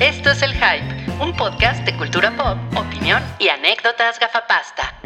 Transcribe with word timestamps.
Esto 0.00 0.30
es 0.30 0.42
El 0.42 0.52
Hype, 0.52 1.22
un 1.22 1.36
podcast 1.36 1.84
de 1.86 1.96
cultura 1.96 2.34
pop, 2.36 2.58
opinión 2.78 3.22
y 3.38 3.48
anécdotas 3.48 4.18
gafapasta. 4.18 5.00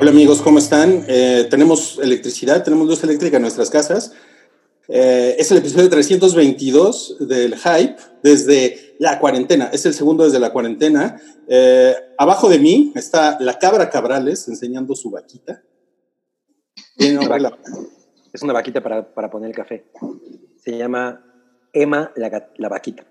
Hola 0.00 0.10
amigos, 0.10 0.40
¿cómo 0.42 0.58
están? 0.58 1.04
Eh, 1.08 1.46
tenemos 1.50 1.98
electricidad, 2.02 2.62
tenemos 2.62 2.86
luz 2.86 3.02
eléctrica 3.04 3.36
en 3.36 3.42
nuestras 3.42 3.68
casas. 3.70 4.12
Eh, 4.88 5.36
es 5.38 5.50
el 5.50 5.58
episodio 5.58 5.90
322 5.90 7.16
del 7.28 7.56
Hype 7.56 7.96
desde 8.22 8.94
la 8.98 9.18
cuarentena. 9.18 9.70
Es 9.72 9.84
el 9.86 9.94
segundo 9.94 10.24
desde 10.24 10.38
la 10.38 10.50
cuarentena. 10.52 11.20
Eh, 11.48 11.94
abajo 12.16 12.48
de 12.48 12.58
mí 12.58 12.92
está 12.94 13.38
la 13.40 13.58
cabra 13.58 13.90
Cabrales 13.90 14.48
enseñando 14.48 14.94
su 14.94 15.10
vaquita. 15.10 15.62
Tiene 16.96 17.18
una 17.18 17.28
vaca- 17.28 17.58
Es 18.32 18.42
una 18.42 18.52
vaquita 18.52 18.82
para, 18.82 19.12
para 19.14 19.30
poner 19.30 19.50
el 19.50 19.56
café. 19.56 19.86
Se 20.68 20.76
llama 20.76 21.24
Emma 21.72 22.12
la, 22.16 22.46
la 22.58 22.68
vaquita. 22.68 23.02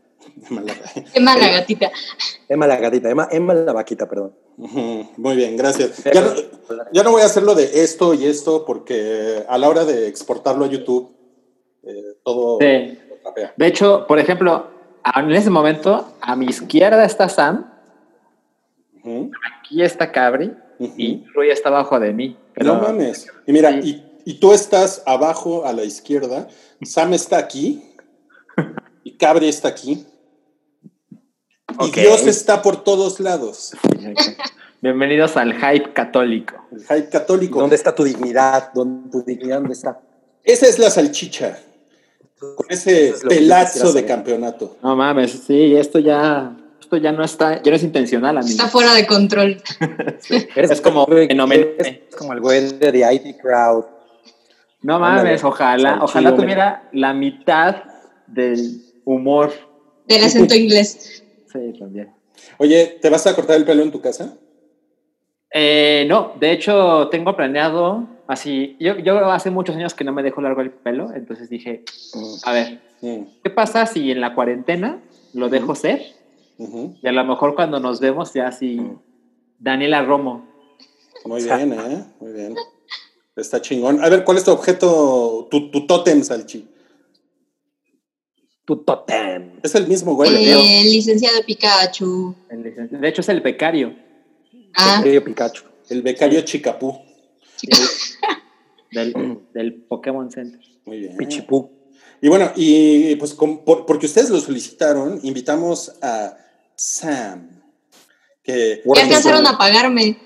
Emma 1.15 1.35
la 1.35 1.47
gatita. 1.49 1.91
Emma 2.47 2.67
la 2.67 2.77
gatita. 2.77 3.09
Emma, 3.09 3.27
Emma 3.31 3.53
la 3.55 3.73
vaquita, 3.73 4.07
perdón. 4.07 4.35
Muy 4.57 5.35
bien, 5.35 5.57
gracias. 5.57 6.03
Ya 6.03 6.21
no, 6.21 6.33
ya 6.93 7.01
no 7.01 7.09
voy 7.11 7.23
a 7.23 7.25
hacerlo 7.25 7.55
de 7.55 7.81
esto 7.83 8.13
y 8.13 8.25
esto 8.25 8.63
porque 8.63 9.43
a 9.49 9.57
la 9.57 9.69
hora 9.69 9.85
de 9.85 10.07
exportarlo 10.07 10.65
a 10.65 10.67
YouTube, 10.67 11.15
eh, 11.81 12.13
todo 12.23 12.59
Sí. 12.61 12.99
De 13.55 13.65
hecho, 13.67 14.05
por 14.07 14.19
ejemplo, 14.19 14.67
a- 15.03 15.19
en 15.21 15.31
ese 15.31 15.49
momento, 15.49 16.13
a 16.21 16.35
mi 16.35 16.45
izquierda 16.45 17.05
está 17.05 17.27
Sam, 17.27 17.73
Ujú, 19.03 19.31
aquí 19.59 19.81
está 19.81 20.11
Cabri 20.11 20.53
ujú. 20.77 20.93
y 20.95 21.25
Rui 21.33 21.49
está 21.49 21.69
abajo 21.69 21.99
de 21.99 22.13
mí. 22.13 22.37
Pero, 22.53 22.75
No 22.75 22.81
mames. 22.81 23.27
Y 23.47 23.51
mira, 23.51 23.71
Sí. 23.81 23.89
y, 23.89 24.06
y 24.27 24.33
tú 24.41 24.51
estás 24.51 25.03
abajo 25.05 25.65
a 25.65 25.71
la 25.71 25.85
izquierda, 25.85 26.49
Sam 26.81 27.13
está 27.13 27.37
aquí 27.37 27.81
y 29.05 29.15
Cabri 29.15 29.47
está 29.47 29.69
aquí. 29.69 30.05
Y 31.79 31.91
Dios 31.91 32.27
está 32.27 32.61
por 32.61 32.83
todos 32.83 33.21
lados. 33.21 33.71
Bienvenidos 34.81 35.37
al 35.37 35.53
hype 35.53 35.93
católico. 35.93 36.55
El 36.73 36.81
hype 36.81 37.09
católico. 37.09 37.61
¿Dónde 37.61 37.77
está 37.77 37.95
tu 37.95 38.03
dignidad? 38.03 38.73
¿Dónde, 38.73 39.09
¿Tu 39.09 39.23
dignidad 39.23 39.59
dónde 39.59 39.75
está? 39.75 40.01
Esa 40.43 40.67
es 40.67 40.77
la 40.77 40.89
salchicha. 40.89 41.59
Con 42.37 42.65
ese 42.67 43.11
es 43.11 43.21
pelazo 43.21 43.93
de 43.93 44.03
campeonato. 44.03 44.75
No 44.83 44.97
mames, 44.97 45.39
sí, 45.47 45.73
esto 45.77 45.99
ya, 45.99 46.53
esto 46.81 46.97
ya 46.97 47.13
no 47.13 47.23
está, 47.23 47.63
ya 47.63 47.71
no 47.71 47.77
es 47.77 47.83
intencional, 47.83 48.37
amigo. 48.37 48.51
Está 48.51 48.67
fuera 48.67 48.93
de 48.93 49.07
control. 49.07 49.63
Es 50.53 50.81
como. 50.81 51.07
Es 51.07 52.15
como 52.17 52.33
el 52.33 52.41
güey 52.41 52.73
de 52.73 52.91
The 52.91 53.13
IT 53.13 53.37
Crowd. 53.41 53.96
No 54.81 54.95
Ándale. 54.95 55.23
mames, 55.23 55.43
ojalá, 55.43 55.89
Salchido, 55.89 56.05
ojalá 56.05 56.35
tuviera 56.35 56.89
la 56.91 57.13
mitad 57.13 57.83
del 58.27 58.81
humor. 59.05 59.51
Del 60.05 60.23
acento 60.23 60.55
inglés. 60.55 61.23
Sí, 61.51 61.73
también. 61.79 62.11
Oye, 62.57 62.99
¿te 63.01 63.09
vas 63.09 63.25
a 63.27 63.35
cortar 63.35 63.57
el 63.57 63.65
pelo 63.65 63.83
en 63.83 63.91
tu 63.91 64.01
casa? 64.01 64.37
Eh, 65.51 66.05
no, 66.07 66.33
de 66.39 66.51
hecho 66.51 67.07
tengo 67.09 67.35
planeado 67.35 68.07
así. 68.27 68.75
Yo, 68.79 68.97
yo 68.99 69.31
hace 69.31 69.49
muchos 69.49 69.75
años 69.75 69.93
que 69.93 70.03
no 70.03 70.13
me 70.13 70.23
dejo 70.23 70.41
largo 70.41 70.61
el 70.61 70.71
pelo, 70.71 71.13
entonces 71.13 71.49
dije, 71.49 71.83
a 72.43 72.53
ver, 72.53 72.79
¿qué 73.01 73.49
pasa 73.49 73.85
si 73.85 74.11
en 74.11 74.21
la 74.21 74.35
cuarentena 74.35 74.99
lo 75.33 75.49
dejo 75.49 75.73
ser? 75.75 76.01
ujú. 76.57 76.95
Y 77.01 77.07
a 77.07 77.11
lo 77.11 77.23
mejor 77.23 77.55
cuando 77.55 77.79
nos 77.79 77.99
vemos 77.99 78.33
ya 78.33 78.47
así, 78.47 78.81
Daniela 79.57 80.03
Romo. 80.03 80.45
Muy 81.25 81.43
bien, 81.43 81.73
¿eh? 81.73 82.03
Muy 82.19 82.33
bien. 82.33 82.55
Está 83.37 83.61
chingón. 83.61 84.03
A 84.03 84.09
ver, 84.09 84.23
¿cuál 84.23 84.37
es 84.37 84.43
tu 84.43 84.51
objeto, 84.51 85.47
tu, 85.49 85.69
tu 85.71 85.85
tótem, 85.85 86.23
Salchi? 86.23 86.67
Tu 88.65 88.77
totem. 88.83 89.59
Es 89.63 89.75
el 89.75 89.87
mismo, 89.87 90.15
güey. 90.15 90.49
Eh, 90.49 90.83
licenciado 90.83 91.37
Pikachu. 91.45 92.35
el 92.49 92.63
licenciado. 92.63 93.01
De 93.01 93.07
hecho 93.07 93.21
es 93.21 93.29
el 93.29 93.41
becario 93.41 93.95
Ah, 94.75 94.99
Querido 95.03 95.23
Pikachu. 95.23 95.63
El 95.89 96.01
becario 96.01 96.41
Chicapú. 96.41 96.99
chica. 97.55 97.77
del, 98.91 99.39
del 99.53 99.73
Pokémon 99.83 100.29
Center. 100.31 100.59
Muy 100.85 100.99
bien. 100.99 101.17
Pichipú. 101.17 101.71
Y 102.21 102.27
bueno, 102.29 102.51
y 102.55 103.15
pues 103.17 103.33
con- 103.33 103.63
por- 103.63 103.85
porque 103.85 104.07
ustedes 104.07 104.29
lo 104.29 104.39
solicitaron, 104.39 105.19
invitamos 105.23 105.93
a 106.01 106.35
Sam. 106.75 107.61
Que, 108.43 108.81
Ya 108.95 109.03
alcanzaron 109.03 109.45
a 109.47 109.57
pagarme. 109.57 110.17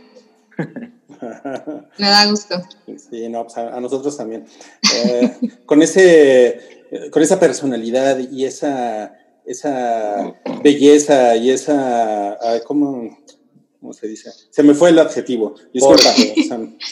Me 1.97 2.07
da 2.07 2.25
gusto. 2.29 2.61
Sí, 3.09 3.29
no, 3.29 3.43
pues 3.43 3.57
a, 3.57 3.75
a 3.75 3.79
nosotros 3.79 4.15
también. 4.17 4.45
Eh, 4.95 5.37
con, 5.65 5.81
ese, 5.81 6.59
con 7.11 7.21
esa 7.21 7.39
personalidad 7.39 8.17
y 8.19 8.45
esa, 8.45 9.13
esa 9.45 10.33
belleza 10.63 11.35
y 11.35 11.51
esa... 11.51 12.37
ay, 12.41 12.61
¿cómo, 12.65 13.17
cómo 13.79 13.93
se 13.93 14.07
dice? 14.07 14.31
Se 14.49 14.63
me 14.63 14.73
fue 14.73 14.89
el 14.89 14.99
adjetivo. 14.99 15.55
Disculpa, 15.73 16.11
Sam. 16.47 16.77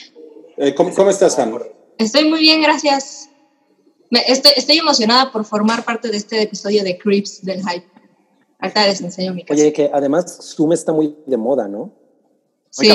Eh, 0.62 0.76
¿cómo, 0.76 0.94
cómo 0.94 1.10
estás, 1.10 1.36
Sam? 1.36 1.58
Estoy 1.98 2.30
muy 2.30 2.42
bien, 2.42 2.62
gracias. 2.62 3.30
Me- 4.10 4.26
estoy, 4.28 4.52
estoy 4.58 4.78
emocionada 4.78 5.32
por 5.32 5.46
formar 5.46 5.86
parte 5.86 6.10
de 6.10 6.18
este 6.18 6.42
episodio 6.42 6.84
de 6.84 6.98
Creeps 6.98 7.46
del 7.46 7.62
Hype. 7.62 7.86
Ahorita 8.60 8.86
les 8.88 9.00
enseño 9.00 9.34
mi 9.34 9.46
casa. 9.46 9.54
Oye, 9.58 9.72
que 9.72 9.90
además 9.94 10.38
Zoom 10.54 10.74
está 10.74 10.92
muy 10.92 11.16
de 11.26 11.38
moda, 11.38 11.70
¿no? 11.70 11.94
Sí, 12.70 12.90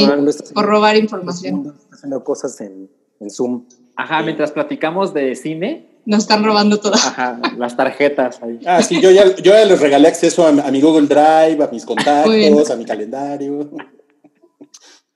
por 0.55 0.67
robar 0.67 0.97
información. 0.97 1.75
está 1.83 1.97
haciendo 1.97 2.25
cosas 2.25 2.61
en, 2.61 2.91
en 3.21 3.31
Zoom. 3.31 3.65
Ajá, 3.97 4.23
mientras 4.23 4.51
platicamos 4.53 5.15
de 5.15 5.35
cine, 5.37 5.89
Nos 6.05 6.21
están 6.25 6.45
robando 6.45 6.81
todo. 6.81 6.95
ajá, 6.95 7.41
las 7.57 7.77
tarjetas 7.77 8.43
ahí. 8.43 8.59
Ah, 8.67 8.83
sí, 8.83 9.01
yo 9.01 9.11
ya, 9.11 9.35
yo 9.37 9.53
ya 9.53 9.65
les 9.65 9.81
regalé 9.81 10.09
acceso 10.09 10.45
a, 10.45 10.49
a 10.49 10.71
mi 10.71 10.81
Google 10.81 11.07
Drive, 11.07 11.62
a 11.62 11.69
mis 11.71 11.85
contactos, 11.87 12.71
a 12.71 12.77
mi 12.77 12.85
calendario. 12.85 13.71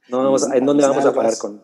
No, 0.09 0.19
vamos 0.25 0.45
¿En 0.55 0.65
dónde 0.65 0.87
vamos 0.87 1.05
a 1.05 1.13
parar 1.13 1.37
con? 1.39 1.63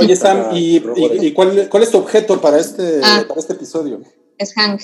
Oye, 0.00 0.16
Sam, 0.16 0.42
Para 0.44 0.58
¿y, 0.58 0.80
robo 0.80 0.98
y- 0.98 1.08
de- 1.18 1.26
y 1.28 1.32
cuál, 1.32 1.68
cuál 1.70 1.82
es 1.82 1.90
tu 1.90 1.98
objeto 1.98 2.38
para 2.40 2.58
este, 2.58 3.00
Ah. 3.02 3.24
para 3.26 3.40
este 3.40 3.54
episodio? 3.54 4.02
Es 4.36 4.52
Hank. 4.54 4.82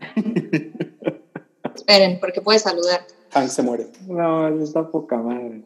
Esperen, 1.74 2.20
porque 2.20 2.40
puede 2.40 2.58
saludar. 2.58 3.00
Hank 3.30 3.48
se 3.48 3.62
muere. 3.62 3.88
No, 4.06 4.48
está 4.62 4.88
poca 4.90 5.16
madre. 5.16 5.64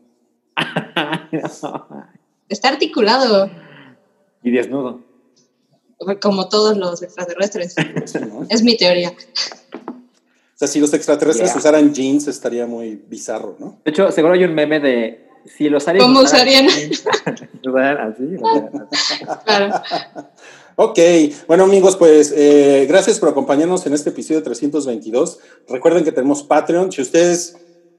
No. 1.32 1.86
Está 2.48 2.68
articulado, 2.68 3.50
Y 4.42 4.50
desnudo. 4.52 5.00
como 6.20 6.48
todos 6.48 6.76
los 6.76 7.02
extraterrestres. 7.02 7.74
O 8.32 8.46
Es 8.48 8.62
mi 8.62 8.76
teoría. 8.76 9.12
sea, 10.54 10.68
si 10.68 10.78
los 10.80 10.92
extraterrestres 10.94 11.50
Yeah. 11.50 11.58
usaran 11.58 11.92
jeans 11.92 12.28
estaría 12.28 12.66
muy 12.66 13.02
bizarro, 13.08 13.56
¿no? 13.58 13.78
De 13.84 13.90
hecho, 13.90 14.10
seguro 14.12 14.34
hay 14.34 14.44
un 14.44 14.54
meme 14.54 14.78
de 14.80 15.28
si 15.56 15.68
los 15.68 15.86
aliens 15.88 16.06
¿Cómo 16.06 16.20
usarían? 16.20 16.66
así. 18.00 18.36
Claro. 19.44 19.82
Ok, 20.76 20.98
bueno 21.46 21.64
amigos, 21.64 21.96
pues 21.96 22.32
eh, 22.36 22.84
gracias 22.88 23.18
por 23.18 23.28
acompañarnos 23.28 23.86
en 23.86 23.94
este 23.94 24.10
episodio 24.10 24.42
322. 24.42 25.38
Recuerden 25.68 26.04
que 26.04 26.12
tenemos 26.12 26.42
Patreon. 26.42 26.92
Si 26.92 27.00
ustedes 27.02 27.56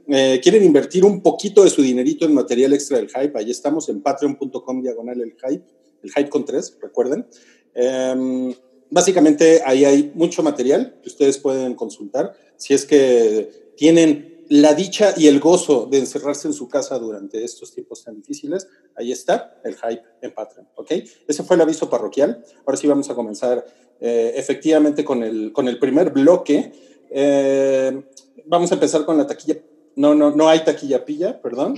eh, 0.10 0.40
quieren 0.42 0.64
invertir 0.64 1.04
un 1.04 1.22
poquito 1.22 1.64
de 1.64 1.70
su 1.70 1.82
dinerito 1.82 2.26
en 2.26 2.34
material 2.34 2.74
extra 2.74 2.98
del 2.98 3.10
hype, 3.10 3.38
ahí 3.38 3.52
estamos 3.52 3.90
en 3.90 4.02
patreon.com 4.02 4.82
diagonal 4.82 5.22
el 5.22 5.34
hype, 5.34 5.66
el 6.04 6.12
hype 6.12 6.30
con 6.30 6.46
tres, 6.46 6.78
recuerden. 6.82 7.28
Em, 7.74 8.54
básicamente 8.90 9.62
ahí 9.66 9.86
hay 9.86 10.12
mucho 10.16 10.44
material 10.44 10.98
que 11.02 11.10
ustedes 11.10 11.38
pueden 11.38 11.76
consultar 11.76 12.34
si 12.56 12.74
es 12.74 12.86
que 12.86 13.74
tienen 13.76 14.46
la 14.50 14.74
dicha 14.74 15.14
y 15.18 15.28
el 15.28 15.40
gozo 15.40 15.88
de 15.92 16.00
encerrarse 16.00 16.48
en 16.48 16.54
su 16.54 16.68
casa 16.68 16.98
durante 16.98 17.44
estos 17.44 17.74
tiempos 17.74 18.04
tan 18.04 18.16
difíciles. 18.16 18.68
Ahí 18.96 19.12
está 19.12 19.60
el 19.64 19.76
hype 19.76 20.04
en 20.22 20.34
Patreon, 20.34 20.68
¿ok? 20.76 20.92
Ese 21.28 21.44
fue 21.44 21.56
el 21.56 21.62
aviso 21.62 21.90
parroquial. 21.90 22.44
Ahora 22.66 22.78
sí 22.78 22.88
vamos 22.88 23.10
a 23.10 23.16
comenzar 23.16 23.66
eh, 24.00 24.34
efectivamente 24.36 25.04
con 25.04 25.24
el, 25.24 25.52
con 25.52 25.68
el 25.68 25.80
primer 25.80 26.12
bloque. 26.12 26.72
Eh, 27.10 28.02
vamos 28.46 28.72
a 28.72 28.76
empezar 28.76 29.06
con 29.06 29.18
la 29.18 29.28
taquilla. 29.28 29.58
No, 29.98 30.16
no, 30.16 30.32
no 30.32 30.48
hay 30.48 30.64
taquilla 30.64 31.04
pilla, 31.04 31.42
perdón. 31.42 31.76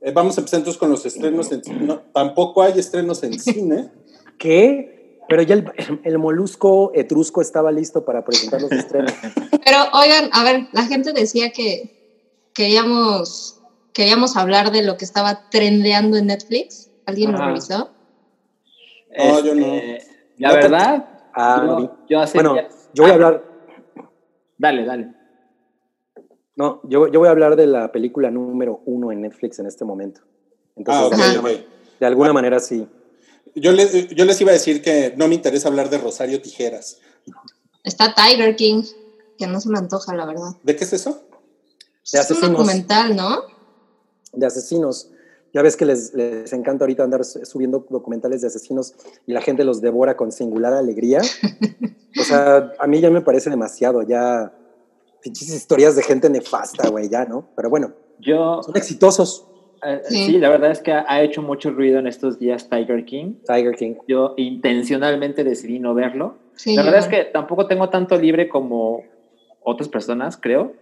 Eh, 0.00 0.12
vamos 0.12 0.38
a 0.38 0.40
empezar 0.40 0.58
entonces 0.60 0.78
con 0.78 0.88
los 0.88 1.04
estrenos. 1.04 1.50
En, 1.52 1.62
no, 1.86 1.98
tampoco 2.14 2.62
hay 2.62 2.78
estrenos 2.78 3.22
en 3.24 3.38
cine. 3.38 3.90
¿Qué? 4.38 5.18
Pero 5.28 5.42
ya 5.42 5.54
el, 5.56 5.72
el 6.04 6.18
molusco 6.18 6.92
etrusco 6.94 7.40
estaba 7.42 7.72
listo 7.72 8.04
para 8.04 8.24
presentar 8.24 8.62
los 8.62 8.70
estrenos. 8.72 9.12
Pero 9.64 9.78
oigan, 9.92 10.30
a 10.32 10.44
ver, 10.44 10.68
la 10.72 10.84
gente 10.84 11.12
decía 11.12 11.50
que 11.50 12.48
queríamos, 12.54 13.60
queríamos 13.92 14.36
hablar 14.36 14.70
de 14.70 14.82
lo 14.84 14.96
que 14.96 15.04
estaba 15.04 15.50
trendeando 15.50 16.16
en 16.16 16.26
Netflix. 16.28 16.90
¿Alguien 17.06 17.32
lo 17.32 17.38
Ajá. 17.38 17.46
revisó? 17.48 17.90
No, 19.18 19.44
yo 19.44 19.54
no. 19.56 19.66
Este, 19.74 20.06
La 20.38 20.48
No, 20.50 20.54
verdad, 20.54 21.08
Ah, 21.38 21.64
yo, 21.80 21.96
yo 22.08 22.20
hace 22.20 22.38
Bueno, 22.38 22.54
días- 22.54 22.88
yo 22.94 23.02
voy 23.02 23.10
a 23.10 23.14
hablar. 23.14 23.44
Dale, 24.56 24.84
dale. 24.86 25.12
No, 26.56 26.80
yo, 26.84 27.08
yo 27.08 27.18
voy 27.20 27.28
a 27.28 27.32
hablar 27.32 27.54
de 27.56 27.66
la 27.66 27.92
película 27.92 28.30
número 28.30 28.80
uno 28.86 29.12
en 29.12 29.20
Netflix 29.20 29.58
en 29.58 29.66
este 29.66 29.84
momento. 29.84 30.22
Entonces, 30.74 31.02
Ah, 31.02 31.06
ok, 31.06 31.14
de, 31.16 31.22
Ajá. 31.22 31.32
alguna, 31.32 31.50
ok. 31.52 31.60
de 32.00 32.06
alguna 32.06 32.32
manera 32.32 32.60
sí. 32.60 32.88
Yo, 33.54 33.72
le- 33.72 34.08
yo 34.14 34.24
les 34.24 34.40
iba 34.40 34.50
a 34.50 34.54
decir 34.54 34.82
que 34.82 35.14
no 35.16 35.28
me 35.28 35.34
interesa 35.34 35.68
hablar 35.68 35.90
de 35.90 35.98
Rosario 35.98 36.40
Tijeras. 36.40 36.98
Está 37.84 38.14
Tiger 38.14 38.56
King, 38.56 38.82
que 39.38 39.46
no 39.46 39.60
se 39.60 39.68
me 39.68 39.78
antoja, 39.78 40.14
la 40.14 40.24
verdad. 40.26 40.50
¿De 40.62 40.74
qué 40.76 40.84
es 40.84 40.92
eso? 40.92 41.10
De 41.10 41.16
Es 42.04 42.14
un 42.14 42.20
asesinos. 42.20 42.50
documental, 42.52 43.14
¿no? 43.16 43.40
de 44.32 44.46
asesinos. 44.46 45.10
Ya 45.54 45.62
ves 45.62 45.76
que 45.76 45.86
les, 45.86 46.12
les 46.12 46.52
encanta 46.52 46.84
ahorita 46.84 47.02
andar 47.02 47.24
subiendo 47.24 47.86
documentales 47.88 48.42
de 48.42 48.48
asesinos 48.48 48.94
y 49.26 49.32
la 49.32 49.40
gente 49.40 49.64
los 49.64 49.80
devora 49.80 50.14
con 50.16 50.32
singular 50.32 50.72
alegría. 50.72 51.20
O 52.18 52.24
sea, 52.24 52.72
a 52.78 52.86
mí 52.86 52.98
ya 53.02 53.10
me 53.10 53.20
parece 53.20 53.50
demasiado, 53.50 54.00
ya 54.02 54.50
pinches 55.26 55.48
historias 55.52 55.96
de 55.96 56.02
gente 56.04 56.30
nefasta, 56.30 56.88
güey, 56.88 57.08
ya, 57.08 57.24
¿no? 57.24 57.48
Pero 57.56 57.68
bueno, 57.68 57.92
Yo, 58.20 58.62
son 58.62 58.76
exitosos. 58.76 59.44
eh, 59.84 60.00
Sí. 60.08 60.26
sí, 60.26 60.32
la 60.38 60.48
verdad 60.50 60.70
es 60.70 60.80
que 60.80 60.92
ha 60.92 61.04
ha 61.08 61.20
hecho 61.22 61.42
mucho 61.42 61.70
ruido 61.70 61.98
en 61.98 62.06
estos 62.06 62.38
días 62.38 62.68
Tiger 62.70 63.04
King. 63.04 63.34
Tiger 63.46 63.74
King. 63.74 63.94
Yo 64.06 64.34
intencionalmente 64.36 65.42
decidí 65.42 65.80
no 65.80 65.94
verlo. 65.94 66.36
Sí, 66.54 66.74
La 66.76 66.82
verdad 66.84 67.00
es 67.00 67.08
que 67.08 67.24
tampoco 67.24 67.66
tengo 67.66 67.88
tanto 67.90 68.16
libre 68.16 68.48
como 68.48 69.02
otras 69.64 69.88
personas, 69.88 70.36
creo. 70.36 70.74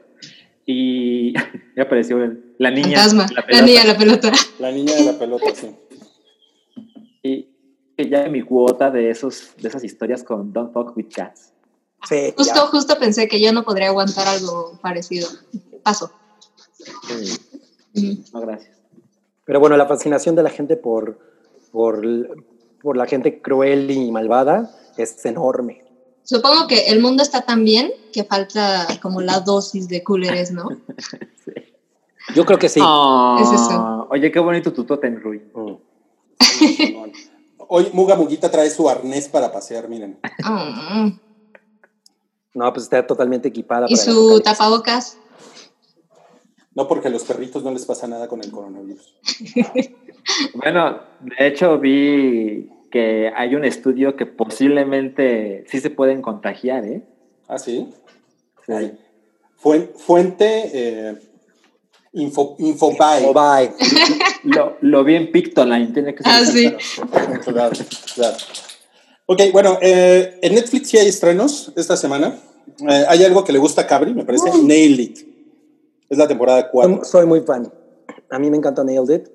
Y 0.67 1.32
ya 1.76 1.82
apareció 1.85 2.23
el- 2.23 2.55
la 2.58 2.70
niña. 2.70 2.99
Fantasma. 2.99 3.26
la 3.49 3.62
niña, 3.62 3.85
la 3.87 3.96
pelota. 3.96 4.31
La 4.58 4.70
niña 4.70 4.94
de 4.94 5.05
la 5.05 5.19
pelota, 5.19 5.46
sí. 5.55 5.70
Y 7.23 7.49
que 7.96 8.08
ya 8.11 8.29
mi 8.29 8.43
cuota 8.43 8.91
de, 8.91 9.08
esos, 9.08 9.55
de 9.61 9.69
esas 9.69 9.82
historias 9.85 10.23
con 10.23 10.52
Don't 10.52 10.73
Fuck 10.75 10.94
with 10.96 11.06
Cats. 11.14 11.53
Sí, 12.08 12.34
Justo, 12.36 12.54
ya. 12.54 12.66
justo 12.66 12.98
pensé 12.98 13.28
que 13.28 13.40
yo 13.40 13.52
no 13.52 13.64
podría 13.64 13.88
aguantar 13.88 14.26
algo 14.28 14.78
parecido. 14.82 15.28
Paso. 15.82 16.12
Mm. 17.94 18.12
No, 18.32 18.40
gracias. 18.40 18.74
Pero 19.44 19.60
bueno, 19.60 19.76
la 19.76 19.86
fascinación 19.86 20.34
de 20.34 20.42
la 20.42 20.50
gente 20.50 20.76
por, 20.76 21.18
por, 21.72 22.02
por 22.82 22.96
la 22.96 23.06
gente 23.06 23.40
cruel 23.40 23.90
y 23.90 24.10
malvada 24.10 24.70
es 24.96 25.24
enorme. 25.24 25.84
Supongo 26.22 26.66
que 26.66 26.86
el 26.88 27.00
mundo 27.00 27.22
está 27.22 27.42
tan 27.42 27.64
bien 27.64 27.92
que 28.12 28.24
falta 28.24 28.86
como 29.02 29.20
la 29.20 29.40
dosis 29.40 29.88
de 29.88 30.02
cooleres, 30.02 30.52
¿no? 30.52 30.68
Yo 32.34 32.46
creo 32.46 32.58
que 32.58 32.70
sí. 32.70 32.80
Ah, 32.82 33.38
Es 33.42 33.48
eso. 33.52 34.06
Oye, 34.10 34.32
qué 34.32 34.38
bonito 34.38 34.72
tu 34.72 34.84
totem, 34.84 35.20
Rui. 35.20 35.42
Mm. 35.54 35.74
Hoy 37.68 37.90
Muga 37.92 38.16
Muguita 38.16 38.50
trae 38.50 38.70
su 38.70 38.88
arnés 38.88 39.28
para 39.28 39.52
pasear, 39.52 39.88
miren. 39.88 40.18
Mm. 40.42 41.18
No, 42.54 42.72
pues 42.72 42.84
está 42.84 43.06
totalmente 43.06 43.48
equipada. 43.48 43.86
Y 43.88 43.94
para 43.96 44.04
su 44.12 44.40
tapabocas. 44.40 45.18
No 46.74 46.88
porque 46.88 47.08
a 47.08 47.10
los 47.10 47.24
perritos 47.24 47.62
no 47.62 47.70
les 47.70 47.84
pasa 47.84 48.06
nada 48.06 48.26
con 48.28 48.42
el 48.42 48.50
coronavirus. 48.50 49.14
Bueno, 50.54 51.00
de 51.20 51.46
hecho 51.46 51.78
vi 51.78 52.70
que 52.90 53.30
hay 53.36 53.54
un 53.54 53.64
estudio 53.66 54.16
que 54.16 54.24
posiblemente 54.24 55.64
sí 55.68 55.80
se 55.80 55.90
pueden 55.90 56.22
contagiar, 56.22 56.82
¿eh? 56.86 57.02
¿Ah, 57.46 57.58
sí? 57.58 57.92
Sí. 58.64 58.72
Ay. 58.72 58.98
Fuen- 59.62 59.90
fuente 59.96 60.70
eh, 60.72 61.18
info, 62.14 62.56
Infobae. 62.58 63.74
Lo, 64.44 64.78
lo 64.80 65.04
vi 65.04 65.16
en 65.16 65.30
Pictoline, 65.30 65.88
tiene 65.92 66.14
que 66.14 66.22
ser. 66.22 66.32
Ah, 66.32 66.44
sí. 66.44 66.72
Claro, 67.44 67.70
claro. 68.14 68.36
Ok, 69.26 69.40
bueno, 69.52 69.78
eh, 69.80 70.38
en 70.42 70.54
Netflix 70.54 70.90
sí 70.90 70.98
hay 70.98 71.08
estrenos 71.08 71.72
esta 71.76 71.96
semana. 71.96 72.38
Eh, 72.86 73.04
hay 73.08 73.24
algo 73.24 73.42
que 73.42 73.52
le 73.52 73.58
gusta 73.58 73.82
a 73.82 73.86
Cabri, 73.86 74.12
me 74.12 74.24
parece. 74.24 74.50
Nailed 74.62 74.98
It. 74.98 75.18
Es 76.10 76.18
la 76.18 76.28
temporada 76.28 76.70
4. 76.70 76.96
Soy, 76.96 77.04
soy 77.04 77.26
muy 77.26 77.40
fan. 77.40 77.72
A 78.30 78.38
mí 78.38 78.50
me 78.50 78.58
encanta 78.58 78.84
Nailed 78.84 79.14
It. 79.14 79.28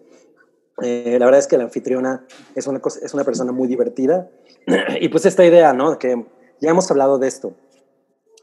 Eh, 0.84 1.18
la 1.20 1.26
verdad 1.26 1.40
es 1.40 1.48
que 1.48 1.58
la 1.58 1.64
anfitriona 1.64 2.24
es 2.56 2.68
una, 2.68 2.80
cosa, 2.80 3.00
es 3.04 3.16
una 3.16 3.24
persona 3.24 3.52
muy 3.52 3.68
divertida. 3.68 4.30
y 5.02 5.10
pues 5.10 5.26
esta 5.26 5.44
idea, 5.44 5.74
¿no? 5.74 5.98
Que 5.98 6.24
ya 6.62 6.70
hemos 6.70 6.90
hablado 6.92 7.18
de 7.18 7.28
esto. 7.28 7.54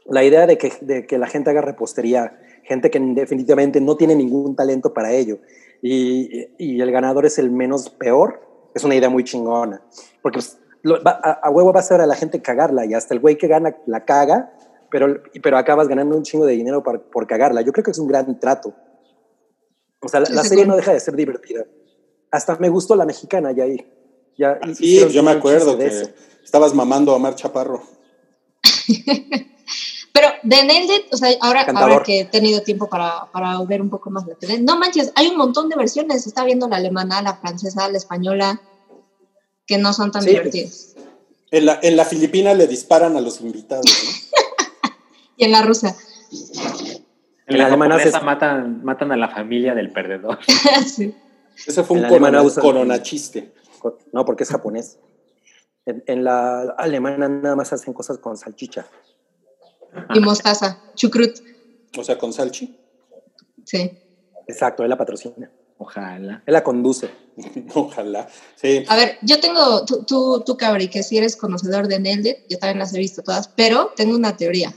La 0.05 0.25
idea 0.25 0.47
de 0.47 0.57
que, 0.57 0.73
de 0.81 1.07
que 1.07 1.17
la 1.17 1.27
gente 1.27 1.49
haga 1.49 1.61
repostería, 1.61 2.37
gente 2.63 2.91
que 2.91 2.99
definitivamente 2.99 3.79
no 3.79 3.95
tiene 3.95 4.15
ningún 4.15 4.55
talento 4.55 4.93
para 4.93 5.13
ello, 5.13 5.39
y, 5.81 6.47
y 6.57 6.81
el 6.81 6.91
ganador 6.91 7.25
es 7.25 7.37
el 7.37 7.51
menos 7.51 7.89
peor, 7.89 8.41
es 8.73 8.83
una 8.83 8.95
idea 8.95 9.09
muy 9.09 9.23
chingona. 9.23 9.81
Porque 10.21 10.39
pues, 10.39 10.57
lo- 10.83 11.01
va- 11.03 11.19
a, 11.23 11.31
a 11.43 11.49
huevo 11.49 11.71
vas 11.73 11.89
a 11.91 11.95
ver 11.95 12.01
a 12.01 12.07
la 12.07 12.15
gente 12.15 12.41
cagarla 12.41 12.85
y 12.85 12.93
hasta 12.93 13.13
el 13.13 13.19
güey 13.19 13.37
que 13.37 13.47
gana 13.47 13.75
la 13.85 14.05
caga, 14.05 14.53
pero, 14.89 15.21
pero 15.41 15.57
acabas 15.57 15.87
ganando 15.87 16.15
un 16.15 16.23
chingo 16.23 16.45
de 16.45 16.53
dinero 16.53 16.81
por, 16.83 17.01
por 17.09 17.27
cagarla. 17.27 17.61
Yo 17.61 17.71
creo 17.73 17.83
que 17.83 17.91
es 17.91 17.99
un 17.99 18.07
gran 18.07 18.39
trato. 18.39 18.73
O 20.01 20.07
sea, 20.07 20.19
la, 20.21 20.29
la 20.29 20.43
Sí, 20.43 20.49
serie 20.49 20.65
no 20.65 20.75
deja 20.75 20.93
de 20.93 20.99
ser 20.99 21.15
divertida. 21.15 21.65
Hasta 22.31 22.55
me 22.57 22.69
gustó 22.69 22.95
la 22.95 23.05
mexicana 23.05 23.51
ya 23.51 23.63
ahí. 23.63 23.85
Ya 24.37 24.59
Sí, 24.75 24.85
hicieron 24.85 25.09
yo 25.11 25.23
me 25.23 25.31
acuerdo 25.31 25.77
que 25.77 25.87
eso. 25.87 26.09
estabas 26.43 26.73
mamando 26.73 27.13
a 27.15 27.19
Mar 27.19 27.35
Chaparro. 27.35 27.81
Pero 30.13 30.27
de 30.43 30.63
Nailed 30.63 31.01
o 31.11 31.17
sea, 31.17 31.29
ahora, 31.41 31.61
ahora 31.75 32.01
que 32.03 32.21
he 32.21 32.25
tenido 32.25 32.61
tiempo 32.63 32.89
para, 32.89 33.25
para 33.31 33.61
ver 33.63 33.81
un 33.81 33.89
poco 33.89 34.09
más 34.09 34.25
la 34.25 34.33
tele, 34.35 34.59
no 34.59 34.77
manches, 34.79 35.11
hay 35.15 35.27
un 35.27 35.37
montón 35.37 35.69
de 35.69 35.75
versiones. 35.75 36.25
Está 36.25 36.43
viendo 36.43 36.67
la 36.67 36.77
alemana, 36.77 37.21
la 37.21 37.35
francesa, 37.35 37.87
la 37.89 37.97
española, 37.97 38.59
que 39.67 39.77
no 39.77 39.93
son 39.93 40.11
tan 40.11 40.23
Sí. 40.23 40.29
divertidas. 40.29 40.95
En 41.51 41.65
la, 41.65 41.79
en 41.81 41.95
la 41.95 42.05
Filipina 42.05 42.53
le 42.53 42.67
disparan 42.67 43.15
a 43.17 43.21
los 43.21 43.41
invitados. 43.41 43.85
¿no? 43.85 44.37
Y 45.39 45.43
en 45.45 45.51
la 45.51 45.61
rusa. 45.61 45.95
En 47.45 47.57
la 47.59 47.69
japonesa 47.69 48.09
haces- 48.09 48.23
matan, 48.23 48.83
matan 48.83 49.11
a 49.11 49.17
la 49.17 49.29
familia 49.29 49.75
del 49.75 49.91
perdedor. 49.91 50.39
sí. 50.87 51.13
Ese 51.67 51.83
fue 51.83 51.95
un 51.97 52.05
En 52.05 52.09
alemana 52.09 52.43
corona 52.59 53.03
chiste. 53.03 53.53
No, 54.11 54.25
porque 54.25 54.43
es 54.43 54.49
japonés. 54.49 54.97
En, 55.85 56.03
en 56.07 56.23
la 56.23 56.61
alemana 56.77 57.29
nada 57.29 57.55
más 57.55 57.71
hacen 57.71 57.93
cosas 57.93 58.17
con 58.17 58.35
salchicha. 58.35 58.87
Y 60.13 60.19
mostaza, 60.19 60.81
chucrut. 60.95 61.37
O 61.97 62.03
sea, 62.03 62.17
con 62.17 62.33
salchi. 62.33 62.75
Sí. 63.63 63.91
Exacto, 64.47 64.83
él 64.83 64.89
la 64.89 64.97
patrocina. 64.97 65.51
Ojalá. 65.77 66.41
Él 66.45 66.53
la 66.53 66.63
conduce. 66.63 67.09
Ojalá. 67.73 68.27
Sí. 68.55 68.83
A 68.87 68.95
ver, 68.95 69.17
yo 69.21 69.39
tengo, 69.39 69.85
tú, 69.85 70.03
tú, 70.03 70.43
tú, 70.45 70.57
Cabri, 70.57 70.87
que 70.87 71.03
si 71.03 71.17
eres 71.17 71.35
conocedor 71.35 71.87
de 71.87 71.95
It, 71.97 72.37
yo 72.49 72.57
también 72.57 72.79
las 72.79 72.93
he 72.93 72.99
visto 72.99 73.21
todas, 73.21 73.47
pero 73.49 73.91
tengo 73.95 74.15
una 74.15 74.35
teoría 74.35 74.73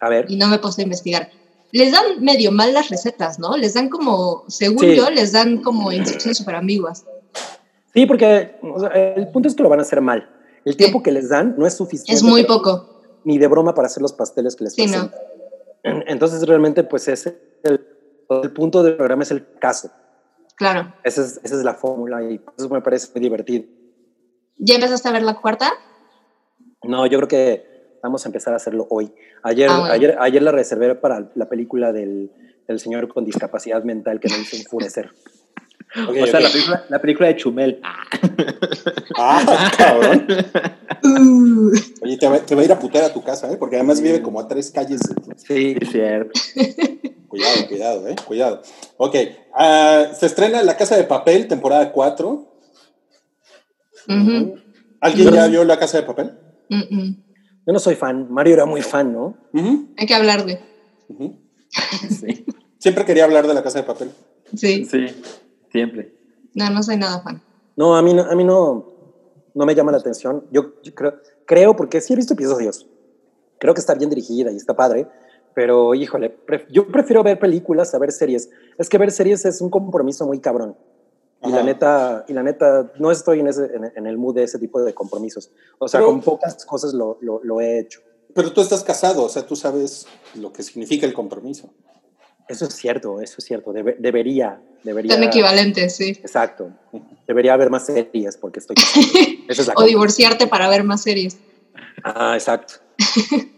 A 0.00 0.08
ver. 0.08 0.26
y 0.28 0.36
no 0.36 0.48
me 0.48 0.56
he 0.56 0.58
puesto 0.58 0.80
a 0.80 0.84
investigar. 0.84 1.30
Les 1.72 1.92
dan 1.92 2.20
medio 2.20 2.52
mal 2.52 2.72
las 2.72 2.88
recetas, 2.88 3.38
¿no? 3.38 3.56
Les 3.56 3.74
dan 3.74 3.88
como, 3.88 4.44
según 4.48 4.80
Sí. 4.80 4.96
yo, 4.96 5.10
les 5.10 5.32
dan 5.32 5.58
como 5.62 5.90
instrucciones 5.92 6.38
súper 6.38 6.54
ambiguas. 6.56 7.04
Sí, 7.92 8.06
porque 8.06 8.56
o 8.62 8.80
sea, 8.80 8.88
el 8.88 9.28
punto 9.28 9.48
es 9.48 9.54
que 9.54 9.62
lo 9.62 9.68
van 9.68 9.80
a 9.80 9.82
hacer 9.82 10.00
mal. 10.00 10.28
El 10.64 10.76
tiempo 10.76 11.02
que 11.02 11.12
les 11.12 11.28
dan 11.28 11.54
no 11.58 11.66
es 11.66 11.74
suficiente. 11.74 12.12
Es 12.12 12.22
muy 12.22 12.44
poco. 12.44 12.90
Ni 13.24 13.38
de 13.38 13.46
broma 13.48 13.74
para 13.74 13.86
hacer 13.86 14.02
los 14.02 14.12
pasteles 14.12 14.56
que 14.56 14.64
les 14.64 14.74
Sí, 14.74 14.86
no. 14.86 15.10
Entonces, 15.82 16.46
realmente, 16.46 16.82
pues, 16.84 17.08
ese 17.08 17.38
el, 17.62 17.86
el 18.42 18.52
punto 18.52 18.82
del 18.82 18.96
programa 18.96 19.22
es 19.22 19.30
el 19.30 19.46
caso. 19.58 19.90
Claro. 20.56 20.94
Esa 21.02 21.22
es, 21.22 21.40
esa 21.42 21.56
es 21.56 21.64
la 21.64 21.74
fórmula 21.74 22.22
y 22.22 22.40
eso 22.56 22.68
me 22.68 22.80
parece 22.80 23.08
muy 23.14 23.20
divertido. 23.22 23.64
¿Ya 24.56 24.76
empezaste 24.76 25.08
a 25.08 25.12
ver 25.12 25.22
la 25.22 25.34
cuarta? 25.40 25.72
No, 26.82 27.06
yo 27.06 27.18
creo 27.18 27.28
que 27.28 27.98
vamos 28.02 28.24
a 28.24 28.28
empezar 28.28 28.52
a 28.52 28.56
hacerlo 28.56 28.86
hoy. 28.90 29.12
Ayer, 29.42 29.68
Ah, 29.70 29.78
bueno. 29.80 29.92
ayer, 29.94 30.16
ayer 30.20 30.42
la 30.42 30.52
reservé 30.52 30.94
para 30.94 31.30
la 31.34 31.48
película 31.48 31.92
del, 31.92 32.30
del 32.68 32.78
señor 32.78 33.08
con 33.08 33.24
discapacidad 33.24 33.82
mental 33.84 34.20
que 34.20 34.28
me 34.28 34.38
hizo 34.38 34.56
enfurecer. 34.56 35.10
O 35.96 36.26
sea, 36.26 36.40
la 36.40 36.48
película, 36.50 36.84
la 36.88 37.00
película 37.00 37.28
de 37.28 37.36
Chumel. 37.36 37.80
Ah, 39.16 39.70
cabrón. 39.76 40.26
Uh, 41.04 41.70
Oye, 42.02 42.16
te 42.18 42.26
va, 42.28 42.38
te 42.40 42.54
va 42.54 42.62
a 42.62 42.64
ir 42.64 42.72
a 42.72 42.78
putear 42.78 43.04
a 43.04 43.12
tu 43.12 43.22
casa, 43.22 43.50
¿eh? 43.52 43.56
Porque 43.56 43.76
además 43.76 44.00
vive 44.00 44.20
como 44.22 44.40
a 44.40 44.48
tres 44.48 44.70
calles 44.70 45.00
de. 45.00 45.14
Sí, 45.36 45.76
Es 45.80 45.90
cierto. 45.90 46.32
Cuidado, 47.28 47.66
cuidado, 47.68 48.08
¿eh? 48.08 48.16
Cuidado. 48.26 48.62
Ok. 48.96 49.16
ah, 49.54 50.06
se 50.18 50.26
estrena 50.26 50.62
La 50.62 50.76
Casa 50.76 50.96
de 50.96 51.02
Papel, 51.04 51.48
temporada 51.48 51.90
4. 51.90 52.28
ujú, 54.08 54.54
¿Alguien 55.00 55.32
ya 55.32 55.46
vio 55.48 55.64
La 55.64 55.76
Casa 55.78 55.98
de 55.98 56.04
Papel? 56.04 56.32
yo 56.68 57.72
no 57.72 57.78
soy 57.80 57.96
fan. 57.96 58.28
Mario 58.30 58.54
era 58.54 58.66
muy 58.66 58.82
fan, 58.82 59.12
¿no? 59.12 59.36
Hay 59.96 60.06
que 60.06 60.14
hablarle. 60.14 60.60
ujú. 61.08 61.40
Sí. 62.08 62.44
Siempre 62.78 63.04
quería 63.04 63.24
hablar 63.24 63.46
de 63.48 63.54
La 63.54 63.62
Casa 63.64 63.78
de 63.80 63.84
Papel. 63.84 64.10
Sí. 64.56 64.84
Sí, 64.84 65.06
siempre. 65.74 66.14
No, 66.54 66.70
no 66.70 66.82
soy 66.84 66.96
nada 66.96 67.20
fan. 67.20 67.42
No, 67.74 67.96
a 67.96 68.02
mí 68.02 68.14
no, 68.14 68.22
a 68.22 68.34
mí 68.36 68.44
no, 68.44 68.86
no 69.54 69.66
me 69.66 69.74
llama 69.74 69.90
la 69.90 69.98
atención. 69.98 70.44
Yo, 70.52 70.80
yo 70.84 70.94
creo, 70.94 71.14
creo, 71.46 71.74
porque 71.74 72.00
sí 72.00 72.12
he 72.12 72.16
visto 72.16 72.34
episodios. 72.34 72.86
Creo 73.58 73.74
que 73.74 73.80
está 73.80 73.94
bien 73.94 74.08
dirigida 74.08 74.52
y 74.52 74.56
está 74.56 74.76
padre. 74.76 75.08
Pero, 75.52 75.94
híjole, 75.94 76.36
pref- 76.46 76.66
yo 76.70 76.86
prefiero 76.86 77.24
ver 77.24 77.40
películas 77.40 77.92
a 77.94 77.98
ver 77.98 78.12
series. 78.12 78.50
Es 78.78 78.88
que 78.88 78.98
ver 78.98 79.10
series 79.10 79.44
es 79.44 79.60
un 79.60 79.70
compromiso 79.70 80.24
muy 80.26 80.38
cabrón. 80.38 80.76
Y 81.42 81.50
la 81.50 81.62
neta, 81.62 82.24
y 82.28 82.32
la 82.32 82.42
neta, 82.42 82.92
no 82.98 83.10
estoy 83.10 83.40
en, 83.40 83.48
ese, 83.48 83.64
en, 83.74 83.92
en 83.96 84.06
el 84.06 84.16
mood 84.16 84.34
de 84.36 84.44
ese 84.44 84.58
tipo 84.58 84.80
de 84.82 84.94
compromisos. 84.94 85.50
O 85.78 85.88
sea, 85.88 85.98
Pero- 86.00 86.10
con 86.10 86.20
pocas 86.22 86.64
cosas 86.64 86.94
lo, 86.94 87.18
lo, 87.20 87.40
lo 87.42 87.60
he 87.60 87.80
hecho. 87.80 88.00
Pero 88.32 88.52
tú 88.52 88.60
estás 88.60 88.82
casado, 88.84 89.24
o 89.24 89.28
sea, 89.28 89.44
tú 89.46 89.54
sabes 89.56 90.06
lo 90.36 90.52
que 90.52 90.62
significa 90.62 91.04
el 91.06 91.12
compromiso. 91.14 91.68
Eso 92.48 92.66
es 92.66 92.74
cierto, 92.74 93.20
eso 93.20 93.36
es 93.38 93.44
cierto. 93.44 93.72
Debe- 93.72 93.96
debería, 93.98 94.60
debería. 94.82 95.14
Son 95.14 95.22
equivalentes, 95.24 95.96
sí. 95.96 96.10
Exacto. 96.10 96.70
Debería 97.26 97.54
haber 97.54 97.70
más 97.70 97.86
series 97.86 98.36
porque 98.36 98.60
estoy. 98.60 98.76
Esa 99.48 99.62
es 99.62 99.66
la 99.68 99.72
O 99.72 99.76
cosa. 99.76 99.86
divorciarte 99.88 100.46
para 100.46 100.68
ver 100.68 100.84
más 100.84 101.02
series. 101.02 101.38
Ah, 102.02 102.34
exacto. 102.34 102.74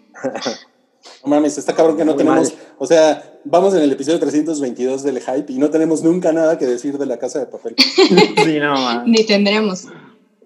No 1.23 1.31
mames, 1.31 1.57
está 1.59 1.73
cabrón 1.75 1.97
que 1.97 2.05
no 2.05 2.13
Muy 2.15 2.19
tenemos, 2.19 2.53
mal. 2.53 2.63
o 2.79 2.87
sea, 2.87 3.39
vamos 3.45 3.75
en 3.75 3.83
el 3.83 3.93
episodio 3.93 4.19
322 4.19 5.03
del 5.03 5.21
Hype 5.21 5.53
y 5.53 5.59
no 5.59 5.71
tenemos 5.71 6.03
nunca 6.03 6.33
nada 6.33 6.57
que 6.59 6.67
decir 6.67 6.99
de 6.99 7.07
la 7.07 7.19
casa 7.19 7.39
de 7.41 7.47
papel. 7.47 7.75
Sí, 8.45 8.59
no, 8.61 8.73
man. 8.75 9.05
Ni 9.07 9.25
tendremos. 9.25 9.85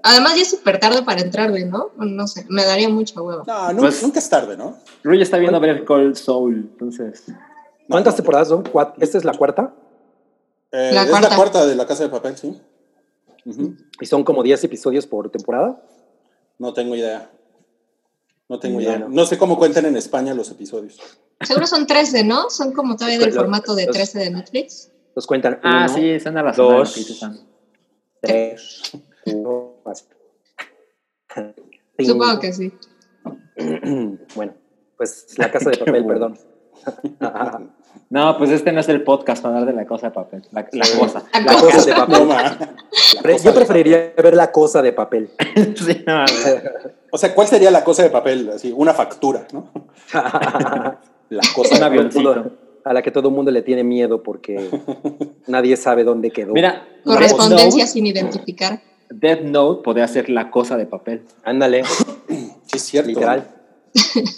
Además, 0.03 0.37
ya 0.37 0.43
es 0.43 0.51
súper 0.51 0.79
tarde 0.81 1.03
para 1.03 1.21
entrarle, 1.21 1.65
¿no? 1.67 1.91
No 1.99 2.27
sé, 2.27 2.47
me 2.49 2.65
daría 2.65 2.89
mucha 2.89 3.21
hueva. 3.21 3.45
No, 3.47 3.73
nu- 3.73 3.81
Pues- 3.81 4.03
nunca 4.03 4.19
es 4.19 4.29
tarde, 4.29 4.57
¿no? 4.57 4.79
Rui 5.03 5.21
está 5.21 5.37
viendo 5.39 5.61
Better 5.61 5.85
Call 5.85 6.17
Soul, 6.17 6.69
entonces. 6.73 7.25
¿Cuántas 7.91 8.17
temporadas 8.17 8.49
son? 8.49 8.65
¿Cuat- 8.65 8.95
¿Esta 9.01 9.19
es 9.19 9.25
la 9.25 9.33
cuarta? 9.35 9.75
Eh, 10.73 10.91
La 10.95 11.03
es 11.03 11.11
cuarta. 11.11 11.29
la 11.31 11.37
cuarta 11.37 11.67
de 11.67 11.75
la 11.75 11.87
casa 11.87 12.05
de 12.05 12.09
papel, 12.11 12.37
sí. 12.37 12.61
¿Y 14.01 14.07
son 14.07 14.23
como 14.25 14.43
10 14.43 14.63
episodios 14.65 15.07
por 15.07 15.31
temporada? 15.31 15.83
No 16.59 16.73
tengo 16.75 16.95
idea. 16.95 17.31
No 18.49 18.59
tengo 18.61 18.81
idea. 18.81 18.99
No 19.09 19.25
sé 19.27 19.39
cómo 19.39 19.59
cuentan 19.59 19.87
en 19.87 19.97
España 19.97 20.35
los 20.35 20.51
episodios. 20.51 20.99
Seguro 21.41 21.67
son 21.67 21.87
13, 21.87 22.23
¿no? 22.25 22.51
Son 22.51 22.73
como 22.73 22.97
todavía 22.97 23.19
del 23.19 23.29
Los- 23.29 23.37
formato 23.37 23.75
de 23.75 23.87
los- 23.87 23.97
13 23.97 24.19
de 24.19 24.31
Netflix. 24.31 24.93
Los 25.17 25.27
cuentan 25.27 25.59
Ah, 25.65 25.87
uno, 25.89 25.95
sí, 25.97 26.21
son 26.21 26.37
a 26.39 26.43
razón. 26.43 26.77
dos. 26.77 26.95
tres, 28.21 28.93
uno. 29.27 29.75
Supongo 31.99 32.39
que 32.41 32.53
sí. 32.53 32.73
Bueno, 34.35 34.55
pues 34.97 35.39
la 35.39 35.51
casa 35.51 35.71
de 35.71 35.79
papel, 35.79 36.07
perdón. 36.07 36.39
No, 38.11 38.37
pues 38.39 38.51
este 38.51 38.73
no 38.73 38.81
es 38.81 38.89
el 38.89 39.03
podcast 39.05 39.43
para 39.43 39.59
hablar 39.59 39.73
de 39.75 39.81
la 39.81 39.87
cosa 39.87 40.09
de 40.09 40.13
papel. 40.13 40.43
La, 40.53 40.67
la 40.73 40.85
Sí. 40.85 40.99
cosa. 40.99 41.23
La 41.45 41.55
cosa 41.55 41.85
de 41.85 41.93
papel. 41.95 43.39
Yo 43.45 43.55
preferiría 43.55 44.13
ver 44.17 44.35
la 44.35 44.51
cosa 44.51 44.83
de 44.83 44.93
papel. 44.93 45.31
Sí, 45.77 46.03
no, 46.07 46.25
O 47.13 47.19
sea, 47.19 47.35
¿cuál 47.35 47.47
sería 47.47 47.71
la 47.71 47.85
cosa 47.85 48.03
de 48.03 48.11
papel? 48.11 48.51
Así, 48.55 48.73
una 48.77 48.95
factura, 48.95 49.47
¿no? 49.53 49.71
La 51.31 51.43
cosa 51.55 51.75
Un 51.75 51.75
de 51.75 51.81
papel. 51.81 51.83
avioncito. 51.85 52.51
a 52.85 52.93
la 52.93 53.03
que 53.03 53.11
todo 53.13 53.29
el 53.29 53.35
mundo 53.35 53.51
le 53.53 53.63
tiene 53.63 53.85
miedo 53.85 54.23
porque 54.23 54.69
nadie 55.47 55.77
sabe 55.77 56.03
dónde 56.03 56.31
quedó. 56.33 56.53
Mira, 56.53 56.85
Correspondencia 57.05 57.87
sin 57.87 58.07
identificar. 58.07 58.81
Death 59.11 59.43
Note 59.43 59.83
podría 59.85 60.09
ser 60.09 60.29
la 60.31 60.51
cosa 60.51 60.77
de 60.77 60.87
papel. 60.87 61.23
Ándale, 61.45 61.85
Sí, 61.85 62.53
es 62.73 62.83
cierto. 62.83 63.09
literal. 63.11 63.47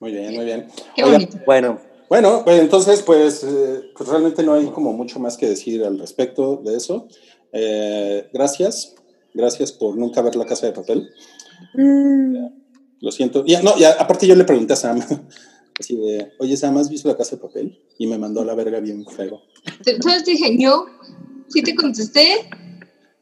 Muy 0.00 0.12
bien, 0.12 0.34
muy 0.34 0.44
bien. 0.44 0.68
Qué 0.94 1.04
bonito. 1.04 1.38
Bueno, 1.46 1.80
Bueno, 2.08 2.42
pues 2.44 2.60
entonces, 2.60 3.02
pues, 3.02 3.44
eh, 3.44 3.90
pues 3.96 4.08
realmente 4.08 4.42
no 4.42 4.54
hay 4.54 4.66
como 4.66 4.92
mucho 4.92 5.18
más 5.18 5.36
que 5.36 5.48
decir 5.48 5.84
al 5.84 5.98
respecto 5.98 6.56
de 6.64 6.76
eso. 6.76 7.08
Eh, 7.52 8.28
gracias, 8.32 8.94
gracias 9.34 9.72
por 9.72 9.96
nunca 9.96 10.22
ver 10.22 10.36
la 10.36 10.46
casa 10.46 10.66
de 10.66 10.72
papel. 10.72 11.10
Lo 13.00 13.12
siento. 13.12 13.44
Ya, 13.44 13.62
no, 13.62 13.76
ya, 13.76 13.92
aparte 13.92 14.26
yo 14.26 14.34
le 14.34 14.44
pregunté 14.44 14.72
a 14.72 14.76
Sam, 14.76 15.00
así 15.78 15.96
de, 15.96 16.32
oye 16.38 16.56
Sam, 16.56 16.76
¿has 16.78 16.88
visto 16.88 17.08
la 17.08 17.16
casa 17.16 17.36
de 17.36 17.42
papel? 17.42 17.78
Y 17.98 18.06
me 18.06 18.18
mandó 18.18 18.40
a 18.40 18.44
la 18.44 18.54
verga 18.54 18.80
bien 18.80 19.04
feo. 19.06 19.42
Entonces 19.84 20.24
dije, 20.24 20.56
yo, 20.58 20.86
sí 21.48 21.62
te 21.62 21.74
contesté. 21.74 22.48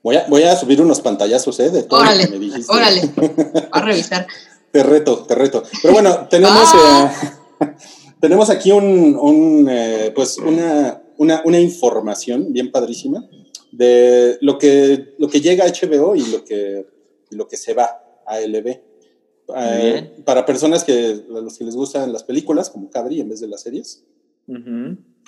Voy 0.02 0.16
a, 0.16 0.26
voy 0.28 0.42
a 0.44 0.54
subir 0.54 0.80
unos 0.80 1.00
pantallazos, 1.00 1.58
¿eh? 1.58 1.70
De 1.70 1.82
todo 1.82 2.00
lo 2.00 2.06
Órale, 2.06 2.26
que 2.26 2.30
me 2.32 2.38
dijiste. 2.38 2.72
órale. 2.72 3.00
A 3.72 3.80
revisar. 3.82 4.26
Te 4.76 4.82
reto, 4.82 5.18
te 5.26 5.34
reto. 5.34 5.62
Pero 5.80 5.94
bueno, 5.94 6.28
tenemos, 6.28 6.68
Ah. 6.74 7.12
eh, 7.60 7.66
tenemos 8.20 8.50
aquí 8.50 8.72
un, 8.72 9.16
un, 9.16 9.66
eh, 9.70 10.12
pues 10.14 10.36
una, 10.38 11.02
una, 11.16 11.40
una 11.46 11.58
información 11.60 12.52
bien 12.52 12.70
padrísima 12.70 13.26
de 13.72 14.36
lo 14.42 14.58
que, 14.58 15.14
lo 15.18 15.28
que 15.28 15.40
llega 15.40 15.64
a 15.64 15.68
HBO 15.68 16.14
y 16.14 16.26
lo 16.26 16.44
que, 16.44 16.86
lo 17.30 17.48
que 17.48 17.56
se 17.56 17.72
va 17.72 18.02
a 18.26 18.38
LB. 18.40 18.80
Eh, 19.56 20.12
para 20.24 20.44
personas 20.44 20.84
que 20.84 21.22
a 21.30 21.40
los 21.40 21.56
que 21.56 21.64
les 21.64 21.74
gustan 21.76 22.12
las 22.12 22.24
películas, 22.24 22.68
como 22.68 22.90
Cabri, 22.90 23.20
en 23.20 23.28
vez 23.30 23.40
de 23.40 23.48
las 23.48 23.62
series. 23.62 24.04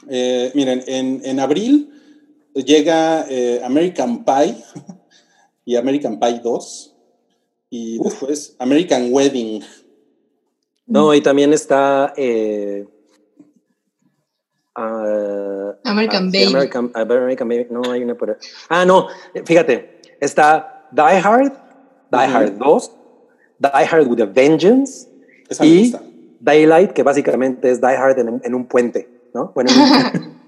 Eh, 0.08 0.50
miren, 0.54 0.82
en, 0.86 1.22
en 1.24 1.40
abril 1.40 1.90
llega 2.54 3.24
eh, 3.30 3.60
American 3.64 4.24
Pie 4.24 4.56
y 5.64 5.76
American 5.76 6.18
Pie 6.20 6.40
2 6.42 6.94
y 7.70 7.98
después 8.02 8.54
American 8.58 9.08
Wedding. 9.12 9.62
no, 10.86 11.12
y 11.14 11.20
también 11.20 11.52
está 11.52 12.12
eh, 12.16 12.86
ah, 14.74 15.74
American 15.84 16.28
ah, 16.28 16.30
sí, 16.30 16.38
Baby. 16.44 16.54
American, 16.54 16.90
American 16.94 17.48
Baby. 17.48 17.66
No, 17.70 17.90
hay 17.90 18.02
una 18.02 18.14
por 18.14 18.30
ahí. 18.30 18.36
Ah, 18.68 18.84
no, 18.84 19.08
fíjate, 19.44 20.00
está 20.20 20.86
Die 20.92 21.02
Hard, 21.02 21.52
Die. 22.10 22.18
Hard 22.18 22.58
2, 22.58 22.92
Die 23.58 23.68
Hard 23.90 24.06
with 24.08 24.20
a 24.20 24.26
Vengeance 24.26 25.08
Esa 25.48 25.64
y. 25.66 25.94
Daylight, 26.40 26.92
que 26.92 27.02
básicamente 27.02 27.70
es 27.70 27.80
Die 27.80 27.86
Hard 27.96 28.18
en, 28.20 28.28
un- 28.28 28.40
en 28.44 28.54
un 28.54 28.66
puente, 28.66 29.08
¿no? 29.34 29.50
Bueno, 29.54 29.70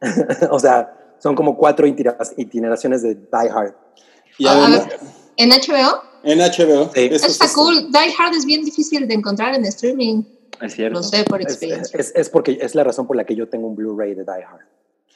o 0.50 0.58
sea, 0.58 1.14
son 1.18 1.34
como 1.36 1.56
cuatro 1.56 1.86
itineraciones 1.86 3.02
de 3.02 3.14
Die 3.14 3.50
Hard. 3.50 3.74
Y 4.38 4.46
A 4.46 4.52
además, 4.52 4.88
ver, 4.88 4.98
¿En 5.36 5.50
HBO? 5.50 6.02
En 6.22 6.38
HBO. 6.38 6.90
Sí. 6.94 7.08
eso 7.12 7.26
Está 7.26 7.48
sí 7.48 7.54
cool. 7.54 7.90
Die 7.90 8.14
Hard 8.18 8.34
es 8.36 8.44
bien 8.44 8.64
difícil 8.64 9.06
de 9.08 9.14
encontrar 9.14 9.54
en 9.54 9.64
streaming. 9.64 10.22
Es 10.60 10.74
cierto. 10.74 10.98
Lo 10.98 11.02
sé 11.02 11.24
por 11.24 11.40
Es, 11.40 11.46
experiencia. 11.48 11.98
es- 11.98 12.12
es 12.14 12.28
porque 12.28 12.58
es 12.60 12.74
la 12.74 12.84
razón 12.84 13.06
por 13.06 13.16
la 13.16 13.24
que 13.24 13.34
yo 13.34 13.48
tengo 13.48 13.66
un 13.68 13.76
Blu-ray 13.76 14.14
de 14.14 14.24
Die 14.24 14.44
Hard. 14.44 14.66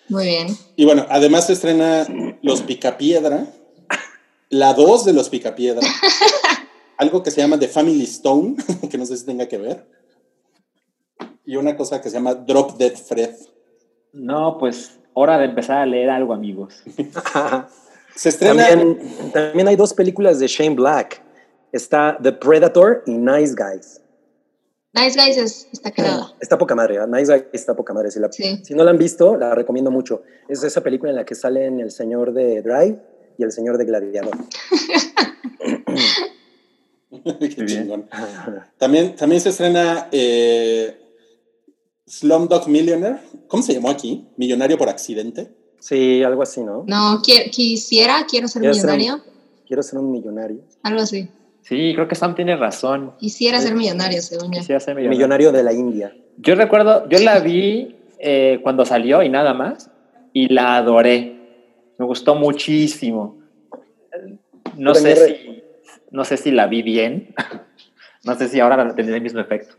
Muy 0.09 0.25
bien. 0.27 0.49
Y 0.77 0.85
bueno, 0.85 1.07
además 1.09 1.47
se 1.47 1.55
estrena 1.55 2.07
Los 2.43 2.63
Picapiedra, 2.63 3.47
la 4.51 4.75
2 4.75 5.05
de 5.07 5.13
Los 5.15 5.29
Picapiedra, 5.31 5.87
algo 6.99 7.23
que 7.23 7.31
se 7.31 7.41
llama 7.41 7.59
The 7.59 7.69
Family 7.69 8.05
Stone, 8.05 8.57
que 8.91 8.99
no 8.99 9.07
sé 9.07 9.17
si 9.17 9.25
tenga 9.27 9.49
que 9.49 9.57
ver, 9.59 9.87
y 11.47 11.57
una 11.57 11.77
cosa 11.77 12.01
que 12.01 12.09
se 12.11 12.17
llama 12.17 12.35
Drop 12.35 12.77
Dead 12.77 12.95
Fred. 12.95 13.35
No, 14.13 14.59
pues 14.59 14.93
hora 15.15 15.39
de 15.39 15.47
empezar 15.47 15.79
a 15.79 15.87
leer 15.87 16.11
algo, 16.11 16.33
amigos. 16.35 16.75
Se 18.15 18.29
estrena. 18.29 18.69
También, 18.69 18.99
también 19.33 19.69
hay 19.69 19.77
dos 19.77 19.93
películas 19.95 20.39
de 20.39 20.47
Shane 20.47 20.75
Black. 20.75 21.23
Está 21.73 22.17
The 22.23 22.33
Predator 22.33 23.03
y 23.07 23.13
Nice 23.13 23.55
Guys. 23.55 24.01
Nice 24.93 25.19
Guys 25.21 25.37
es, 25.37 25.69
está 25.73 25.91
cagada. 25.91 26.33
Está 26.41 26.57
poca 26.57 26.75
madre, 26.77 26.97
¿eh? 26.97 27.07
Nice 27.09 27.33
Guys 27.33 27.45
está 27.53 27.75
poca 27.75 27.93
madre. 27.93 28.11
Si, 28.13 28.21
la- 28.21 28.31
Sí. 28.31 28.61
si 28.65 28.75
no 28.75 28.85
la 28.85 28.93
han 28.93 28.99
visto, 28.99 29.37
la 29.37 29.53
recomiendo 29.55 29.91
mucho. 29.91 30.23
Es 30.49 30.63
esa 30.63 30.83
película 30.83 31.11
en 31.11 31.17
la 31.17 31.25
que 31.25 31.35
salen 31.35 31.81
el 31.81 31.91
señor 31.91 32.33
de 32.33 32.63
Drive 32.63 33.01
y 33.37 33.43
el 33.43 33.51
señor 33.51 33.77
de 33.79 33.85
Gladiador. 33.87 34.37
Qué 37.41 37.67
chingón. 37.67 38.09
También, 38.79 39.17
también 39.17 39.41
se 39.41 39.49
estrena 39.51 40.09
eh, 40.13 40.97
Slumdog 42.07 42.69
Millionaire. 42.69 43.19
¿Cómo 43.49 43.63
se 43.63 43.73
llamó 43.75 43.91
aquí? 43.91 44.29
Millonario 44.37 44.77
por 44.79 44.89
accidente. 44.89 45.53
Sí, 45.85 46.23
algo 46.23 46.41
así, 46.43 46.63
¿no? 46.63 46.83
No, 46.87 47.21
qui- 47.21 47.51
quisiera, 47.51 48.25
quiero 48.27 48.49
ser 48.49 48.61
Quiero 48.63 48.73
ser 48.75 48.89
un- 48.89 48.97
millonario. 48.97 49.25
Quiero 49.67 49.83
ser 49.83 49.99
un 49.99 50.13
millonario. 50.13 50.61
Algo 50.83 51.01
así. 51.03 51.29
Sí, 51.61 51.93
creo 51.95 52.09
que 52.09 52.15
Sam 52.15 52.35
tiene 52.35 52.57
razón. 52.57 53.13
Quisiera 53.19 53.61
ser 53.61 53.75
millonario, 53.75 54.23
según 54.23 54.51
yo. 54.51 54.61
Quisiera 54.61 54.81
ser 54.81 54.95
millonario. 54.95 55.19
Millonario 55.19 55.53
de 55.53 55.63
la 55.63 55.75
India. 55.75 56.17
Yo 56.39 56.55
recuerdo, 56.55 57.07
yo 57.11 57.19
la 57.19 57.39
vi 57.41 57.97
eh, 58.19 58.61
cuando 58.63 58.87
salió 58.87 59.23
y 59.23 59.29
nada 59.29 59.53
más, 59.53 59.91
y 60.33 60.49
la 60.49 60.77
adoré. 60.77 61.37
Me 61.99 62.07
gustó 62.07 62.35
muchísimo. 62.35 63.37
No 64.79 64.95
sé 64.95 65.17
si, 65.17 65.63
no 66.13 66.25
sé 66.25 66.39
si 66.39 66.51
la 66.51 66.67
vi 66.67 66.81
bien. 66.83 67.35
no 68.25 68.35
sé 68.39 68.49
si 68.49 68.59
ahora 68.59 68.95
tendría 68.95 69.17
el 69.17 69.23
mismo 69.23 69.41
efecto. 69.41 69.75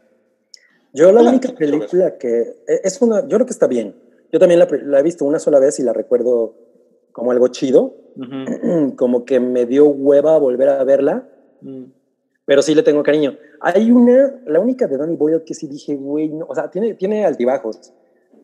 Yo 0.93 1.11
la 1.11 1.21
única 1.23 1.51
película 1.55 2.15
que 2.19 2.41
e- 2.67 2.81
es 2.83 3.01
una, 3.01 3.21
yo 3.21 3.37
creo 3.37 3.45
que 3.47 3.53
está 3.53 3.65
bien. 3.65 4.04
Yo 4.31 4.39
también 4.39 4.59
la, 4.59 4.67
la 4.83 4.99
he 4.99 5.03
visto 5.03 5.25
una 5.25 5.39
sola 5.39 5.59
vez 5.59 5.79
y 5.79 5.83
la 5.83 5.93
recuerdo 5.93 6.55
como 7.11 7.31
algo 7.31 7.47
chido, 7.49 7.95
Ujú. 8.17 8.95
como 8.97 9.25
que 9.25 9.39
me 9.39 9.65
dio 9.65 9.85
hueva 9.87 10.37
volver 10.37 10.69
a 10.69 10.83
verla, 10.83 11.29
Mm. 11.61 11.85
pero 12.45 12.61
sí 12.61 12.75
le 12.75 12.83
tengo 12.83 13.01
cariño. 13.01 13.37
Hay 13.61 13.89
una, 13.91 14.39
la 14.45 14.59
única 14.59 14.87
de 14.87 14.97
Danny 14.97 15.15
Boyle 15.15 15.43
que 15.45 15.53
sí 15.53 15.67
dije, 15.67 15.95
güey, 15.95 16.27
no, 16.29 16.45
o 16.47 16.53
sea, 16.53 16.69
tiene, 16.69 16.93
tiene 16.95 17.25
altibajos, 17.25 17.93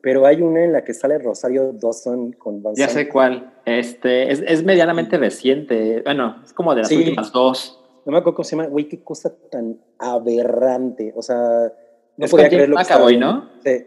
pero 0.02 0.26
hay 0.26 0.42
una 0.42 0.64
en 0.64 0.72
la 0.74 0.84
que 0.84 0.94
sale 0.94 1.20
Rosario 1.20 1.74
Dawson 1.74 2.32
con 2.34 2.64
Van 2.64 2.74
Ya 2.76 2.88
sé 2.88 3.08
cuál. 3.10 3.54
Este, 3.66 4.32
es, 4.32 4.42
es 4.48 4.64
medianamente 4.64 5.18
reciente. 5.18 6.02
Bueno, 6.04 6.38
es 6.44 6.54
como 6.54 6.74
de 6.74 6.80
las 6.82 6.88
Sí. 6.88 6.96
últimas 6.98 7.32
dos. 7.32 7.78
No 8.06 8.14
me 8.14 8.18
acuerdo 8.18 8.38
cómo 8.38 8.44
se 8.46 8.56
llama, 8.56 8.68
güey, 8.70 8.88
qué 8.88 9.04
cosa 9.04 9.32
tan 9.52 9.78
aberrante, 10.00 11.14
o 11.16 11.22
sea, 11.22 11.72
no 12.18 12.26
Es 12.26 12.32
podía 12.32 12.50
creer 12.50 12.70
lo 12.70 12.78
que 12.78 12.82
estaba 12.82 13.02
McAvoy, 13.06 13.18
viendo. 13.18 13.34
¿no? 13.34 13.50
Sí, 13.64 13.86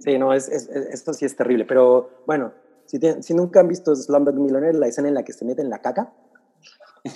sí, 0.00 0.18
no, 0.18 0.32
es, 0.34 0.48
es- 0.48 0.68
es- 0.68 0.86
esto 0.94 1.12
sí 1.14 1.24
es 1.24 1.36
terrible, 1.36 1.64
pero 1.64 2.10
bueno, 2.26 2.52
si, 2.86 2.98
nunca 3.34 3.60
han 3.60 3.68
visto 3.68 3.94
Slumdog 3.94 4.34
Millionaire, 4.34 4.76
la 4.76 4.88
escena 4.88 5.08
en 5.08 5.14
la 5.14 5.22
que 5.24 5.32
se 5.32 5.44
meten 5.44 5.70
la 5.70 5.80
caca, 5.80 6.12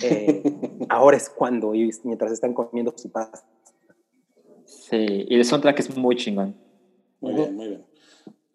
eh, 0.01 0.41
ahora 0.89 1.17
es 1.17 1.29
cuando, 1.29 1.75
y 1.75 1.91
mientras 2.03 2.31
están 2.31 2.53
comiendo 2.53 2.93
su 2.95 3.11
pasta. 3.11 3.43
Sí, 4.65 5.25
y 5.29 5.35
el 5.35 5.45
soundtrack 5.45 5.79
es 5.79 5.95
muy 5.97 6.15
chingón. 6.15 6.55
Muy 7.21 7.33
bien, 7.33 7.55
muy 7.55 7.67
bien. 7.69 7.85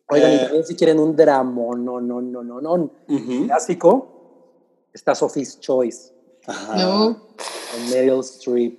Oigan, 0.08 0.32
y 0.32 0.34
Eh, 0.34 0.38
también 0.40 0.64
si 0.64 0.74
quieren 0.76 0.98
un 0.98 1.14
drama, 1.14 1.62
no, 1.76 2.00
no, 2.00 2.20
no, 2.20 2.42
no, 2.42 2.60
no, 2.60 2.72
ujú. 3.08 3.44
clásico, 3.46 4.52
está 4.92 5.14
Sophie's 5.14 5.58
Choice, 5.60 6.12
Ajá. 6.46 6.76
No. 6.84 7.16
con 7.72 7.90
Meryl 7.90 8.20
Streep. 8.20 8.78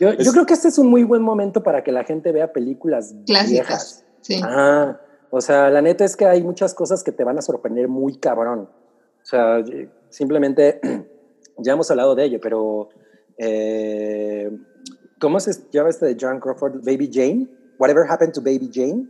Yo, 0.00 0.08
Es- 0.10 0.24
yo 0.26 0.32
creo 0.32 0.46
que 0.46 0.54
este 0.54 0.68
es 0.68 0.78
un 0.78 0.88
muy 0.88 1.04
buen 1.04 1.22
momento 1.22 1.62
para 1.62 1.84
que 1.84 1.92
la 1.92 2.02
gente 2.04 2.32
vea 2.32 2.52
películas 2.52 3.14
Clásicas. 3.26 3.50
viejas. 3.50 4.04
Sí. 4.22 4.40
Ah, 4.42 4.98
o 5.30 5.40
sea, 5.40 5.70
la 5.70 5.82
neta 5.82 6.04
es 6.04 6.16
que 6.16 6.24
hay 6.24 6.42
muchas 6.42 6.74
cosas 6.74 7.02
que 7.04 7.12
te 7.12 7.24
van 7.24 7.38
a 7.38 7.42
sorprender 7.42 7.88
muy 7.88 8.16
cabrón. 8.16 8.68
O 9.22 9.24
sea, 9.24 9.62
simplemente 10.08 10.80
ya 11.58 11.72
hemos 11.74 11.90
hablado 11.90 12.14
de 12.14 12.24
ello, 12.24 12.38
pero 12.40 12.88
eh, 13.38 14.50
¿cómo 15.20 15.40
se 15.40 15.52
llama 15.70 15.90
este 15.90 16.06
de 16.06 16.16
John 16.20 16.40
Crawford? 16.40 16.84
Baby 16.84 17.10
Jane. 17.12 17.48
Whatever 17.78 18.04
happened 18.08 18.34
to 18.34 18.40
Baby 18.40 18.70
Jane. 18.72 19.08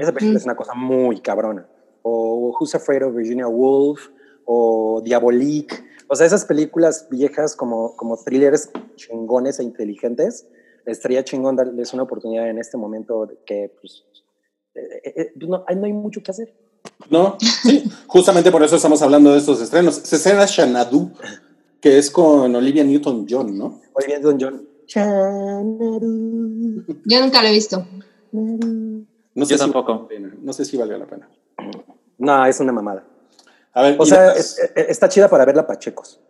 Esa 0.00 0.12
película 0.12 0.38
es 0.38 0.44
una 0.44 0.56
cosa 0.56 0.74
muy 0.74 1.20
cabrona. 1.20 1.64
O 2.02 2.56
Who's 2.58 2.74
Afraid 2.74 3.04
of 3.04 3.14
Virginia 3.14 3.46
Woolf, 3.46 4.08
o 4.46 5.00
Diabolique. 5.04 5.76
O 6.08 6.16
sea, 6.16 6.26
esas 6.26 6.44
películas 6.44 7.06
viejas 7.08 7.54
como, 7.54 7.94
como 7.94 8.16
thrillers 8.16 8.70
chingones 8.96 9.60
e 9.60 9.62
inteligentes, 9.62 10.48
estaría 10.86 11.22
chingón 11.22 11.54
darles 11.54 11.94
una 11.94 12.02
oportunidad 12.02 12.48
en 12.48 12.58
este 12.58 12.76
momento 12.76 13.26
de 13.26 13.38
que, 13.46 13.72
pues, 13.80 14.04
no, 15.36 15.64
hay- 15.66 15.76
no 15.76 15.84
hay 15.86 15.92
mucho 15.92 16.22
que 16.22 16.30
hacer. 16.30 16.54
¿No? 17.10 17.36
Sí, 17.62 17.84
justamente 18.06 18.50
por 18.50 18.62
eso 18.62 18.76
estamos 18.76 19.02
hablando 19.02 19.32
de 19.32 19.38
estos 19.38 19.60
estrenos. 19.60 19.96
Se 19.96 20.16
estrena 20.16 20.46
Xanadu, 20.46 21.10
que 21.80 21.98
es 21.98 22.10
con 22.10 22.54
Olivia 22.54 22.84
Newton-John, 22.84 23.56
¿no? 23.58 23.80
Olivia 23.92 24.20
Don 24.20 24.38
John. 24.40 24.66
Chanadu, 24.86 26.84
Yo 27.04 27.20
nunca 27.20 27.42
lo 27.42 27.48
he 27.48 27.52
visto. 27.52 27.86
No 28.32 29.04
Yo 29.34 29.44
si 29.46 29.56
tampoco. 29.56 30.06
pena. 30.08 30.34
No 30.40 30.52
sé 30.52 30.64
si 30.64 30.76
valga 30.76 30.96
la 30.98 31.06
pena. 31.06 31.28
No, 32.18 32.46
es 32.46 32.60
una 32.60 32.72
mamada. 32.72 33.04
A 33.72 33.82
ver, 33.82 33.96
O 33.98 34.04
sea, 34.06 34.20
demás. 34.22 34.38
es- 34.38 34.58
es- 34.74 34.88
está 34.88 35.08
chida 35.08 35.28
para 35.28 35.44
verla 35.44 35.66
pachecos. 35.66 36.20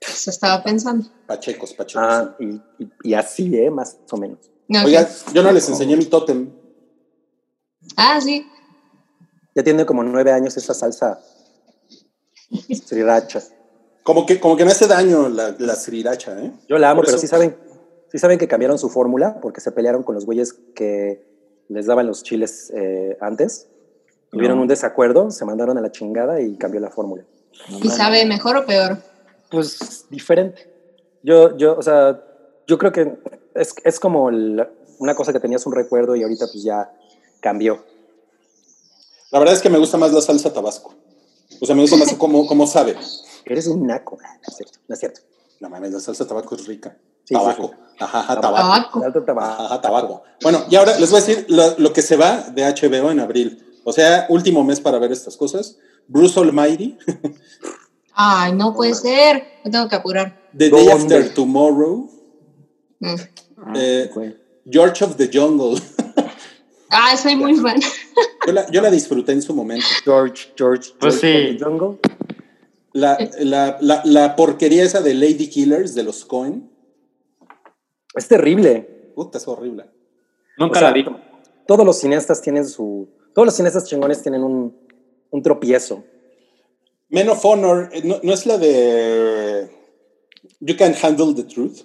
Se 0.00 0.30
estaba 0.30 0.62
pensando. 0.62 1.06
Pachecos, 1.26 1.72
pachecos. 1.74 2.02
Ah, 2.08 2.34
y, 2.40 2.46
y- 2.82 2.90
y 3.04 3.14
así, 3.14 3.54
¿eh? 3.56 3.70
Más 3.70 3.98
o 4.10 4.16
menos. 4.16 4.38
No, 4.68 4.84
Oiga, 4.84 5.08
yo 5.32 5.42
no 5.42 5.52
les 5.52 5.68
enseñé 5.68 5.96
mi 5.96 6.06
tótem. 6.06 6.50
Ah, 7.96 8.20
sí. 8.20 8.46
Ya 9.54 9.62
tiene 9.62 9.84
como 9.86 10.02
nueve 10.02 10.32
años 10.32 10.56
esa 10.56 10.74
salsa 10.74 11.20
sriracha. 12.86 13.42
Como 14.02 14.26
que, 14.26 14.40
como 14.40 14.56
que 14.56 14.64
me 14.64 14.70
hace 14.72 14.86
daño 14.86 15.28
la, 15.28 15.54
la 15.58 15.74
sriracha, 15.74 16.38
¿eh? 16.42 16.52
Yo 16.68 16.78
la 16.78 16.90
amo, 16.90 16.98
Por 17.00 17.06
pero 17.06 17.16
eso- 17.16 17.20
sí 17.22 17.26
saben, 17.28 17.56
sí 18.10 18.18
saben 18.18 18.38
que 18.38 18.48
cambiaron 18.48 18.78
su 18.78 18.88
fórmula 18.88 19.38
porque 19.40 19.60
se 19.60 19.72
pelearon 19.72 20.02
con 20.02 20.14
los 20.14 20.24
güeyes 20.26 20.54
que 20.74 21.24
les 21.68 21.86
daban 21.86 22.06
los 22.06 22.22
chiles 22.22 22.72
eh, 22.74 23.16
antes. 23.20 23.68
Tuvieron 24.30 24.56
No. 24.56 24.62
un 24.62 24.68
desacuerdo, 24.68 25.30
se 25.30 25.44
mandaron 25.44 25.76
a 25.76 25.80
la 25.80 25.90
chingada 25.90 26.40
y 26.40 26.56
cambió 26.56 26.80
la 26.80 26.90
fórmula. 26.90 27.24
¿Y 27.82 27.88
sabe 27.90 28.24
mejor 28.26 28.56
o 28.56 28.66
peor? 28.66 28.98
Pues 29.50 30.06
diferente. 30.08 30.72
Yo, 31.22 31.56
yo, 31.56 31.76
o 31.76 31.82
sea, 31.82 32.22
yo 32.66 32.78
creo 32.78 32.92
que 32.92 33.18
es, 33.54 33.74
es 33.84 34.00
como 34.00 34.30
el- 34.30 34.66
una 34.98 35.14
cosa 35.14 35.32
que 35.32 35.40
tenías 35.40 35.66
un 35.66 35.74
recuerdo 35.74 36.14
y 36.16 36.22
ahorita 36.22 36.46
pues 36.46 36.62
ya 36.62 36.90
cambió. 37.40 37.84
La 39.30 39.38
verdad 39.38 39.54
es 39.54 39.62
que 39.62 39.70
me 39.70 39.78
gusta 39.78 39.96
más 39.96 40.12
la 40.12 40.20
salsa 40.20 40.52
tabasco. 40.52 40.94
O 41.60 41.66
sea, 41.66 41.74
me 41.74 41.82
gusta 41.82 41.96
más 41.96 42.12
como, 42.18 42.46
como 42.46 42.66
sabe. 42.66 42.96
Eres 43.44 43.66
un 43.66 43.86
naco. 43.86 44.18
No 44.20 44.28
es 44.48 44.56
cierto. 44.56 44.78
No 44.88 44.94
es 44.94 44.98
cierto. 45.00 45.20
No 45.60 45.68
mames, 45.68 45.92
la 45.92 46.00
salsa 46.00 46.26
tabaco 46.26 46.54
es 46.54 46.66
rica. 46.66 46.96
Sí, 47.24 47.34
tabaco. 47.34 47.68
sí, 47.68 47.94
Ajá, 48.00 48.20
ajá, 48.20 48.40
tabaco. 48.40 49.00
Tabaco. 49.00 49.40
Ajá, 49.40 49.80
tabaco. 49.80 50.22
Bueno, 50.42 50.64
y 50.70 50.76
ahora 50.76 50.98
les 50.98 51.10
voy 51.10 51.20
a 51.20 51.24
decir 51.24 51.46
lo, 51.48 51.78
lo 51.78 51.92
que 51.92 52.00
se 52.02 52.16
va 52.16 52.48
de 52.50 52.62
HBO 52.64 53.10
en 53.10 53.20
abril. 53.20 53.66
O 53.84 53.92
sea, 53.92 54.26
último 54.30 54.64
mes 54.64 54.80
para 54.80 54.98
ver 54.98 55.12
estas 55.12 55.36
cosas. 55.36 55.76
Bruce 56.08 56.38
Almighty, 56.40 56.98
Ay, 58.14 58.52
no 58.52 58.74
puede 58.74 58.94
ser. 58.94 59.44
Me 59.64 59.70
tengo 59.70 59.88
que 59.88 59.96
apurar. 59.96 60.40
The 60.56 60.68
Day. 60.70 60.88
After 60.88 61.32
Tomorrow, 61.34 62.10
Mm. 63.02 63.14
Ah, 63.56 63.72
Eh. 63.76 64.10
George 64.66 65.02
of 65.04 65.16
the 65.16 65.30
Jungle. 65.32 65.80
Ah, 66.90 67.16
soy 67.16 67.36
muy 67.36 67.56
fan. 67.56 67.80
Yo 68.46 68.52
la, 68.52 68.70
yo 68.70 68.80
la 68.80 68.90
disfruté 68.90 69.32
en 69.32 69.42
su 69.42 69.54
momento. 69.54 69.86
George, 70.04 70.48
George, 70.56 70.90
Pues 70.98 71.20
George 71.20 71.52
sí. 71.52 71.56
the 71.58 71.64
Jungle. 71.64 71.98
La, 72.92 73.16
la, 73.38 73.78
la, 73.80 74.02
la 74.04 74.34
porquería 74.36 74.82
esa 74.82 75.00
de 75.00 75.14
Lady 75.14 75.48
Killers 75.48 75.94
de 75.94 76.02
los 76.02 76.24
Cohen, 76.24 76.68
Es 78.16 78.26
terrible. 78.26 79.12
puta, 79.14 79.38
es 79.38 79.46
horrible. 79.46 79.84
Nunca 80.58 80.78
O 80.78 80.80
sea, 80.80 80.88
la 80.88 80.94
vi. 80.94 81.04
Todos 81.66 81.86
los 81.86 81.98
cineastas 82.00 82.42
tienen 82.42 82.66
su. 82.66 83.08
Todos 83.32 83.46
los 83.46 83.54
cineastas 83.54 83.84
chingones 83.84 84.20
tienen 84.22 84.42
un, 84.42 84.76
un 85.30 85.42
tropiezo. 85.42 86.02
Men 87.08 87.28
of 87.28 87.44
Honor, 87.44 87.88
eh, 87.92 88.02
¿no, 88.04 88.18
no 88.22 88.32
es 88.32 88.44
la 88.46 88.58
de 88.58 89.70
You 90.60 90.76
Can 90.76 90.94
Handle 91.00 91.34
the 91.34 91.44
Truth? 91.44 91.82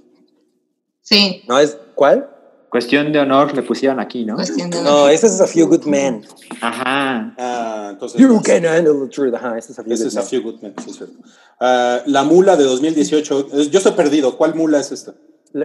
Sí, 1.01 1.43
¿No 1.47 1.59
es 1.59 1.77
cuál? 1.93 2.27
Cuestión 2.75 3.11
de 3.13 3.19
honor 3.19 3.55
le 3.55 3.63
pusieron 3.63 3.99
aquí, 4.01 4.25
¿no? 4.25 4.35
No, 4.83 5.07
ese 5.07 5.27
es 5.27 5.39
A 5.39 5.47
Few 5.47 5.65
Good 5.67 5.85
Men. 5.85 6.25
Ajá. 6.61 7.33
Ah, 7.37 7.87
entonces. 7.91 8.19
You 8.19 8.41
can 8.43 8.65
handle 8.65 8.93
the 9.01 9.07
truth. 9.09 9.33
Ajá, 9.33 9.57
ese 9.57 9.71
es 9.71 9.79
A 9.79 9.83
Few 9.83 9.93
Ese 9.93 10.03
Good 10.03 10.07
es 10.11 10.17
A 10.17 10.19
Men. 10.19 10.27
Few 10.29 10.41
Good 10.43 10.61
Men, 10.61 10.73
sí, 10.83 10.91
cierto. 10.91 11.13
Ah, 11.59 12.01
la 12.05 12.23
mula 12.23 12.57
de 12.57 12.65
2018. 12.65 13.47
eh, 13.53 13.69
Yo 13.69 13.77
estoy 13.77 13.93
perdido. 13.93 14.35
¿Cuál 14.37 14.55
mula 14.55 14.79
es 14.79 14.91
esta? 14.91 15.13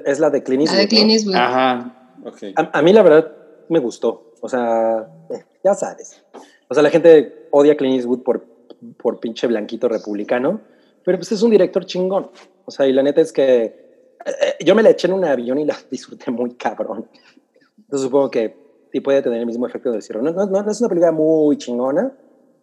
Es 0.06 0.20
la 0.20 0.30
de 0.30 0.42
Clint 0.44 0.66
La 0.66 0.72
de 0.74 0.82
Eastwood, 0.82 0.88
Clint 0.88 1.06
¿no? 1.08 1.12
Eastwood. 1.14 1.34
Ajá. 1.34 2.12
Ok. 2.24 2.38
A, 2.54 2.78
a 2.78 2.82
mí 2.82 2.92
la 2.92 3.02
verdad 3.02 3.32
me 3.68 3.80
gustó. 3.80 4.34
O 4.40 4.48
sea, 4.48 5.08
eh, 5.30 5.44
ya 5.64 5.74
sabes. 5.74 6.22
O 6.68 6.74
sea, 6.74 6.82
la 6.84 6.90
gente 6.90 7.48
odia 7.50 7.72
a 7.72 7.76
Clint 7.76 7.96
Eastwood 7.96 8.20
por, 8.22 8.44
por 8.96 9.18
pinche 9.18 9.48
blanquito 9.48 9.88
republicano, 9.88 10.60
pero 11.04 11.18
pues 11.18 11.32
es 11.32 11.42
un 11.42 11.50
director 11.50 11.84
chingón. 11.86 12.30
O 12.66 12.70
sea, 12.70 12.86
y 12.86 12.92
la 12.92 13.02
neta 13.02 13.20
es 13.20 13.32
que 13.32 13.89
yo 14.64 14.74
me 14.74 14.82
la 14.82 14.90
eché 14.90 15.06
en 15.06 15.14
un 15.14 15.24
avión 15.24 15.58
y 15.58 15.64
la 15.64 15.76
disfruté 15.90 16.30
muy 16.30 16.54
cabrón. 16.54 17.08
Entonces 17.78 18.04
supongo 18.04 18.30
que 18.30 18.56
sí 18.92 19.00
puede 19.00 19.22
tener 19.22 19.40
el 19.40 19.46
mismo 19.46 19.66
efecto 19.66 19.90
del 19.90 20.02
cierre. 20.02 20.22
No, 20.22 20.32
no, 20.32 20.46
no 20.46 20.70
es 20.70 20.80
una 20.80 20.88
película 20.88 21.12
muy 21.12 21.56
chingona, 21.58 22.12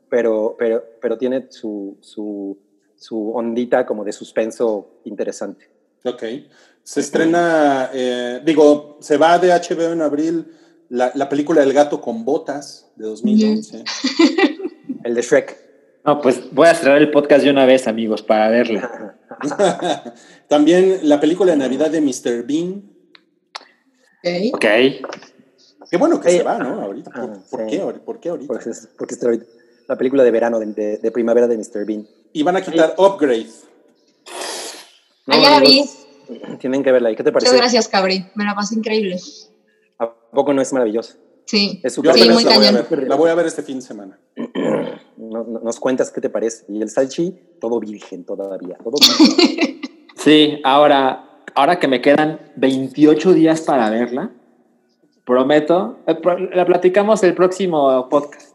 pero, 0.09 0.55
pero, 0.57 0.83
pero 1.01 1.17
tiene 1.17 1.47
su, 1.49 1.97
su, 2.01 2.57
su 2.95 3.31
ondita 3.31 3.85
como 3.85 4.03
de 4.03 4.11
suspenso 4.11 5.01
interesante. 5.05 5.69
Ok. 6.03 6.23
Se 6.83 7.01
estrena, 7.01 7.89
eh, 7.93 8.41
digo, 8.45 8.97
se 9.01 9.17
va 9.17 9.37
de 9.39 9.49
HBO 9.49 9.91
en 9.91 10.01
abril 10.01 10.45
la, 10.89 11.11
la 11.15 11.27
película 11.27 11.61
El 11.61 11.73
gato 11.73 11.99
con 11.99 12.23
botas 12.23 12.89
de 12.95 13.05
2011. 13.05 13.83
El 15.03 15.13
de 15.13 15.21
Shrek. 15.21 15.66
No, 16.07 16.21
pues 16.21 16.53
voy 16.53 16.67
a 16.67 16.73
cerrar 16.73 16.97
el 16.99 17.11
podcast 17.11 17.43
de 17.43 17.51
una 17.51 17.65
vez, 17.65 17.85
amigos, 17.87 18.21
para 18.23 18.49
verla. 18.49 19.17
También 20.47 20.99
la 21.03 21.19
película 21.19 21.51
de 21.51 21.57
Navidad 21.57 21.91
de 21.91 21.99
Mr. 21.99 22.43
Bean. 22.45 22.81
Ok. 24.53 24.53
Ok. 24.55 24.65
Qué 25.89 25.97
bueno 25.97 26.19
que 26.21 26.31
Sí. 26.31 26.37
se 26.37 26.43
va, 26.43 26.57
¿no? 26.59 26.81
Ahorita. 26.81 27.11
¿Por, 27.11 27.23
Ah, 27.23 27.33
por 27.51 27.59
sí. 27.59 27.65
qué, 27.69 27.79
por 28.05 28.19
qué 28.21 28.29
ahorita? 28.29 28.47
Porque 28.47 28.69
es, 28.69 28.89
porque 28.97 29.15
es 29.15 29.23
ahorita 29.23 29.45
la 29.87 29.97
película 29.97 30.23
de 30.23 30.31
verano, 30.31 30.59
de, 30.59 30.65
de- 30.67 30.97
de 30.97 31.11
primavera 31.11 31.47
de 31.47 31.57
Mr. 31.57 31.85
Bean. 31.85 32.07
Y 32.33 32.43
van 32.43 32.55
a 32.55 32.61
quitar 32.61 32.95
Upgrade. 32.97 33.47
Ah, 35.27 35.37
ya 35.41 35.49
la 35.51 35.59
vi. 35.59 35.83
Tienen 36.59 36.83
que 36.83 36.91
verla. 36.93 37.11
¿Y 37.11 37.15
qué 37.17 37.23
te 37.23 37.31
parece? 37.33 37.51
Muchas 37.51 37.61
gracias, 37.61 37.87
Cabri. 37.89 38.25
Me 38.35 38.45
la 38.45 38.55
pasé 38.55 38.75
increíble. 38.75 39.17
¿A 39.99 40.09
poco 40.31 40.53
no 40.53 40.61
es 40.61 40.71
maravilloso? 40.71 41.15
Sí. 41.47 41.79
Es 41.83 41.93
Sí, 41.95 42.01
apenas 42.07 42.27
muy 42.35 42.43
la, 42.43 42.55
voy 42.57 42.65
a 42.67 42.71
cañón. 42.71 42.85
ver, 42.89 43.07
la 43.07 43.15
voy 43.15 43.29
a 43.31 43.35
ver 43.35 43.45
este 43.47 43.63
fin 43.63 43.77
de 43.77 43.81
semana. 43.81 44.19
No- 45.17 45.43
no- 45.43 45.59
Nos 45.61 45.79
cuentas 45.79 46.11
qué 46.11 46.21
te 46.21 46.29
parece. 46.29 46.65
Y 46.69 46.79
el 46.81 46.89
salchi, 46.91 47.31
todo 47.59 47.79
virgen 47.79 48.23
todavía. 48.23 48.77
Todo 48.83 48.93
virgen. 48.99 49.81
Sí, 50.15 50.59
ahora, 50.63 51.41
ahora 51.55 51.79
que 51.79 51.87
me 51.87 52.01
quedan 52.01 52.39
28 52.57 53.33
días 53.33 53.61
para 53.61 53.89
verla, 53.89 54.31
prometo, 55.25 55.99
eh, 56.07 56.15
pro- 56.15 56.37
la 56.37 56.65
platicamos 56.65 57.23
el 57.23 57.33
próximo 57.33 58.07
podcast. 58.09 58.51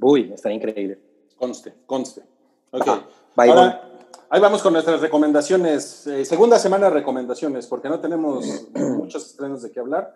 Uy, 0.00 0.30
está 0.32 0.50
increíble. 0.52 0.98
Conste, 1.36 1.74
conste. 1.86 2.22
Ok. 2.70 2.84
Ah, 2.86 3.02
bye, 3.36 3.50
Ahora, 3.50 3.90
ahí 4.30 4.40
vamos 4.40 4.62
con 4.62 4.72
nuestras 4.72 5.00
recomendaciones. 5.00 6.06
Eh, 6.06 6.24
segunda 6.24 6.58
semana 6.58 6.86
de 6.88 6.94
recomendaciones, 6.94 7.66
porque 7.66 7.88
no 7.88 8.00
tenemos 8.00 8.68
muchos 8.74 9.26
estrenos 9.26 9.62
de 9.62 9.70
qué 9.72 9.80
hablar. 9.80 10.14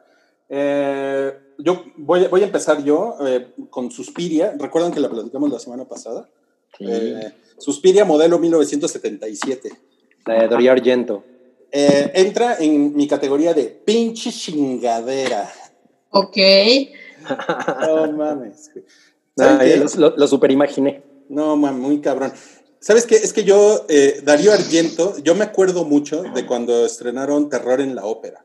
Eh, 0.48 1.32
yo 1.58 1.84
voy, 1.96 2.26
voy 2.26 2.42
a 2.42 2.46
empezar 2.46 2.82
yo 2.82 3.16
eh, 3.26 3.48
con 3.70 3.90
Suspiria. 3.90 4.54
¿Recuerdan 4.58 4.92
que 4.92 5.00
la 5.00 5.08
platicamos 5.08 5.50
la 5.50 5.58
semana 5.58 5.84
pasada? 5.84 6.28
Sí. 6.76 6.84
Eh, 6.88 7.32
Suspiria 7.58 8.04
modelo 8.04 8.38
1977. 8.38 9.70
La 10.26 10.42
de 10.42 10.48
Doria 10.48 10.72
Argento. 10.72 11.24
Eh, 11.70 12.10
entra 12.14 12.56
en 12.58 12.94
mi 12.94 13.06
categoría 13.08 13.54
de 13.54 13.64
pinche 13.64 14.30
chingadera. 14.30 15.50
Ok. 16.10 16.36
No 17.86 18.12
mames. 18.12 18.72
lo, 19.96 20.16
lo, 20.16 20.26
superimaginé. 20.26 21.04
No, 21.28 21.56
man, 21.56 21.78
muy 21.78 22.00
cabrón. 22.00 22.32
¿Sabes 22.80 23.06
qué? 23.06 23.14
Es 23.14 23.32
que 23.32 23.44
yo, 23.44 23.86
eh, 23.88 24.20
Darío 24.24 24.52
Argento, 24.52 25.16
yo 25.22 25.36
me 25.36 25.44
acuerdo 25.44 25.84
mucho 25.84 26.24
de 26.24 26.44
cuando 26.44 26.84
estrenaron 26.84 27.48
Terror 27.48 27.80
en 27.80 27.94
la 27.94 28.04
Ópera. 28.06 28.44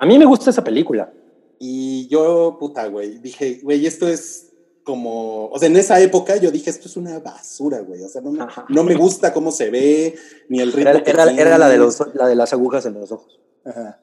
A 0.00 0.06
mí 0.06 0.18
me 0.18 0.24
gusta 0.24 0.50
esa 0.50 0.64
película. 0.64 1.12
Y 1.58 2.08
yo, 2.08 2.56
puta, 2.58 2.86
güey, 2.86 3.18
dije, 3.18 3.60
güey, 3.62 3.86
esto 3.86 4.08
es 4.08 4.48
como, 4.82 5.46
o 5.48 5.58
sea, 5.58 5.68
en 5.68 5.76
esa 5.76 6.00
época 6.00 6.36
yo 6.36 6.50
dije, 6.50 6.70
esto 6.70 6.88
es 6.88 6.96
una 6.96 7.18
basura, 7.18 7.80
güey. 7.80 8.02
O 8.02 8.08
sea, 8.08 8.22
no 8.22 8.32
me, 8.32 8.46
no 8.70 8.82
me 8.82 8.94
gusta 8.94 9.32
cómo 9.32 9.52
se 9.52 9.70
ve, 9.70 10.16
ni 10.48 10.60
el 10.60 10.72
ritmo. 10.72 10.90
Era, 10.90 11.02
que 11.04 11.10
era- 11.10 11.24
tiene. 11.26 11.42
era 11.42 11.58
la, 11.58 11.68
de 11.68 11.76
los, 11.78 12.02
la 12.14 12.26
de 12.26 12.34
las 12.34 12.52
agujas 12.52 12.86
en 12.86 12.94
los 12.94 13.12
ojos. 13.12 13.38
Ajá. 13.64 14.00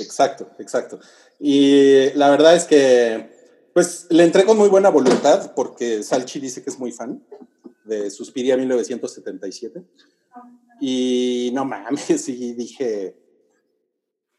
Exacto, 0.00 0.48
exacto. 0.58 1.00
Y 1.38 2.10
la 2.14 2.30
verdad 2.30 2.54
es 2.54 2.64
que, 2.64 3.30
pues, 3.74 4.06
le 4.10 4.22
entré 4.24 4.44
con 4.44 4.56
muy 4.56 4.68
buena 4.68 4.88
voluntad 4.90 5.52
porque 5.54 6.02
Salchi 6.02 6.40
dice 6.40 6.62
que 6.62 6.70
es 6.70 6.78
muy 6.78 6.92
fan 6.92 7.22
de 7.84 8.10
Suspiria 8.10 8.56
1977. 8.56 9.82
Y 10.80 11.50
no 11.54 11.64
mames, 11.64 12.28
y 12.28 12.52
dije, 12.54 13.16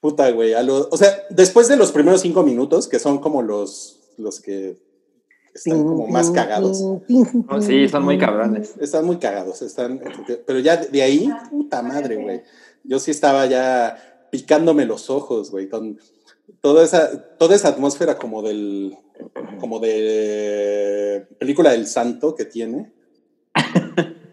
puta, 0.09 0.31
güey, 0.31 0.53
a 0.53 0.63
lo- 0.63 0.87
o 0.89 0.97
sea, 0.97 1.23
después 1.29 1.67
de 1.67 1.75
los 1.75 1.91
primeros 1.91 2.21
cinco 2.21 2.43
minutos, 2.43 2.87
que 2.87 2.97
son 2.99 3.19
como 3.19 3.41
los, 3.41 3.99
los 4.17 4.39
que 4.39 4.77
están 5.53 5.83
como 5.83 6.07
más 6.07 6.29
cagados. 6.31 6.81
Oh, 7.49 7.61
sí, 7.61 7.89
son 7.89 8.03
muy 8.05 8.17
cabrones. 8.17 8.75
Están 8.79 9.05
muy 9.05 9.17
cagados, 9.17 9.61
están, 9.61 9.99
pero 10.45 10.59
ya 10.59 10.77
de 10.77 11.01
ahí, 11.01 11.29
puta 11.49 11.81
madre, 11.81 12.15
güey. 12.15 12.41
Yo 12.83 12.99
sí 12.99 13.11
estaba 13.11 13.45
ya 13.47 14.27
picándome 14.31 14.85
los 14.85 15.09
ojos, 15.09 15.51
güey, 15.51 15.67
con 15.67 15.99
toda 16.61 16.83
esa, 16.85 17.35
toda 17.37 17.55
esa 17.55 17.67
atmósfera 17.69 18.17
como 18.17 18.41
del, 18.41 18.95
como 19.59 19.79
de 19.79 21.27
película 21.37 21.71
del 21.71 21.85
santo 21.87 22.33
que 22.35 22.45
tiene. 22.45 22.93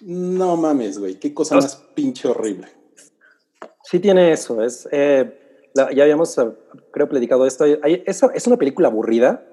No 0.00 0.56
mames, 0.56 0.98
güey, 0.98 1.18
qué 1.18 1.34
cosa 1.34 1.56
más 1.56 1.76
pinche 1.94 2.26
horrible. 2.26 2.66
Sí 3.84 3.98
tiene 4.00 4.32
eso. 4.32 4.62
Es, 4.62 4.88
eh, 4.92 5.38
ya 5.74 6.02
habíamos, 6.02 6.36
eh, 6.38 6.48
creo, 6.90 7.08
platicado 7.08 7.46
esto. 7.46 7.64
Es, 7.64 8.22
es 8.34 8.46
una 8.46 8.56
película 8.56 8.88
aburrida. 8.88 9.44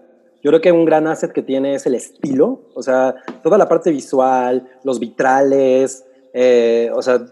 Yo 0.41 0.51
creo 0.51 0.61
que 0.61 0.71
un 0.71 0.85
gran 0.85 1.07
asset 1.07 1.31
que 1.33 1.41
tiene 1.41 1.75
es 1.75 1.85
el 1.85 1.95
estilo. 1.95 2.61
O 2.73 2.81
sea, 2.83 3.15
toda 3.43 3.57
la 3.57 3.67
parte 3.67 3.91
visual, 3.91 4.69
los 4.83 4.99
vitrales, 4.99 6.05
eh, 6.33 6.91
o 6.93 7.01
sea, 7.01 7.25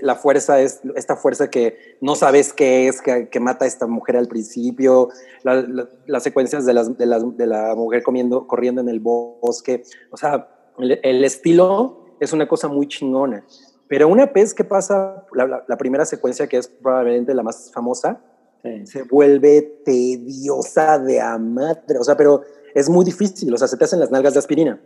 la, 0.00 0.14
fuerza 0.14 0.60
es 0.60 0.80
esta 0.96 1.16
fuerza 1.16 1.50
que 1.50 1.96
no 2.00 2.14
sabes 2.14 2.52
qué 2.52 2.88
es, 2.88 3.00
que, 3.02 3.28
que 3.28 3.40
mata 3.40 3.64
a 3.64 3.68
esta 3.68 3.86
mujer 3.86 4.16
al 4.16 4.28
principio, 4.28 5.08
la- 5.42 5.62
la- 5.62 5.88
las 6.06 6.22
secuencias 6.22 6.66
de, 6.66 6.72
las, 6.74 6.96
de, 6.96 7.06
las- 7.06 7.36
de 7.36 7.46
la 7.46 7.74
mujer 7.74 8.02
comiendo, 8.02 8.46
corriendo 8.46 8.80
en 8.80 8.88
el 8.88 9.00
bosque. 9.00 9.82
O 10.10 10.16
sea, 10.16 10.48
el 10.78 11.24
estilo 11.24 12.16
es 12.20 12.32
una 12.32 12.48
cosa 12.48 12.68
muy 12.68 12.88
chingona. 12.88 13.44
Pero 13.88 14.08
una 14.08 14.26
vez 14.26 14.54
que 14.54 14.64
pasa 14.64 15.24
la, 15.34 15.46
la- 15.46 15.64
la 15.66 15.76
primera 15.76 16.04
secuencia, 16.04 16.46
que 16.46 16.56
es 16.58 16.68
probablemente 16.68 17.34
la 17.34 17.42
más 17.42 17.70
famosa, 17.72 18.20
Sí. 18.62 18.86
se 18.86 19.02
vuelve 19.02 19.60
tediosa 19.84 20.98
de 20.98 21.20
a 21.20 21.36
madre. 21.36 21.98
O 22.00 22.04
sea, 22.04 22.16
pero 22.16 22.42
es 22.74 22.88
muy 22.88 23.04
difícil. 23.04 23.52
O 23.52 23.58
sea, 23.58 23.68
se 23.68 23.76
te 23.76 23.84
hacen 23.84 24.00
las 24.00 24.10
nalgas 24.10 24.32
de 24.32 24.38
aspirina. 24.38 24.80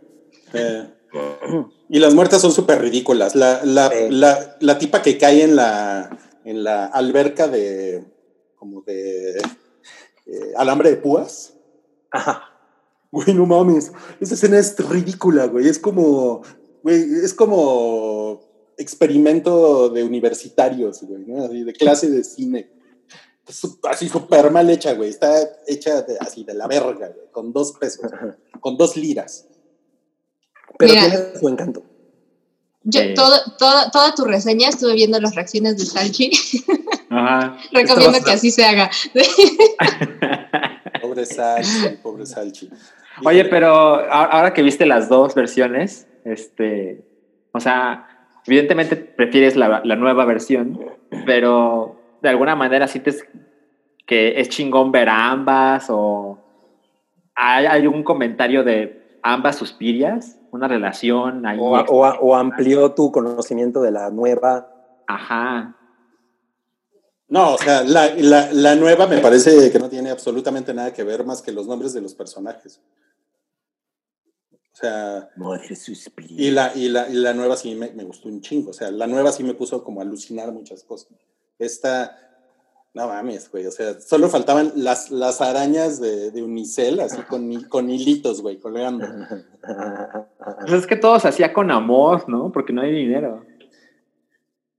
Eh, 0.53 0.89
y 1.87 1.99
las 1.99 2.13
muertas 2.13 2.41
son 2.41 2.51
súper 2.51 2.81
ridículas. 2.81 3.35
La, 3.35 3.61
la, 3.63 3.89
Sí. 3.89 3.95
la, 4.09 4.57
la 4.59 4.77
tipa 4.77 5.01
que 5.01 5.17
cae 5.17 5.43
en 5.43 5.55
la, 5.55 6.09
en 6.43 6.63
la 6.65 6.87
alberca 6.87 7.47
de, 7.47 8.03
como 8.57 8.81
de 8.81 9.37
eh, 9.37 10.53
alambre 10.57 10.89
de 10.89 10.97
púas. 10.97 11.53
Ajá. 12.11 12.43
Güey, 13.11 13.33
no 13.33 13.45
mames. 13.45 13.93
Esa 14.19 14.33
escena 14.33 14.59
es 14.59 14.77
ridícula, 14.89 15.45
güey. 15.47 15.67
Es 15.69 15.79
como, 15.79 16.41
güey, 16.83 17.01
es 17.23 17.33
como 17.33 18.18
experimento 18.79 19.89
de 19.89 20.03
universitarios, 20.03 21.03
güey, 21.03 21.23
¿no? 21.27 21.43
Así, 21.45 21.63
de 21.63 21.73
clase 21.73 22.09
de 22.09 22.23
cine. 22.23 22.69
Así 23.89 24.07
súper 24.09 24.49
mal 24.51 24.69
hecha, 24.69 24.93
güey. 24.93 25.09
Está 25.09 25.33
hecha 25.67 26.01
de- 26.03 26.17
así 26.19 26.43
de 26.43 26.53
la 26.53 26.67
verga, 26.67 27.07
güey. 27.09 27.31
Con 27.31 27.51
dos 27.53 27.73
pesos, 27.73 28.09
con 28.59 28.77
dos 28.77 28.95
liras. 28.95 29.47
Pero 30.77 30.93
Mira. 30.93 31.09
tiene 31.09 31.39
su 31.39 31.49
encanto. 31.49 31.83
Yo, 32.83 33.01
Sí. 33.01 33.13
todo, 33.13 33.35
todo- 33.57 33.91
toda 33.91 34.15
tu 34.15 34.23
reseña 34.25 34.69
estuve 34.69 34.93
viendo 34.93 35.19
las 35.19 35.35
reacciones 35.35 35.77
de 35.77 35.85
Salchi. 35.85 36.31
Ajá. 37.09 37.57
Recomiendo 37.73 38.19
que 38.23 38.31
así 38.31 38.51
se 38.51 38.63
haga. 38.63 38.89
Pobre 41.01 41.25
Salchi, 41.25 41.97
pobre 42.03 42.25
Salchi. 42.25 42.69
Oye, 43.25 43.45
pero 43.45 43.67
ahora 44.11 44.53
que 44.53 44.61
viste 44.61 44.85
las 44.85 45.09
dos 45.09 45.33
versiones, 45.35 46.07
este, 46.23 47.03
o 47.51 47.59
sea, 47.59 48.07
evidentemente 48.49 48.95
prefieres 48.95 49.55
la, 49.55 49.81
la 49.83 49.95
nueva 49.95 50.25
versión, 50.25 50.79
pero 51.25 51.95
de 52.21 52.29
alguna 52.29 52.55
manera 52.55 52.87
sientes 52.87 53.23
que 54.07 54.39
es 54.41 54.49
chingón 54.49 54.91
ver 54.91 55.07
a 55.07 55.29
ambas 55.29 55.85
o 55.89 56.39
hay 57.35 57.67
algún 57.67 58.03
comentario 58.03 58.63
de 58.63 59.19
ambas 59.21 59.55
suspirias, 59.55 60.39
una 60.51 60.67
relación 60.67 61.45
ahí. 61.45 61.59
O, 61.61 61.77
o, 61.77 62.07
o 62.07 62.35
amplió 62.35 62.91
tu 62.93 63.11
conocimiento 63.11 63.81
de 63.81 63.91
la 63.91 64.09
nueva. 64.09 64.67
Ajá. 65.07 65.75
No, 67.27 67.53
o 67.53 67.57
sea, 67.59 67.83
la, 67.83 68.09
la, 68.17 68.51
la 68.51 68.75
nueva 68.75 69.05
me 69.05 69.19
parece 69.19 69.71
que 69.71 69.77
no 69.77 69.87
tiene 69.89 70.09
absolutamente 70.09 70.73
nada 70.73 70.91
que 70.91 71.03
ver 71.03 71.23
más 71.23 71.43
que 71.43 71.51
los 71.51 71.67
nombres 71.67 71.93
de 71.93 72.01
los 72.01 72.15
personajes. 72.15 72.81
O 74.79 74.81
sea, 74.81 75.29
Madre 75.35 75.75
y 76.29 76.51
la, 76.51 76.71
y 76.73 76.87
la, 76.87 77.09
y 77.09 77.13
la 77.15 77.33
nueva 77.33 77.57
sí 77.57 77.75
me, 77.75 77.91
me 77.91 78.05
gustó 78.05 78.29
un 78.29 78.39
chingo. 78.39 78.69
O 78.69 78.73
sea, 78.73 78.89
la 78.91 79.07
nueva 79.07 79.33
sí 79.33 79.43
me 79.43 79.53
puso 79.53 79.83
como 79.83 79.99
a 79.99 80.03
alucinar 80.03 80.53
muchas 80.53 80.83
cosas. 80.85 81.09
Esta, 81.57 82.17
no 82.93 83.07
mames, 83.07 83.51
güey. 83.51 83.65
O 83.65 83.71
sea, 83.71 83.99
solo 83.99 84.29
faltaban 84.29 84.71
las, 84.77 85.11
las 85.11 85.41
arañas 85.41 85.99
de, 85.99 86.31
de 86.31 86.41
unicel, 86.43 87.01
así 87.01 87.21
con, 87.23 87.61
con 87.63 87.89
hilitos, 87.89 88.41
güey, 88.41 88.57
colgando. 88.57 89.05
Pues 90.61 90.71
es 90.73 90.87
que 90.87 90.95
todo 90.95 91.19
se 91.19 91.27
hacía 91.27 91.51
con 91.51 91.71
amor, 91.71 92.29
¿no? 92.29 92.49
Porque 92.49 92.71
no 92.71 92.81
hay 92.81 92.93
dinero. 92.93 93.45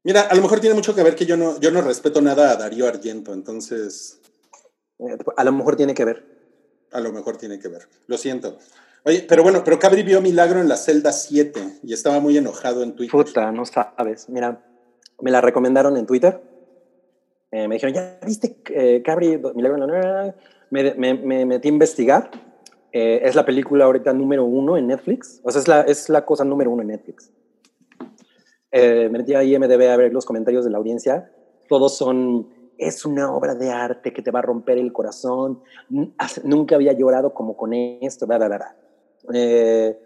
Mira, 0.03 0.23
a 0.23 0.35
lo 0.35 0.41
mejor 0.41 0.61
tiene 0.61 0.75
mucho 0.77 0.95
que 0.95 1.03
ver 1.03 1.15
que 1.15 1.27
yo 1.27 1.37
no, 1.37 1.61
yo 1.61 1.71
no 1.71 1.83
respeto 1.83 2.23
nada 2.23 2.53
a 2.53 2.57
Darío 2.57 2.89
Argento, 2.89 3.35
entonces 3.35 4.19
Eh, 4.99 5.19
A 5.37 5.45
lo 5.45 5.53
mejor 5.53 5.77
tiene 5.77 5.93
que 5.93 6.07
ver. 6.07 6.25
a 6.93 7.01
lo 7.01 7.13
mejor 7.13 7.37
tiene 7.37 7.59
que 7.59 7.69
ver. 7.69 7.87
Lo 8.07 8.17
siento. 8.17 8.57
Oye, 9.05 9.25
pero 9.29 9.43
bueno, 9.43 9.63
pero 9.65 9.79
Cabri 9.79 10.03
vio 10.03 10.21
Milagro 10.21 10.61
en 10.61 10.69
la 10.69 10.77
celda 10.77 11.13
7 11.13 11.81
y 11.83 11.93
estaba 11.93 12.21
muy 12.21 12.37
enojado 12.37 12.83
en 12.83 12.95
Twitter. 12.95 13.13
Puta, 13.13 13.51
no 13.53 13.65
sabes. 13.65 14.29
Mira, 14.29 14.65
me 15.21 15.31
la 15.31 15.41
recomendaron 15.41 15.97
en 15.97 16.07
Twitter. 16.07 16.41
Eh, 17.51 17.67
me 17.67 17.77
dijeron, 17.77 17.95
¿ya 17.95 18.19
viste 18.25 18.57
eh, 18.69 19.03
Cabri, 19.03 19.41
Milagro 19.55 19.83
en 19.83 19.91
la? 19.91 20.35
Me, 20.71 20.95
me, 20.95 21.15
me 21.15 21.47
metí 21.47 21.69
a 21.69 21.73
investigar. 21.73 22.31
Eh, 22.93 23.21
es 23.23 23.37
la 23.37 23.45
película 23.45 23.85
ahorita 23.85 24.13
número 24.13 24.45
uno 24.45 24.77
en 24.77 24.89
Netflix. 24.89 25.41
O 25.45 25.51
sea, 25.51 25.61
es 25.61 25.69
la, 25.69 25.81
es 25.83 26.09
la 26.09 26.25
cosa 26.25 26.45
número 26.45 26.71
uno 26.71 26.83
en 26.83 26.89
Netflix. 26.89 27.31
Eh, 28.73 29.09
me 29.11 29.19
metí 29.19 29.35
a 29.35 29.43
IMDB 29.43 29.89
a 29.91 29.97
ver 29.97 30.13
los 30.13 30.25
comentarios 30.25 30.65
de 30.65 30.71
la 30.71 30.79
audiencia. 30.79 31.31
Todos 31.69 31.97
son, 31.97 32.49
es 32.79 33.05
una 33.05 33.33
obra 33.33 33.55
de 33.55 33.71
arte 33.71 34.13
que 34.13 34.23
te 34.23 34.31
va 34.31 34.41
a 34.41 34.43
romper 34.43 34.79
el 34.79 34.93
corazón. 34.93 35.61
Nunca 36.45 36.75
había 36.75 36.93
llorado 36.93 37.33
como 37.33 37.57
con 37.57 37.73
esto, 37.73 38.27
bla, 38.27 38.39
bla, 38.39 38.49
bla. 38.49 38.77
Eh, 39.33 39.99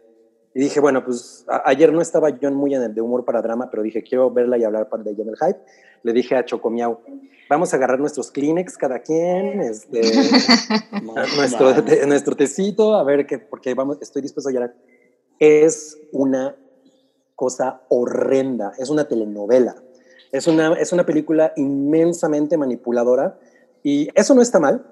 y 0.55 0.61
dije, 0.61 0.81
bueno, 0.81 1.05
pues 1.05 1.44
a- 1.48 1.62
ayer 1.68 1.92
no 1.92 2.00
estaba 2.00 2.31
yo 2.31 2.50
muy 2.53 2.74
en 2.74 2.83
el 2.83 2.94
de 2.94 3.00
humor 3.00 3.24
para 3.24 3.42
drama, 3.42 3.68
pero 3.70 3.83
dije, 3.83 4.03
quiero 4.03 4.31
verla 4.31 4.57
y 4.59 4.64
hablar 4.64 4.88
para 4.88 5.03
de 5.03 5.11
ella 5.11 5.22
en 5.24 5.29
el 5.31 5.37
hype. 5.37 5.59
Le 6.03 6.12
dije 6.12 6.37
a 6.37 6.44
Chocomiao, 6.44 7.00
vamos 7.48 7.72
a 7.72 7.77
agarrar 7.77 7.98
nuestros 7.98 8.31
Kleenex 8.31 8.77
cada 8.77 9.00
quien, 9.00 9.61
este, 9.61 10.00
nuestro, 11.37 11.83
te- 11.85 12.07
nuestro 12.07 12.37
tecito, 12.37 12.94
a 12.94 13.03
ver 13.05 13.27
qué, 13.27 13.38
porque 13.38 13.74
vamos, 13.74 13.98
estoy 14.00 14.22
dispuesto 14.22 14.48
a 14.50 14.53
llorar. 14.53 14.74
Es 15.38 15.98
una 16.12 16.55
cosa 17.35 17.81
horrenda, 17.88 18.72
es 18.79 18.90
una 18.90 19.09
telenovela, 19.09 19.74
es 20.31 20.46
una, 20.46 20.74
es 20.74 20.92
una 20.92 21.05
película 21.05 21.53
inmensamente 21.57 22.57
manipuladora 22.57 23.38
y 23.83 24.09
eso 24.14 24.35
no 24.35 24.42
está 24.42 24.61
mal. 24.61 24.87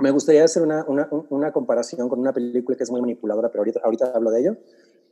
Me 0.00 0.10
gustaría 0.10 0.44
hacer 0.44 0.62
una, 0.62 0.84
una, 0.88 1.08
una 1.30 1.52
comparación 1.52 2.08
con 2.08 2.18
una 2.20 2.32
película 2.32 2.76
que 2.76 2.84
es 2.84 2.90
muy 2.90 3.00
manipuladora, 3.00 3.50
pero 3.50 3.60
ahorita, 3.62 3.80
ahorita 3.84 4.12
hablo 4.14 4.30
de 4.30 4.40
ello. 4.40 4.56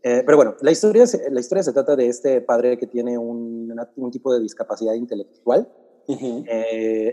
Eh, 0.02 0.22
pero 0.24 0.36
bueno, 0.36 0.54
la 0.60 0.70
historia, 0.70 1.04
la 1.30 1.40
historia 1.40 1.62
se 1.62 1.72
trata 1.72 1.96
de 1.96 2.06
este 2.08 2.40
padre 2.40 2.78
que 2.78 2.86
tiene 2.86 3.18
un, 3.18 3.70
una- 3.72 3.90
un 3.96 4.10
tipo 4.10 4.32
de 4.32 4.40
discapacidad 4.40 4.94
intelectual 4.94 5.68
Ujú. 6.06 6.44
eh, 6.48 7.12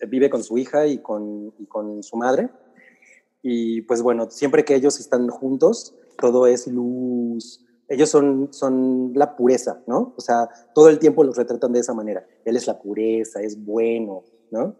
eh, 0.00 0.06
vive 0.08 0.28
con 0.28 0.42
su 0.42 0.58
hija 0.58 0.86
y 0.86 0.98
con, 0.98 1.54
y 1.58 1.66
con 1.66 2.02
su 2.02 2.16
madre. 2.16 2.50
Y 3.42 3.82
pues 3.82 4.02
bueno, 4.02 4.30
siempre 4.30 4.64
que 4.64 4.74
ellos 4.74 4.98
están 5.00 5.28
juntos, 5.28 5.94
todo 6.18 6.46
es 6.46 6.66
luz. 6.66 7.64
Ellos 7.88 8.08
son, 8.08 8.48
son 8.52 9.12
la 9.14 9.36
pureza, 9.36 9.82
¿no? 9.86 10.14
O 10.16 10.20
sea, 10.20 10.48
todo 10.74 10.88
el 10.88 10.98
tiempo 10.98 11.22
los 11.22 11.36
retratan 11.36 11.72
de 11.72 11.80
esa 11.80 11.92
manera. 11.94 12.26
Él 12.44 12.56
es 12.56 12.66
la 12.66 12.78
pureza, 12.80 13.42
es 13.42 13.62
bueno, 13.62 14.22
¿no? 14.50 14.74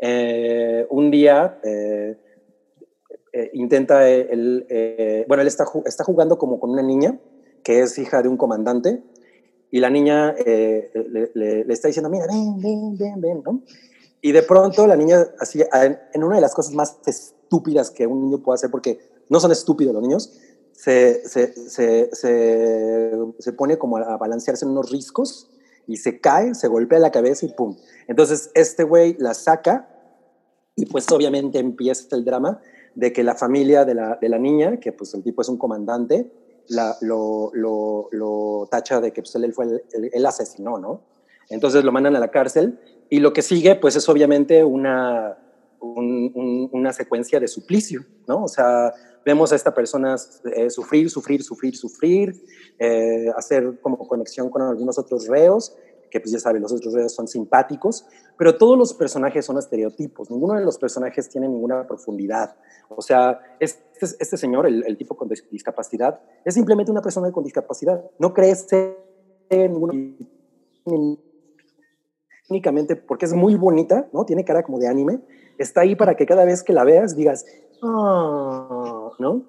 Eh, 0.00 0.86
un 0.90 1.10
día 1.10 1.58
eh, 1.64 2.16
eh, 3.32 3.50
intenta 3.54 4.08
él, 4.08 4.64
bueno, 5.26 5.42
él 5.42 5.48
está, 5.48 5.64
está 5.84 6.04
jugando 6.04 6.38
como 6.38 6.60
con 6.60 6.70
una 6.70 6.82
niña 6.82 7.18
que 7.64 7.80
es 7.80 7.98
hija 7.98 8.22
de 8.22 8.28
un 8.28 8.36
comandante 8.36 9.02
y 9.70 9.80
la 9.80 9.90
niña 9.90 10.34
le, 10.34 11.72
está 11.72 11.88
diciendo, 11.88 12.08
mira, 12.08 12.26
ven, 12.26 12.60
ven, 12.60 12.96
ven, 12.96 13.20
ven, 13.20 13.42
¿no? 13.44 13.62
Y 14.20 14.32
de 14.32 14.42
pronto 14.42 14.86
la 14.86 14.96
niña, 14.96 15.26
así, 15.38 15.62
en, 15.72 16.24
una 16.24 16.36
de 16.36 16.40
las 16.40 16.54
cosas 16.54 16.74
más 16.74 16.98
estúpidas 17.06 17.90
que 17.90 18.06
un 18.06 18.22
niño 18.22 18.42
puede 18.42 18.54
hacer, 18.54 18.70
porque 18.70 18.98
no 19.28 19.40
son 19.40 19.52
estúpidos 19.52 19.92
los 19.92 20.02
niños, 20.02 20.32
se, 20.72 21.28
se, 21.28 21.52
se, 21.68 22.10
se 23.38 23.52
pone 23.52 23.76
como 23.78 23.98
a 23.98 24.16
balancearse 24.16 24.64
en 24.64 24.70
unos 24.70 24.90
riscos 24.90 25.50
y 25.88 25.96
se 25.96 26.20
cae, 26.20 26.54
se 26.54 26.68
golpea 26.68 27.00
la 27.00 27.10
cabeza 27.10 27.46
y 27.46 27.48
pum. 27.48 27.76
Entonces 28.06 28.50
este 28.54 28.84
güey 28.84 29.16
la 29.18 29.34
saca 29.34 29.88
y 30.76 30.86
pues 30.86 31.10
obviamente 31.10 31.58
empieza 31.58 32.14
el 32.14 32.24
drama 32.24 32.60
de 32.94 33.12
que 33.12 33.24
la 33.24 33.34
familia 33.34 33.84
de 33.84 33.94
la, 33.94 34.18
de 34.20 34.28
la 34.28 34.38
niña, 34.38 34.78
que 34.78 34.92
pues 34.92 35.14
el 35.14 35.24
tipo 35.24 35.42
es 35.42 35.48
un 35.48 35.56
comandante, 35.56 36.30
la, 36.68 36.96
lo, 37.00 37.50
lo, 37.54 38.08
lo, 38.12 38.68
tacha 38.70 39.00
de 39.00 39.12
que 39.12 39.22
pues, 39.22 39.34
él 39.34 39.52
fue 39.52 39.64
el, 39.64 40.10
el, 40.12 40.26
asesinó, 40.26 40.78
¿no? 40.78 41.00
Entonces 41.48 41.82
lo 41.82 41.90
mandan 41.90 42.14
a 42.14 42.20
la 42.20 42.30
cárcel 42.30 42.78
y 43.08 43.20
lo 43.20 43.32
que 43.32 43.40
sigue 43.40 43.74
pues 43.74 43.96
es 43.96 44.06
obviamente 44.08 44.62
una, 44.62 45.38
un, 45.80 46.30
un, 46.34 46.68
una 46.72 46.92
secuencia 46.92 47.40
de 47.40 47.48
suplicio, 47.48 48.04
¿no? 48.26 48.44
O 48.44 48.48
sea, 48.48 48.92
vemos 49.28 49.52
a 49.52 49.56
esta 49.56 49.74
persona 49.74 50.16
eh, 50.56 50.70
sufrir, 50.70 51.10
sufrir, 51.10 51.42
sufrir, 51.42 51.76
sufrir, 51.76 52.34
eh, 52.78 53.26
hacer 53.36 53.78
como 53.82 53.98
conexión 54.08 54.48
con 54.48 54.62
algunos 54.62 54.98
otros 54.98 55.28
reos, 55.28 55.76
que 56.10 56.18
pues 56.18 56.32
ya 56.32 56.38
saben, 56.38 56.62
los 56.62 56.72
otros 56.72 56.94
reos 56.94 57.12
son 57.14 57.28
simpáticos, 57.28 58.06
pero 58.38 58.56
todos 58.56 58.78
los 58.78 58.94
personajes 58.94 59.44
son 59.44 59.58
estereotipos, 59.58 60.30
ninguno 60.30 60.54
de 60.54 60.64
los 60.64 60.78
personajes 60.78 61.28
tiene 61.28 61.46
ninguna 61.46 61.86
profundidad. 61.86 62.56
O 62.88 63.02
sea, 63.02 63.38
este, 63.60 64.06
este 64.18 64.38
señor, 64.38 64.66
el, 64.66 64.82
el, 64.86 64.96
tipo 64.96 65.14
con 65.14 65.28
discapacidad, 65.50 66.22
es 66.46 66.54
simplemente 66.54 66.90
una 66.90 67.02
persona 67.02 67.30
con 67.30 67.44
discapacidad, 67.44 68.02
no 68.18 68.32
crece 68.32 68.96
ninguna 69.50 69.92
únicamente 72.48 72.96
porque 72.96 73.26
es 73.26 73.34
muy 73.34 73.56
bonita, 73.56 74.08
¿no? 74.14 74.24
Tiene 74.24 74.42
cara 74.42 74.62
como 74.62 74.78
de 74.78 74.88
anime, 74.88 75.20
está 75.58 75.82
ahí 75.82 75.96
para 75.96 76.16
que 76.16 76.26
cada 76.26 76.44
vez 76.44 76.62
que 76.62 76.72
la 76.72 76.84
veas 76.84 77.16
digas, 77.16 77.44
oh, 77.82 79.12
¿no? 79.18 79.42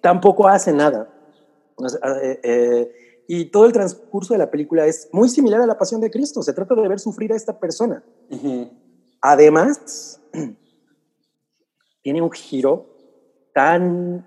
Tampoco 0.00 0.48
hace 0.48 0.72
nada. 0.72 1.12
Eh, 2.22 2.40
eh, 2.42 2.92
y 3.28 3.46
todo 3.46 3.66
el 3.66 3.72
transcurso 3.72 4.34
de 4.34 4.38
la 4.38 4.50
película 4.50 4.86
es 4.86 5.08
muy 5.12 5.28
similar 5.28 5.60
a 5.60 5.66
la 5.66 5.76
pasión 5.76 6.00
de 6.00 6.10
Cristo. 6.10 6.42
Se 6.42 6.52
trata 6.52 6.74
de 6.74 6.88
ver 6.88 7.00
sufrir 7.00 7.32
a 7.32 7.36
esta 7.36 7.58
persona. 7.58 8.04
Uh 8.30 8.36
-huh. 8.36 8.70
Además, 9.20 10.20
tiene 12.02 12.22
un 12.22 12.30
giro 12.30 12.86
tan, 13.52 14.26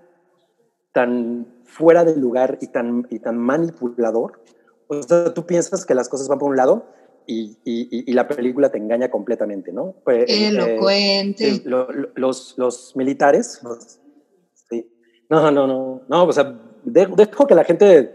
tan 0.92 1.46
fuera 1.64 2.04
del 2.04 2.20
lugar 2.20 2.58
y 2.60 2.66
tan, 2.66 3.06
y 3.10 3.18
tan 3.20 3.38
manipulador. 3.38 4.42
O 4.88 5.02
sea, 5.02 5.32
tú 5.32 5.46
piensas 5.46 5.86
que 5.86 5.94
las 5.94 6.08
cosas 6.08 6.28
van 6.28 6.38
por 6.38 6.50
un 6.50 6.56
lado 6.56 6.84
y, 7.26 7.56
y, 7.64 8.10
y, 8.10 8.12
la 8.12 8.26
película 8.26 8.70
te 8.70 8.78
engaña 8.78 9.10
completamente, 9.10 9.72
¿no? 9.72 9.94
Pues, 10.04 10.24
Elocuente. 10.28 11.48
Eh, 11.48 11.62
lo, 11.64 11.90
lo, 11.92 12.08
los, 12.14 12.54
los, 12.56 12.96
militares, 12.96 13.60
los, 13.62 14.00
sí. 14.68 14.90
no, 15.28 15.50
no, 15.50 15.66
no, 15.66 16.02
no, 16.08 16.24
o 16.24 16.32
sea, 16.32 16.60
dejo, 16.82 17.14
dejo 17.14 17.46
que 17.46 17.54
la 17.54 17.64
gente 17.64 18.14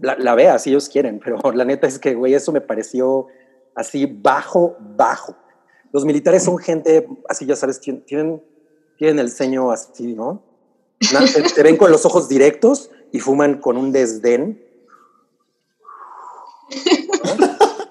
la, 0.00 0.16
la, 0.16 0.34
vea 0.34 0.58
si 0.58 0.70
ellos 0.70 0.88
quieren, 0.88 1.20
pero 1.22 1.38
la 1.54 1.64
neta 1.64 1.86
es 1.86 1.98
que, 1.98 2.14
güey, 2.14 2.34
eso 2.34 2.52
me 2.52 2.60
pareció 2.60 3.26
así 3.74 4.06
bajo, 4.06 4.76
bajo. 4.96 5.36
Los 5.92 6.04
militares 6.04 6.42
son 6.42 6.58
gente, 6.58 7.06
así 7.28 7.46
ya 7.46 7.56
sabes, 7.56 7.80
tienen, 7.80 8.42
tienen 8.98 9.18
el 9.18 9.30
ceño 9.30 9.70
así, 9.70 10.14
¿no? 10.14 10.42
Te, 10.98 11.42
te 11.42 11.62
ven 11.62 11.76
con 11.76 11.90
los 11.90 12.04
ojos 12.04 12.28
directos 12.28 12.90
y 13.12 13.20
fuman 13.20 13.60
con 13.60 13.76
un 13.76 13.92
desdén. 13.92 14.62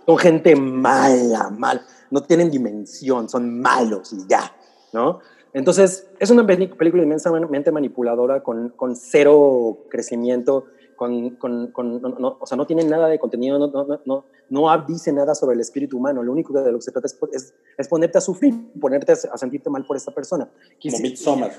son 0.05 0.17
gente 0.17 0.55
mala, 0.55 1.49
mal, 1.49 1.81
no 2.11 2.21
tienen 2.21 2.51
dimensión, 2.51 3.29
son 3.29 3.59
malos 3.59 4.13
y 4.13 4.27
ya, 4.27 4.55
¿no? 4.93 5.19
Entonces, 5.53 6.09
es 6.19 6.29
una 6.29 6.45
película 6.45 7.01
inmensamente 7.01 7.71
manipuladora 7.71 8.43
con, 8.43 8.69
con 8.69 8.95
cero 8.97 9.85
crecimiento, 9.89 10.65
con, 10.97 11.31
con, 11.37 11.71
con 11.71 12.01
no, 12.01 12.09
no, 12.09 12.37
o 12.39 12.45
sea, 12.45 12.57
no 12.57 12.65
tiene 12.65 12.83
nada 12.83 13.07
de 13.07 13.19
contenido, 13.19 13.57
no, 13.57 13.67
no, 13.67 14.01
no, 14.05 14.25
no 14.49 14.85
dice 14.85 15.13
nada 15.13 15.33
sobre 15.33 15.55
el 15.55 15.61
espíritu 15.61 15.97
humano, 15.97 16.23
lo 16.23 16.31
único 16.31 16.53
de 16.53 16.71
lo 16.71 16.79
que 16.79 16.83
se 16.83 16.91
trata 16.91 17.07
es, 17.07 17.17
es, 17.31 17.53
es 17.77 17.87
ponerte 17.87 18.17
a 18.17 18.21
sufrir, 18.21 18.53
ponerte 18.79 19.13
a, 19.13 19.15
a, 19.31 19.37
sentirte 19.37 19.69
mal 19.69 19.85
por 19.85 19.95
esta 19.95 20.11
persona. 20.11 20.49
Como 20.81 20.99
Midsommar. 20.99 21.51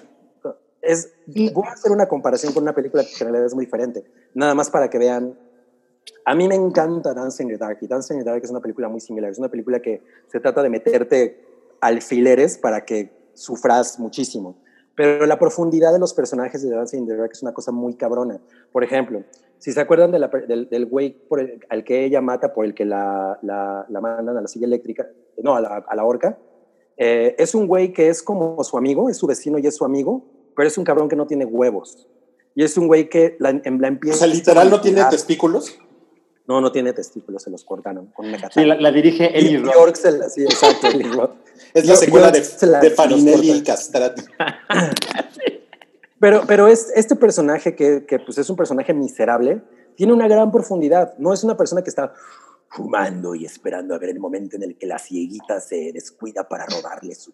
Es, 0.83 1.15
voy 1.27 1.67
a 1.67 1.73
hacer 1.73 1.91
una 1.91 2.07
comparación 2.07 2.53
con 2.53 2.63
una 2.63 2.75
película 2.75 3.03
que 3.03 3.13
en 3.13 3.21
realidad 3.21 3.47
es 3.47 3.55
muy 3.55 3.65
diferente, 3.65 4.05
nada 4.35 4.55
más 4.55 4.71
para 4.71 4.89
que 4.91 4.99
vean 4.99 5.37
a 6.25 6.35
mí 6.35 6.49
me 6.49 6.55
encanta 6.55 7.15
Dancing 7.15 7.47
in 7.47 7.53
the 7.53 7.59
Dark 7.59 7.79
y 7.81 7.87
Dancing 7.87 8.17
in 8.17 8.25
the 8.25 8.31
Dark 8.31 8.43
es 8.43 8.51
una 8.51 8.61
película 8.61 8.89
muy 8.89 9.01
similar. 9.01 9.31
Es 9.31 9.39
una 9.39 9.49
película 9.49 9.81
que 9.81 10.03
se 10.27 10.41
trata 10.41 10.63
de 10.63 10.71
meterte 10.71 11.45
alfileres 11.81 12.59
para 12.59 12.85
que 12.85 13.13
sufras 13.35 13.99
muchísimo. 13.99 14.57
Pero 14.97 15.27
la 15.27 15.39
profundidad 15.39 15.93
de 15.93 15.99
los 15.99 16.15
personajes 16.15 16.63
de 16.63 16.71
Dancing 16.71 17.01
in 17.01 17.07
the 17.07 17.17
Dark 17.17 17.31
es 17.33 17.43
una 17.43 17.53
cosa 17.53 17.71
muy 17.71 17.95
cabrona. 17.95 18.41
Por 18.73 18.83
ejemplo, 18.83 19.23
si 19.59 19.73
se 19.73 19.81
acuerdan 19.81 20.11
de 20.11 20.19
la, 20.19 20.29
del, 20.29 20.69
del 20.69 20.87
güey 20.87 21.23
al 21.69 21.85
que 21.85 22.05
ella 22.05 22.21
mata, 22.21 22.55
por 22.55 22.65
el 22.65 22.75
que 22.75 22.85
la, 22.85 23.39
la, 23.43 23.87
la 23.89 24.01
mandan 24.01 24.37
a 24.37 24.41
la 24.41 24.49
silla 24.49 24.67
eléctrica, 24.67 25.07
no, 25.43 25.55
a 25.55 25.61
la, 25.61 25.85
a 25.87 25.97
la 25.97 26.05
horca, 26.05 26.39
eh, 26.97 27.35
es 27.39 27.55
un 27.55 27.67
güey 27.67 27.93
que 27.93 28.09
es 28.09 28.23
como 28.23 28.63
su 28.65 28.79
amigo, 28.79 29.11
es 29.11 29.19
su 29.19 29.27
vecino 29.27 29.59
y 29.59 29.67
es 29.67 29.77
su 29.77 29.85
amigo, 29.85 30.25
pero 30.57 30.67
es 30.67 30.79
un 30.79 30.85
cabrón 30.85 31.09
que 31.09 31.17
no 31.17 31.27
tiene 31.27 31.45
huevos. 31.45 32.09
Y 32.55 32.65
es 32.65 32.79
un 32.79 32.87
güey 32.87 33.11
que 33.11 33.37
la, 33.39 33.53
la 33.53 33.89
empieza... 33.89 34.17
O 34.17 34.19
sea, 34.19 34.29
literal 34.29 34.71
no 34.71 34.81
tiene 34.81 35.05
testículos. 35.11 35.79
No, 36.47 36.61
no 36.61 36.71
tiene 36.71 36.93
testículos, 36.93 37.43
se 37.43 37.51
los 37.51 37.65
cortaron 37.65 38.07
con 38.07 38.27
una 38.27 38.39
Sí, 38.51 38.65
la, 38.65 38.77
la 38.77 38.93
dirige 38.93 39.37
Eli 39.37 39.57
Roth. 39.57 39.75
York 39.75 39.97
se 39.97 40.13
la, 40.13 40.29
sí, 40.29 40.45
exacto, 40.45 40.87
Eli 40.87 41.05
Roth. 41.05 41.35
Es 41.75 41.87
la 41.87 41.97
secuela 41.97 42.31
de, 42.31 42.41
de 42.41 42.91
Farinelli 42.91 43.51
y 43.51 43.63
Castrati. 43.63 44.23
pero, 46.21 46.43
pero 46.47 46.69
es 46.69 46.93
este 46.95 47.17
personaje 47.17 47.75
que, 47.75 48.07
que 48.07 48.21
pues 48.21 48.39
es 48.39 48.49
un 48.49 48.57
personaje 48.57 48.95
miserable, 48.95 49.63
tiene 49.97 50.13
una 50.13 50.29
gran 50.29 50.53
profundidad. 50.53 51.17
No 51.19 51.33
es 51.33 51.43
una 51.43 51.57
persona 51.57 51.83
que 51.83 51.91
está 51.91 52.13
fumando 52.69 53.35
y 53.35 53.45
esperando 53.45 53.95
a 53.95 53.99
ver 53.99 54.11
el 54.11 54.21
momento 54.21 54.57
en 54.57 54.63
el 54.63 54.77
que 54.77 54.87
la 54.87 54.99
cieguita 54.99 55.61
se 55.61 55.93
descuida 55.93 56.49
para 56.49 56.67
robarle 56.67 57.15
su. 57.15 57.33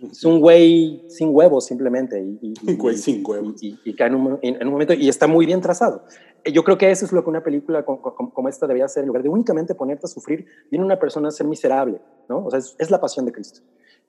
Es 0.00 0.24
un 0.24 0.40
güey 0.40 1.04
sin 1.08 1.34
huevos 1.34 1.66
simplemente. 1.66 2.20
Y, 2.20 2.38
y, 2.42 2.70
un 2.70 2.78
güey 2.78 2.96
sin 2.96 3.24
huevos. 3.24 3.62
Y, 3.62 3.78
y, 3.84 3.94
cae 3.94 4.08
en 4.08 4.14
un, 4.14 4.38
en, 4.42 4.56
en 4.56 4.66
un 4.66 4.72
momento 4.72 4.94
y 4.94 5.08
está 5.08 5.26
muy 5.26 5.46
bien 5.46 5.60
trazado 5.60 6.04
yo 6.50 6.64
creo 6.64 6.76
que 6.76 6.90
eso 6.90 7.04
es 7.04 7.12
lo 7.12 7.22
que 7.22 7.30
una 7.30 7.42
película 7.42 7.84
como, 7.84 8.00
como, 8.02 8.48
esta 8.48 8.66
debería 8.66 8.86
hacer, 8.86 9.02
en 9.02 9.08
lugar 9.08 9.22
de 9.22 9.28
únicamente 9.28 9.74
ponerte 9.74 10.06
a 10.06 10.08
sufrir, 10.08 10.46
viene 10.70 10.84
una 10.84 10.98
persona 10.98 11.28
a 11.28 11.30
ser 11.30 11.46
miserable, 11.46 12.00
¿no? 12.28 12.44
O 12.44 12.50
sea, 12.50 12.58
es, 12.58 12.74
es, 12.78 12.90
la 12.90 13.00
pasión 13.00 13.26
de 13.26 13.32
Cristo. 13.32 13.60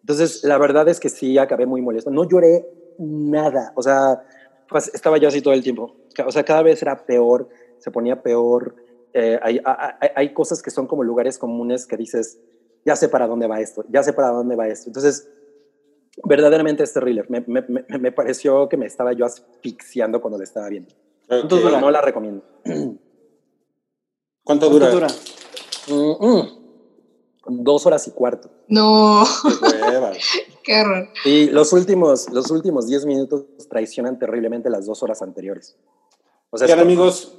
Entonces, 0.01 0.43
la 0.43 0.57
verdad 0.57 0.87
es 0.87 0.99
que 0.99 1.09
sí, 1.09 1.37
acabé 1.37 1.65
muy 1.65 1.81
molesto. 1.81 2.09
No 2.09 2.27
lloré 2.27 2.67
nada, 2.97 3.71
o 3.75 3.83
sea, 3.83 4.23
pues 4.67 4.89
estaba 4.93 5.17
yo 5.17 5.27
así 5.27 5.41
todo 5.41 5.53
el 5.53 5.63
tiempo. 5.63 5.95
O 6.25 6.31
sea, 6.31 6.43
cada 6.43 6.63
vez 6.63 6.81
era 6.81 7.05
peor, 7.05 7.49
se 7.77 7.91
ponía 7.91 8.21
peor. 8.21 8.75
Eh, 9.13 9.39
hay, 9.41 9.61
hay, 9.63 10.09
hay, 10.15 10.33
cosas 10.33 10.63
que 10.63 10.71
son 10.71 10.87
como 10.87 11.03
lugares 11.03 11.37
comunes 11.37 11.85
que 11.85 11.97
dices, 11.97 12.39
ya 12.83 12.95
sé 12.95 13.09
para 13.09 13.27
dónde 13.27 13.45
va 13.47 13.61
esto, 13.61 13.85
ya 13.89 14.01
sé 14.01 14.11
para 14.11 14.29
dónde 14.29 14.55
va 14.55 14.67
esto. 14.67 14.89
Entonces, 14.89 15.29
verdaderamente 16.23 16.83
este 16.83 16.99
thriller. 16.99 17.29
Me, 17.29 17.43
me, 17.47 17.61
me, 17.67 17.85
me 17.99 18.11
pareció 18.11 18.69
que 18.69 18.77
me 18.77 18.85
estaba 18.85 19.13
yo 19.13 19.25
asfixiando 19.25 20.21
cuando 20.21 20.37
lo 20.37 20.43
estaba 20.43 20.69
viendo. 20.69 20.93
Okay. 21.25 21.41
Entonces, 21.41 21.71
no 21.79 21.91
la 21.91 22.01
recomiendo. 22.01 22.43
¿Cuánto 24.43 24.69
dura? 24.69 24.89
dura? 24.89 25.07
Mm, 25.87 26.25
mm. 26.27 27.63
Dos 27.63 27.85
horas 27.85 28.07
y 28.07 28.11
cuarto. 28.11 28.49
No. 28.67 29.25
Qué, 30.63 30.81
horror. 30.81 31.09
Y 31.25 31.49
los 31.49 31.73
últimos, 31.73 32.29
los 32.31 32.51
últimos 32.51 32.87
diez 32.87 33.05
minutos 33.05 33.45
traicionan 33.69 34.17
terriblemente 34.17 34.69
las 34.69 34.85
dos 34.85 35.03
horas 35.03 35.21
anteriores. 35.21 35.75
O 36.49 36.57
sea, 36.57 36.67
Bien, 36.67 36.79
amigos, 36.79 37.37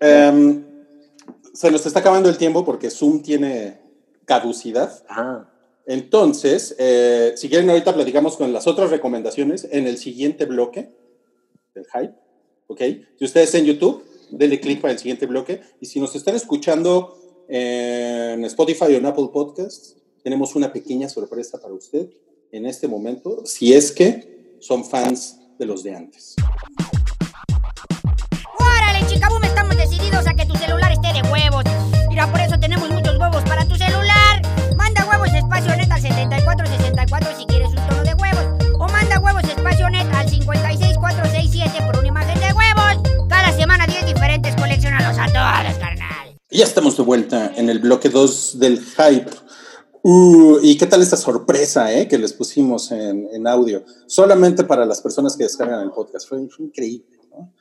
eh, 0.00 0.64
se 1.52 1.70
nos 1.70 1.86
está 1.86 2.00
acabando 2.00 2.28
el 2.28 2.36
tiempo 2.36 2.64
porque 2.64 2.90
Zoom 2.90 3.22
tiene 3.22 3.80
caducidad. 4.24 5.04
Ah. 5.08 5.48
Entonces, 5.86 6.74
eh, 6.78 7.34
si 7.36 7.48
quieren, 7.48 7.68
ahorita 7.68 7.94
platicamos 7.94 8.36
con 8.36 8.52
las 8.52 8.66
otras 8.66 8.90
recomendaciones 8.90 9.68
en 9.70 9.86
el 9.86 9.98
siguiente 9.98 10.46
bloque 10.46 10.90
del 11.74 11.84
hype. 11.86 12.14
¿ok? 12.66 12.80
Si 13.18 13.24
ustedes 13.24 13.54
en 13.54 13.64
YouTube, 13.66 14.04
denle 14.30 14.60
clic 14.60 14.80
para 14.80 14.92
el 14.92 14.98
siguiente 14.98 15.26
bloque. 15.26 15.60
Y 15.80 15.86
si 15.86 16.00
nos 16.00 16.14
están 16.14 16.34
escuchando 16.34 17.18
en 17.48 18.44
Spotify 18.44 18.84
o 18.84 18.96
en 18.96 19.06
Apple 19.06 19.28
Podcasts, 19.32 19.96
tenemos 20.22 20.54
una 20.54 20.72
pequeña 20.72 21.08
sorpresa 21.08 21.60
para 21.60 21.74
usted 21.74 22.08
en 22.50 22.66
este 22.66 22.88
momento, 22.88 23.42
si 23.44 23.74
es 23.74 23.92
que 23.92 24.56
son 24.60 24.84
fans 24.84 25.38
de 25.58 25.66
los 25.66 25.82
de 25.82 25.94
antes. 25.94 26.36
¡Órale, 28.58 29.06
chicabum! 29.06 29.42
Estamos 29.44 29.76
decididos 29.76 30.26
a 30.26 30.34
que 30.34 30.46
tu 30.46 30.54
celular 30.54 30.92
esté 30.92 31.12
de 31.12 31.28
huevos. 31.30 31.64
Mira, 32.08 32.30
por 32.30 32.40
eso 32.40 32.58
tenemos 32.58 32.88
muchos 32.90 33.18
huevos 33.18 33.42
para. 33.42 33.53
Manda 35.48 35.66
huevos 35.66 35.76
espacio 35.76 35.76
net 35.76 35.92
al 35.92 36.00
7464 36.00 37.38
si 37.38 37.46
quieres 37.46 37.68
un 37.68 37.88
tono 37.88 38.02
de 38.02 38.14
huevos. 38.14 38.44
O 38.78 38.88
manda 38.88 39.20
huevos 39.20 39.44
espacio 39.44 39.90
net 39.90 40.06
al 40.14 40.26
56467 40.26 41.82
por 41.86 41.98
una 41.98 42.08
imagen 42.08 42.38
de 42.40 42.52
huevos. 42.52 43.28
Cada 43.28 43.52
semana 43.52 43.86
10 43.86 44.06
diferentes, 44.06 44.56
coleccionalos 44.56 45.18
a 45.18 45.26
todos, 45.26 45.78
carnal. 45.78 46.38
Ya 46.50 46.64
estamos 46.64 46.96
de 46.96 47.02
vuelta 47.02 47.52
en 47.56 47.68
el 47.68 47.78
bloque 47.78 48.08
2 48.08 48.58
del 48.58 48.80
hype. 48.80 49.30
Uh, 50.02 50.58
¿Y 50.62 50.76
qué 50.76 50.86
tal 50.86 51.02
esta 51.02 51.16
sorpresa 51.16 51.92
eh, 51.92 52.08
que 52.08 52.18
les 52.18 52.32
pusimos 52.32 52.90
en, 52.90 53.46
audio? 53.46 53.84
Solamente 54.06 54.64
para 54.64 54.84
las 54.84 55.00
personas 55.00 55.36
que 55.36 55.44
descargan 55.44 55.82
el 55.82 55.90
podcast. 55.90 56.28
Fue, 56.28 56.40
increíble. 56.40 57.18
¿no? 57.30 57.52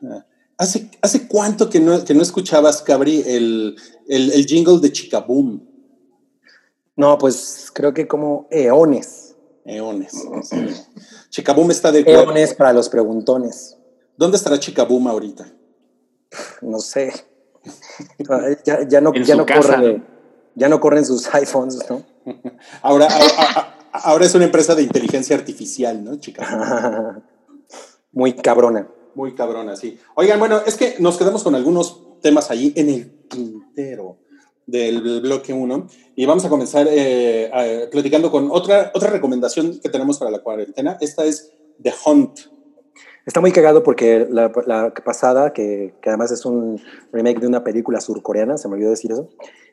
Uh, 0.00 0.22
¿hace, 0.58 0.90
¿Hace 1.02 1.26
cuánto 1.26 1.68
que 1.68 1.80
no, 1.80 2.04
que 2.04 2.14
no 2.14 2.22
escuchabas, 2.22 2.82
Cabri, 2.82 3.22
el, 3.26 3.76
el, 4.08 4.32
el 4.32 4.46
jingle 4.46 4.80
de 4.80 4.92
Chicaboom? 4.92 5.75
No, 6.96 7.18
pues 7.18 7.70
creo 7.72 7.94
que 7.94 8.08
como 8.08 8.48
eones. 8.50 9.36
Eones. 9.64 10.12
Sí. 10.42 10.66
Chicaboom 11.30 11.70
está 11.70 11.92
de 11.92 12.00
Eones 12.00 12.54
para 12.54 12.72
los 12.72 12.88
preguntones. 12.88 13.76
¿Dónde 14.16 14.36
estará 14.36 14.58
Chicaboom 14.58 15.08
ahorita? 15.08 15.46
No 16.62 16.78
sé. 16.78 17.12
ya, 18.64 18.88
ya, 18.88 19.00
no, 19.00 19.12
ya 19.12 19.36
no 19.36 19.44
corre 19.44 20.02
ya 20.56 20.68
no 20.68 20.80
corren 20.80 21.04
sus 21.04 21.32
iPhones, 21.34 21.78
¿no? 21.88 22.02
ahora, 22.82 23.06
ahora, 23.06 23.78
ahora, 23.92 24.24
es 24.24 24.34
una 24.34 24.46
empresa 24.46 24.74
de 24.74 24.82
inteligencia 24.82 25.36
artificial, 25.36 26.02
¿no, 26.02 26.16
chica? 26.16 27.22
Muy 28.10 28.32
cabrona. 28.32 28.88
Muy 29.14 29.34
cabrona, 29.34 29.76
sí. 29.76 29.98
Oigan, 30.14 30.38
bueno, 30.38 30.60
es 30.66 30.74
que 30.76 30.96
nos 30.98 31.16
quedamos 31.16 31.44
con 31.44 31.54
algunos 31.54 32.20
temas 32.20 32.50
allí 32.50 32.72
en 32.76 32.88
el 32.88 33.28
tintero 33.28 34.18
del 34.66 35.20
bloque 35.20 35.52
1 35.52 35.86
y 36.16 36.26
vamos 36.26 36.44
a 36.44 36.48
comenzar 36.48 36.86
eh, 36.90 37.50
a, 37.52 37.90
platicando 37.90 38.30
con 38.30 38.50
otra, 38.50 38.90
otra 38.94 39.10
recomendación 39.10 39.78
que 39.80 39.88
tenemos 39.88 40.18
para 40.18 40.30
la 40.30 40.40
cuarentena. 40.40 40.98
Esta 41.00 41.24
es 41.24 41.52
The 41.82 41.94
Hunt. 42.04 42.40
Está 43.24 43.40
muy 43.40 43.52
cagado 43.52 43.82
porque 43.82 44.26
la, 44.30 44.52
la 44.66 44.94
pasada, 45.04 45.52
que, 45.52 45.94
que, 46.00 46.08
además 46.10 46.30
es 46.30 46.44
un 46.44 46.80
remake 47.12 47.40
de 47.40 47.48
una 47.48 47.64
película 47.64 48.00
surcoreana, 48.00 48.56
se 48.56 48.68
me 48.68 48.74
olvidó 48.74 48.90
decir 48.90 49.10
eso, 49.10 49.28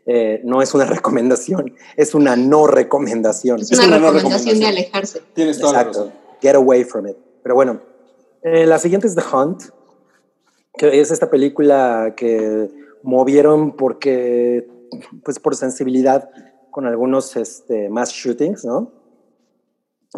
eh, 0.06 0.42
no 0.44 0.62
es 0.62 0.74
una 0.74 0.86
recomendación, 0.88 1.76
es 1.96 2.16
una 2.16 2.36
no 2.36 2.68
recomendación. 2.68 3.60
Es 3.60 3.72
una, 3.72 3.84
es 3.84 3.88
una 3.88 3.98
recomendación, 3.98 4.02
no 4.02 4.12
recomendación, 4.12 4.60
de 4.60 4.66
alejarse. 4.66 5.22
Tienes 5.34 5.60
toda 5.60 5.74
Exacto. 5.74 6.00
la 6.00 6.06
razón. 6.06 6.20
Get 6.42 6.56
away 6.56 6.84
from 6.84 7.08
it. 7.08 7.18
Pero 7.42 7.56
bueno, 7.56 7.82
eh, 8.42 8.66
la 8.66 8.80
siguiente 8.80 9.08
es 9.08 9.16
The 9.16 9.24
Hunt, 9.34 9.64
que 10.78 11.00
es 11.00 11.12
esta 11.12 11.30
película 11.30 12.14
que 12.18 12.70
movieron 13.04 13.76
porque, 13.76 14.68
pues 15.24 15.40
por 15.40 15.56
sensibilidad 15.56 16.30
con 16.72 16.88
algunos 16.88 17.36
este, 17.36 17.90
mass 17.90 18.12
shootings, 18.12 18.66
¿no? 18.66 18.92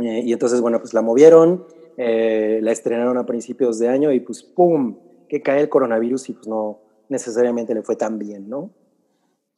Eh, 0.02 0.22
y 0.26 0.34
entonces, 0.34 0.62
bueno, 0.62 0.80
pues 0.80 0.94
la 0.94 1.02
movieron, 1.02 1.66
eh, 1.98 2.60
la 2.62 2.72
estrenaron 2.72 3.18
a 3.18 3.26
principios 3.26 3.80
de 3.80 3.88
año 3.88 4.12
y 4.12 4.20
pues, 4.20 4.44
¡pum!, 4.44 4.98
que 5.28 5.42
cae 5.42 5.62
el 5.62 5.70
coronavirus 5.70 6.30
y 6.30 6.34
pues 6.34 6.48
no 6.48 6.80
necesariamente 7.10 7.74
le 7.74 7.84
fue 7.84 7.96
tan 7.96 8.20
bien, 8.20 8.50
¿no? 8.50 8.72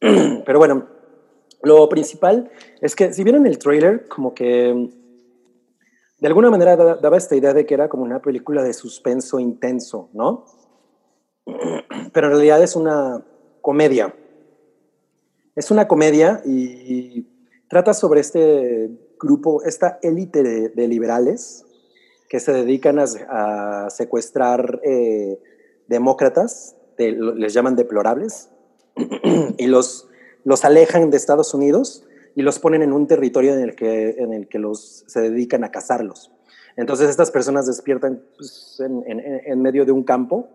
Pero 0.00 0.58
bueno, 0.58 0.86
lo 1.62 1.88
principal 1.88 2.50
es 2.80 2.94
que 2.94 3.12
si 3.12 3.24
vieron 3.24 3.46
el 3.46 3.58
trailer, 3.58 4.06
como 4.08 4.34
que 4.34 4.90
de 6.20 6.26
alguna 6.26 6.50
manera 6.50 6.76
daba 6.76 7.16
esta 7.16 7.36
idea 7.36 7.54
de 7.54 7.66
que 7.66 7.74
era 7.74 7.88
como 7.88 8.02
una 8.02 8.20
película 8.20 8.62
de 8.62 8.72
suspenso 8.72 9.38
intenso, 9.38 10.10
¿no? 10.12 10.46
Pero 12.12 12.26
en 12.26 12.32
realidad 12.32 12.62
es 12.62 12.76
una 12.76 13.24
comedia. 13.60 14.14
Es 15.58 15.72
una 15.72 15.88
comedia 15.88 16.40
y 16.44 17.26
trata 17.68 17.92
sobre 17.92 18.20
este 18.20 18.90
grupo, 19.18 19.64
esta 19.64 19.98
élite 20.02 20.44
de, 20.44 20.86
liberales 20.86 21.64
que 22.28 22.38
se 22.38 22.52
dedican 22.52 23.00
a, 23.00 23.90
secuestrar 23.90 24.80
eh, 24.84 25.36
demócratas, 25.88 26.76
de, 26.96 27.10
les 27.10 27.54
llaman 27.54 27.74
deplorables, 27.74 28.50
y 29.58 29.66
los, 29.66 30.08
los 30.44 30.64
alejan 30.64 31.10
de 31.10 31.16
Estados 31.16 31.52
Unidos 31.54 32.06
y 32.36 32.42
los 32.42 32.60
ponen 32.60 32.82
en 32.82 32.92
un 32.92 33.08
territorio 33.08 33.52
en 33.52 33.60
el 33.60 33.74
que, 33.74 34.10
en 34.10 34.32
el 34.32 34.46
que 34.46 34.60
los, 34.60 35.02
se 35.08 35.22
dedican 35.22 35.64
a 35.64 35.72
cazarlos. 35.72 36.30
Entonces 36.76 37.10
estas 37.10 37.32
personas 37.32 37.66
despiertan 37.66 38.22
pues, 38.36 38.80
en, 38.80 39.60
medio 39.60 39.84
de 39.84 39.90
un 39.90 40.04
campo, 40.04 40.50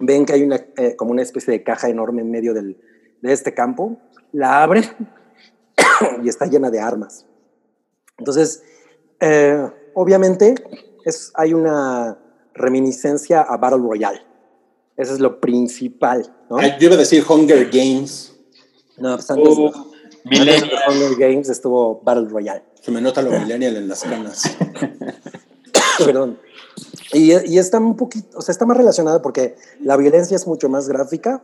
ven 0.00 0.26
que 0.26 0.32
hay 0.32 0.42
una, 0.42 0.66
eh, 0.78 0.96
como 0.96 1.12
una 1.12 1.22
especie 1.22 1.52
de 1.52 1.62
caja 1.62 1.88
enorme 1.88 2.22
en 2.22 2.32
medio 2.32 2.54
del, 2.54 2.76
de 3.22 3.32
este 3.32 3.54
campo, 3.54 3.98
la 4.32 4.62
abren 4.62 4.84
y 6.22 6.28
está 6.28 6.46
llena 6.46 6.70
de 6.70 6.80
armas. 6.80 7.26
Entonces, 8.18 8.62
eh, 9.20 9.68
obviamente 9.94 10.54
es, 11.04 11.32
hay 11.34 11.54
una 11.54 12.18
reminiscencia 12.54 13.42
a 13.42 13.56
Battle 13.56 13.78
Royale. 13.78 14.20
Eso 14.96 15.14
es 15.14 15.20
lo 15.20 15.40
principal. 15.40 16.34
¿no? 16.50 16.60
Yo 16.60 16.86
iba 16.86 16.94
a 16.94 16.98
decir 16.98 17.24
Hunger 17.26 17.70
Games. 17.70 18.36
No, 18.98 19.14
pues 19.16 19.30
antes, 19.30 19.56
uh, 19.56 19.72
antes 20.24 20.60
de 20.62 20.70
Hunger 20.88 21.16
Games 21.18 21.48
estuvo 21.48 22.00
Battle 22.02 22.28
Royale. 22.28 22.64
Se 22.82 22.90
me 22.90 23.00
nota 23.00 23.22
lo 23.22 23.30
millennial 23.30 23.76
en 23.76 23.88
las 23.88 24.02
canas. 24.02 24.56
Perdón. 25.98 26.38
Y, 27.12 27.32
y, 27.32 27.58
está 27.58 27.78
un 27.78 27.96
poquito, 27.96 28.38
o 28.38 28.42
sea, 28.42 28.52
está 28.52 28.64
más 28.64 28.76
relacionada 28.76 29.20
porque 29.20 29.56
la 29.80 29.96
violencia 29.96 30.36
es 30.36 30.46
mucho 30.46 30.68
más 30.68 30.88
gráfica 30.88 31.42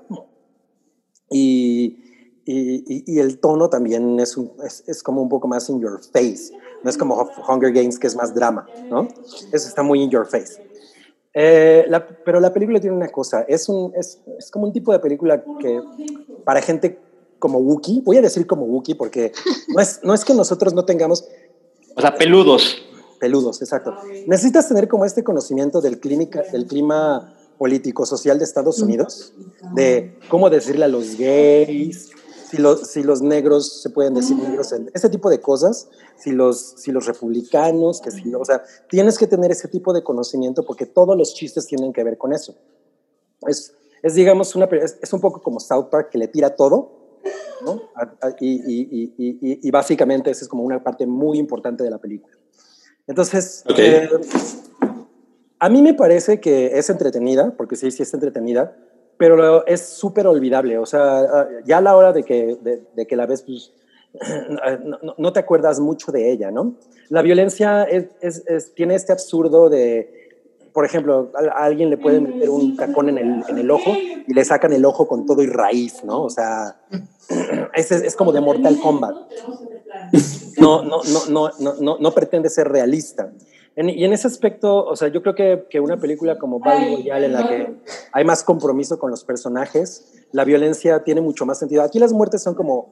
y, 1.31 1.99
y, 2.45 3.05
y 3.07 3.19
el 3.19 3.39
tono 3.39 3.69
también 3.69 4.19
es, 4.21 4.37
un, 4.37 4.53
es, 4.65 4.85
es, 4.87 5.03
como 5.03 5.23
un 5.23 5.29
poco 5.29 5.49
más 5.49 5.69
in 5.69 5.81
your 5.81 6.01
face. 6.13 6.53
No 6.83 6.91
es 6.91 6.97
como 6.97 7.29
Hunger 7.49 7.73
Games, 7.73 7.99
que 7.99 8.07
es 8.07 8.15
más 8.15 8.35
drama, 8.35 8.67
¿no? 8.89 9.09
Eso 9.53 9.69
está 9.69 9.83
muy 9.83 10.03
in 10.03 10.11
your 10.11 10.27
face. 10.27 10.63
Eh, 11.39 11.85
la, 11.89 12.07
pero 12.25 12.41
la 12.41 12.53
película 12.53 12.81
tiene 12.81 12.97
una 12.97 13.09
cosa, 13.09 13.43
es, 13.47 13.69
un, 13.69 13.93
es, 13.95 14.23
es, 14.39 14.51
como 14.51 14.65
un 14.65 14.73
tipo 14.73 14.91
de 14.91 15.01
película 15.01 15.45
que 15.61 15.83
para 16.45 16.63
gente 16.63 16.99
como 17.39 17.59
Wookiee, 17.59 18.01
voy 18.01 18.17
a 18.17 18.23
decir 18.23 18.47
como 18.47 18.65
Wookiee 18.65 18.95
porque 18.95 19.33
no 19.69 19.81
es, 19.81 20.01
no 20.03 20.15
es 20.15 20.25
que 20.25 20.33
nosotros 20.33 20.73
no 20.73 20.87
tengamos... 20.87 21.29
O 21.95 22.01
sea, 22.01 22.15
peludos. 22.15 22.79
Peludos, 23.21 23.61
exacto. 23.61 23.95
Necesitas 24.27 24.69
tener 24.69 24.89
como 24.89 25.05
este 25.05 25.25
conocimiento 25.25 25.83
del, 25.83 26.01
clínica, 26.01 26.43
del 26.53 26.67
clima 26.67 27.36
político, 27.59 28.07
social 28.07 28.39
de 28.39 28.45
Estados 28.45 28.81
Unidos, 28.81 29.33
de 29.75 30.19
cómo 30.29 30.51
decirle 30.51 30.85
a 30.85 30.89
los 30.89 31.17
gays, 31.17 32.11
si 32.51 32.59
los, 32.59 32.89
si 32.89 33.03
los 33.03 33.23
negros 33.23 33.83
se 33.83 33.91
pueden 33.91 34.15
decir 34.15 34.37
negros, 34.37 34.73
ese 34.95 35.09
tipo 35.09 35.29
de 35.31 35.41
cosas, 35.41 35.89
si 36.17 36.33
los, 36.33 36.75
si 36.77 36.93
los 36.93 37.07
republicanos, 37.07 38.01
que 38.01 38.11
si, 38.11 38.35
o 38.35 38.45
sea, 38.45 38.63
tienes 38.89 39.19
que 39.19 39.27
tener 39.27 39.51
ese 39.51 39.69
tipo 39.69 39.93
de 39.93 40.03
conocimiento 40.03 40.65
porque 40.65 40.87
todos 40.87 41.17
los 41.17 41.35
chistes 41.35 41.67
tienen 41.67 41.93
que 41.93 42.05
ver 42.05 42.19
con 42.19 42.33
eso. 42.33 42.55
Es, 43.47 43.75
es 44.03 44.15
digamos, 44.15 44.55
una, 44.55 44.67
es, 44.67 44.97
es 45.03 45.13
un 45.13 45.21
poco 45.21 45.43
como 45.43 45.59
South 45.59 45.87
Park 45.91 46.11
que 46.11 46.19
le 46.19 46.29
tira 46.29 46.55
todo, 46.55 46.93
¿no? 47.65 47.83
Y, 48.39 48.55
y, 48.55 49.15
y, 49.19 49.69
y, 49.69 49.71
básicamente 49.71 50.31
esa 50.31 50.45
es 50.45 50.49
como 50.49 50.63
una 50.63 50.83
parte 50.83 51.07
muy 51.07 51.39
importante 51.39 51.83
de 51.83 51.91
la 51.91 51.99
película. 51.99 52.37
Entonces, 53.07 53.65
okay. 53.69 53.87
eh, 53.87 54.11
a 55.59 55.69
mí 55.69 55.83
me 55.83 55.95
parece 55.95 56.41
que 56.41 56.79
es 56.79 56.91
entretenida, 56.91 57.55
porque 57.57 57.77
sí, 57.77 57.91
sí 57.91 58.03
es 58.03 58.13
entretenida, 58.13 58.77
pero 59.17 59.67
es 59.67 59.87
súper 59.87 60.27
olvidable. 60.27 60.79
O 60.79 60.87
sea, 60.87 61.49
ya 61.65 61.79
a 61.79 61.81
la 61.81 61.97
hora 61.97 62.13
de 62.13 62.23
que, 62.23 62.57
de, 62.61 62.83
de 62.95 63.07
que 63.07 63.17
la 63.17 63.27
ves, 63.27 63.43
pues, 63.43 63.73
no, 64.85 65.15
no, 65.17 65.33
te 65.33 65.41
acuerdas 65.41 65.81
mucho 65.81 66.13
de 66.13 66.31
ella, 66.31 66.51
¿no? 66.51 66.75
La 67.09 67.23
violencia 67.23 67.85
es, 67.85 68.07
es, 68.21 68.45
es, 68.47 68.75
tiene 68.75 68.95
este 68.95 69.13
absurdo 69.13 69.69
de, 69.69 70.27
por 70.73 70.85
ejemplo, 70.85 71.33
a, 71.35 71.65
alguien 71.65 71.91
le 71.91 71.97
pueden 71.97 72.25
meter 72.25 72.51
un 72.51 72.77
tacón 72.77 73.09
en 73.09 73.19
el, 73.19 73.45
en 73.49 73.59
el, 73.59 73.71
ojo 73.71 73.93
y 74.27 74.33
le 74.33 74.45
sacan 74.45 74.73
el 74.73 74.85
ojo 74.85 75.09
con 75.09 75.25
todo 75.25 75.43
y 75.43 75.47
raíz, 75.47 76.05
¿no? 76.05 76.23
O 76.23 76.31
sea, 76.31 76.81
es, 77.75 77.91
es 77.91 78.17
como 78.17 78.33
de 78.33 78.41
Mortal 78.41 78.79
Kombat. 78.79 79.17
No, 80.59 80.83
no, 80.83 81.01
no, 81.31 81.51
no, 81.59 81.75
no, 81.81 81.99
no 81.99 82.11
pretende 82.13 82.49
ser 82.51 82.69
realista. 82.69 83.33
En, 83.77 83.91
y 83.91 84.05
en 84.05 84.13
ese 84.13 84.27
aspecto, 84.27 84.85
o 84.85 84.97
sea, 84.97 85.09
yo 85.09 85.23
creo 85.23 85.35
que, 85.35 85.67
que 85.69 85.81
una 85.81 85.99
película 85.99 86.39
como 86.39 86.59
Battle 86.59 86.97
Royale, 86.97 87.27
en 87.27 87.33
la 87.33 87.47
que 87.49 87.77
hay 88.11 88.25
más 88.25 88.43
compromiso 88.43 88.99
con 88.99 89.11
los 89.11 89.23
personajes, 89.23 90.15
la 90.33 90.45
violencia 90.45 91.05
tiene 91.05 91.21
mucho 91.21 91.45
más 91.45 91.59
sentido. 91.59 91.83
Aquí 91.83 91.99
las 91.99 92.13
muertes 92.13 92.43
son 92.43 92.55
como, 92.55 92.89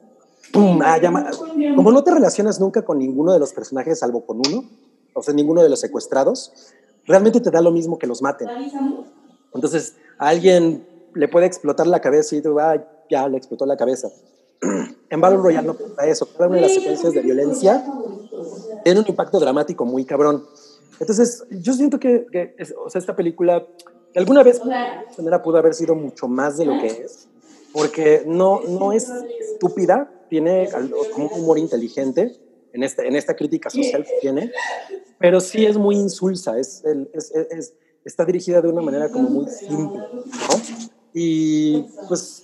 ¡pum! 0.53 0.79
Ah, 0.83 0.99
llama, 0.99 1.31
como 1.75 1.91
no 1.91 2.03
te 2.03 2.11
relacionas 2.11 2.59
nunca 2.59 2.83
con 2.83 2.99
ninguno 2.99 3.33
de 3.33 3.39
los 3.39 3.51
personajes, 3.51 3.99
salvo 3.99 4.25
con 4.25 4.37
uno, 4.37 4.63
o 5.13 5.23
sea, 5.23 5.33
ninguno 5.33 5.63
de 5.63 5.69
los 5.69 5.79
secuestrados, 5.79 6.53
realmente 7.05 7.41
te 7.41 7.49
da 7.49 7.61
lo 7.61 7.71
mismo 7.71 7.97
que 7.97 8.05
los 8.05 8.21
maten. 8.21 8.47
Entonces, 9.53 9.95
a 10.19 10.27
alguien 10.27 10.85
le 11.15 11.27
puede 11.27 11.47
explotar 11.47 11.87
la 11.87 11.99
cabeza 11.99 12.35
y 12.35 12.41
tú, 12.41 12.59
ah, 12.59 12.75
ya 13.09 13.27
le 13.27 13.37
explotó 13.37 13.65
la 13.65 13.77
cabeza. 13.77 14.09
En 15.09 15.21
Battle 15.21 15.37
Royale 15.37 15.67
no 15.67 15.75
pasa 15.75 16.07
eso. 16.07 16.27
Cada 16.33 16.47
una 16.47 16.55
de 16.55 16.63
las 16.63 16.73
secuencias 16.73 17.13
de 17.13 17.21
violencia 17.21 17.85
tiene 18.83 18.99
un 18.99 19.05
impacto 19.07 19.39
dramático 19.39 19.85
muy 19.85 20.03
cabrón. 20.03 20.43
Entonces, 20.99 21.43
yo 21.49 21.73
siento 21.73 21.99
que, 21.99 22.25
que 22.31 22.55
es, 22.57 22.73
o 22.77 22.89
sea, 22.89 22.99
esta 22.99 23.15
película 23.15 23.65
alguna 24.15 24.43
vez 24.43 24.61
manera, 25.17 25.41
pudo 25.41 25.57
haber 25.57 25.73
sido 25.73 25.95
mucho 25.95 26.27
más 26.27 26.57
de 26.57 26.65
lo 26.65 26.79
que 26.79 26.87
es, 26.87 27.27
porque 27.73 28.23
no, 28.25 28.61
no 28.61 28.93
es 28.93 29.09
estúpida, 29.39 30.09
tiene 30.29 30.69
como 31.13 31.27
un 31.27 31.41
humor 31.41 31.59
inteligente 31.59 32.35
en 32.73 32.83
esta, 32.83 33.03
en 33.03 33.15
esta 33.15 33.35
crítica 33.35 33.69
social 33.69 34.03
que 34.03 34.13
tiene, 34.21 34.51
pero 35.19 35.39
sí 35.39 35.65
es 35.65 35.77
muy 35.77 35.95
insulsa, 35.95 36.57
es, 36.57 36.83
es, 37.13 37.31
es, 37.31 37.73
está 38.03 38.25
dirigida 38.25 38.61
de 38.61 38.69
una 38.69 38.81
manera 38.81 39.09
como 39.09 39.29
muy 39.29 39.47
simple, 39.47 39.99
¿no? 40.13 40.23
Y 41.13 41.85
pues 42.07 42.43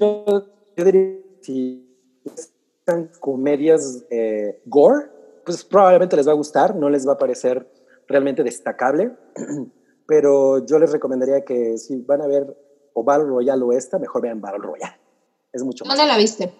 yo, 0.00 0.46
yo 0.76 0.84
diría, 0.84 1.18
si 1.42 1.86
gustan 2.24 3.10
comedias 3.20 4.04
eh, 4.08 4.60
gore, 4.64 5.06
pues 5.44 5.62
probablemente 5.64 6.16
les 6.16 6.26
va 6.26 6.32
a 6.32 6.34
gustar, 6.34 6.74
no 6.74 6.88
les 6.88 7.06
va 7.06 7.12
a 7.12 7.18
parecer 7.18 7.66
realmente 8.08 8.42
destacable, 8.42 9.12
pero 10.06 10.64
yo 10.66 10.78
les 10.78 10.90
recomendaría 10.92 11.44
que 11.44 11.76
si 11.78 12.00
van 12.02 12.22
a 12.22 12.26
ver 12.26 12.46
o 12.94 13.04
Battle 13.04 13.26
Royale 13.28 13.62
o 13.62 13.72
esta, 13.72 13.98
mejor 13.98 14.22
vean 14.22 14.40
Battle 14.40 14.60
Royale. 14.62 14.96
Es 15.52 15.62
mucho 15.62 15.84
más. 15.84 15.96
¿Dónde 15.96 16.10
la 16.12 16.18
viste? 16.18 16.52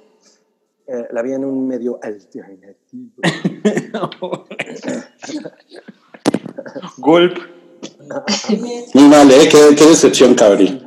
Eh, 0.86 1.08
la 1.10 1.22
vi 1.22 1.32
en 1.32 1.44
un 1.44 1.66
medio 1.66 1.98
alternativo. 2.02 3.12
Gulp. 6.98 7.38
Muy 8.94 9.04
mal, 9.08 9.30
¿eh? 9.30 9.48
Qué, 9.50 9.74
qué 9.76 9.86
decepción, 9.86 10.34
Cabri. 10.34 10.82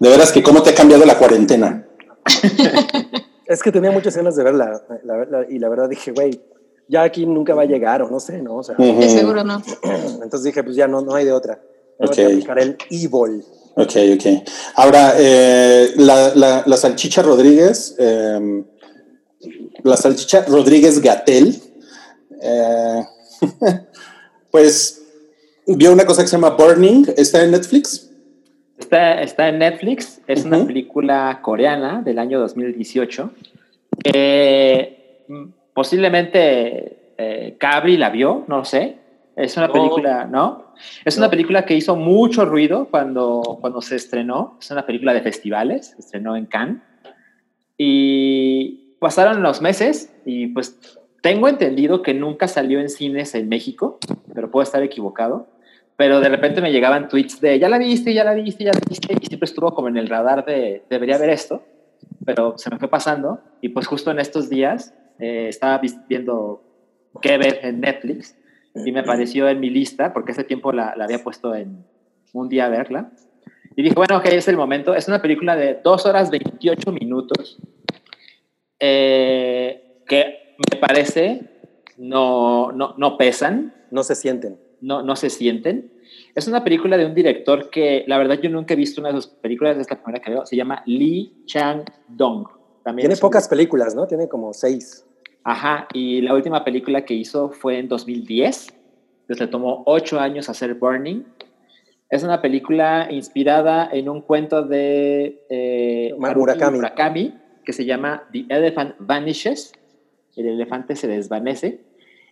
De 0.00 0.08
veras 0.08 0.32
que 0.32 0.42
cómo 0.42 0.62
te 0.62 0.70
ha 0.70 0.74
cambiado 0.74 1.04
la 1.04 1.18
cuarentena. 1.18 1.86
Es 3.46 3.62
que 3.62 3.70
tenía 3.70 3.90
muchas 3.90 4.16
ganas 4.16 4.36
de 4.36 4.42
verla 4.42 4.82
la- 5.04 5.26
la- 5.26 5.46
y 5.50 5.58
la 5.58 5.68
verdad 5.68 5.86
dije, 5.90 6.12
güey, 6.12 6.40
ya 6.88 7.02
aquí 7.02 7.26
nunca 7.26 7.54
va 7.54 7.62
a 7.62 7.66
llegar 7.66 8.02
o 8.02 8.10
no 8.10 8.20
sé, 8.20 8.42
¿no? 8.42 8.56
O 8.56 8.62
sea. 8.62 8.74
De 8.76 9.08
seguro 9.08 9.42
no. 9.44 9.62
entonces 10.22 10.44
dije, 10.44 10.62
pues 10.62 10.76
ya 10.76 10.86
no, 10.86 11.00
no 11.00 11.14
hay 11.14 11.24
de 11.24 11.32
otra. 11.32 11.60
Tengo 11.98 12.10
Ok. 12.10 12.14
que 12.16 12.24
aplicar 12.26 12.58
el 12.58 12.76
evil. 12.90 13.44
Ok, 13.76 13.92
ok. 14.14 14.48
Ahora, 14.76 15.14
eh, 15.18 15.92
la, 15.96 16.32
la, 16.34 16.62
la 16.64 16.76
salchicha 16.76 17.22
Rodríguez, 17.22 17.96
eh, 17.98 18.64
la 19.82 19.96
salchicha 19.96 20.44
Rodríguez 20.46 21.00
Gatel, 21.00 21.60
eh, 22.40 23.04
pues 24.50 25.02
vio 25.66 25.92
una 25.92 26.04
cosa 26.06 26.22
que 26.22 26.28
se 26.28 26.36
llama 26.36 26.50
Burning, 26.50 27.06
está 27.16 27.42
en 27.42 27.50
Netflix. 27.50 28.10
Está, 28.78 29.22
está 29.22 29.48
en 29.48 29.58
Netflix, 29.58 30.20
es 30.26 30.44
una 30.44 30.64
película 30.66 31.40
coreana 31.42 32.02
del 32.02 32.18
año 32.18 32.38
2018. 32.40 33.30
que, 34.02 35.24
mm, 35.28 35.44
posiblemente 35.74 37.12
eh, 37.18 37.56
Cabri 37.58 37.96
la 37.96 38.10
vio, 38.10 38.44
no 38.48 38.64
sé. 38.64 38.96
Es 39.36 39.56
una 39.56 39.66
No. 39.66 39.72
película, 39.72 40.26
¿no? 40.26 40.72
Es 41.04 41.18
una 41.18 41.28
película 41.28 41.64
que 41.64 41.74
hizo 41.74 41.96
mucho 41.96 42.44
ruido 42.44 42.86
cuando, 42.90 43.58
cuando 43.60 43.82
se 43.82 43.96
estrenó. 43.96 44.56
Es 44.60 44.70
una 44.70 44.86
película 44.86 45.12
de 45.12 45.22
festivales, 45.22 45.88
se 45.88 46.00
estrenó 46.00 46.36
en 46.36 46.46
Cannes. 46.46 46.78
Y 47.76 48.96
pasaron 49.00 49.42
los 49.42 49.60
meses 49.60 50.12
y 50.24 50.48
pues 50.48 50.98
tengo 51.20 51.48
entendido 51.48 52.02
que 52.02 52.14
nunca 52.14 52.48
salió 52.48 52.80
en 52.80 52.88
cines 52.88 53.34
en 53.34 53.48
México, 53.48 53.98
pero 54.32 54.50
puedo 54.50 54.62
estar 54.62 54.82
equivocado. 54.82 55.48
Pero 55.96 56.20
de 56.20 56.28
repente 56.28 56.60
me 56.60 56.72
llegaban 56.72 57.08
tweets 57.08 57.40
de 57.40 57.58
ya 57.58 57.68
la 57.68 57.78
viste, 57.78 58.14
ya 58.14 58.24
la 58.24 58.34
viste, 58.34 58.64
ya 58.64 58.72
la 58.72 58.80
viste, 58.88 59.14
y 59.20 59.26
siempre 59.26 59.44
estuvo 59.46 59.74
como 59.74 59.88
en 59.88 59.96
el 59.96 60.08
radar 60.08 60.44
de 60.44 60.82
debería 60.90 61.18
ver 61.18 61.30
esto, 61.30 61.62
pero 62.24 62.58
se 62.58 62.68
me 62.70 62.78
fue 62.78 62.88
pasando. 62.88 63.40
Y 63.60 63.68
pues 63.70 63.86
justo 63.86 64.10
en 64.10 64.18
estos 64.18 64.48
días 64.48 64.92
eh, 65.18 65.46
estaba 65.48 65.80
viendo 66.08 66.62
qué 67.22 67.38
ver 67.38 67.60
en 67.62 67.80
Netflix 67.80 68.36
y 68.74 68.90
me 68.92 69.00
apareció 69.00 69.48
en 69.48 69.60
mi 69.60 69.70
lista, 69.70 70.12
porque 70.12 70.32
ese 70.32 70.44
tiempo 70.44 70.72
la, 70.72 70.94
la 70.96 71.04
había 71.04 71.22
puesto 71.22 71.54
en 71.54 71.84
un 72.32 72.48
día 72.48 72.66
a 72.66 72.68
verla. 72.68 73.12
Y 73.76 73.82
dije, 73.82 73.94
bueno, 73.94 74.18
ok, 74.18 74.26
es 74.26 74.48
el 74.48 74.56
momento. 74.56 74.94
Es 74.94 75.08
una 75.08 75.22
película 75.22 75.56
de 75.56 75.80
2 75.82 76.06
horas 76.06 76.30
28 76.30 76.92
minutos, 76.92 77.58
eh, 78.78 80.02
que 80.06 80.56
me 80.58 80.78
parece 80.78 81.42
no, 81.96 82.72
no, 82.72 82.94
no 82.96 83.16
pesan, 83.16 83.74
No 83.90 84.02
se 84.02 84.14
sienten. 84.14 84.58
no, 84.80 85.02
no 85.02 85.16
se 85.16 85.30
sienten. 85.30 85.92
Es 86.34 86.48
una 86.48 86.64
película 86.64 86.96
de 86.96 87.06
un 87.06 87.14
director 87.14 87.70
que 87.70 88.04
la 88.06 88.18
verdad 88.18 88.40
yo 88.40 88.50
nunca 88.50 88.74
he 88.74 88.76
visto 88.76 89.00
una 89.00 89.10
de 89.10 89.16
sus 89.16 89.28
películas, 89.28 89.78
es 89.78 89.88
la 89.88 90.02
primera 90.02 90.22
que 90.22 90.30
veo, 90.30 90.46
se 90.46 90.56
llama 90.56 90.82
Lee 90.86 91.44
Chang-dong. 91.46 92.48
También 92.82 93.08
Tiene 93.08 93.20
pocas 93.20 93.48
películas, 93.48 93.94
¿no? 93.94 94.06
Tiene 94.06 94.28
como 94.28 94.52
seis. 94.52 95.03
Ajá, 95.44 95.86
y 95.92 96.20
la 96.22 96.34
última 96.34 96.64
película 96.64 97.04
que 97.04 97.14
hizo 97.14 97.50
fue 97.50 97.78
en 97.78 97.88
2010. 97.88 98.68
Entonces 99.22 99.40
le 99.46 99.46
tomó 99.50 99.82
ocho 99.86 100.18
años 100.20 100.48
hacer 100.48 100.74
Burning. 100.74 101.22
Es 102.10 102.22
una 102.22 102.40
película 102.40 103.08
inspirada 103.10 103.88
en 103.92 104.08
un 104.08 104.20
cuento 104.22 104.62
de 104.62 105.42
eh, 105.50 106.14
Murakami. 106.44 106.76
Murakami 106.76 107.34
que 107.64 107.72
se 107.72 107.84
llama 107.84 108.24
The 108.32 108.44
Elephant 108.48 108.94
Vanishes. 108.98 109.72
El 110.36 110.46
elefante 110.48 110.96
se 110.96 111.08
desvanece. 111.08 111.80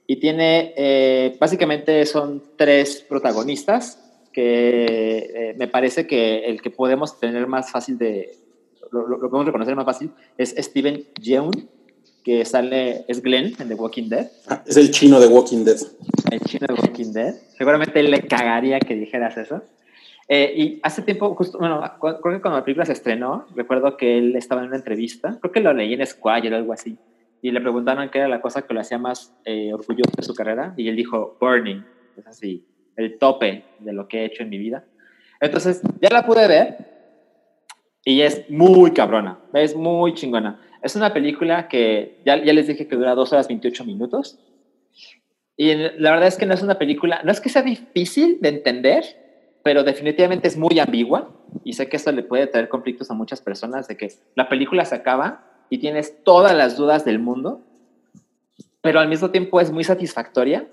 Y 0.07 0.17
tiene, 0.17 0.75
eh, 0.77 1.37
básicamente 1.41 2.05
son 2.07 2.43
tres 2.57 3.05
protagonistas 3.09 3.99
que 4.33 5.17
eh, 5.51 5.55
me 5.59 5.69
parece 5.69 6.07
que 6.07 6.45
el 6.47 6.61
que 6.63 6.71
podemos 6.71 7.19
tener 7.21 7.47
más 7.47 7.71
fácil 7.71 7.99
de, 7.99 8.35
lo- 8.91 9.07
lo 9.07 9.19
podemos 9.19 9.47
reconocer 9.47 9.77
más 9.77 9.85
fácil 9.85 10.11
es 10.39 10.55
Steven 10.59 11.05
Yeun, 11.21 11.51
que 12.23 12.45
sale, 12.45 13.05
es 13.09 13.23
Glenn 13.23 13.53
en 13.59 13.69
The 13.69 13.75
Walking 13.75 14.09
Dead, 14.09 14.29
Ah, 14.49 14.63
Es 14.67 14.77
el 14.77 14.91
chino 14.91 15.19
de 15.21 15.27
Walking 15.29 15.65
Dead. 15.65 15.77
el 16.31 16.41
chino 16.41 16.67
de 16.69 16.75
Walking 16.75 17.13
Dead. 17.13 17.35
Seguramente 17.57 17.99
él 18.01 18.11
le 18.11 18.23
cagaría 18.23 18.79
que 18.81 18.95
dijeras 18.95 19.37
eso. 19.37 19.63
Eh, 20.29 20.53
y 20.57 20.81
hace 20.83 21.03
tiempo, 21.03 21.35
justo, 21.35 21.59
bueno, 21.59 21.83
creo 22.01 22.21
que 22.37 22.41
cuando 22.41 22.59
la 22.59 22.65
película 22.65 22.87
se 22.87 22.93
estrenó, 22.93 23.47
recuerdo 23.55 23.97
que 23.97 24.19
él 24.19 24.37
estaba 24.37 24.63
en 24.63 24.69
una 24.69 24.77
entrevista, 24.77 25.37
creo 25.41 25.53
que 25.53 25.61
lo 25.61 25.75
leí 25.75 25.93
en 25.95 26.07
Squire 26.07 26.53
o 26.55 26.57
algo 26.57 26.73
así, 26.73 26.97
y 27.43 27.51
le 27.51 27.61
preguntaron 27.61 28.09
qué 28.09 28.19
era 28.19 28.29
la 28.29 28.41
cosa 28.41 28.63
que 28.63 28.73
lo 28.73 28.81
hacía 28.81 28.99
más 28.99 29.35
eh, 29.45 29.75
orgulloso 29.75 30.13
de 30.17 30.23
su 30.23 30.33
carrera, 30.35 30.75
y 30.77 30.89
él 30.89 30.97
dijo, 30.97 31.37
Burning, 31.41 31.83
es 32.17 32.27
así, 32.27 32.65
el 32.97 33.19
tope 33.19 33.65
de 33.81 33.93
lo 33.93 34.07
que 34.07 34.21
he 34.21 34.25
hecho 34.27 34.45
en 34.45 34.51
mi 34.51 34.59
vida. 34.59 34.85
Entonces, 35.41 35.83
ya 36.01 36.09
la 36.11 36.25
pude 36.25 36.47
ver, 36.47 36.77
y 38.05 38.21
es 38.23 38.49
muy 38.49 38.93
cabrona, 38.93 39.39
es 39.53 39.75
muy 39.77 40.15
chingona. 40.15 40.61
Es 40.83 40.97
una 40.97 41.13
película 41.13 41.69
que 41.69 42.21
ya, 42.25 42.43
ya 42.43 42.53
les 42.53 42.67
dije 42.67 42.89
que 42.89 42.97
dura 42.97 43.15
2 43.15 43.33
horas 43.33 43.49
28 43.49 43.85
minutos. 43.85 44.39
Y 45.57 45.75
la 45.75 46.11
verdad 46.11 46.27
es 46.27 46.37
que 46.37 46.47
no 46.47 46.55
es 46.55 46.63
una 46.63 46.79
película, 46.79 47.21
no 47.25 47.31
es 47.31 47.41
que 47.41 47.49
sea 47.49 47.63
difícil 47.63 48.39
de 48.41 48.49
entender, 48.49 49.05
pero 49.63 49.85
definitivamente 49.85 50.49
es 50.49 50.57
muy 50.57 50.79
ambigua. 50.81 51.31
Y 51.65 51.75
sé 51.75 51.89
que 51.89 51.97
esto 51.97 52.11
le 52.11 52.23
puede 52.23 52.47
traer 52.47 52.69
conflictos 52.69 53.11
a 53.11 53.15
muchas 53.15 53.41
personas 53.41 53.87
de 53.87 53.97
que 53.97 54.13
la 54.35 54.49
película 54.49 54.85
se 54.85 54.97
acaba 54.97 55.45
y 55.71 55.79
tienes 55.79 56.23
todas 56.25 56.55
las 56.57 56.77
dudas 56.77 57.05
del 57.05 57.19
mundo, 57.19 57.61
pero 58.81 58.99
al 58.99 59.09
mismo 59.09 59.31
tiempo 59.31 59.61
es 59.61 59.71
muy 59.71 59.85
satisfactoria. 59.85 60.67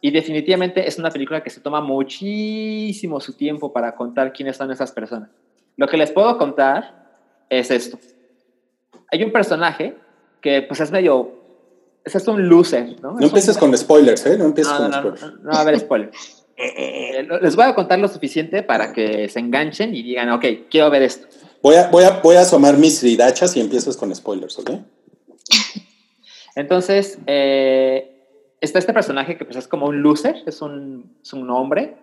Y 0.00 0.10
definitivamente 0.10 0.86
es 0.86 0.98
una 0.98 1.10
película 1.10 1.42
que 1.42 1.50
se 1.50 1.60
toma 1.60 1.80
muchísimo 1.80 3.20
su 3.20 3.36
tiempo 3.36 3.72
para 3.72 3.94
contar 3.94 4.32
quiénes 4.32 4.56
son 4.56 4.70
esas 4.70 4.92
personas. 4.92 5.30
Lo 5.76 5.86
que 5.88 5.96
les 5.96 6.12
puedo 6.12 6.36
contar 6.36 7.18
es 7.48 7.70
esto. 7.70 7.98
Hay 9.14 9.22
un 9.22 9.30
personaje 9.30 9.94
que 10.40 10.62
pues 10.62 10.80
es 10.80 10.90
medio... 10.90 11.40
Es 12.04 12.16
esto 12.16 12.32
un 12.32 12.48
loser, 12.48 13.00
¿no? 13.00 13.12
No 13.12 13.18
Es 13.20 13.26
empieces 13.26 13.54
un- 13.54 13.60
con 13.60 13.78
spoilers, 13.78 14.26
¿eh? 14.26 14.36
No 14.36 14.44
empieces 14.46 14.72
no, 14.72 14.78
con 14.78 14.90
no, 14.90 14.96
spoilers. 14.98 15.22
no, 15.22 15.30
no 15.44 15.50
va 15.52 15.58
a 15.58 15.60
haber 15.60 15.78
spoiler. 15.78 16.10
Eh, 16.56 17.26
Les 17.42 17.56
voy 17.56 17.64
a 17.64 17.74
contar 17.74 17.98
lo 17.98 18.06
suficiente 18.06 18.62
para 18.62 18.92
que 18.92 19.28
se 19.28 19.40
enganchen 19.40 19.92
y 19.92 20.04
digan, 20.04 20.30
ok, 20.30 20.44
quiero 20.70 20.88
ver 20.88 21.02
esto. 21.02 21.26
Voy 21.60 21.74
a, 21.74 21.88
voy, 21.88 22.04
a, 22.04 22.20
voy 22.22 22.36
a 22.36 22.42
asomar 22.42 22.76
mis 22.76 23.02
ridachas 23.02 23.56
y 23.56 23.60
empiezas 23.60 23.96
con 23.96 24.14
spoilers, 24.14 24.56
¿ok? 24.60 24.70
Entonces, 26.54 27.18
eh, 27.26 28.08
está 28.60 28.78
este 28.78 28.92
personaje 28.92 29.36
que 29.36 29.44
pues, 29.44 29.56
es 29.56 29.66
como 29.66 29.86
un 29.86 30.00
loser, 30.02 30.36
es 30.46 30.62
un, 30.62 31.16
es 31.22 31.32
un 31.32 31.50
hombre, 31.50 31.96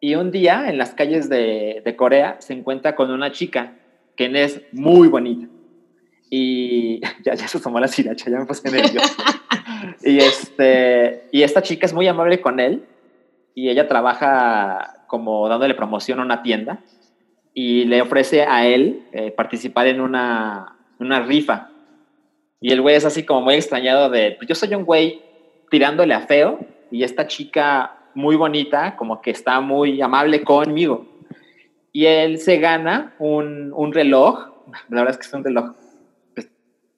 y 0.00 0.14
un 0.16 0.30
día 0.32 0.68
en 0.68 0.76
las 0.78 0.90
calles 0.94 1.28
de, 1.28 1.80
de 1.84 1.96
Corea 1.96 2.36
se 2.40 2.54
encuentra 2.54 2.96
con 2.96 3.10
una 3.12 3.30
chica 3.32 3.74
que 4.16 4.26
es 4.42 4.60
muy 4.72 5.06
bonita. 5.08 5.46
Y 6.30 7.00
ya, 7.24 7.34
ya 7.34 7.48
se 7.48 7.60
tomó 7.60 7.80
la 7.80 7.88
siracha, 7.88 8.30
ya 8.30 8.38
me 8.38 8.46
puse 8.46 8.70
nervioso. 8.70 9.22
y, 10.02 10.18
este, 10.18 11.28
y 11.32 11.42
esta 11.42 11.62
chica 11.62 11.86
es 11.86 11.92
muy 11.92 12.06
amable 12.06 12.40
con 12.40 12.60
él 12.60 12.84
y 13.54 13.68
ella 13.68 13.88
trabaja 13.88 15.04
como 15.06 15.48
dándole 15.48 15.74
promoción 15.74 16.20
a 16.20 16.22
una 16.22 16.42
tienda 16.42 16.80
y 17.54 17.86
le 17.86 18.00
ofrece 18.02 18.42
a 18.42 18.66
él 18.66 19.02
eh, 19.12 19.32
participar 19.32 19.88
en 19.88 20.00
una, 20.00 20.76
una 21.00 21.20
rifa. 21.22 21.70
Y 22.60 22.72
el 22.72 22.80
güey 22.80 22.96
es 22.96 23.04
así 23.04 23.24
como 23.24 23.40
muy 23.40 23.54
extrañado 23.54 24.10
de, 24.10 24.36
pues 24.38 24.48
yo 24.48 24.54
soy 24.54 24.74
un 24.74 24.84
güey 24.84 25.22
tirándole 25.70 26.14
a 26.14 26.20
feo 26.20 26.60
y 26.90 27.02
esta 27.02 27.26
chica 27.26 27.96
muy 28.14 28.36
bonita 28.36 28.96
como 28.96 29.20
que 29.20 29.30
está 29.30 29.60
muy 29.60 30.00
amable 30.00 30.42
conmigo. 30.42 31.06
Y 31.92 32.06
él 32.06 32.38
se 32.38 32.58
gana 32.58 33.14
un, 33.18 33.72
un 33.74 33.92
reloj, 33.92 34.50
la 34.88 35.02
verdad 35.02 35.10
es 35.10 35.16
que 35.18 35.26
es 35.26 35.32
un 35.32 35.42
reloj 35.42 35.72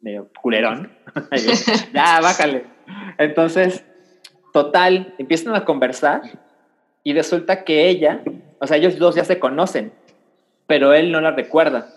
medio 0.01 0.28
culerón. 0.40 0.90
ya, 1.92 2.20
bájale. 2.20 2.64
Entonces, 3.18 3.84
total, 4.53 5.14
empiezan 5.18 5.55
a 5.55 5.64
conversar 5.64 6.22
y 7.03 7.14
resulta 7.14 7.64
que 7.64 7.88
ella, 7.88 8.22
o 8.61 8.66
sea, 8.66 8.76
ellos 8.76 8.98
dos 8.98 9.14
ya 9.14 9.24
se 9.24 9.38
conocen, 9.38 9.92
pero 10.66 10.92
él 10.92 11.12
no 11.12 11.20
la 11.20 11.32
recuerda. 11.32 11.88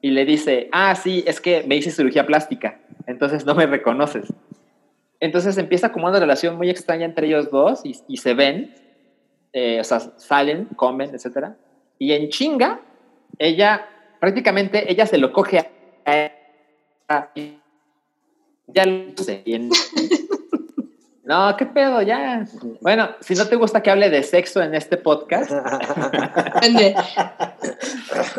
Y 0.00 0.10
le 0.10 0.24
dice, 0.24 0.68
ah, 0.72 0.94
sí, 0.94 1.22
es 1.26 1.40
que 1.40 1.62
me 1.62 1.76
hice 1.76 1.90
cirugía 1.90 2.26
plástica, 2.26 2.80
entonces 3.06 3.46
no 3.46 3.54
me 3.54 3.66
reconoces. 3.66 4.32
Entonces 5.20 5.56
empieza 5.58 5.92
como 5.92 6.08
una 6.08 6.18
relación 6.18 6.56
muy 6.56 6.68
extraña 6.68 7.04
entre 7.04 7.28
ellos 7.28 7.50
dos 7.50 7.82
y, 7.84 7.96
y 8.08 8.16
se 8.16 8.34
ven, 8.34 8.74
eh, 9.52 9.78
o 9.78 9.84
sea, 9.84 10.00
salen, 10.00 10.64
comen, 10.74 11.14
etc. 11.14 11.50
Y 11.98 12.12
en 12.12 12.28
chinga, 12.28 12.80
ella, 13.38 13.88
prácticamente, 14.18 14.90
ella 14.90 15.06
se 15.06 15.18
lo 15.18 15.32
coge 15.32 15.60
a, 15.60 15.66
a 16.04 16.32
Ya 18.66 18.84
lo 18.86 19.16
sé. 19.22 19.42
y 19.44 19.54
en- 19.54 19.70
No, 21.24 21.56
qué 21.56 21.66
pedo, 21.66 22.02
ya. 22.02 22.44
Bueno, 22.80 23.10
si 23.20 23.34
no 23.34 23.46
te 23.46 23.56
gusta 23.56 23.82
que 23.82 23.90
hable 23.90 24.10
de 24.10 24.22
sexo 24.22 24.60
en 24.60 24.74
este 24.74 24.96
podcast, 24.96 25.50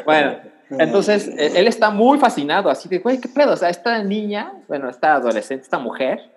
bueno, 0.06 0.38
entonces 0.70 1.28
eh, 1.30 1.54
él 1.56 1.68
está 1.68 1.92
muy 1.92 2.18
fascinado, 2.20 2.70
así 2.70 2.90
de, 2.90 3.00
güey, 3.00 3.20
qué 3.22 3.30
pedo, 3.30 3.54
o 3.54 3.58
sea, 3.58 3.70
esta 3.70 4.04
niña, 4.04 4.52
bueno, 4.68 4.90
esta 4.90 5.16
adolescente, 5.16 5.64
esta 5.64 5.80
mujer, 5.80 6.30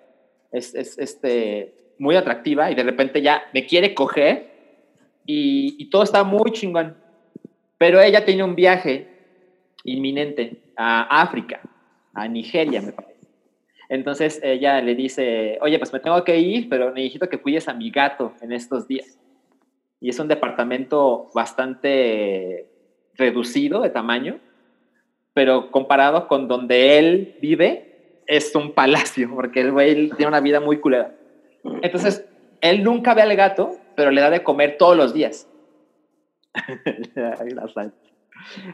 es, 0.51 0.73
es, 0.73 0.97
este, 0.97 1.73
muy 1.99 2.15
atractiva 2.15 2.71
y 2.71 2.75
de 2.75 2.83
repente 2.83 3.21
ya 3.21 3.43
me 3.53 3.65
quiere 3.65 3.93
coger 3.93 4.51
y, 5.25 5.75
y 5.77 5.89
todo 5.89 6.03
está 6.03 6.23
muy 6.23 6.51
chingón. 6.53 6.95
Pero 7.77 7.99
ella 8.01 8.23
tiene 8.25 8.43
un 8.43 8.55
viaje 8.55 9.07
inminente 9.83 10.61
a 10.77 11.21
África, 11.21 11.59
a 12.17 12.27
Nigeria, 12.27 12.81
me 12.81 12.91
parece. 12.91 13.27
Entonces 13.89 14.41
ella 14.43 14.81
le 14.81 14.95
dice, 14.95 15.59
oye, 15.61 15.77
pues 15.77 15.93
me 15.93 15.99
tengo 15.99 16.23
que 16.23 16.39
ir, 16.39 16.67
pero 16.67 16.91
necesito 16.91 17.29
que 17.29 17.37
cuides 17.37 17.69
a 17.69 17.73
mi 17.73 17.91
gato 17.91 18.33
en 18.41 18.51
estos 18.51 18.87
días. 18.87 19.19
Y 20.01 20.09
es 20.09 20.19
un 20.19 20.27
departamento 20.27 21.29
bastante 21.33 22.69
reducido 23.13 23.81
de 23.81 23.91
tamaño, 23.91 24.39
pero 25.33 25.69
comparado 25.69 26.27
con 26.27 26.47
donde 26.47 26.97
él 26.97 27.37
vive, 27.39 28.23
es 28.25 28.53
un 28.55 28.73
palacio, 28.73 29.29
porque 29.33 29.61
el 29.61 29.71
güey 29.71 30.09
tiene 30.09 30.27
una 30.27 30.41
vida 30.41 30.59
muy 30.59 30.79
culera. 30.79 31.15
Entonces, 31.83 32.25
él 32.61 32.83
nunca 32.83 33.13
ve 33.13 33.21
al 33.21 33.35
gato, 33.35 33.77
pero 33.95 34.09
le 34.09 34.21
da 34.21 34.31
de 34.31 34.43
comer 34.43 34.77
todos 34.77 34.97
los 34.97 35.13
días. 35.13 35.47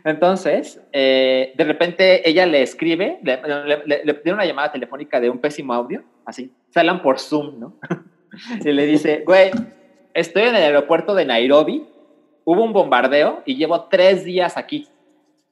Entonces, 0.04 0.82
eh, 0.92 1.54
de 1.56 1.64
repente 1.64 2.28
ella 2.30 2.46
le 2.46 2.62
escribe, 2.62 3.20
le, 3.24 4.04
le- 4.04 4.34
una 4.34 4.46
llamada 4.46 4.72
telefónica 4.72 5.20
de 5.20 5.30
un 5.30 5.40
pésimo 5.40 5.74
audio, 5.74 6.04
así, 6.26 6.52
salen 6.70 7.02
por 7.02 7.20
Zoom, 7.20 7.60
¿no? 7.60 7.74
y 8.66 8.72
le 8.72 8.86
dice, 8.86 9.24
güey, 9.26 9.52
estoy 10.14 10.44
en 10.44 10.56
el 10.56 10.64
aeropuerto 10.64 11.16
de 11.16 11.26
Nairobi, 11.26 11.86
hubo 12.46 12.64
un 12.64 12.74
bombardeo 12.74 13.42
y 13.46 13.56
llevo 13.56 13.86
tres 13.86 14.24
días 14.24 14.58
aquí, 14.58 14.88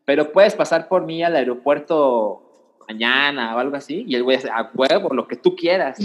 pero 0.06 0.32
puedes 0.32 0.56
pasar 0.56 0.88
por 0.88 1.06
mí 1.06 1.24
al 1.24 1.36
aeropuerto 1.36 2.78
mañana 2.88 3.56
o 3.56 3.60
algo 3.60 3.76
así, 3.76 4.04
y 4.08 4.16
el 4.16 4.24
güey 4.24 4.38
dice, 4.38 4.50
a 4.50 4.70
huevo, 4.74 5.14
lo 5.14 5.28
que 5.28 5.36
tú 5.36 5.56
quieras, 5.56 5.98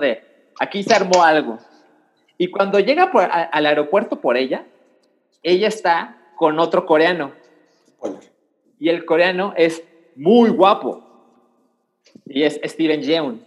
de, 0.00 0.22
aquí 0.60 0.82
se 0.82 0.94
armó 0.94 1.22
algo. 1.22 1.58
Y 2.38 2.50
cuando 2.50 2.80
llega 2.80 3.04
al 3.52 3.66
aeropuerto 3.66 4.20
por 4.20 4.36
ella, 4.36 4.64
ella 5.42 5.68
está 5.68 6.16
con 6.42 6.58
otro 6.58 6.84
coreano, 6.86 7.30
y 8.80 8.88
el 8.88 9.04
coreano 9.04 9.54
es 9.56 9.84
muy 10.16 10.50
guapo, 10.50 11.04
y 12.26 12.42
es 12.42 12.58
Steven 12.64 13.00
Yeun, 13.00 13.44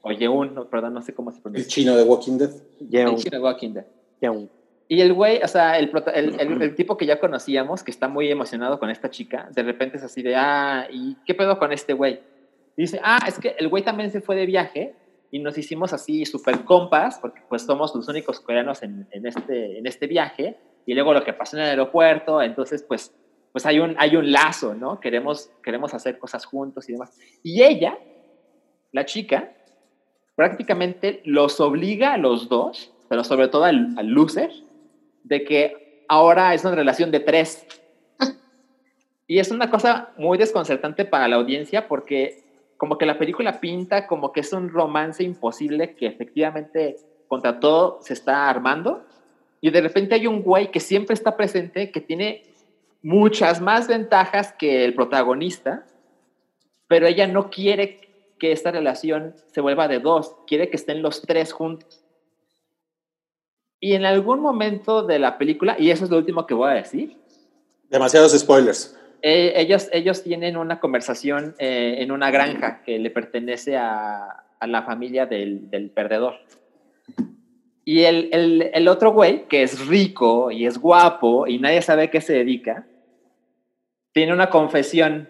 o 0.00 0.10
Yeun, 0.10 0.54
no, 0.54 0.64
perdón, 0.70 0.94
no 0.94 1.02
sé 1.02 1.12
cómo 1.12 1.30
se 1.32 1.36
El 1.36 1.42
pronuncia. 1.42 1.68
chino 1.68 1.94
de 1.94 2.02
Walking 2.02 2.38
Dead. 2.38 2.50
Yeun, 2.88 3.08
El 3.10 3.16
chino 3.16 3.36
de 3.36 3.44
Walking 3.44 3.72
Dead. 3.74 3.84
Yeun. 4.22 4.48
Y 4.88 5.02
el 5.02 5.12
güey, 5.12 5.42
o 5.42 5.48
sea, 5.48 5.78
el, 5.78 5.90
el, 6.14 6.40
el- 6.40 6.62
el 6.62 6.74
tipo 6.74 6.96
que 6.96 7.04
ya 7.04 7.20
conocíamos, 7.20 7.82
que 7.82 7.90
está 7.90 8.08
muy 8.08 8.30
emocionado 8.30 8.78
con 8.78 8.88
esta 8.88 9.10
chica, 9.10 9.50
de 9.54 9.62
repente 9.62 9.98
es 9.98 10.02
así 10.02 10.22
de, 10.22 10.34
ah, 10.34 10.86
¿y 10.90 11.16
qué 11.26 11.34
pedo 11.34 11.58
con 11.58 11.72
este 11.72 11.92
güey? 11.92 12.20
Dice, 12.74 12.98
ah, 13.04 13.18
es 13.28 13.38
que 13.38 13.54
el 13.58 13.68
güey 13.68 13.84
también 13.84 14.10
se 14.10 14.22
fue 14.22 14.34
de 14.34 14.46
viaje 14.46 14.94
y 15.30 15.40
nos 15.40 15.58
hicimos 15.58 15.92
así 15.92 16.24
súper 16.24 16.64
compas, 16.64 17.18
porque 17.18 17.42
pues 17.50 17.60
somos 17.62 17.94
los 17.94 18.08
únicos 18.08 18.40
coreanos 18.40 18.82
en, 18.82 19.06
en 19.10 19.26
este, 19.26 19.76
en 19.78 19.86
este 19.86 20.06
viaje, 20.06 20.56
y 20.90 20.94
luego 20.94 21.14
lo 21.14 21.22
que 21.22 21.32
pasó 21.32 21.56
en 21.56 21.62
el 21.62 21.68
aeropuerto, 21.68 22.42
entonces 22.42 22.82
pues, 22.82 23.14
pues 23.52 23.64
hay, 23.64 23.78
un, 23.78 23.94
hay 23.96 24.16
un 24.16 24.32
lazo, 24.32 24.74
¿no? 24.74 24.98
Queremos, 24.98 25.48
queremos 25.62 25.94
hacer 25.94 26.18
cosas 26.18 26.44
juntos 26.44 26.88
y 26.88 26.94
demás. 26.94 27.16
Y 27.44 27.62
ella, 27.62 27.96
la 28.90 29.04
chica, 29.04 29.52
prácticamente 30.34 31.22
los 31.24 31.60
obliga 31.60 32.14
a 32.14 32.16
los 32.16 32.48
dos, 32.48 32.92
pero 33.08 33.22
sobre 33.22 33.46
todo 33.46 33.66
al, 33.66 33.94
al 33.96 34.08
loser, 34.08 34.50
de 35.22 35.44
que 35.44 36.04
ahora 36.08 36.54
es 36.54 36.64
una 36.64 36.74
relación 36.74 37.12
de 37.12 37.20
tres. 37.20 37.64
Y 39.28 39.38
es 39.38 39.52
una 39.52 39.70
cosa 39.70 40.12
muy 40.16 40.38
desconcertante 40.38 41.04
para 41.04 41.28
la 41.28 41.36
audiencia 41.36 41.86
porque 41.86 42.42
como 42.76 42.98
que 42.98 43.06
la 43.06 43.16
película 43.16 43.60
pinta 43.60 44.08
como 44.08 44.32
que 44.32 44.40
es 44.40 44.52
un 44.52 44.70
romance 44.70 45.22
imposible 45.22 45.94
que 45.94 46.08
efectivamente 46.08 46.96
contra 47.28 47.60
todo 47.60 48.00
se 48.02 48.12
está 48.12 48.50
armando. 48.50 49.06
Y 49.60 49.70
de 49.70 49.80
repente 49.80 50.14
hay 50.14 50.26
un 50.26 50.42
güey 50.42 50.70
que 50.70 50.80
siempre 50.80 51.14
está 51.14 51.36
presente, 51.36 51.90
que 51.90 52.00
tiene 52.00 52.42
muchas 53.02 53.60
más 53.60 53.88
ventajas 53.88 54.52
que 54.52 54.84
el 54.84 54.94
protagonista, 54.94 55.86
pero 56.86 57.06
ella 57.06 57.26
no 57.26 57.50
quiere 57.50 58.00
que 58.38 58.52
esta 58.52 58.70
relación 58.70 59.34
se 59.52 59.60
vuelva 59.60 59.86
de 59.86 60.00
dos, 60.00 60.34
quiere 60.46 60.70
que 60.70 60.76
estén 60.76 61.02
los 61.02 61.22
tres 61.22 61.52
juntos. 61.52 62.02
Y 63.78 63.94
en 63.94 64.04
algún 64.04 64.40
momento 64.40 65.02
de 65.02 65.18
la 65.18 65.38
película, 65.38 65.76
y 65.78 65.90
eso 65.90 66.04
es 66.04 66.10
lo 66.10 66.18
último 66.18 66.46
que 66.46 66.54
voy 66.54 66.70
a 66.70 66.74
decir, 66.74 67.16
Demasiados 67.90 68.38
spoilers. 68.38 68.96
eh, 69.20 69.52
ellos, 69.56 69.88
ellos 69.92 70.22
tienen 70.22 70.56
una 70.56 70.78
conversación 70.80 71.54
eh, 71.58 71.96
en 71.98 72.12
una 72.12 72.30
granja 72.30 72.82
que 72.82 72.98
le 72.98 73.10
pertenece 73.10 73.76
a, 73.76 74.44
a 74.58 74.66
la 74.66 74.82
familia 74.82 75.26
del, 75.26 75.68
del 75.70 75.90
perdedor. 75.90 76.34
Y 77.84 78.04
el, 78.04 78.28
el, 78.32 78.70
el 78.74 78.88
otro 78.88 79.12
güey, 79.12 79.48
que 79.48 79.62
es 79.62 79.86
rico 79.86 80.50
y 80.50 80.66
es 80.66 80.78
guapo 80.78 81.46
y 81.46 81.58
nadie 81.58 81.82
sabe 81.82 82.04
a 82.04 82.10
qué 82.10 82.20
se 82.20 82.34
dedica, 82.34 82.86
tiene 84.12 84.32
una 84.32 84.50
confesión. 84.50 85.28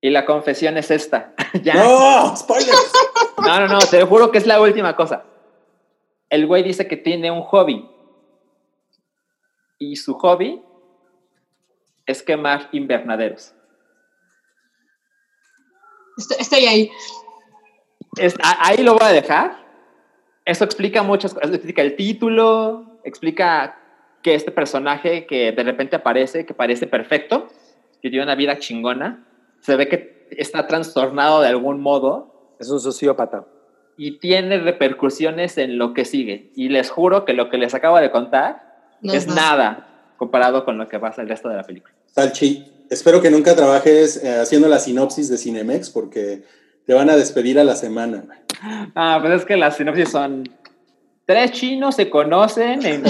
Y 0.00 0.10
la 0.10 0.24
confesión 0.24 0.76
es 0.78 0.90
esta. 0.90 1.34
ya. 1.62 1.74
¡No! 1.74 2.36
¡Spoilers! 2.36 2.92
No, 3.42 3.58
no, 3.58 3.68
no, 3.68 3.78
te 3.78 4.02
juro 4.04 4.30
que 4.30 4.36
es 4.36 4.46
la 4.46 4.60
última 4.60 4.94
cosa. 4.94 5.24
El 6.28 6.46
güey 6.46 6.62
dice 6.62 6.86
que 6.86 6.98
tiene 6.98 7.30
un 7.30 7.40
hobby. 7.42 7.88
Y 9.78 9.96
su 9.96 10.12
hobby 10.18 10.62
es 12.04 12.22
quemar 12.22 12.68
invernaderos. 12.72 13.54
Estoy, 16.18 16.36
estoy 16.38 16.66
ahí. 16.66 16.90
Es- 18.18 18.36
a- 18.42 18.68
ahí 18.68 18.82
lo 18.82 18.92
voy 18.92 19.04
a 19.06 19.12
dejar. 19.12 19.59
Eso 20.44 20.64
explica 20.64 21.02
muchas 21.02 21.34
cosas. 21.34 21.50
Explica 21.50 21.82
el 21.82 21.96
título, 21.96 22.98
explica 23.04 23.78
que 24.22 24.34
este 24.34 24.50
personaje 24.50 25.26
que 25.26 25.52
de 25.52 25.62
repente 25.62 25.96
aparece, 25.96 26.44
que 26.46 26.54
parece 26.54 26.86
perfecto, 26.86 27.48
que 28.02 28.10
tiene 28.10 28.24
una 28.24 28.34
vida 28.34 28.58
chingona, 28.58 29.26
se 29.60 29.76
ve 29.76 29.88
que 29.88 30.26
está 30.30 30.66
trastornado 30.66 31.40
de 31.40 31.48
algún 31.48 31.80
modo 31.80 32.54
Es 32.58 32.70
un 32.70 32.80
sociópata. 32.80 33.44
y 33.96 34.18
tiene 34.18 34.58
repercusiones 34.58 35.58
en 35.58 35.76
lo 35.78 35.92
que 35.94 36.04
sigue. 36.04 36.50
Y 36.54 36.68
les 36.70 36.90
juro 36.90 37.24
que 37.24 37.32
lo 37.34 37.48
que 37.50 37.58
les 37.58 37.74
acabo 37.74 37.98
de 37.98 38.10
contar 38.10 38.96
No 39.02 39.12
es 39.12 39.26
más. 39.26 39.36
nada 39.36 39.86
comparado 40.16 40.64
con 40.64 40.76
lo 40.78 40.88
que 40.88 40.98
pasa 40.98 41.22
el 41.22 41.28
resto 41.28 41.48
de 41.48 41.56
la 41.56 41.62
película. 41.64 41.94
Salchi, 42.06 42.66
espero 42.90 43.20
que 43.22 43.30
nunca 43.30 43.54
trabajes 43.56 44.22
eh, 44.22 44.38
haciendo 44.40 44.68
la 44.68 44.78
sinopsis 44.78 45.28
de 45.30 45.38
Cinemex 45.38 45.88
porque 45.90 46.42
te 46.86 46.94
van 46.94 47.10
a 47.10 47.16
despedir 47.16 47.58
a 47.58 47.64
la 47.64 47.76
semana. 47.76 48.24
Ah, 48.94 49.18
pues 49.20 49.40
es 49.40 49.44
que 49.46 49.56
las 49.56 49.76
sinopsis 49.76 50.10
son 50.10 50.44
tres 51.30 51.52
chinos 51.52 51.94
se 51.94 52.10
conocen. 52.10 52.80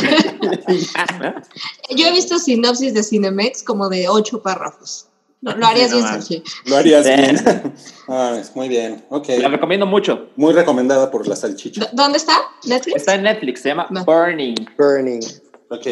Yo 1.97 2.07
he 2.07 2.13
visto 2.13 2.39
sinopsis 2.39 2.93
de 2.93 3.03
Cinemex 3.03 3.63
como 3.63 3.89
de 3.89 4.09
ocho 4.09 4.43
párrafos. 4.43 5.07
No, 5.41 5.57
lo 5.57 5.67
harías 5.67 5.91
bien. 5.91 6.07
Sergio. 6.07 6.43
Lo 6.67 6.77
harías 6.77 7.07
bien. 7.07 7.39
Ah, 8.13 8.43
muy 8.57 8.69
bien, 8.69 9.05
ok. 9.09 9.29
La 9.39 9.47
recomiendo 9.47 9.87
mucho. 9.87 10.31
Muy 10.35 10.53
recomendada 10.53 11.13
por 11.13 11.29
la 11.29 11.37
salchicha. 11.37 11.89
¿Dónde 11.93 12.19
está? 12.19 12.33
¿Netflix? 12.67 12.97
Está 12.97 13.15
en 13.15 13.23
Netflix, 13.23 13.61
se 13.61 13.69
llama 13.69 13.87
No. 13.89 14.05
Burning. 14.05 14.57
Burning. 14.77 15.21
Ok. 15.69 15.87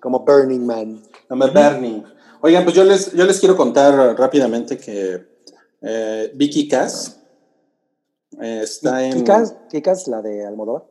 Como 0.00 0.20
Burning 0.20 0.64
Man. 0.64 1.02
Burning. 1.28 2.02
Oigan, 2.40 2.64
pues 2.64 2.74
yo 2.74 2.84
les, 2.84 3.12
yo 3.12 3.26
les 3.26 3.38
quiero 3.40 3.58
contar 3.58 4.16
rápidamente 4.18 4.78
que 4.78 5.29
eh, 5.82 6.30
Vicky 6.34 6.68
Cass 6.68 7.20
eh, 8.40 8.60
está 8.62 9.04
en. 9.04 9.18
¿Kikas? 9.20 9.54
¿Kikas, 9.70 10.08
la 10.08 10.22
de 10.22 10.46
Almodóvar? 10.46 10.84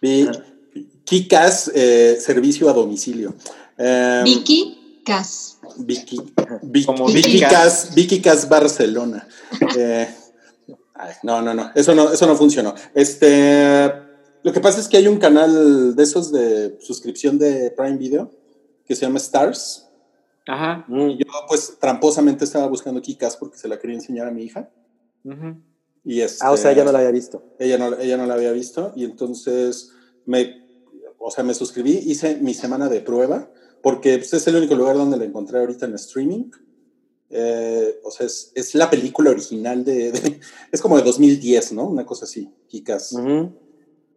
Kikas, 1.04 1.70
eh, 1.74 2.18
servicio 2.20 2.68
a 2.68 2.72
domicilio. 2.72 3.34
Eh, 3.78 4.22
Vicky 4.24 5.02
Cass. 5.04 5.58
Vicky, 5.78 6.20
Vicky, 6.62 6.86
Como 6.86 7.06
Vicky 7.06 7.32
Vicky 7.32 7.40
Cas, 7.40 7.94
Vicky 7.94 8.20
Cas 8.20 8.48
Barcelona. 8.48 9.26
Eh, 9.76 10.08
ay, 10.94 11.14
no, 11.22 11.40
no, 11.40 11.54
no, 11.54 11.70
eso 11.74 11.94
no, 11.94 12.12
eso 12.12 12.26
no 12.26 12.36
funcionó. 12.36 12.74
Este, 12.94 13.90
lo 14.42 14.52
que 14.52 14.60
pasa 14.60 14.80
es 14.80 14.88
que 14.88 14.98
hay 14.98 15.06
un 15.06 15.18
canal 15.18 15.96
de 15.96 16.02
esos 16.02 16.30
de 16.32 16.78
suscripción 16.80 17.38
de 17.38 17.70
Prime 17.70 17.96
Video 17.96 18.30
que 18.86 18.94
se 18.94 19.02
llama 19.02 19.18
Stars. 19.18 19.88
Ajá. 20.46 20.84
Y 20.88 21.18
yo, 21.18 21.24
pues, 21.48 21.78
tramposamente 21.80 22.44
estaba 22.44 22.66
buscando 22.66 23.00
Kikas 23.00 23.36
porque 23.36 23.58
se 23.58 23.68
la 23.68 23.78
quería 23.78 23.96
enseñar 23.96 24.26
a 24.26 24.30
mi 24.30 24.42
hija. 24.44 24.70
Ujú. 25.24 25.56
Y 26.04 26.20
este, 26.20 26.44
Ah, 26.44 26.50
o 26.50 26.56
sea, 26.56 26.72
ya 26.72 26.84
no 26.84 26.92
la 26.92 26.98
había 26.98 27.12
visto. 27.12 27.44
ella 27.58 27.78
no, 27.78 27.96
ella 27.98 28.16
no 28.16 28.26
la 28.26 28.34
había 28.34 28.50
visto 28.52 28.92
y 28.96 29.04
entonces 29.04 29.92
me, 30.26 30.66
o 31.18 31.30
sea, 31.30 31.44
me 31.44 31.54
suscribí, 31.54 31.92
hice 31.92 32.36
mi 32.36 32.54
semana 32.54 32.88
de 32.88 33.00
prueba 33.00 33.48
porque 33.82 34.18
pues, 34.18 34.32
es 34.32 34.46
el 34.48 34.56
único 34.56 34.74
lugar 34.74 34.96
donde 34.96 35.16
la 35.16 35.24
encontré 35.24 35.58
ahorita 35.58 35.86
en 35.86 35.94
streaming. 35.94 36.50
Eh, 37.30 38.00
o 38.04 38.10
sea, 38.10 38.26
es, 38.26 38.52
es, 38.54 38.74
la 38.74 38.90
película 38.90 39.30
original 39.30 39.84
de, 39.84 40.12
de, 40.12 40.40
Es 40.70 40.82
como 40.82 40.96
de 40.98 41.02
2010, 41.02 41.72
¿no? 41.72 41.88
Una 41.88 42.04
cosa 42.04 42.26
así, 42.26 42.52
Kikas. 42.68 43.12
Uh 43.12 43.18
-huh. 43.18 43.52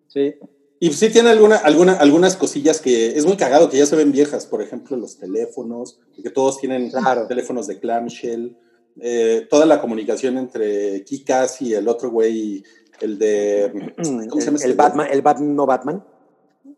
Sí. 0.07 0.35
Y 0.79 0.91
sí 0.93 1.09
tiene 1.09 1.29
alguna, 1.29 1.55
alguna, 1.57 1.93
algunas 1.93 2.35
cosillas 2.35 2.81
que 2.81 3.17
es 3.17 3.25
muy 3.25 3.37
cagado, 3.37 3.69
que 3.69 3.77
ya 3.77 3.85
se 3.85 3.95
ven 3.95 4.11
viejas, 4.11 4.45
por 4.45 4.61
ejemplo, 4.61 4.97
los 4.97 5.17
teléfonos, 5.17 5.99
que 6.21 6.29
todos 6.29 6.59
tienen 6.59 6.89
Claro. 6.91 7.25
teléfonos 7.27 7.67
de 7.67 7.79
clamshell, 7.79 8.57
eh, 8.99 9.47
toda 9.49 9.65
la 9.65 9.79
comunicación 9.81 10.37
entre 10.37 11.03
Kikas 11.05 11.61
y 11.61 11.73
el 11.73 11.87
otro 11.87 12.11
güey, 12.11 12.63
el 13.01 13.17
de... 13.17 13.71
¿Cómo 14.29 14.41
se 14.41 14.47
llama 14.47 14.51
El, 14.51 14.55
este 14.55 14.67
el 14.67 14.75
güey? 14.75 14.75
Batman, 14.75 15.07
el 15.11 15.21
Batman, 15.21 15.55
no 15.55 15.65
Batman. 15.65 16.05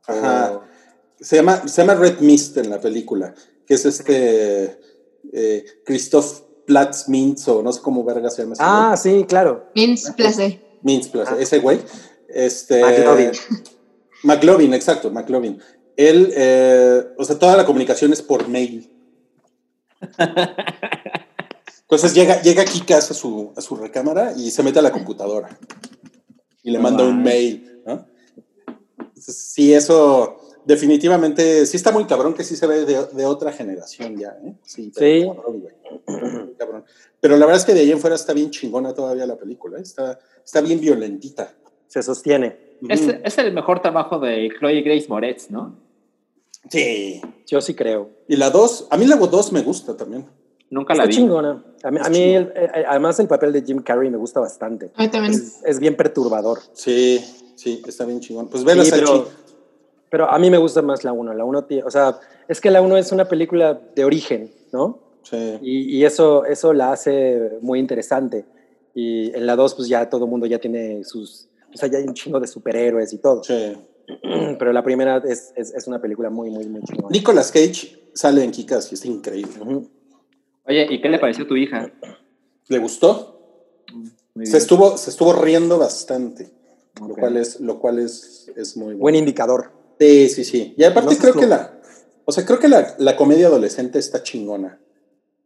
Ajá. 0.07 0.53
O- 0.57 0.63
Se 1.19 1.35
llama, 1.37 1.67
se 1.67 1.81
llama 1.81 1.95
Red 1.95 2.19
Mist 2.19 2.57
en 2.57 2.69
la 2.69 2.79
película, 2.79 3.33
que 3.65 3.73
es 3.73 3.85
este 3.85 4.79
eh, 5.33 5.65
Christoph 5.83 6.41
Platz 6.67 7.09
Mintz, 7.09 7.47
o 7.47 7.63
no 7.63 7.71
sé 7.73 7.81
cómo 7.81 8.03
verga 8.03 8.29
se 8.29 8.43
llama 8.43 8.53
ese 8.53 8.61
Ah, 8.63 8.95
sí, 8.95 9.25
claro. 9.27 9.65
Mins 9.73 10.11
Place. 10.15 10.61
Mintz, 10.83 11.07
Platz, 11.09 11.29
Ah. 11.31 11.37
ese 11.39 11.57
güey. 11.59 11.79
Este, 12.29 12.81
McLovin. 14.23 14.73
Exacto, 14.73 15.11
McLovin. 15.11 15.59
Él, 15.95 16.31
eh, 16.35 17.03
o 17.17 17.23
sea, 17.23 17.37
toda 17.39 17.57
la 17.57 17.65
comunicación 17.65 18.13
es 18.13 18.21
por 18.21 18.47
mail. 18.47 18.91
Entonces 21.81 22.13
llega, 22.13 22.41
llega 22.41 22.65
Kikas 22.65 23.11
a 23.11 23.13
su, 23.13 23.53
a 23.55 23.61
su 23.61 23.75
recámara 23.75 24.33
y 24.35 24.51
se 24.51 24.61
mete 24.61 24.79
a 24.79 24.81
la 24.81 24.91
computadora 24.91 25.57
y 26.61 26.71
le 26.71 26.79
manda 26.79 27.05
un 27.05 27.23
mail, 27.23 27.81
¿no? 27.85 28.05
Entonces, 28.97 29.37
sí, 29.37 29.73
eso 29.73 30.41
definitivamente, 30.65 31.65
sí 31.65 31.77
está 31.77 31.91
muy 31.91 32.05
cabrón 32.05 32.33
que 32.33 32.43
sí 32.43 32.57
se 32.57 32.67
ve 32.67 32.83
de, 32.83 33.05
de 33.05 33.25
otra 33.25 33.53
generación 33.53 34.17
ya, 34.17 34.37
¿eh? 34.43 34.53
Sí, 34.63 34.91
Sí. 34.95 35.25
cabrón, 35.25 35.61
güey. 35.61 36.55
Cabrón. 36.57 36.83
Pero 37.21 37.37
la 37.37 37.45
verdad 37.45 37.61
es 37.61 37.65
que 37.65 37.73
de 37.73 37.79
ahí 37.79 37.91
en 37.91 37.99
fuera 38.01 38.17
está 38.17 38.33
bien 38.33 38.51
chingona 38.51 38.93
todavía 38.93 39.25
la 39.25 39.37
película, 39.37 39.79
¿eh? 39.79 39.83
está, 39.83 40.19
está 40.43 40.59
bien 40.59 40.81
violentita. 40.81 41.53
Se 41.87 42.03
sostiene. 42.03 42.66
Es, 42.89 43.07
es 43.23 43.37
el 43.37 43.53
mejor 43.53 43.81
trabajo 43.81 44.19
de 44.19 44.49
Chloe 44.59 44.81
Grace 44.81 45.07
Moretz, 45.09 45.49
¿no? 45.49 45.75
Sí. 46.69 47.21
Yo 47.45 47.61
sí 47.61 47.73
creo. 47.73 48.09
Y 48.27 48.35
la 48.35 48.49
2, 48.49 48.87
a 48.89 48.97
mí 48.97 49.05
la 49.05 49.15
2 49.15 49.51
me 49.53 49.61
gusta 49.61 49.95
también. 49.95 50.25
Nunca 50.69 50.93
la 50.93 51.03
Está 51.03 51.09
vi. 51.09 51.15
chingona. 51.15 51.63
A 51.83 51.91
mí, 51.91 51.99
a 52.03 52.09
mí 52.09 52.21
el- 52.35 52.51
eh, 52.55 52.83
además, 52.87 53.19
el 53.19 53.27
papel 53.27 53.53
de 53.53 53.61
Jim 53.61 53.81
Carrey 53.81 54.09
me 54.09 54.17
gusta 54.17 54.39
bastante. 54.41 54.91
A 54.95 55.01
mí 55.03 55.09
también. 55.09 55.33
Es, 55.33 55.61
es 55.63 55.79
bien 55.79 55.95
perturbador. 55.95 56.59
Sí, 56.73 57.23
sí, 57.55 57.81
está 57.87 58.03
bien 58.05 58.19
chingón. 58.19 58.49
Pues 58.49 58.63
vela, 58.65 58.83
Sí, 58.83 58.91
pero, 58.93 59.27
pero 60.09 60.29
a 60.29 60.37
mí 60.39 60.49
me 60.49 60.57
gusta 60.57 60.81
más 60.81 61.05
la 61.05 61.13
1. 61.13 61.33
La 61.33 61.45
1 61.45 61.65
o 61.85 61.91
sea, 61.91 62.19
es 62.49 62.59
que 62.59 62.69
la 62.69 62.81
1 62.81 62.97
es 62.97 63.11
una 63.13 63.25
película 63.25 63.79
de 63.95 64.03
origen, 64.03 64.51
¿no? 64.73 64.99
Sí. 65.23 65.57
Y, 65.61 65.97
y 65.99 66.05
eso, 66.05 66.43
eso 66.43 66.73
la 66.73 66.91
hace 66.91 67.59
muy 67.61 67.79
interesante. 67.79 68.45
Y 68.93 69.33
en 69.35 69.45
la 69.45 69.55
2, 69.55 69.75
pues 69.75 69.87
ya 69.87 70.09
todo 70.09 70.25
el 70.25 70.31
mundo 70.31 70.47
ya 70.47 70.59
tiene 70.59 71.03
sus. 71.05 71.46
O 71.73 71.77
sea, 71.77 71.89
ya 71.89 71.97
hay 71.97 72.05
un 72.05 72.13
chingo 72.13 72.39
de 72.39 72.47
superhéroes 72.47 73.13
y 73.13 73.17
todo. 73.19 73.43
sí. 73.43 73.77
Pero 74.57 74.71
la 74.71 74.81
primera 74.83 75.21
es, 75.27 75.51
es, 75.57 75.73
es 75.73 75.85
una 75.85 76.01
película 76.01 76.29
muy, 76.29 76.49
muy, 76.49 76.65
muy 76.67 76.81
chingona. 76.83 77.09
Nicolas 77.11 77.51
Cage 77.51 78.09
sale 78.13 78.41
en 78.41 78.51
Kikas 78.51 78.89
y 78.91 78.95
está 78.95 79.07
increíble. 79.09 79.53
Oye, 80.65 80.87
¿y 80.89 81.01
qué 81.01 81.09
le 81.09 81.19
pareció 81.19 81.43
a 81.43 81.47
tu 81.47 81.57
hija? 81.57 81.91
¿Le 82.69 82.77
gustó? 82.79 83.83
Muy 84.33 84.45
Se 84.45 84.57
estuvo, 84.57 84.97
se 84.97 85.09
estuvo 85.09 85.33
riendo 85.33 85.77
bastante, 85.77 86.49
lo 87.01 87.07
Ok. 87.13 87.19
cual 87.19 87.35
es, 87.37 87.59
lo 87.59 87.79
cual 87.79 87.99
es, 87.99 88.49
es 88.55 88.77
muy 88.77 88.93
Buen 88.93 88.99
bueno. 88.99 89.17
indicador. 89.17 89.71
Sí, 89.99 90.29
sí, 90.29 90.45
sí. 90.45 90.73
Y 90.77 90.85
aparte 90.85 91.13
No 91.15 91.19
creo 91.19 91.33
que 91.33 91.47
la, 91.47 91.77
o 92.23 92.31
sea, 92.31 92.45
creo 92.45 92.59
que 92.59 92.69
la, 92.69 92.95
la 92.99 93.17
comedia 93.17 93.47
adolescente 93.47 93.99
está 93.99 94.23
chingona. 94.23 94.79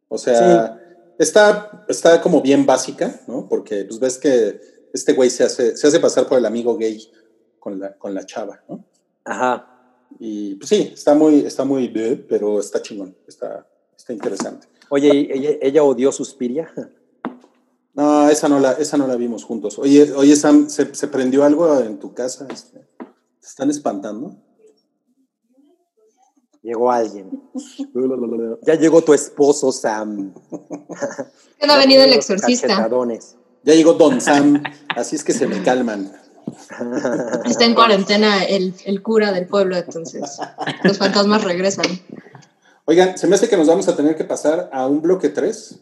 O 0.07 0.19
sea, 0.19 0.79
está, 1.17 1.83
está 1.89 2.21
como 2.21 2.41
bien 2.41 2.65
básica, 2.67 3.21
¿no? 3.27 3.47
Porque 3.49 3.85
pues 3.85 3.99
ves 3.99 4.19
que 4.19 4.61
este 4.93 5.13
güey 5.13 5.29
se 5.29 5.43
hace, 5.43 5.75
se 5.77 5.87
hace 5.87 5.99
pasar 5.99 6.27
por 6.27 6.37
el 6.37 6.45
amigo 6.45 6.77
gay 6.77 7.09
con 7.59 7.79
la, 7.79 7.97
con 7.97 8.13
la 8.13 8.25
chava, 8.25 8.61
¿no? 8.67 8.83
Ajá. 9.23 9.67
Y 10.19 10.55
pues 10.55 10.69
sí, 10.69 10.91
está 10.93 11.13
muy, 11.13 11.39
está 11.39 11.63
muy, 11.63 11.87
bleh, 11.87 12.17
pero 12.17 12.59
está 12.59 12.81
chingón, 12.81 13.15
está, 13.27 13.67
está 13.97 14.13
interesante. 14.13 14.67
Oye, 14.89 15.09
¿y 15.13 15.31
ella, 15.31 15.57
ella 15.61 15.83
odió 15.83 16.11
Suspiria. 16.11 16.73
No, 17.93 18.29
esa 18.29 18.47
no 18.47 18.59
la, 18.59 18.71
esa 18.73 18.97
no 18.97 19.05
la 19.05 19.15
vimos 19.15 19.43
juntos. 19.43 19.77
Oye, 19.77 20.13
oye 20.13 20.35
Sam, 20.35 20.69
¿se, 20.69 20.95
se 20.95 21.07
prendió 21.07 21.43
algo 21.43 21.79
en 21.79 21.99
tu 21.99 22.13
casa? 22.13 22.47
Este, 22.49 22.79
¿Te 22.97 23.47
están 23.47 23.69
espantando? 23.69 24.35
Llegó 26.61 26.91
alguien. 26.91 27.29
Ya 28.63 28.75
llegó 28.75 29.01
tu 29.01 29.13
esposo, 29.13 29.71
Sam. 29.71 30.33
Que 31.59 31.67
no 31.67 31.73
ha 31.73 31.77
venido 31.77 32.03
el 32.03 32.13
exorcista. 32.13 32.89
Ya 33.63 33.75
llegó 33.75 33.93
Don 33.93 34.19
Sam, 34.21 34.63
así 34.95 35.15
es 35.15 35.23
que 35.23 35.33
se 35.33 35.47
me 35.47 35.61
calman. 35.61 36.11
Está 37.45 37.65
en 37.65 37.75
cuarentena 37.75 38.43
el, 38.43 38.73
el 38.85 39.01
cura 39.01 39.31
del 39.31 39.47
pueblo, 39.47 39.77
entonces 39.77 40.39
los 40.83 40.97
fantasmas 40.97 41.43
regresan. 41.43 41.85
Oigan, 42.85 43.17
se 43.17 43.27
me 43.27 43.35
hace 43.35 43.47
que 43.47 43.57
nos 43.57 43.67
vamos 43.67 43.87
a 43.87 43.95
tener 43.95 44.15
que 44.15 44.23
pasar 44.23 44.69
a 44.73 44.87
un 44.87 45.01
bloque 45.01 45.29
3, 45.29 45.79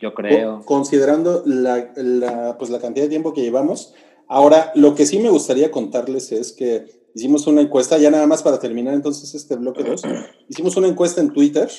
Yo 0.00 0.14
creo. 0.14 0.62
considerando 0.64 1.42
la, 1.44 1.92
la, 1.96 2.56
pues, 2.58 2.70
la 2.70 2.80
cantidad 2.80 3.04
de 3.04 3.10
tiempo 3.10 3.34
que 3.34 3.42
llevamos. 3.42 3.92
Ahora, 4.26 4.72
lo 4.74 4.94
que 4.94 5.04
sí 5.06 5.18
me 5.18 5.28
gustaría 5.30 5.70
contarles 5.70 6.32
es 6.32 6.52
que 6.52 7.04
hicimos 7.14 7.46
una 7.46 7.60
encuesta, 7.60 7.98
ya 7.98 8.10
nada 8.10 8.26
más 8.26 8.42
para 8.42 8.58
terminar 8.58 8.94
entonces 8.94 9.34
este 9.34 9.56
bloque 9.56 9.84
2, 9.84 10.02
hicimos 10.48 10.76
una 10.76 10.88
encuesta 10.88 11.20
en 11.20 11.32
Twitter. 11.32 11.70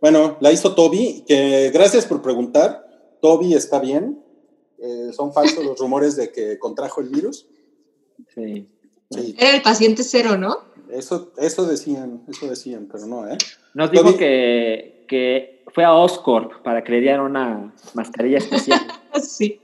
Bueno, 0.00 0.36
la 0.40 0.52
hizo 0.52 0.74
Toby, 0.74 1.24
que 1.26 1.70
gracias 1.72 2.04
por 2.04 2.20
preguntar. 2.20 2.83
Toby 3.24 3.54
está 3.54 3.78
bien. 3.80 4.22
Eh, 4.78 5.10
son 5.16 5.32
falsos 5.32 5.64
los 5.64 5.78
rumores 5.78 6.14
de 6.14 6.30
que 6.30 6.58
contrajo 6.58 7.00
el 7.00 7.08
virus. 7.08 7.46
Sí. 8.34 8.68
Sí, 9.10 9.34
Era 9.38 9.56
el 9.56 9.62
paciente 9.62 10.02
cero, 10.02 10.36
¿no? 10.36 10.58
eso, 10.90 11.32
eso 11.38 11.64
decían, 11.66 12.22
eso 12.28 12.46
decían, 12.46 12.86
pero 12.92 13.06
no, 13.06 13.26
¿eh? 13.26 13.38
Nos 13.72 13.90
dijo 13.90 14.14
que, 14.18 15.06
que 15.08 15.64
fue 15.72 15.84
a 15.84 15.94
Oscorp 15.94 16.62
para 16.62 16.84
que 16.84 16.92
le 16.92 17.00
dieran 17.00 17.20
una 17.20 17.74
mascarilla 17.94 18.38
especial. 18.38 18.80
Sí. 19.22 19.60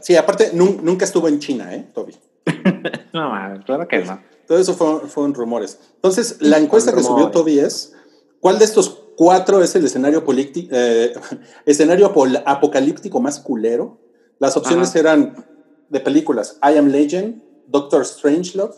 Sí, 0.00 0.16
aparte, 0.16 0.52
nun- 0.54 0.80
nunca 0.82 1.04
estuvo 1.04 1.28
en 1.28 1.38
China, 1.40 1.74
¿eh, 1.74 1.90
Toby? 1.92 2.16
no, 3.12 3.32
claro 3.66 3.86
que 3.86 3.98
no. 3.98 4.18
Todo 4.46 4.58
eso 4.58 4.72
fue- 4.74 5.00
fueron 5.08 5.34
rumores. 5.34 5.78
Entonces, 5.96 6.36
la 6.40 6.58
encuesta 6.58 6.94
que 6.94 7.02
subió. 7.02 7.30
Toby 7.30 7.58
es, 7.58 7.92
¿cuál 8.40 8.58
de 8.58 8.64
estos 8.64 9.01
cuatro 9.16 9.62
es 9.62 9.74
el 9.74 9.84
escenario, 9.84 10.24
eh, 10.28 11.12
escenario 11.66 12.12
apocalíptico 12.44 13.20
más 13.20 13.40
culero? 13.40 13.98
Las 14.38 14.56
opciones 14.56 14.90
Ajá. 14.90 14.98
eran 14.98 15.46
de 15.88 16.00
películas, 16.00 16.58
I 16.62 16.78
Am 16.78 16.88
Legend, 16.88 17.42
Doctor 17.68 18.04
Strangelove, 18.04 18.74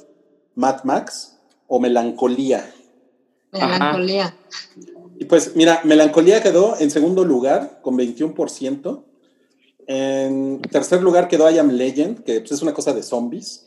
Mad 0.55 0.85
Max 0.85 1.39
o 1.66 1.80
Melancolía. 1.80 2.70
Melancolía. 3.53 4.37
Y 5.18 5.24
pues, 5.26 5.55
mira, 5.55 5.80
Melancolía 5.85 6.43
quedó 6.43 6.76
en 6.78 6.91
segundo 6.91 7.24
lugar 7.24 7.80
con 7.82 7.97
21%. 7.97 9.05
En 9.87 10.61
tercer 10.62 11.03
lugar 11.03 11.28
quedó 11.28 11.51
I 11.51 11.59
Am 11.59 11.70
Legend, 11.70 12.24
que 12.24 12.41
pues, 12.41 12.53
es 12.53 12.62
una 12.62 12.74
cosa 12.74 12.93
de 12.93 13.03
zombies. 13.03 13.66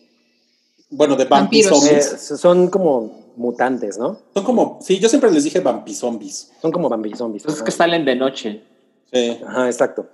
Bueno, 0.90 1.16
de 1.16 1.26
vampir 1.26 1.66
Vampiros. 1.66 1.86
Eh, 1.86 2.02
zombies. 2.02 2.40
son 2.40 2.70
como 2.70 3.27
mutantes, 3.38 3.98
¿no? 3.98 4.20
Son 4.34 4.44
como, 4.44 4.80
sí, 4.82 5.00
yo 5.00 5.08
siempre 5.10 5.32
les 5.32 5.44
dije 5.44 5.60
vampizombies. 5.60 6.52
Son 6.62 6.72
como 6.72 6.90
vampir 6.90 7.16
zombies. 7.16 7.44
Entonces 7.44 7.62
Ajá. 7.62 7.66
que 7.66 7.72
salen 7.72 8.04
de 8.06 8.16
noche. 8.16 8.64
Sí, 9.12 9.40
Ajá, 9.46 9.68
exacto. 9.68 10.08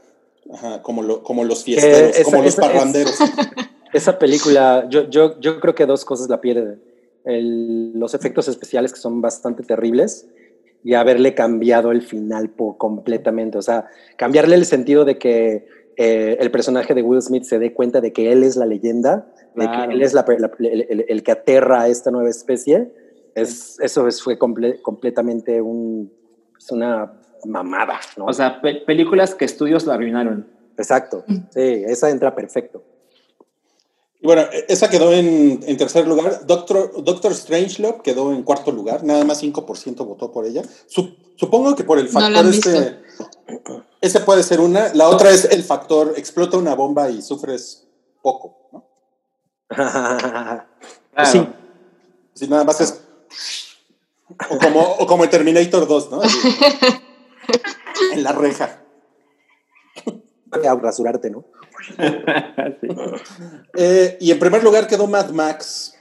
ajá, 0.53 0.81
como, 0.83 1.01
lo- 1.01 1.23
como 1.23 1.43
los 1.43 1.63
fiesteros, 1.63 2.15
esa- 2.17 2.23
como 2.25 2.37
los 2.43 2.53
esa- 2.53 2.61
parranderos. 2.61 3.15
Esa 3.93 4.17
película, 4.17 4.87
yo, 4.89 5.07
yo, 5.07 5.39
yo 5.39 5.59
creo 5.59 5.75
que 5.75 5.85
dos 5.85 6.03
cosas 6.03 6.27
la 6.27 6.41
pierden. 6.41 6.81
El- 7.25 7.93
los 7.99 8.15
efectos 8.15 8.47
especiales 8.47 8.91
que 8.91 8.99
son 8.99 9.21
bastante 9.21 9.61
terribles 9.61 10.27
y 10.83 10.95
haberle 10.95 11.35
cambiado 11.35 11.91
el 11.91 12.01
final 12.01 12.49
por 12.49 12.77
completamente. 12.77 13.57
O 13.59 13.61
sea, 13.61 13.85
cambiarle 14.17 14.55
el 14.55 14.65
sentido 14.65 15.05
de 15.05 15.19
que 15.19 15.67
eh, 15.95 16.37
el 16.39 16.49
personaje 16.49 16.95
de 16.95 17.03
Will 17.03 17.21
Smith 17.21 17.43
se 17.43 17.59
dé 17.59 17.71
cuenta 17.71 18.01
de 18.01 18.11
que 18.11 18.31
él 18.31 18.41
es 18.43 18.55
la 18.55 18.65
leyenda, 18.65 19.27
de 19.55 19.67
que 19.69 19.93
él 19.93 20.01
es 20.01 20.13
la- 20.15 20.25
la- 20.39 20.51
el, 20.57 20.87
el- 20.89 21.05
el 21.07 21.21
que 21.23 21.31
aterra 21.31 21.83
a 21.83 21.87
esta 21.87 22.09
nueva 22.09 22.31
especie. 22.31 22.91
Es, 23.35 23.79
eso 23.79 24.07
es- 24.07 24.21
fue 24.21 24.37
comple- 24.37 24.81
completamente 24.81 25.61
un, 25.61 26.11
es 26.57 26.71
una 26.71 27.13
mamada, 27.45 27.99
¿no? 28.17 28.25
O 28.25 28.33
sea, 28.33 28.61
pe- 28.61 28.81
películas 28.85 29.35
que 29.35 29.45
estudios 29.45 29.85
la 29.85 29.95
arruinaron. 29.95 30.47
Exacto. 30.77 31.23
Sí, 31.51 31.83
esa 31.85 32.09
entra 32.09 32.33
perfecto. 32.35 32.83
Y 34.21 34.25
bueno, 34.25 34.43
e- 34.43 34.65
esa 34.69 34.89
quedó 34.89 35.11
en, 35.11 35.59
en 35.65 35.77
tercer 35.77 36.07
lugar. 36.07 36.45
Doctor, 36.47 37.03
Doctor 37.03 37.33
Strangelove 37.35 38.01
quedó 38.03 38.31
en 38.33 38.43
cuarto 38.43 38.71
lugar. 38.71 39.03
Nada 39.03 39.23
más 39.25 39.41
5% 39.43 40.05
votó 40.05 40.31
por 40.31 40.45
ella. 40.45 40.61
Sup- 40.87 41.15
supongo 41.35 41.75
que 41.75 41.83
por 41.83 41.99
el 41.99 42.05
No 42.05 42.11
factor 42.11 42.37
han 42.37 42.49
este. 42.49 42.99
Ese 43.99 44.19
puede 44.21 44.43
ser 44.43 44.59
una. 44.61 44.93
La 44.93 45.09
otra 45.09 45.29
es 45.31 45.45
el 45.45 45.63
factor 45.63 46.13
explota 46.17 46.57
una 46.57 46.73
bomba 46.75 47.09
y 47.09 47.21
sufres 47.21 47.87
poco. 48.21 48.69
¿no? 48.71 48.85
Claro. 51.13 51.29
Sí. 51.31 51.47
Si 52.33 52.47
nada 52.47 52.63
más 52.63 52.81
es. 52.81 53.02
O 54.49 54.57
como, 54.57 54.81
o 54.81 55.05
como 55.07 55.23
en 55.23 55.29
Terminator 55.29 55.87
2, 55.87 56.11
¿no? 56.11 56.21
Así. 56.21 56.37
en 58.13 58.23
la 58.23 58.31
reja. 58.31 58.79
A 60.65 60.75
rasurarte, 60.75 61.29
¿no? 61.29 61.45
Sí. 62.79 62.87
Eh, 63.75 64.17
y 64.21 64.31
en 64.31 64.39
primer 64.39 64.63
lugar 64.63 64.87
quedó 64.87 65.05
Mad 65.05 65.31
Max 65.31 65.95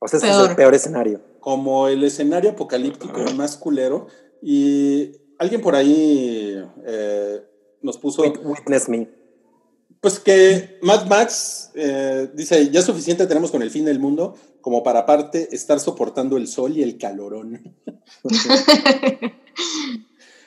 O 0.00 0.08
sea, 0.08 0.18
ese 0.18 0.28
es 0.28 0.36
el 0.50 0.56
peor 0.56 0.74
escenario. 0.74 1.20
como 1.40 1.86
el 1.86 2.02
escenario 2.02 2.50
apocalíptico 2.50 3.20
más 3.36 3.56
culero. 3.56 4.08
Y 4.42 5.12
alguien 5.38 5.60
por 5.60 5.76
ahí 5.76 6.60
eh, 6.84 7.42
nos 7.80 7.96
puso, 7.98 8.22
Wit- 8.24 8.40
Witness 8.42 8.88
me. 8.88 9.08
Pues 10.00 10.18
que 10.20 10.78
Mad 10.82 11.06
Max 11.06 11.70
eh, 11.74 12.28
dice, 12.34 12.70
ya 12.70 12.82
suficiente 12.82 13.26
tenemos 13.26 13.50
con 13.50 13.62
el 13.62 13.70
fin 13.70 13.84
del 13.84 13.98
mundo 13.98 14.34
como 14.60 14.82
para 14.82 15.00
aparte 15.00 15.48
estar 15.54 15.80
soportando 15.80 16.36
el 16.36 16.46
sol 16.46 16.76
y 16.76 16.82
el 16.82 16.98
calorón. 16.98 17.74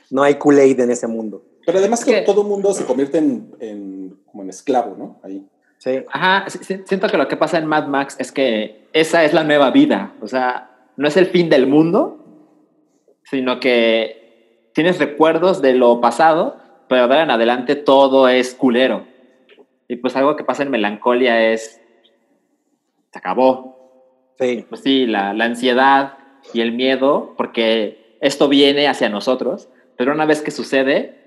No 0.09 0.23
hay 0.23 0.35
Kool-Aid 0.35 0.79
en 0.81 0.91
ese 0.91 1.07
mundo. 1.07 1.41
Pero 1.65 1.77
además 1.79 2.03
que 2.03 2.11
que- 2.11 2.21
todo 2.21 2.43
mundo 2.43 2.73
se 2.73 2.85
convierte 2.85 3.17
en, 3.17 3.55
en- 3.59 4.19
como 4.25 4.43
en 4.43 4.49
esclavo, 4.49 4.95
¿no? 4.97 5.21
Ahí. 5.23 5.45
Sí. 5.77 6.03
Ajá, 6.11 6.45
siento 6.85 7.07
que 7.07 7.17
lo 7.17 7.27
que 7.27 7.37
pasa 7.37 7.57
en 7.57 7.65
Mad 7.65 7.87
Max 7.87 8.15
es 8.19 8.31
que 8.31 8.87
esa 8.93 9.23
es 9.23 9.33
la 9.33 9.43
nueva 9.43 9.71
vida. 9.71 10.13
O 10.21 10.27
sea, 10.27 10.69
no 10.97 11.07
es 11.07 11.15
el 11.17 11.27
fin 11.27 11.49
del 11.49 11.65
mundo, 11.65 12.17
sino 13.23 13.59
que 13.59 14.69
tienes 14.73 14.99
recuerdos 14.99 15.61
de 15.61 15.73
lo 15.73 16.01
pasado, 16.01 16.57
pero 16.89 17.07
de 17.07 17.13
ahora 17.13 17.23
en 17.23 17.31
adelante 17.31 17.75
todo 17.75 18.27
es 18.27 18.53
culero. 18.53 19.07
Y 19.91 19.97
pues 19.97 20.15
algo 20.15 20.37
que 20.37 20.45
pasa 20.45 20.63
en 20.63 20.71
melancolia 20.71 21.51
es. 21.51 21.81
Se 23.11 23.17
acabó. 23.19 24.33
Sí. 24.39 24.65
Pues 24.69 24.81
sí, 24.81 25.05
la, 25.05 25.33
la 25.33 25.43
ansiedad 25.43 26.17
y 26.53 26.61
el 26.61 26.71
miedo, 26.71 27.33
porque 27.35 28.17
esto 28.21 28.47
viene 28.47 28.87
hacia 28.87 29.09
nosotros, 29.09 29.67
pero 29.97 30.13
una 30.13 30.25
vez 30.25 30.41
que 30.41 30.51
sucede, 30.51 31.19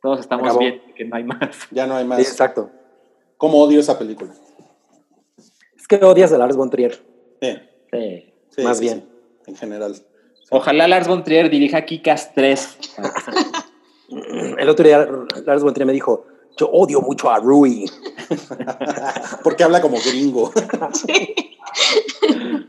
todos 0.00 0.20
estamos 0.20 0.44
Acabó. 0.46 0.60
bien, 0.60 0.80
que 0.94 1.04
no 1.04 1.16
hay 1.16 1.24
más. 1.24 1.66
Ya 1.72 1.88
no 1.88 1.96
hay 1.96 2.04
Sí, 2.04 2.08
más. 2.08 2.20
exacto. 2.20 2.70
¿Cómo 3.36 3.58
odio 3.58 3.80
esa 3.80 3.98
película? 3.98 4.32
Es 5.76 5.88
que 5.88 5.96
odias 5.96 6.32
a 6.32 6.38
Lars 6.38 6.56
von 6.56 6.70
Trier. 6.70 6.92
Sí, 7.42 7.58
Sí. 7.90 8.32
sí, 8.50 8.62
Más 8.62 8.78
sí, 8.78 8.84
bien. 8.84 9.08
sí, 9.44 9.50
en 9.50 9.56
general. 9.56 9.94
Ojalá 10.50 10.86
Lars 10.86 11.08
von 11.08 11.24
Trier 11.24 11.50
dirija 11.50 11.84
Kikas 11.84 12.32
3. 12.32 12.78
El 14.58 14.68
otro 14.68 14.86
día 14.86 15.06
Lars 15.44 15.64
von 15.64 15.74
Trier 15.74 15.86
me 15.86 15.92
dijo, 15.92 16.26
yo 16.56 16.68
odio 16.70 17.00
mucho 17.00 17.30
a 17.30 17.38
Rui. 17.38 17.90
Porque 19.42 19.64
habla 19.64 19.80
como 19.80 19.98
gringo. 19.98 20.52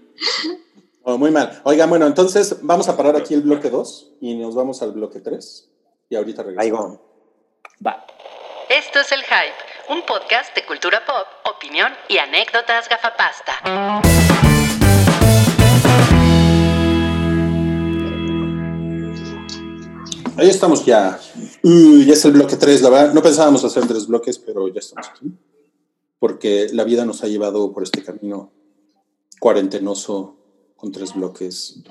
Oh, 1.10 1.18
muy 1.18 1.32
mal. 1.32 1.62
Oigan, 1.64 1.90
bueno, 1.90 2.06
entonces 2.06 2.58
vamos 2.64 2.90
a 2.90 2.98
parar 2.98 3.16
aquí 3.16 3.34
el 3.34 3.40
bloque 3.40 3.70
2 3.70 4.16
y 4.20 4.36
nos 4.36 4.56
vamos 4.56 4.82
al 4.82 4.92
bloque 4.92 5.22
3. 5.22 5.70
Y 6.10 6.18
ahorita 6.18 6.42
Ahí 6.42 6.48
regresamos. 6.50 7.00
va. 7.86 7.92
Va. 7.92 8.06
Esto 8.68 9.00
es 9.00 9.10
El 9.14 9.22
Hype, 9.22 9.56
un 9.94 10.02
podcast 10.06 10.54
de 10.54 10.66
cultura 10.66 11.06
pop, 11.06 11.26
opinión 11.56 11.94
y 12.10 12.18
anécdotas 12.18 12.90
gafapasta. 12.90 13.54
Ahí 20.38 20.50
estamos 20.50 20.86
ya. 20.86 21.20
Uy, 21.64 22.06
ya 22.06 22.14
es 22.14 22.24
el 22.26 22.34
bloque 22.34 22.58
3, 22.58 22.84
la 22.84 22.90
verdad. 22.92 23.14
No 23.14 23.24
pensábamos 23.24 23.64
hacer 23.64 23.88
tres 23.88 24.06
bloques, 24.06 24.38
pero 24.38 24.68
ya 24.68 24.80
estamos 24.80 25.08
aquí. 25.10 25.32
Porque 26.20 26.68
la 26.74 26.84
vida 26.84 27.06
nos 27.06 27.24
ha 27.24 27.28
llevado 27.28 27.74
por 27.74 27.82
este 27.82 28.04
camino 28.04 28.52
cuarentenoso 29.40 30.38
con 30.76 30.92
tres 30.92 31.16
bloques. 31.16 31.82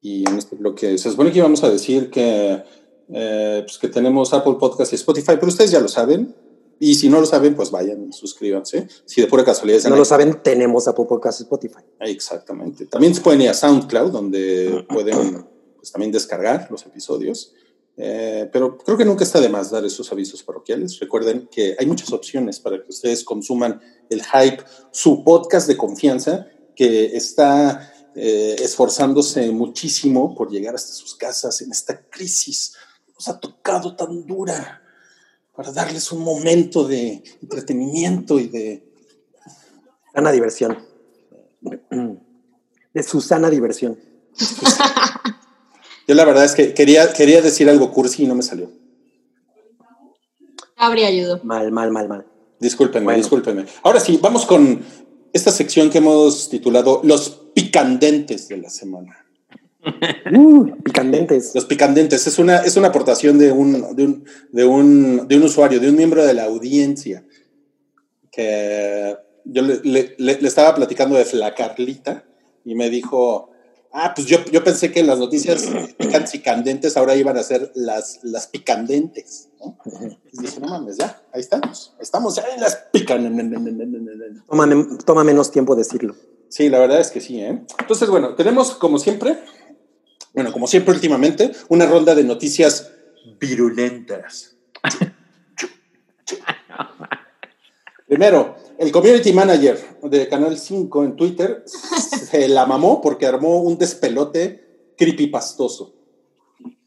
Y 0.00 0.28
en 0.28 0.38
este 0.38 0.54
bloque 0.54 0.96
se 0.98 1.10
supone 1.10 1.32
que 1.32 1.38
íbamos 1.38 1.64
a 1.64 1.70
decir 1.70 2.10
que, 2.10 2.62
eh, 3.08 3.62
pues 3.66 3.78
que 3.78 3.88
tenemos 3.88 4.32
Apple 4.32 4.54
Podcast 4.60 4.92
y 4.92 4.96
Spotify, 4.96 5.32
pero 5.34 5.48
ustedes 5.48 5.72
ya 5.72 5.80
lo 5.80 5.88
saben. 5.88 6.32
Y 6.78 6.94
si 6.94 7.08
no 7.08 7.18
lo 7.18 7.26
saben, 7.26 7.56
pues 7.56 7.72
vayan, 7.72 8.12
suscríbanse. 8.12 8.86
Si 9.04 9.20
de 9.20 9.26
pura 9.26 9.44
casualidad 9.44 9.80
Si 9.80 9.88
no 9.88 9.96
lo 9.96 10.04
saben, 10.04 10.40
tenemos 10.44 10.86
Apple 10.86 11.06
Podcast 11.08 11.40
Spotify. 11.40 11.82
Exactamente. 11.98 12.86
También 12.86 13.16
se 13.16 13.20
pueden 13.20 13.42
ir 13.42 13.48
a 13.48 13.54
SoundCloud, 13.54 14.12
donde 14.12 14.86
pueden 14.88 15.44
pues, 15.76 15.90
también 15.90 16.12
descargar 16.12 16.68
los 16.70 16.86
episodios. 16.86 17.52
Eh, 17.96 18.48
pero 18.52 18.76
creo 18.76 18.96
que 18.96 19.04
nunca 19.04 19.24
está 19.24 19.40
de 19.40 19.48
más 19.48 19.70
dar 19.70 19.84
esos 19.84 20.10
avisos 20.10 20.42
parroquiales. 20.42 20.98
Recuerden 20.98 21.48
que 21.50 21.76
hay 21.78 21.86
muchas 21.86 22.12
opciones 22.12 22.58
para 22.60 22.82
que 22.82 22.90
ustedes 22.90 23.24
consuman 23.24 23.80
el 24.10 24.22
hype, 24.22 24.62
su 24.90 25.22
podcast 25.22 25.68
de 25.68 25.76
confianza, 25.76 26.46
que 26.74 27.16
está 27.16 27.92
eh, 28.14 28.56
esforzándose 28.58 29.50
muchísimo 29.50 30.34
por 30.34 30.50
llegar 30.50 30.74
hasta 30.74 30.92
sus 30.92 31.14
casas 31.14 31.60
en 31.62 31.70
esta 31.70 32.08
crisis 32.08 32.74
que 33.06 33.12
nos 33.12 33.28
ha 33.28 33.38
tocado 33.38 33.94
tan 33.94 34.26
dura, 34.26 34.80
para 35.54 35.70
darles 35.70 36.10
un 36.10 36.20
momento 36.20 36.88
de 36.88 37.22
entretenimiento 37.40 38.40
y 38.40 38.48
de 38.48 38.94
Sana 40.14 40.30
diversión. 40.30 40.78
De 42.94 43.02
su 43.02 43.20
sana 43.20 43.50
diversión. 43.50 43.98
Yo 46.06 46.14
la 46.14 46.24
verdad 46.24 46.44
es 46.44 46.54
que 46.54 46.74
quería, 46.74 47.12
quería 47.12 47.40
decir 47.40 47.68
algo 47.70 47.90
cursi 47.92 48.24
y 48.24 48.26
no 48.26 48.34
me 48.34 48.42
salió. 48.42 48.70
Habría 50.76 51.08
ayudado. 51.08 51.40
Mal, 51.44 51.70
mal, 51.72 51.90
mal, 51.90 52.08
mal. 52.08 52.26
Discúlpenme, 52.60 53.04
Bueno. 53.04 53.18
discúlpenme. 53.18 53.64
Ahora 53.82 54.00
sí, 54.00 54.18
vamos 54.20 54.44
con 54.46 54.80
esta 55.32 55.50
sección 55.50 55.90
que 55.90 55.98
hemos 55.98 56.48
titulado 56.50 57.00
Los 57.04 57.30
picandentes 57.54 58.48
de 58.48 58.56
la 58.58 58.70
semana. 58.70 59.18
Uh, 60.34 60.70
picandentes. 60.82 61.54
Los 61.54 61.66
picandentes 61.66 62.26
es 62.26 62.38
una, 62.38 62.58
es 62.58 62.76
una 62.78 62.88
aportación 62.88 63.38
de 63.38 63.52
un, 63.52 63.94
de, 63.94 64.04
un, 64.06 64.24
de, 64.50 64.64
un, 64.64 65.28
de 65.28 65.36
un 65.36 65.42
usuario, 65.42 65.78
de 65.78 65.90
un 65.90 65.96
miembro 65.96 66.24
de 66.24 66.32
la 66.32 66.44
audiencia, 66.44 67.22
que 68.32 69.14
yo 69.44 69.60
le, 69.62 69.80
le- 69.84 70.14
le- 70.16 70.40
le 70.40 70.48
estaba 70.48 70.74
platicando 70.74 71.16
de 71.16 71.26
Flacarlita 71.26 72.24
y 72.64 72.74
me 72.74 72.88
dijo, 72.88 73.50
ah, 73.94 74.12
pues 74.14 74.26
yo, 74.26 74.44
yo 74.46 74.62
pensé 74.62 74.92
que 74.92 75.02
las 75.02 75.18
noticias 75.18 75.64
picantes 75.96 76.34
y 76.34 76.40
candentes 76.40 76.96
ahora 76.96 77.14
iban 77.14 77.38
a 77.38 77.42
ser 77.42 77.70
las, 77.74 78.18
las 78.22 78.48
picandentes. 78.48 79.48
¿no? 79.60 79.78
Y 80.32 80.42
dije, 80.42 80.60
no 80.60 80.68
mames, 80.68 80.98
ya, 80.98 81.22
ahí 81.32 81.40
estamos, 81.40 81.94
estamos 82.00 82.36
ya 82.36 82.44
en 82.54 82.60
las 82.60 82.76
picandentes. 82.92 83.60
Toma, 84.48 84.68
toma 85.06 85.24
menos 85.24 85.50
tiempo 85.50 85.76
decirlo. 85.76 86.14
Sí, 86.48 86.68
la 86.68 86.78
verdad 86.78 87.00
es 87.00 87.10
que 87.10 87.20
sí, 87.20 87.40
¿eh? 87.40 87.62
Entonces, 87.80 88.08
bueno, 88.08 88.34
tenemos 88.34 88.72
como 88.72 88.98
siempre, 88.98 89.38
bueno, 90.34 90.52
como 90.52 90.66
siempre 90.66 90.92
últimamente, 90.92 91.52
una 91.68 91.86
ronda 91.86 92.14
de 92.14 92.24
noticias 92.24 92.90
virulentas. 93.40 94.56
Primero, 98.06 98.56
el 98.78 98.90
community 98.92 99.32
manager 99.32 99.76
de 100.02 100.28
Canal 100.28 100.56
5 100.56 101.04
en 101.04 101.16
Twitter 101.16 101.62
se 101.66 102.48
la 102.48 102.66
mamó 102.66 103.00
porque 103.00 103.26
armó 103.26 103.62
un 103.62 103.78
despelote 103.78 104.64
creepypastoso. 104.96 105.94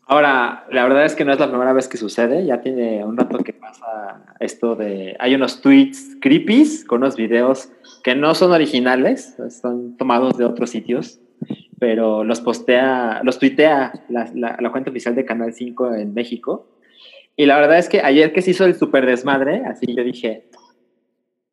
Ahora, 0.10 0.66
la 0.72 0.84
verdad 0.84 1.04
es 1.06 1.16
que 1.16 1.26
no 1.26 1.34
es 1.34 1.40
la 1.40 1.50
primera 1.50 1.74
vez 1.74 1.90
que 1.90 1.98
sucede. 1.98 2.46
Ya 2.46 2.62
tiene 2.62 3.04
un 3.04 3.18
rato 3.18 3.40
que 3.40 3.52
pasa 3.52 4.24
esto 4.40 4.76
de. 4.76 5.18
Hay 5.20 5.36
unos 5.36 5.62
tweets 5.62 6.16
creepies 6.22 6.86
con 6.86 7.00
unos 7.02 7.18
videos 7.18 7.70
que 8.04 8.16
no 8.16 8.34
son 8.34 8.52
originales, 8.54 9.36
son 9.62 9.98
tomados 9.98 10.38
de 10.38 10.46
otros 10.46 10.70
sitios, 10.70 11.20
pero 11.78 12.24
los 12.24 12.40
postea, 12.40 13.20
los 13.24 13.38
tuitea 13.38 14.06
la, 14.08 14.32
la- 14.34 14.56
la 14.62 14.72
cuenta 14.72 14.92
oficial 14.92 15.14
de 15.14 15.26
Canal 15.26 15.54
5 15.54 15.96
en 15.96 16.14
México. 16.14 16.68
Y 17.36 17.46
la 17.46 17.60
verdad 17.60 17.78
es 17.78 17.90
que 17.90 18.00
ayer 18.02 18.32
que 18.32 18.42
se 18.42 18.52
hizo 18.52 18.64
el 18.64 18.76
super 18.76 19.06
desmadre, 19.06 19.64
así 19.66 19.94
yo 19.94 20.04
dije, 20.06 20.48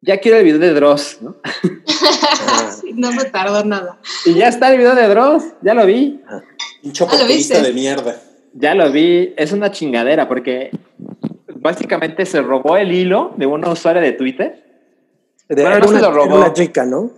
ya 0.04 0.18
quiero 0.18 0.38
el 0.38 0.44
video 0.44 0.58
de 0.58 0.72
Dross, 0.74 1.18
¿no? 1.20 1.36
Sí, 2.80 2.92
no 2.94 3.12
me 3.12 3.24
tardó 3.24 3.64
nada. 3.64 3.98
Y 4.26 4.34
ya 4.34 4.48
está 4.48 4.70
el 4.70 4.78
video 4.78 4.94
de 4.94 5.08
Dross, 5.08 5.44
ya 5.62 5.74
lo 5.74 5.86
vi. 5.86 6.20
Pinche 6.82 7.04
Ah, 7.04 7.06
¿lo 7.08 7.14
oportunista 7.14 7.54
viste? 7.54 7.68
de 7.68 7.72
mierda. 7.72 8.16
Ya 8.52 8.74
lo 8.74 8.90
vi, 8.92 9.32
es 9.36 9.52
una 9.52 9.70
chingadera 9.70 10.28
porque 10.28 10.70
básicamente 11.56 12.26
se 12.26 12.42
robó 12.42 12.76
el 12.76 12.92
hilo 12.92 13.32
de 13.36 13.46
una 13.46 13.70
usuaria 13.70 14.02
de 14.02 14.12
Twitter. 14.12 14.62
De- 15.48 15.54
Bueno, 15.62 15.70
era, 15.70 15.78
no 15.80 15.88
se 15.88 15.94
una, 15.94 16.00
lo 16.02 16.10
robó. 16.12 16.26
era 16.26 16.34
una 16.36 16.52
chica, 16.52 16.84
¿no? 16.84 17.10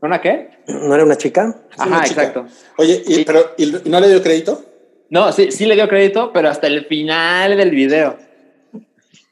¿Una 0.00 0.20
qué? 0.20 0.50
¿No 0.68 0.94
era 0.94 1.04
una 1.04 1.16
chica? 1.16 1.56
Una 1.78 1.96
Ajá, 1.96 2.04
chica. 2.04 2.22
exacto. 2.22 2.46
Oye, 2.76 3.02
y- 3.06 3.14
Sí. 3.16 3.24
pero 3.26 3.54
¿y 3.56 3.72
no 3.88 4.00
le 4.00 4.08
dio 4.08 4.22
crédito? 4.22 4.62
No, 5.10 5.32
sí, 5.32 5.50
sí 5.50 5.66
le 5.66 5.74
dio 5.74 5.88
crédito, 5.88 6.30
pero 6.32 6.48
hasta 6.48 6.66
el 6.66 6.84
final 6.86 7.56
del 7.56 7.70
video. 7.70 8.16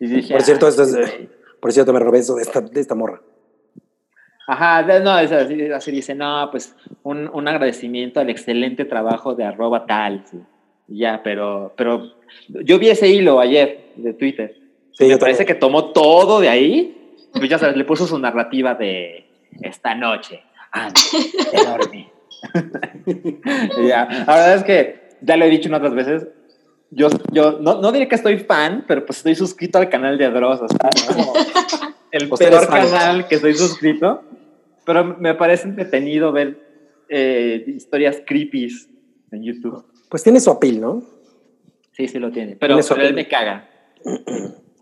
Y 0.00 0.06
dije, 0.06 0.32
Por 0.34 0.42
cierto, 0.42 0.66
"Ah, 0.66 0.68
esto 0.70 0.82
es, 0.82 0.92
güey". 0.94 1.04
eh, 1.04 1.28
por 1.60 1.72
cierto, 1.72 1.92
me 1.92 2.00
robé 2.00 2.18
eso 2.18 2.34
de 2.36 2.42
esta, 2.42 2.60
de 2.60 2.80
esta 2.80 2.94
morra. 2.94 3.20
Ajá, 4.48 4.82
no, 5.00 5.18
es 5.18 5.32
así, 5.32 5.60
así 5.70 5.90
dice, 5.90 6.14
no, 6.14 6.48
pues 6.50 6.76
un, 7.02 7.28
un 7.32 7.48
agradecimiento 7.48 8.20
al 8.20 8.30
excelente 8.30 8.84
trabajo 8.84 9.34
de 9.34 9.44
arroba 9.44 9.86
tal. 9.86 10.24
sí. 10.30 10.38
Ya, 10.88 11.20
pero, 11.24 11.74
pero 11.76 12.12
yo 12.48 12.78
vi 12.78 12.90
ese 12.90 13.08
hilo 13.08 13.40
ayer 13.40 13.92
de 13.96 14.14
Twitter. 14.14 14.56
Sí, 14.92 15.06
me 15.06 15.18
parece 15.18 15.38
también. 15.38 15.56
que 15.56 15.60
tomó 15.60 15.92
todo 15.92 16.40
de 16.40 16.48
ahí. 16.48 17.16
Pues 17.32 17.50
ya 17.50 17.58
sabes, 17.58 17.76
le 17.76 17.84
puso 17.84 18.06
su 18.06 18.18
narrativa 18.18 18.74
de 18.74 19.26
esta 19.62 19.94
noche, 19.94 20.42
antes 20.70 21.32
de 21.52 21.64
dormir. 21.64 22.06
Ya, 23.88 24.04
la 24.26 24.34
verdad 24.34 24.54
es 24.56 24.64
que 24.64 25.08
ya 25.22 25.36
lo 25.36 25.44
he 25.44 25.50
dicho 25.50 25.68
en 25.68 25.74
otras 25.74 25.94
veces, 25.94 26.28
yo, 26.90 27.08
yo 27.32 27.58
no, 27.60 27.80
no 27.80 27.92
diré 27.92 28.08
que 28.08 28.14
estoy 28.14 28.38
fan, 28.38 28.84
pero 28.86 29.04
pues 29.04 29.18
estoy 29.18 29.34
suscrito 29.34 29.78
al 29.78 29.88
canal 29.88 30.18
de 30.18 30.30
Dross, 30.30 30.60
o 30.62 30.68
sea, 30.68 31.16
¿no? 31.16 31.32
el 32.12 32.28
peor 32.28 32.68
canal 32.68 33.28
que 33.28 33.36
estoy 33.36 33.54
suscrito, 33.54 34.22
pero 34.84 35.04
me 35.04 35.34
parece 35.34 35.68
entretenido 35.68 36.32
ver 36.32 37.04
eh, 37.08 37.64
historias 37.66 38.22
creepy 38.26 38.68
en 39.32 39.42
YouTube. 39.42 39.84
Pues 40.08 40.22
tiene 40.22 40.40
su 40.40 40.50
apil, 40.50 40.80
¿no? 40.80 41.02
Sí, 41.92 42.08
sí 42.08 42.18
lo 42.18 42.30
tiene, 42.30 42.56
pero, 42.56 42.78
pero 42.88 43.02
él 43.02 43.14
me 43.14 43.26
caga. 43.26 43.68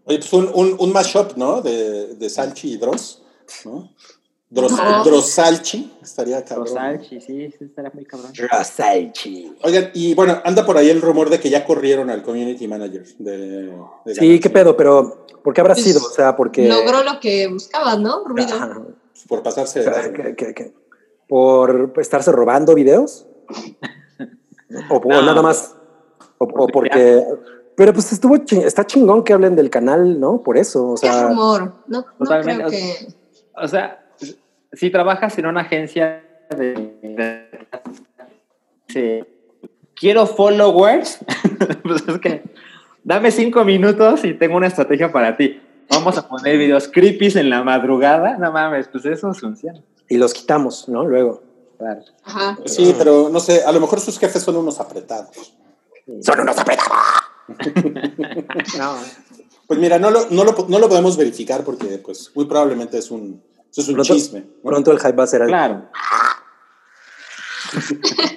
Oye, 0.04 0.18
pues 0.18 0.32
un, 0.32 0.50
un, 0.52 0.76
un 0.78 0.92
mashup, 0.92 1.36
¿no? 1.36 1.62
De, 1.62 2.16
de 2.16 2.28
Salchi 2.28 2.74
y 2.74 2.76
Dross, 2.76 3.22
¿no? 3.64 3.90
Dross, 4.54 4.72
No. 4.72 5.02
Drossalchi, 5.04 5.92
estaría 6.02 6.44
cabrón. 6.44 6.66
Rosalchi, 6.68 7.20
sí, 7.20 7.50
sí, 7.58 7.64
estaría 7.64 7.90
muy 7.92 8.04
cabrón. 8.04 8.32
Rosalchi. 8.50 9.52
Oigan, 9.62 9.90
y 9.94 10.14
bueno, 10.14 10.40
anda 10.44 10.64
por 10.64 10.76
ahí 10.76 10.90
el 10.90 11.02
rumor 11.02 11.28
de 11.30 11.40
que 11.40 11.50
ya 11.50 11.64
corrieron 11.64 12.08
al 12.10 12.22
community 12.22 12.68
manager 12.68 13.04
de, 13.18 13.72
de 14.04 14.14
Sí, 14.14 14.38
qué 14.40 14.50
pedo, 14.50 14.76
pero 14.76 15.26
¿por 15.42 15.52
qué 15.54 15.60
habrá 15.60 15.74
Pues, 15.74 15.84
sido? 15.84 16.00
O 16.04 16.10
sea, 16.10 16.36
porque... 16.36 16.68
Logró 16.68 17.02
lo 17.02 17.18
que 17.20 17.48
buscaba, 17.48 17.96
¿no? 17.96 18.24
Ruido. 18.24 18.54
Ajá. 18.54 18.80
Por 19.28 19.42
pasarse 19.42 19.80
de. 19.80 20.12
¿Qué- 20.12 20.34
qué- 20.36 20.54
qué? 20.54 20.74
¿Por 21.28 21.92
estarse 21.96 22.30
robando 22.30 22.74
videos? 22.74 23.26
¿O 24.90 25.00
por 25.00 25.06
No. 25.14 25.22
nada 25.22 25.42
más? 25.42 25.74
¿O, 26.38 26.44
o 26.44 26.66
porque...? 26.68 27.24
Pero 27.76 27.92
pues 27.92 28.12
estuvo 28.12 28.36
ching- 28.36 28.62
está 28.64 28.86
chingón 28.86 29.24
que 29.24 29.32
hablen 29.32 29.56
del 29.56 29.68
canal, 29.68 30.20
¿no? 30.20 30.42
Por 30.42 30.56
eso, 30.58 30.90
o 30.90 30.94
es 30.94 31.00
sea... 31.00 31.26
rumor. 31.26 31.74
No, 31.88 32.02
no 32.02 32.24
Totalmente. 32.24 32.64
creo 32.66 32.70
que. 32.70 33.14
O 33.56 33.66
sea, 33.66 34.03
si 34.76 34.90
trabajas 34.90 35.38
en 35.38 35.46
una 35.46 35.62
agencia 35.62 36.22
de... 36.56 37.48
quiero 39.94 40.26
followers, 40.26 41.18
pues 41.82 42.04
es 42.06 42.18
que 42.18 42.42
dame 43.02 43.30
cinco 43.30 43.64
minutos 43.64 44.24
y 44.24 44.34
tengo 44.34 44.56
una 44.56 44.66
estrategia 44.66 45.12
para 45.12 45.36
ti. 45.36 45.60
Vamos 45.90 46.16
a 46.18 46.26
poner 46.26 46.58
videos 46.58 46.88
creepy 46.88 47.38
en 47.38 47.50
la 47.50 47.62
madrugada. 47.62 48.38
No 48.38 48.50
mames, 48.52 48.88
pues 48.88 49.04
eso 49.04 49.32
funciona. 49.34 49.80
Y 50.08 50.16
los 50.16 50.32
quitamos, 50.32 50.88
¿no? 50.88 51.04
Luego. 51.04 51.42
Claro. 51.78 52.02
Ajá. 52.24 52.58
Sí, 52.64 52.94
pero 52.96 53.28
no 53.30 53.40
sé, 53.40 53.64
a 53.64 53.72
lo 53.72 53.80
mejor 53.80 54.00
sus 54.00 54.18
jefes 54.18 54.42
son 54.42 54.56
unos 54.56 54.80
apretados. 54.80 55.54
Son 56.20 56.40
unos 56.40 56.58
apretados. 56.58 56.92
No, 58.78 58.96
Pues 59.66 59.78
mira, 59.78 59.98
no 59.98 60.10
lo, 60.10 60.30
no 60.30 60.44
lo, 60.44 60.66
no 60.66 60.78
lo 60.78 60.88
podemos 60.88 61.18
verificar 61.18 61.62
porque 61.62 61.98
pues 61.98 62.30
muy 62.34 62.46
probablemente 62.46 62.96
es 62.96 63.10
un, 63.10 63.42
eso 63.74 63.80
es 63.80 63.88
un 63.88 63.94
Pronto, 63.94 64.14
chisme. 64.14 64.40
¿no? 64.40 64.46
pronto 64.70 64.92
el 64.92 64.98
hype 65.00 65.12
va 65.12 65.24
a 65.24 65.26
ser... 65.26 65.44
claro. 65.46 65.88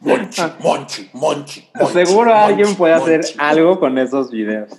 Monchi, 0.00 0.42
monchi, 0.60 1.10
monchi, 1.12 1.68
monchi, 1.74 1.92
Seguro 1.92 2.30
monchi, 2.30 2.44
alguien 2.44 2.76
puede 2.76 2.94
hacer 2.94 3.18
monchi. 3.20 3.34
algo 3.38 3.80
con 3.80 3.98
esos 3.98 4.30
videos. 4.30 4.70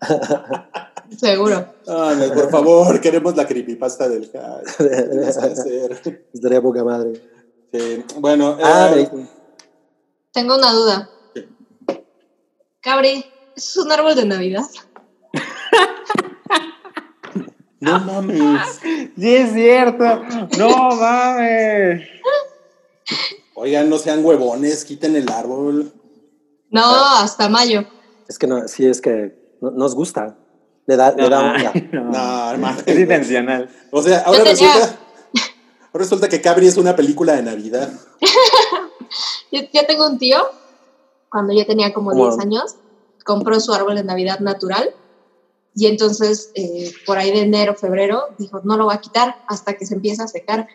Seguro. 1.18 1.74
Ay, 1.86 2.30
por 2.34 2.50
favor, 2.50 3.00
queremos 3.00 3.34
la 3.34 3.46
creepypasta 3.46 4.10
del 4.10 4.26
hype. 4.26 6.18
Estaría 6.34 6.60
poca 6.60 6.84
madre. 6.84 7.14
Sí, 7.72 8.04
Bueno, 8.18 8.58
Ah, 8.62 8.90
eh, 8.94 9.08
Tengo 10.32 10.56
una 10.56 10.70
duda. 10.72 11.08
Cabri, 12.80 13.24
¿es 13.56 13.76
un 13.78 13.90
árbol 13.90 14.14
de 14.16 14.26
Navidad? 14.26 14.64
No 17.80 18.00
mames. 18.00 18.80
Sí, 19.16 19.34
es 19.36 19.52
cierto. 19.52 20.04
No 20.58 20.90
mames. 20.96 22.08
Oigan, 23.54 23.88
no 23.88 23.98
sean 23.98 24.24
huevones, 24.24 24.84
quiten 24.84 25.16
el 25.16 25.28
árbol. 25.30 25.92
No, 26.70 26.84
hasta 27.16 27.48
mayo. 27.48 27.84
es 28.28 28.38
que 28.38 28.46
no, 28.46 28.68
sí, 28.68 28.86
es 28.86 29.00
que 29.00 29.56
no- 29.60 29.70
nos 29.70 29.94
gusta. 29.94 30.36
Le 30.86 30.96
da, 30.96 31.12
le 31.12 31.28
da 31.28 31.40
onda. 31.52 31.72
No, 31.92 32.04
No, 32.10 32.50
hermano. 32.50 32.78
Es 32.86 32.98
intencional. 32.98 33.68
O 33.90 34.02
sea, 34.02 34.20
ahora 34.20 34.44
resulta, 34.44 34.84
ahora 34.84 34.96
resulta 35.92 36.28
que 36.28 36.40
Cabri 36.40 36.66
es 36.66 36.76
una 36.76 36.94
película 36.96 37.34
de 37.34 37.42
Navidad. 37.42 37.90
Yo, 39.50 39.62
yo 39.72 39.86
tengo 39.86 40.06
un 40.06 40.18
tío, 40.18 40.36
cuando 41.30 41.54
yo 41.54 41.64
tenía 41.64 41.94
como 41.94 42.10
¿Cómo? 42.10 42.28
10 42.28 42.40
años, 42.40 42.76
compró 43.24 43.58
su 43.60 43.72
árbol 43.72 43.94
de 43.96 44.04
Navidad 44.04 44.40
natural 44.40 44.90
y 45.78 45.86
entonces 45.86 46.50
eh, 46.54 46.92
por 47.06 47.18
ahí 47.18 47.30
de 47.30 47.42
enero, 47.42 47.76
febrero, 47.76 48.24
dijo, 48.36 48.60
no 48.64 48.76
lo 48.76 48.86
va 48.86 48.94
a 48.94 49.00
quitar 49.00 49.36
hasta 49.46 49.74
que 49.74 49.86
se 49.86 49.94
empiece 49.94 50.20
a 50.22 50.26
secar. 50.26 50.66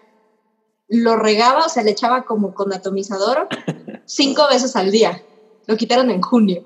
Lo 0.87 1.17
regaba, 1.17 1.65
o 1.65 1.69
sea, 1.69 1.83
le 1.83 1.91
echaba 1.91 2.23
como 2.23 2.53
con 2.53 2.71
atomizador 2.71 3.49
cinco 4.05 4.47
veces 4.49 4.77
al 4.77 4.91
día. 4.91 5.21
Lo 5.67 5.75
quitaron 5.75 6.09
en 6.09 6.21
junio. 6.21 6.63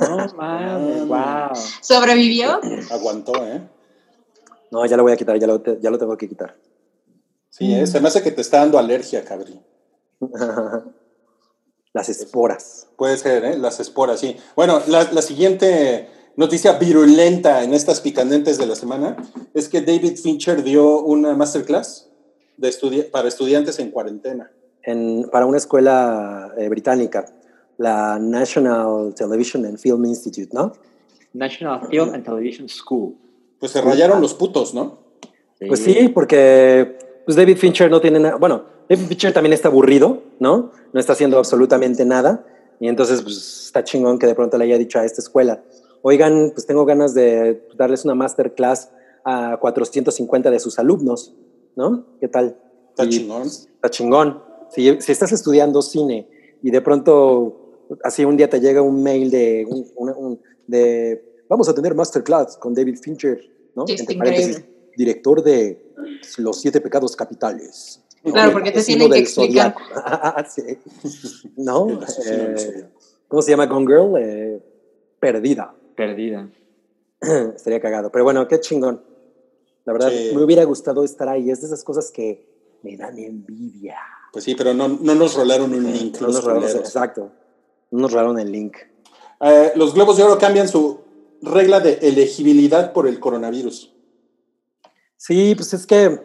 No 0.00 0.26
mames, 0.36 1.06
wow. 1.06 1.50
Sobrevivió. 1.80 2.60
Aguantó, 2.90 3.32
¿eh? 3.46 3.62
No, 4.70 4.84
ya 4.84 4.98
lo 4.98 5.02
voy 5.04 5.12
a 5.12 5.16
quitar, 5.16 5.38
ya 5.38 5.46
lo, 5.46 5.60
te- 5.62 5.78
ya 5.80 5.90
lo 5.90 5.98
tengo 5.98 6.16
que 6.18 6.28
quitar. 6.28 6.54
Sí, 7.48 7.74
¿eh? 7.74 7.86
se 7.86 8.00
me 8.00 8.08
hace 8.08 8.22
que 8.22 8.32
te 8.32 8.42
está 8.42 8.58
dando 8.58 8.78
alergia, 8.78 9.24
Cabri. 9.24 9.58
Las 11.94 12.08
esporas. 12.10 12.88
Puede 12.96 13.16
ser, 13.16 13.44
¿eh? 13.44 13.56
Las 13.58 13.80
esporas, 13.80 14.20
sí. 14.20 14.36
Bueno, 14.56 14.82
la, 14.88 15.10
la 15.12 15.22
siguiente 15.22 16.08
noticia 16.36 16.72
virulenta 16.74 17.62
en 17.62 17.74
estas 17.74 18.00
picandentes 18.00 18.58
de 18.58 18.66
la 18.66 18.74
semana 18.74 19.16
es 19.54 19.68
que 19.68 19.80
David 19.80 20.16
Fincher 20.16 20.62
dio 20.62 21.00
una 21.00 21.34
masterclass 21.34 22.08
de 22.56 22.68
estudi- 22.68 23.10
para 23.10 23.28
estudiantes 23.28 23.78
en 23.78 23.90
cuarentena. 23.90 24.50
En, 24.82 25.28
para 25.30 25.46
una 25.46 25.58
escuela 25.58 26.52
eh, 26.58 26.68
británica, 26.68 27.26
la 27.78 28.18
National 28.18 29.14
Television 29.14 29.64
and 29.64 29.78
Film 29.78 30.04
Institute, 30.06 30.50
¿no? 30.52 30.72
National 31.32 31.86
Film 31.88 32.12
and 32.14 32.24
Television 32.24 32.68
School. 32.68 33.14
Pues 33.60 33.72
se 33.72 33.80
rayaron 33.80 34.20
los 34.20 34.34
putos, 34.34 34.74
¿no? 34.74 34.98
Pues 35.68 35.80
sí, 35.80 36.08
porque 36.08 36.98
pues 37.24 37.36
David 37.36 37.56
Fincher 37.56 37.88
no 37.88 38.00
tiene 38.00 38.18
nada. 38.18 38.36
Bueno, 38.36 38.64
David 38.88 39.06
Fincher 39.06 39.32
también 39.32 39.52
está 39.52 39.68
aburrido, 39.68 40.22
¿no? 40.40 40.72
No 40.92 41.00
está 41.00 41.12
haciendo 41.12 41.38
absolutamente 41.38 42.04
nada. 42.04 42.44
Y 42.80 42.88
entonces, 42.88 43.22
pues 43.22 43.66
está 43.66 43.84
chingón 43.84 44.18
que 44.18 44.26
de 44.26 44.34
pronto 44.34 44.58
le 44.58 44.64
haya 44.64 44.76
dicho 44.76 44.98
a 44.98 45.04
esta 45.04 45.20
escuela: 45.20 45.62
Oigan, 46.02 46.50
pues 46.54 46.66
tengo 46.66 46.84
ganas 46.84 47.14
de 47.14 47.66
darles 47.76 48.04
una 48.04 48.14
masterclass 48.14 48.90
a 49.24 49.56
450 49.60 50.50
de 50.50 50.58
sus 50.58 50.78
alumnos, 50.78 51.34
¿no? 51.76 52.04
¿Qué 52.20 52.28
tal? 52.28 52.58
Está 52.90 53.04
Y, 53.04 53.08
chingón. 53.10 53.42
está 53.46 53.90
chingón. 53.90 54.42
Si, 54.70 55.00
si 55.00 55.12
estás 55.12 55.32
estudiando 55.32 55.80
cine 55.82 56.28
y 56.62 56.70
de 56.70 56.80
pronto, 56.80 57.86
así 58.02 58.24
un 58.24 58.36
día 58.36 58.48
te 58.50 58.60
llega 58.60 58.82
un 58.82 59.02
mail 59.02 59.30
de, 59.30 59.66
un, 59.68 59.86
una- 59.96 60.14
un- 60.16 60.40
de 60.66 61.42
vamos 61.48 61.68
a 61.68 61.74
tener 61.74 61.94
masterclass 61.94 62.56
con 62.56 62.74
David 62.74 62.98
Fincher, 63.00 63.38
¿no? 63.76 63.84
Entre 63.86 64.16
paréntesis, 64.16 64.56
increíble. 64.58 64.92
director 64.96 65.42
de 65.42 65.92
Los 66.38 66.60
Siete 66.60 66.80
Pecados 66.80 67.14
Capitales. 67.14 68.00
Claro, 68.24 68.52
porque 68.52 68.70
te 68.70 68.82
tienen 68.82 69.10
que 69.10 69.18
explicar. 69.18 69.74
Zodiaco. 69.74 70.48
Sí. 70.48 71.48
¿No? 71.56 71.88
Eh. 72.26 72.88
¿Cómo 73.28 73.42
se 73.42 73.50
llama 73.50 73.66
Gone 73.66 73.86
Girl? 73.86 74.14
Eh, 74.18 74.62
perdida. 75.20 75.74
Perdida. 75.96 76.48
Estaría 77.20 77.80
cagado. 77.80 78.10
Pero 78.10 78.24
bueno, 78.24 78.46
qué 78.48 78.60
chingón. 78.60 79.02
La 79.84 79.92
verdad, 79.92 80.10
Sí. 80.10 80.32
me 80.34 80.42
hubiera 80.42 80.64
gustado 80.64 81.04
estar 81.04 81.28
ahí. 81.28 81.50
Es 81.50 81.60
de 81.60 81.66
esas 81.68 81.82
cosas 81.84 82.10
que 82.10 82.46
me 82.82 82.96
dan 82.96 83.18
envidia. 83.18 83.96
Pues 84.32 84.44
sí, 84.44 84.54
pero 84.54 84.72
no, 84.74 84.88
no 84.88 85.14
nos 85.14 85.34
rolaron 85.36 85.72
un 85.74 85.92
link. 85.92 86.20
No 86.20 86.28
nos 86.28 86.42
rolaron, 86.44 86.78
exacto. 86.78 87.30
No 87.90 88.00
nos 88.00 88.12
rolaron 88.12 88.38
el 88.38 88.50
link. 88.50 88.76
Eh, 89.40 89.72
los 89.76 89.94
Globos 89.94 90.16
de 90.16 90.22
Oro 90.22 90.38
cambian 90.38 90.68
su 90.68 91.00
regla 91.42 91.80
de 91.80 91.94
elegibilidad 92.02 92.92
por 92.92 93.06
el 93.08 93.18
coronavirus. 93.20 93.92
Sí, 95.16 95.54
pues 95.54 95.72
es 95.74 95.86
que 95.86 96.20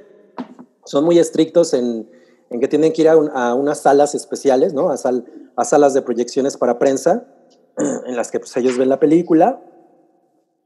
son 0.85 1.03
muy 1.03 1.19
estrictos 1.19 1.73
en, 1.73 2.09
en 2.49 2.59
que 2.59 2.67
tienen 2.67 2.93
que 2.93 3.01
ir 3.01 3.09
a, 3.09 3.17
un- 3.17 3.29
a 3.33 3.53
unas 3.53 3.81
salas 3.81 4.15
especiales, 4.15 4.73
¿no? 4.73 4.89
A, 4.89 4.97
sal- 4.97 5.25
a 5.55 5.65
salas 5.65 5.93
de 5.93 6.01
proyecciones 6.01 6.57
para 6.57 6.79
prensa, 6.79 7.27
en 7.77 8.15
las 8.15 8.31
que 8.31 8.39
pues 8.39 8.55
ellos 8.57 8.77
ven 8.77 8.89
la 8.89 8.99
película 8.99 9.61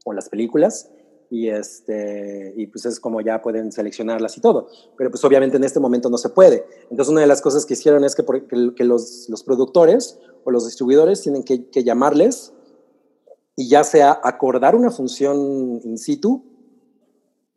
o 0.04 0.12
las 0.12 0.28
películas 0.28 0.90
y 1.30 1.48
este 1.48 2.52
y 2.56 2.66
pues 2.66 2.84
es 2.86 3.00
como 3.00 3.20
ya 3.20 3.40
pueden 3.42 3.72
seleccionarlas 3.72 4.36
y 4.36 4.40
todo. 4.40 4.68
Pero 4.96 5.10
pues 5.10 5.24
obviamente 5.24 5.56
en 5.56 5.64
este 5.64 5.80
momento 5.80 6.10
no 6.10 6.18
se 6.18 6.28
puede. 6.30 6.64
Entonces 6.90 7.10
una 7.10 7.20
de 7.22 7.26
las 7.26 7.40
cosas 7.42 7.64
que 7.66 7.74
hicieron 7.74 8.04
es 8.04 8.14
que, 8.14 8.22
por- 8.22 8.46
que- 8.46 8.74
que 8.74 8.84
los, 8.84 9.28
los 9.28 9.42
productores 9.42 10.18
o 10.44 10.50
los 10.50 10.66
distribuidores 10.66 11.20
tienen 11.22 11.42
que, 11.42 11.68
que 11.70 11.84
llamarles 11.84 12.52
y 13.56 13.68
ya 13.68 13.84
sea 13.84 14.18
acordar 14.22 14.74
una 14.74 14.90
función 14.90 15.80
in 15.84 15.98
situ 15.98 16.42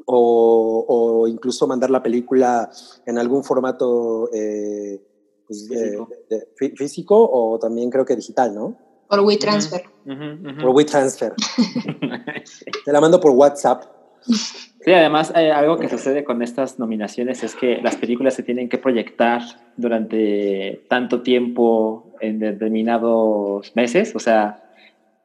o, 0.05 0.85
o 0.87 1.27
incluso 1.27 1.65
mandar 1.67 1.89
la 1.89 2.03
película 2.03 2.69
en 3.05 3.17
algún 3.17 3.43
formato 3.43 4.29
eh, 4.33 5.01
pues, 5.47 5.67
Físico. 5.67 6.09
de- 6.29 6.47
fí- 6.59 6.75
físico 6.77 7.29
o 7.31 7.57
también 7.59 7.89
creo 7.89 8.05
que 8.05 8.15
digital, 8.15 8.53
¿no? 8.53 8.77
Por 9.15 9.25
WeTransfer. 9.25 9.83
Ujú, 10.05 10.49
ujú. 10.49 10.61
Por 10.61 10.69
WeTransfer. 10.71 11.33
Te 12.85 12.91
la 12.91 12.99
mando 12.99 13.21
por 13.21 13.31
WhatsApp. 13.31 13.83
Sí, 14.27 14.91
además, 14.91 15.31
eh, 15.35 15.51
algo 15.51 15.77
que 15.77 15.87
sucede 15.87 16.25
con 16.25 16.41
estas 16.41 16.79
nominaciones 16.79 17.43
es 17.43 17.55
que 17.55 17.79
las 17.81 17.95
películas 17.95 18.33
se 18.33 18.43
tienen 18.43 18.67
que 18.67 18.77
proyectar 18.77 19.41
durante 19.77 20.85
tanto 20.89 21.21
tiempo 21.21 22.11
en 22.19 22.39
determinados 22.39 23.73
meses. 23.75 24.13
O 24.15 24.19
sea, 24.19 24.61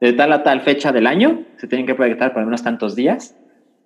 de 0.00 0.12
tal 0.12 0.32
a 0.32 0.44
tal 0.44 0.60
fecha 0.60 0.92
del 0.92 1.08
año, 1.08 1.44
se 1.58 1.66
tienen 1.66 1.86
que 1.86 1.96
proyectar 1.96 2.32
por 2.32 2.44
unos 2.44 2.62
tantos 2.62 2.94
días, 2.94 3.34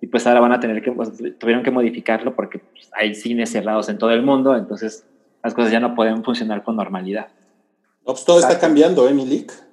y 0.01 0.07
pues 0.07 0.27
ahora 0.27 0.39
van 0.39 0.51
a 0.51 0.59
tener 0.59 0.83
que, 0.83 0.91
pues, 0.91 1.13
tuvieron 1.39 1.63
que 1.63 1.71
modificarlo 1.71 2.35
porque 2.35 2.59
pues, 2.59 2.91
hay 2.93 3.15
cines 3.15 3.49
cerrados 3.49 3.89
en 3.89 3.97
todo 3.97 4.11
el 4.11 4.21
mundo, 4.21 4.55
entonces 4.55 5.03
las 5.43 5.55
cosas 5.55 5.71
ya 5.71 5.79
no 5.79 5.95
pueden 5.95 6.23
funcionar 6.23 6.61
con 6.61 6.75
normalidad. 6.75 7.27
No, 8.05 8.13
pues 8.13 8.23
todo 8.23 8.39
está 8.39 8.59
cambiando, 8.59 9.09
¿eh, 9.09 9.13
Milik? 9.13 9.64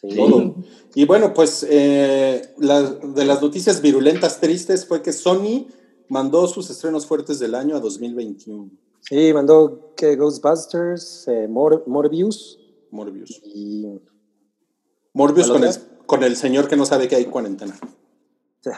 Sí. 0.00 0.08
Todo. 0.16 0.54
Y 0.94 1.04
bueno, 1.06 1.32
pues 1.34 1.66
eh, 1.68 2.50
la- 2.58 2.82
de 2.82 3.24
las 3.24 3.40
noticias 3.40 3.80
virulentas 3.80 4.40
tristes 4.40 4.86
fue 4.86 5.02
que 5.02 5.12
Sony 5.12 5.66
mandó 6.08 6.46
sus 6.46 6.68
estrenos 6.70 7.06
fuertes 7.06 7.38
del 7.38 7.54
año 7.54 7.76
a 7.76 7.80
2021. 7.80 8.70
Sí, 9.00 9.32
mandó 9.34 9.92
que 9.96 10.16
Ghostbusters, 10.16 11.28
eh, 11.28 11.46
Mor- 11.48 11.84
Morbius 11.86 12.58
Morbius. 12.90 13.40
y... 13.44 13.86
Morbius 15.12 15.48
¿Cuál 15.48 15.60
con 15.60 15.68
el, 15.68 15.74
con 16.06 16.22
el 16.24 16.36
señor 16.36 16.68
que 16.68 16.76
no 16.76 16.86
sabe 16.86 17.06
que 17.08 17.16
hay 17.16 17.26
cuarentena. 17.26 17.78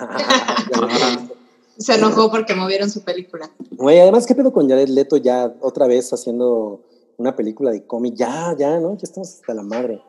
Se 1.78 1.94
enojó 1.94 2.30
porque 2.30 2.54
movieron 2.54 2.90
su 2.90 3.02
película. 3.02 3.50
Güey, 3.72 4.00
además, 4.00 4.26
¿qué 4.26 4.34
pedo 4.34 4.52
con 4.52 4.68
Jared 4.68 4.88
Leto 4.88 5.16
ya 5.18 5.54
otra 5.60 5.86
vez 5.86 6.10
haciendo 6.12 6.82
una 7.18 7.36
película 7.36 7.70
de 7.70 7.84
cómic? 7.86 8.14
Ya, 8.16 8.54
ya, 8.58 8.80
¿no? 8.80 8.94
Ya 8.96 9.02
estamos 9.02 9.28
hasta 9.34 9.52
la 9.54 9.62
madre. 9.62 10.02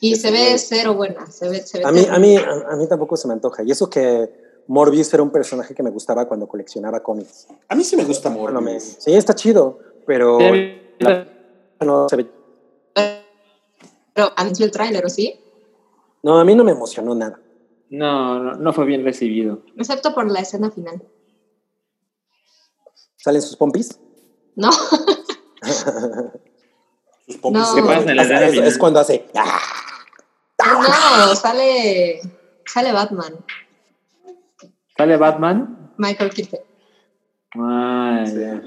Y 0.00 0.16
se 0.16 0.30
ve 0.30 0.56
cero 0.58 0.94
buena. 0.94 1.30
Se 1.30 1.48
ve, 1.48 1.60
se 1.66 1.78
ve 1.78 1.84
A 1.84 1.92
mí, 1.92 2.06
a 2.08 2.18
mí, 2.18 2.36
a, 2.36 2.72
a 2.72 2.76
mí 2.76 2.86
tampoco 2.88 3.16
se 3.16 3.26
me 3.28 3.34
antoja. 3.34 3.62
Y 3.62 3.70
eso 3.70 3.88
que 3.88 4.30
Morbius 4.68 5.12
era 5.14 5.22
un 5.22 5.30
personaje 5.30 5.74
que 5.74 5.82
me 5.82 5.90
gustaba 5.90 6.26
cuando 6.26 6.46
coleccionaba 6.46 7.00
cómics. 7.02 7.46
A 7.68 7.74
mí 7.74 7.82
sí 7.84 7.96
me 7.96 8.04
gusta 8.04 8.28
Bueno, 8.28 8.60
me- 8.60 8.72
Morbius. 8.74 8.96
sí, 8.98 9.12
está 9.14 9.34
chido, 9.34 9.78
pero 10.06 10.38
la- 10.98 11.26
no, 11.80 12.08
se 12.08 12.16
ve- 12.16 12.30
Pero 14.14 14.32
anunció 14.36 14.64
el 14.66 14.70
tráiler, 14.72 15.04
¿o 15.04 15.08
sí? 15.08 15.38
no, 16.22 16.38
a 16.38 16.44
mí 16.44 16.54
no 16.54 16.64
me 16.64 16.72
emocionó 16.72 17.14
nada. 17.14 17.38
No, 17.88 18.40
no, 18.42 18.54
no 18.54 18.72
fue 18.72 18.84
bien 18.84 19.04
recibido. 19.04 19.62
Excepto 19.76 20.12
por 20.14 20.28
la 20.30 20.40
escena 20.40 20.70
final. 20.72 21.00
¿Salen 23.16 23.42
sus 23.42 23.56
pompis? 23.56 23.98
No, 24.56 24.70
Sus 27.26 27.36
pompis. 27.38 27.60
No. 27.62 27.74
¿Qué 27.74 27.82
pasa 27.82 28.10
en 28.10 28.16
la 28.16 28.22
Es, 28.22 28.28
escena 28.30 28.46
es- 28.46 28.52
final? 28.52 28.68
es 28.68 28.78
cuando 28.78 29.00
hace... 29.00 29.26
¡ah! 29.36 29.60
No, 30.72 31.34
sale, 31.34 32.20
sale 32.64 32.92
Batman, 32.92 33.34
¿Sale 34.96 35.16
Batman? 35.18 35.92
Michael 35.98 36.30
Keaton. 36.30 36.60
Ah, 37.58 38.24
Sí. 38.26 38.34
ya. 38.40 38.62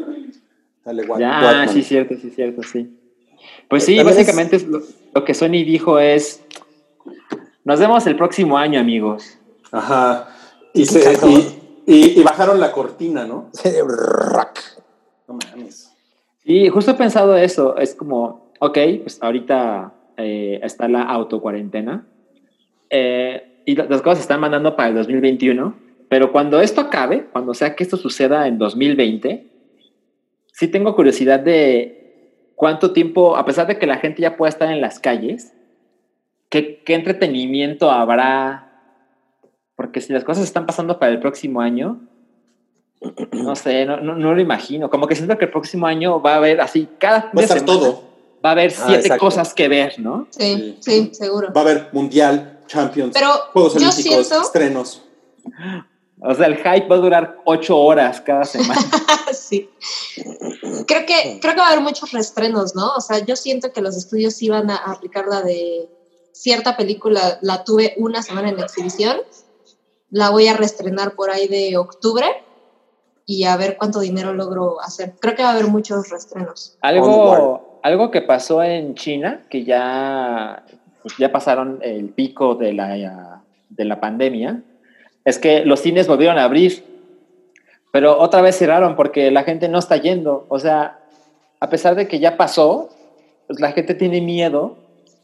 Wat- 1.07 1.19
Ya, 1.19 1.39
Watman. 1.43 1.69
sí, 1.69 1.83
cierto, 1.83 2.15
sí, 2.21 2.29
cierto, 2.29 2.61
sí. 2.63 2.95
Pues 3.67 3.83
sí, 3.85 4.01
básicamente 4.03 4.55
es 4.57 4.67
lo, 4.67 4.81
lo 5.13 5.23
que 5.25 5.33
Sony 5.33 5.63
dijo 5.65 5.99
es, 5.99 6.41
nos 7.63 7.79
vemos 7.79 8.05
el 8.07 8.15
próximo 8.15 8.57
año, 8.57 8.79
amigos. 8.79 9.37
Ajá. 9.71 10.29
Y, 10.73 10.81
¿Y 10.83 10.85
se- 10.85 11.13
y- 11.27 11.83
y- 11.85 12.19
y 12.19 12.23
bajaron 12.23 12.59
la 12.59 12.71
cortina, 12.71 13.25
¿no? 13.25 13.49
rock. 13.87 14.59
No 15.27 15.35
mames. 15.35 15.91
Y 16.43 16.69
justo 16.69 16.91
he 16.91 16.95
pensado 16.95 17.35
eso, 17.37 17.75
es 17.77 17.93
como, 17.95 18.51
ok, 18.59 18.77
pues 19.03 19.17
ahorita 19.21 19.93
eh, 20.19 20.59
está 20.63 20.87
la 20.87 21.01
autocuarentena 21.03 22.05
eh, 22.89 23.61
y 23.65 23.75
la- 23.75 23.85
las 23.85 24.01
cosas 24.01 24.19
se 24.19 24.21
están 24.23 24.39
mandando 24.39 24.75
para 24.75 24.89
el 24.89 24.95
2021, 24.95 25.75
pero 26.09 26.31
cuando 26.31 26.59
esto 26.61 26.81
acabe, 26.81 27.25
cuando 27.31 27.53
sea 27.53 27.75
que 27.75 27.83
esto 27.83 27.97
suceda 27.97 28.47
en 28.47 28.57
2020, 28.57 29.47
sí 30.51 30.67
tengo 30.67 30.95
curiosidad 30.95 31.39
de 31.39 32.51
cuánto 32.55 32.91
tiempo, 32.91 33.37
a 33.37 33.45
pesar 33.45 33.67
de 33.67 33.77
que 33.77 33.87
la 33.87 33.97
gente 33.97 34.21
ya 34.21 34.35
pueda 34.37 34.49
estar 34.49 34.71
en 34.71 34.81
las 34.81 34.99
calles, 34.99 35.53
¿qué, 36.49 36.81
qué 36.83 36.95
entretenimiento 36.95 37.91
habrá? 37.91 38.65
Porque 39.75 40.01
si 40.01 40.11
las 40.11 40.23
cosas 40.23 40.43
están 40.43 40.65
pasando 40.65 40.99
para 40.99 41.11
el 41.11 41.19
próximo 41.19 41.61
año, 41.61 42.01
no 43.31 43.55
sé, 43.55 43.85
no, 43.85 43.97
no, 43.97 44.15
no 44.15 44.33
lo 44.33 44.41
imagino. 44.41 44.89
Como 44.89 45.07
que 45.07 45.15
siento 45.15 45.37
que 45.37 45.45
el 45.45 45.51
próximo 45.51 45.87
año 45.87 46.21
va 46.21 46.33
a 46.33 46.37
haber 46.37 46.59
así, 46.59 46.89
cada 46.99 47.19
Va 47.19 47.29
a 47.29 47.31
de 47.35 47.41
estar 47.43 47.59
semana 47.59 47.79
todo. 47.79 48.08
Va 48.43 48.49
a 48.49 48.51
haber 48.53 48.73
Ah, 48.77 48.83
siete 48.87 49.17
cosas 49.17 49.53
que 49.53 49.67
ver, 49.67 49.99
¿no? 49.99 50.27
Sí, 50.31 50.77
Sí. 50.79 51.09
sí, 51.09 51.09
seguro. 51.13 51.51
Va 51.53 51.61
a 51.61 51.63
haber 51.63 51.89
Mundial, 51.91 52.59
Champions, 52.67 53.11
Pero 53.13 53.27
Juegos 53.53 53.73
yo 53.73 53.79
Olímpicos, 53.89 54.27
siento- 54.27 54.41
estrenos. 54.45 55.01
O 56.21 56.35
sea, 56.35 56.47
el 56.47 56.57
hype 56.57 56.87
va 56.87 56.95
a 56.95 56.99
durar 56.99 57.37
ocho 57.45 57.77
horas 57.77 58.21
cada 58.21 58.43
semana. 58.45 58.75
sí. 59.33 59.69
Creo 60.85 61.05
que, 61.05 61.39
creo 61.41 61.53
que 61.53 61.59
va 61.59 61.67
a 61.67 61.71
haber 61.71 61.81
muchos 61.81 62.11
restrenos, 62.11 62.75
¿no? 62.75 62.93
O 62.95 63.01
sea, 63.01 63.19
yo 63.19 63.35
siento 63.35 63.71
que 63.71 63.81
los 63.81 63.95
estudios 63.95 64.37
van 64.49 64.69
a 64.69 64.77
aplicar 64.77 65.25
la 65.27 65.41
de 65.41 65.89
cierta 66.33 66.75
película, 66.77 67.39
la 67.41 67.63
tuve 67.63 67.93
una 67.97 68.21
semana 68.21 68.49
en 68.49 68.59
exhibición, 68.59 69.17
la 70.09 70.29
voy 70.29 70.47
a 70.47 70.55
reestrenar 70.55 71.15
por 71.15 71.29
ahí 71.31 71.47
de 71.47 71.77
octubre 71.77 72.25
y 73.25 73.43
a 73.45 73.55
ver 73.57 73.77
cuánto 73.77 73.99
dinero 73.99 74.33
logro 74.33 74.81
hacer. 74.81 75.15
Creo 75.19 75.35
que 75.35 75.43
va 75.43 75.49
a 75.49 75.53
haber 75.53 75.67
muchos 75.67 76.09
restrenos. 76.09 76.77
algo, 76.81 77.68
algo 77.81 78.11
que 78.11 78.21
pasó 78.21 78.63
en 78.63 78.95
China, 78.95 79.41
que 79.49 79.63
ya, 79.63 80.63
pues 81.01 81.15
ya 81.17 81.31
pasaron 81.31 81.79
el 81.81 82.09
pico 82.09 82.55
de 82.55 82.73
la, 82.73 83.43
de 83.69 83.85
la 83.85 83.99
pandemia, 83.99 84.61
es 85.25 85.37
que 85.37 85.65
los 85.65 85.79
cines 85.81 86.07
volvieron 86.07 86.37
a 86.37 86.43
abrir, 86.43 86.83
pero 87.91 88.19
otra 88.19 88.41
vez 88.41 88.57
cerraron 88.57 88.95
porque 88.95 89.31
la 89.31 89.43
gente 89.43 89.67
no 89.67 89.79
está 89.79 89.97
yendo. 89.97 90.45
O 90.49 90.59
sea, 90.59 90.99
a 91.59 91.69
pesar 91.69 91.95
de 91.95 92.07
que 92.07 92.19
ya 92.19 92.37
pasó, 92.37 92.89
pues 93.47 93.59
la 93.59 93.71
gente 93.71 93.95
tiene 93.95 94.21
miedo 94.21 94.77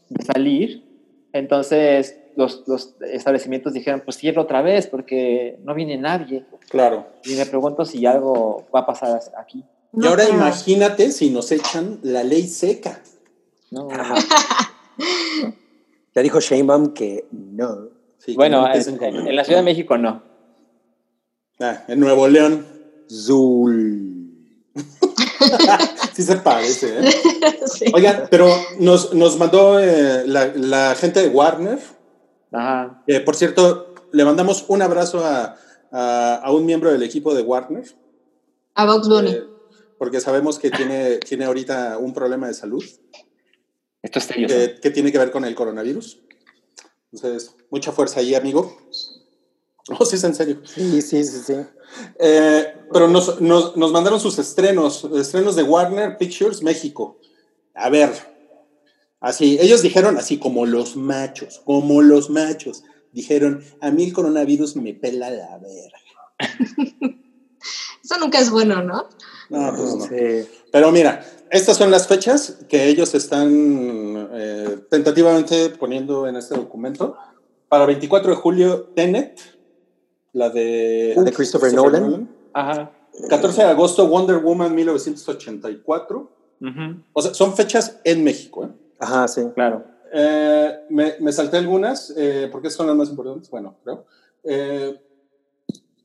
de 0.08 0.24
salir, 0.24 0.84
entonces 1.32 2.18
los, 2.36 2.64
los 2.66 2.94
establecimientos 3.00 3.72
dijeron, 3.72 4.02
pues 4.04 4.18
cierro 4.18 4.42
otra 4.42 4.62
vez 4.62 4.86
porque 4.86 5.58
no 5.64 5.74
viene 5.74 5.96
nadie. 5.96 6.44
Claro. 6.68 7.06
Y 7.24 7.34
me 7.34 7.46
pregunto 7.46 7.84
si 7.84 8.04
algo 8.06 8.66
va 8.74 8.80
a 8.80 8.86
pasar 8.86 9.20
aquí. 9.38 9.64
Y 9.96 10.06
ahora 10.06 10.28
imagínate 10.28 11.10
si 11.12 11.30
nos 11.30 11.50
echan 11.52 11.98
la 12.02 12.22
ley 12.24 12.46
seca. 12.48 13.02
¿no? 13.70 13.88
Ya 16.14 16.22
dijo 16.22 16.40
Sheinbaum 16.40 16.94
que 16.94 17.26
no. 17.30 17.88
Sí, 18.18 18.32
que 18.32 18.36
Bueno, 18.36 18.62
no 18.66 18.72
en, 18.74 19.28
en 19.28 19.36
la 19.36 19.44
Ciudad 19.44 19.58
de 19.58 19.64
México 19.64 19.98
no. 19.98 20.22
Ah, 21.60 21.84
en 21.88 22.00
Nuevo 22.00 22.26
León. 22.26 22.66
Zul. 23.10 24.32
sí 26.14 26.22
se 26.22 26.36
parece, 26.36 27.00
¿eh? 27.00 27.10
Sí. 27.66 27.84
Oigan, 27.94 28.28
pero 28.30 28.48
nos, 28.80 29.12
nos 29.12 29.36
mandó 29.36 29.78
eh, 29.78 30.22
la, 30.26 30.46
la 30.54 30.94
gente 30.94 31.20
de 31.20 31.28
Warner. 31.28 31.78
Ajá. 32.52 33.02
Eh, 33.06 33.20
por 33.20 33.36
cierto, 33.36 33.94
le 34.12 34.24
mandamos 34.24 34.64
un 34.68 34.80
abrazo 34.80 35.22
a, 35.24 35.56
a- 35.92 36.36
a 36.36 36.50
un 36.52 36.64
miembro 36.64 36.90
del 36.92 37.02
equipo 37.02 37.34
de 37.34 37.42
Warner. 37.42 37.84
A 38.74 38.86
Box 38.86 39.08
Bunny. 39.08 39.30
eh, 39.32 39.44
porque 39.98 40.20
sabemos 40.20 40.58
que 40.58 40.70
tiene, 40.70 41.18
tiene 41.18 41.44
ahorita 41.44 41.98
un 41.98 42.12
problema 42.12 42.46
de 42.48 42.54
salud 42.54 42.84
Esto 44.02 44.18
es 44.18 44.24
serio. 44.24 44.48
que, 44.48 44.78
que 44.80 44.90
tiene 44.90 45.12
que 45.12 45.18
ver 45.18 45.30
con 45.30 45.44
el 45.44 45.54
coronavirus. 45.54 46.20
Entonces, 47.12 47.54
mucha 47.70 47.92
fuerza 47.92 48.20
ahí, 48.20 48.34
amigo. 48.34 48.76
No, 49.88 50.04
sí 50.04 50.16
es 50.16 50.24
en 50.24 50.34
serio. 50.34 50.60
Sí, 50.64 51.00
sí, 51.00 51.24
sí, 51.24 51.40
sí. 51.46 51.54
Eh, 52.18 52.74
pero 52.92 53.08
nos, 53.08 53.40
nos, 53.40 53.76
nos 53.76 53.92
mandaron 53.92 54.20
sus 54.20 54.38
estrenos, 54.38 55.04
estrenos 55.14 55.56
de 55.56 55.62
Warner 55.62 56.18
Pictures 56.18 56.62
México. 56.62 57.18
A 57.74 57.88
ver, 57.88 58.10
así, 59.20 59.58
ellos 59.60 59.82
dijeron 59.82 60.16
así 60.16 60.38
como 60.38 60.66
los 60.66 60.96
machos, 60.96 61.60
como 61.64 62.02
los 62.02 62.30
machos. 62.30 62.82
Dijeron, 63.12 63.64
a 63.80 63.90
mí 63.90 64.04
el 64.04 64.12
coronavirus 64.12 64.76
me 64.76 64.92
pela 64.92 65.30
la 65.30 65.58
verga. 65.58 65.98
Eso 68.04 68.18
nunca 68.18 68.40
es 68.40 68.50
bueno, 68.50 68.82
¿no? 68.82 69.08
No, 69.48 69.74
pues 69.74 69.94
no. 69.94 70.04
Sí. 70.06 70.48
Pero 70.72 70.92
mira, 70.92 71.24
estas 71.50 71.76
son 71.76 71.90
las 71.90 72.06
fechas 72.06 72.58
que 72.68 72.88
ellos 72.88 73.14
están 73.14 74.28
eh, 74.32 74.78
tentativamente 74.90 75.70
poniendo 75.70 76.26
en 76.26 76.36
este 76.36 76.54
documento. 76.54 77.16
Para 77.68 77.86
24 77.86 78.30
de 78.30 78.36
julio, 78.36 78.82
Tenet, 78.94 79.40
la 80.32 80.50
de, 80.50 81.14
La 81.16 81.22
de 81.22 81.32
Christopher 81.32 81.72
Nolan. 81.72 82.28
Ajá. 82.52 82.92
14 83.28 83.62
de 83.62 83.68
agosto, 83.68 84.06
Wonder 84.06 84.38
Woman 84.38 84.74
1984. 84.74 86.30
Ujú. 86.60 87.02
O 87.12 87.22
sea, 87.22 87.34
son 87.34 87.54
fechas 87.54 87.98
en 88.04 88.22
México. 88.22 88.64
¿eh? 88.64 88.68
Ajá, 88.98 89.26
sí. 89.28 89.42
Claro. 89.54 89.84
Eh, 90.12 90.86
me, 90.90 91.14
me 91.20 91.32
salté 91.32 91.56
algunas, 91.56 92.12
eh, 92.16 92.48
porque 92.50 92.70
son 92.70 92.86
las 92.86 92.96
más 92.96 93.08
importantes. 93.08 93.50
Bueno, 93.50 93.76
creo. 93.82 94.04
Eh, 94.44 95.00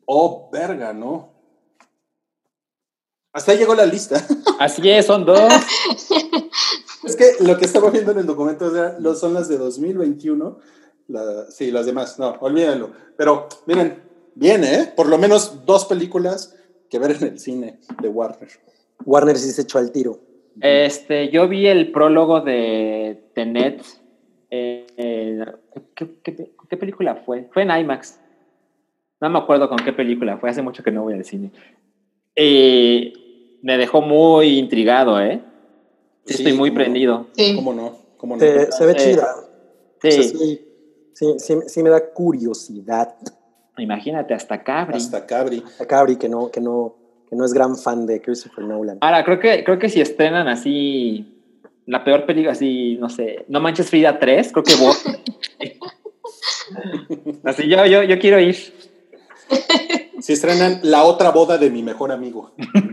oh, 0.05 0.49
verga, 0.51 0.93
¿no? 0.93 1.30
Hasta 3.33 3.51
ahí 3.53 3.57
llegó 3.57 3.75
la 3.75 3.85
lista. 3.85 4.25
Así 4.59 4.89
es, 4.89 5.05
son 5.05 5.25
dos. 5.25 5.39
es 7.03 7.15
que 7.15 7.43
lo 7.43 7.57
que 7.57 7.65
estaba 7.65 7.89
viendo 7.89 8.11
en 8.11 8.19
el 8.19 8.25
documento 8.25 8.65
o 8.65 8.71
sea, 8.71 8.97
lo- 8.99 9.15
son 9.15 9.33
las 9.33 9.47
de 9.47 9.57
2021. 9.57 10.59
La, 11.07 11.49
sí, 11.49 11.71
las 11.71 11.85
demás, 11.85 12.19
no, 12.19 12.31
olvídenlo. 12.39 12.91
Pero 13.17 13.47
miren, 13.65 14.01
viene, 14.35 14.75
¿eh? 14.75 14.93
Por 14.95 15.07
lo 15.07 15.17
menos 15.17 15.65
dos 15.65 15.85
películas 15.85 16.55
que 16.89 16.99
ver 16.99 17.11
en 17.11 17.23
el 17.23 17.39
cine 17.39 17.79
de 18.01 18.07
Warner. 18.07 18.49
Warner 19.05 19.37
sí 19.37 19.51
se 19.51 19.63
echó 19.63 19.77
al 19.79 19.91
tiro. 19.91 20.19
Este, 20.59 21.29
yo 21.29 21.47
vi 21.47 21.67
el 21.67 21.91
prólogo 21.91 22.41
de 22.41 23.23
Tenet 23.33 23.81
eh, 24.53 24.85
eh, 24.97 25.45
¿Qué, 25.95 26.07
qué, 26.21 26.51
qué 26.69 26.77
película 26.77 27.15
fue? 27.25 27.47
Fue 27.53 27.63
en 27.63 27.71
IMAX. 27.71 28.19
No 29.21 29.29
me 29.29 29.39
acuerdo 29.39 29.69
con 29.69 29.77
qué 29.77 29.93
película 29.93 30.37
fue, 30.37 30.49
hace 30.49 30.61
mucho 30.61 30.83
que 30.83 30.91
no 30.91 31.03
voy 31.03 31.13
al 31.13 31.23
cine. 31.23 31.51
Eh, 32.35 33.13
me 33.61 33.77
dejó 33.77 34.01
muy 34.01 34.57
intrigado, 34.59 35.19
¿eh? 35.21 35.41
Sí, 36.25 36.33
estoy 36.35 36.53
muy 36.53 36.69
cómo 36.69 36.79
no. 36.79 36.83
prendido. 36.83 37.27
Sí. 37.35 37.55
¿Cómo 37.55 37.73
no? 37.73 37.97
¿Cómo 38.17 38.35
no? 38.35 38.39
Se, 38.39 38.71
se 38.71 38.85
ve 38.85 38.91
Eh, 38.91 38.95
chida. 38.95 39.35
Sí, 40.01 40.07
O 40.07 40.11
sea, 40.11 40.23
sí, 40.23 40.65
sí, 41.13 41.35
sí, 41.37 41.55
sí 41.67 41.83
me 41.83 41.89
da 41.89 42.11
curiosidad. 42.13 43.15
imagínate, 43.77 44.33
hasta 44.33 44.63
Cabri. 44.63 44.97
Hasta 44.97 45.25
Cabri. 45.25 45.63
A 45.79 45.85
Cabri, 45.85 46.15
que 46.17 46.29
no, 46.29 46.49
que 46.51 46.61
no, 46.61 46.95
que 47.29 47.35
no 47.35 47.45
es 47.45 47.53
gran 47.53 47.75
fan 47.77 48.05
de 48.05 48.21
Christopher 48.21 48.65
Nolan. 48.65 48.97
Ahora, 49.01 49.23
creo 49.23 49.39
que, 49.39 49.63
creo 49.63 49.79
que 49.79 49.89
si 49.89 50.01
estrenan 50.01 50.47
así 50.47 51.37
la 51.85 52.03
peor 52.03 52.25
película, 52.25 52.51
así, 52.53 52.97
no 52.99 53.09
sé, 53.09 53.45
No 53.47 53.59
Manches 53.59 53.89
Frida 53.89 54.17
3, 54.19 54.51
creo 54.51 54.63
que 54.63 54.75
voy. 54.75 54.93
así, 57.43 57.67
yo, 57.67 57.85
yo, 57.85 58.03
yo 58.03 58.19
quiero 58.19 58.39
ir 58.39 58.55
Si 60.21 60.33
estrenan 60.33 60.79
la 60.83 61.03
otra 61.03 61.31
boda 61.31 61.57
de 61.57 61.69
mi 61.69 61.83
mejor 61.83 62.11
amigo. 62.11 62.51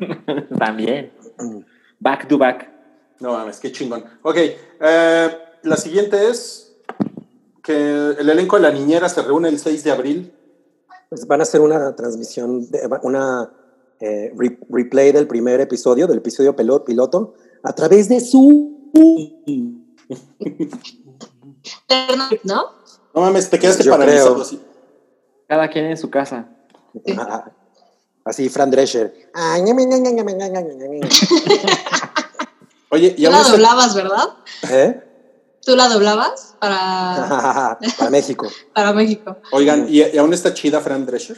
también. 0.58 1.12
Back 2.00 2.28
to 2.28 2.38
back. 2.38 2.70
No 3.20 3.32
mames, 3.32 3.58
qué 3.60 3.72
chingón. 3.72 4.04
Ok, 4.22 4.36
eh, 4.80 5.38
la 5.62 5.76
siguiente 5.76 6.28
es 6.28 6.76
que 7.62 8.10
el 8.18 8.28
elenco 8.28 8.56
de 8.56 8.62
la 8.62 8.70
niñera 8.70 9.08
se 9.08 9.22
reúne 9.22 9.48
el 9.48 9.58
6 9.58 9.84
de 9.84 9.90
abril. 9.90 10.32
Pues 11.08 11.26
van 11.26 11.40
a 11.40 11.42
hacer 11.42 11.60
una 11.60 11.94
transmisión, 11.96 12.70
de, 12.70 12.80
una 13.02 13.50
eh, 14.00 14.32
re- 14.36 14.58
replay 14.70 15.12
del 15.12 15.26
primer 15.26 15.60
episodio, 15.60 16.06
del 16.06 16.18
episodio 16.18 16.54
piloto, 16.54 17.34
a 17.62 17.72
través 17.74 18.08
de 18.08 18.20
su... 18.20 18.90
¿No? 22.44 22.64
No 23.14 23.20
mames, 23.20 23.50
te 23.50 23.58
quedaste 23.58 23.84
Yo 23.84 23.90
paralizado 23.92 24.30
creo. 24.34 24.42
así. 24.42 24.60
Cada 25.48 25.68
quien 25.68 25.86
en 25.86 25.96
su 25.96 26.10
casa. 26.10 26.48
Así, 28.24 28.48
Fran 28.48 28.70
Drescher. 28.70 29.30
Oye, 32.90 33.14
y 33.16 33.24
Tú 33.24 33.30
la 33.30 33.42
doblabas, 33.42 33.94
¿verdad? 33.94 34.28
¿Eh? 34.70 35.04
Tú 35.64 35.76
la 35.76 35.88
doblabas 35.88 36.56
para, 36.60 37.78
Para 37.98 38.10
México. 38.10 38.46
para 38.74 38.92
México. 38.92 39.36
Oigan, 39.52 39.86
¿y, 39.88 40.02
y 40.02 40.18
aún 40.18 40.32
está 40.32 40.54
chida 40.54 40.80
Fran 40.80 41.04
Drescher? 41.06 41.36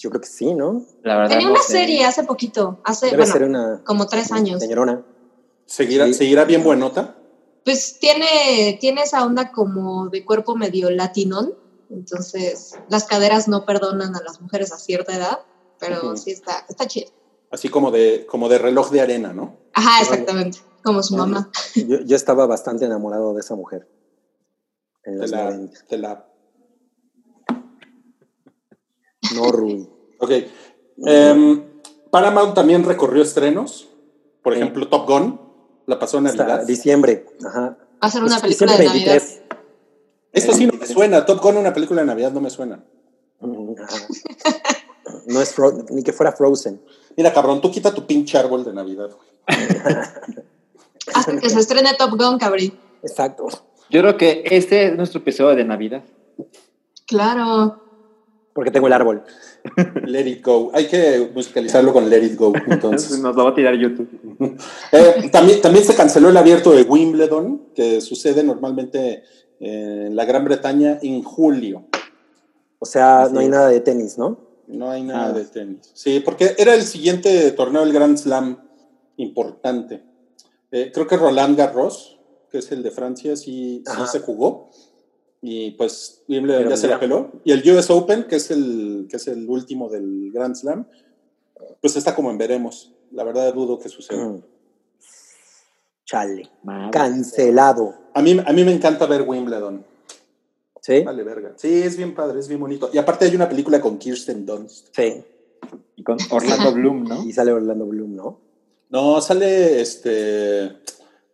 Yo 0.00 0.10
creo 0.10 0.20
que 0.20 0.28
sí, 0.28 0.54
¿no? 0.54 0.84
La 1.02 1.16
verdad. 1.16 1.30
Tenía 1.30 1.46
no 1.48 1.52
una 1.54 1.62
sé. 1.62 1.72
serie 1.72 2.04
hace 2.04 2.22
poquito, 2.24 2.80
hace, 2.84 3.06
Debe 3.06 3.18
bueno, 3.18 3.32
ser 3.32 3.42
una 3.44 3.82
como 3.84 4.06
tres 4.06 4.30
años. 4.32 4.60
señorona. 4.60 5.02
¿Seguirá, 5.66 6.06
Sí. 6.06 6.14
¿Seguirá 6.14 6.44
bien 6.44 6.62
buenota? 6.64 7.16
Pues 7.64 7.98
tiene, 7.98 8.78
tiene 8.80 9.02
esa 9.02 9.24
onda 9.24 9.50
como 9.52 10.08
de 10.08 10.24
cuerpo 10.24 10.56
medio 10.56 10.90
latinón, 10.90 11.52
entonces 11.90 12.76
las 12.88 13.04
caderas 13.04 13.48
no 13.48 13.64
perdonan 13.66 14.14
a 14.16 14.22
las 14.22 14.40
mujeres 14.40 14.72
a 14.72 14.78
cierta 14.78 15.14
edad, 15.16 15.38
pero 15.80 16.16
sí 16.16 16.30
está, 16.30 16.64
está 16.68 16.86
chido. 16.86 17.10
Así 17.50 17.68
como 17.68 17.90
de, 17.90 18.26
como 18.28 18.48
de 18.48 18.58
reloj 18.58 18.90
de 18.90 19.00
arena, 19.00 19.32
¿no? 19.32 19.56
Ajá, 19.72 20.02
exactamente, 20.02 20.58
como 20.84 21.02
su 21.02 21.16
mamá. 21.16 21.50
Yo, 21.74 22.00
yo 22.00 22.16
estaba 22.16 22.46
bastante 22.46 22.84
enamorado 22.84 23.32
de 23.34 23.40
esa 23.40 23.54
mujer. 23.54 23.88
En 25.04 25.18
De 25.18 25.28
la, 25.28 25.44
90. 25.50 25.78
de 25.88 25.98
la 25.98 26.26
No, 29.34 29.50
Rui. 29.52 29.88
Ok. 30.20 30.30
Em, 31.06 31.64
Paramount 32.10 32.54
también 32.54 32.82
recorrió 32.84 33.22
estrenos. 33.22 33.88
Por 34.42 34.54
Sí. 34.54 34.60
ejemplo, 34.60 34.88
Top 34.88 35.06
Gun. 35.08 35.40
La 35.86 35.98
pasó 35.98 36.18
en 36.18 36.26
Hasta 36.26 36.44
Navidad. 36.44 36.66
diciembre. 36.66 37.24
Ajá. 37.46 37.78
Va 38.02 38.08
a 38.08 38.10
ser 38.10 38.24
una 38.24 38.40
película 38.40 38.72
de 38.72 38.78
diciembre 38.82 39.06
Navidad. 39.06 39.22
23. 39.22 39.42
Eso 40.32 40.52
sí 40.54 40.66
no 40.66 40.77
suena. 40.88 41.24
Top 41.24 41.40
Gun, 41.40 41.56
una 41.56 41.72
película 41.72 42.00
de 42.02 42.06
Navidad, 42.06 42.32
no 42.32 42.40
me 42.40 42.50
suena. 42.50 42.82
No 45.26 45.40
es 45.40 45.54
Fro- 45.56 45.86
ni 45.90 46.02
que 46.02 46.12
fuera 46.12 46.32
Frozen. 46.32 46.80
Mira, 47.16 47.32
cabrón, 47.32 47.60
tú 47.60 47.70
quita 47.70 47.94
tu 47.94 48.06
pinche 48.06 48.36
árbol 48.38 48.64
de 48.64 48.72
Navidad. 48.74 49.08
güey. 49.10 49.28
Hasta 51.14 51.38
que 51.38 51.48
se 51.48 51.60
estrene 51.60 51.90
Top 51.98 52.10
Gun, 52.10 52.38
cabrí. 52.38 52.72
Exacto. 53.02 53.46
Yo 53.90 54.00
creo 54.02 54.16
que 54.18 54.42
este 54.44 54.86
es 54.88 54.96
nuestro 54.96 55.20
episodio 55.20 55.56
de 55.56 55.64
Navidad. 55.64 56.02
Claro. 57.06 57.82
Porque 58.52 58.70
tengo 58.70 58.86
el 58.86 58.92
árbol. 58.92 59.22
Let 60.04 60.26
It 60.28 60.44
Go. 60.44 60.70
Hay 60.74 60.88
que 60.88 61.30
musicalizarlo 61.34 61.92
con 61.92 62.08
Let 62.10 62.24
It 62.24 62.36
Go. 62.36 62.52
Entonces. 62.66 63.18
Nos 63.18 63.34
lo 63.34 63.44
va 63.44 63.50
a 63.50 63.54
tirar 63.54 63.74
YouTube. 63.74 64.08
Eh, 64.92 65.30
también, 65.32 65.62
también 65.62 65.84
se 65.84 65.94
canceló 65.94 66.28
el 66.28 66.36
abierto 66.36 66.72
de 66.72 66.82
Wimbledon, 66.82 67.68
que 67.74 68.00
sucede 68.02 68.42
normalmente 68.42 69.22
en 69.60 70.14
la 70.16 70.24
Gran 70.24 70.44
Bretaña 70.44 70.98
en 71.02 71.22
julio. 71.22 71.84
O 72.78 72.86
sea, 72.86 73.22
Así 73.22 73.32
no 73.34 73.40
hay 73.40 73.46
es. 73.46 73.50
nada 73.50 73.68
de 73.68 73.80
tenis, 73.80 74.18
¿no? 74.18 74.38
No 74.68 74.90
hay 74.90 75.02
nada 75.02 75.26
Ah. 75.28 75.32
de 75.32 75.44
tenis. 75.44 75.90
Sí, 75.94 76.20
porque 76.20 76.54
era 76.58 76.74
el 76.74 76.82
siguiente 76.82 77.50
torneo 77.52 77.82
del 77.84 77.92
Grand 77.92 78.16
Slam 78.18 78.58
importante. 79.16 80.02
Eh, 80.70 80.90
creo 80.92 81.06
que 81.06 81.16
Roland 81.16 81.56
Garros, 81.56 82.18
que 82.50 82.58
es 82.58 82.70
el 82.72 82.82
de 82.82 82.90
Francia, 82.90 83.36
sí, 83.36 83.82
se 84.10 84.20
jugó. 84.20 84.70
Y 85.40 85.70
pues 85.72 86.22
ya 86.28 86.76
se 86.76 86.88
la 86.88 86.98
peló. 87.00 87.30
Y 87.44 87.52
el 87.52 87.62
US 87.70 87.90
Open, 87.90 88.24
que 88.24 88.36
es 88.36 88.50
el, 88.50 89.06
que 89.08 89.16
es 89.16 89.28
el 89.28 89.48
último 89.48 89.88
del 89.88 90.30
Grand 90.32 90.54
Slam, 90.56 90.86
pues 91.80 91.96
está 91.96 92.14
como 92.14 92.30
en 92.30 92.38
veremos. 92.38 92.92
La 93.12 93.24
verdad 93.24 93.52
dudo 93.54 93.78
que 93.78 93.88
suceda. 93.88 94.24
Mm. 94.28 94.42
Chale. 96.08 96.48
Madre. 96.62 96.90
Cancelado. 96.90 97.94
A 98.14 98.22
mí, 98.22 98.40
a 98.44 98.52
mí 98.54 98.64
me 98.64 98.72
encanta 98.72 99.04
ver 99.04 99.22
Wimbledon. 99.28 99.84
¿Sí? 100.80 101.02
Vale, 101.02 101.22
verga. 101.22 101.52
Sí, 101.56 101.82
es 101.82 101.98
bien 101.98 102.14
padre, 102.14 102.40
es 102.40 102.48
bien 102.48 102.60
bonito. 102.60 102.88
Y 102.90 102.96
aparte 102.96 103.26
hay 103.26 103.36
una 103.36 103.46
película 103.46 103.78
con 103.78 103.98
Kirsten 103.98 104.46
Dunst. 104.46 104.86
Sí. 104.96 105.22
Y 105.96 106.02
con 106.02 106.16
Orlando 106.30 106.72
Bloom, 106.72 107.04
¿no? 107.04 107.24
Y 107.24 107.32
sale 107.32 107.52
Orlando 107.52 107.84
Bloom, 107.84 108.16
¿no? 108.16 108.40
No, 108.88 109.20
sale 109.20 109.82
este. 109.82 110.78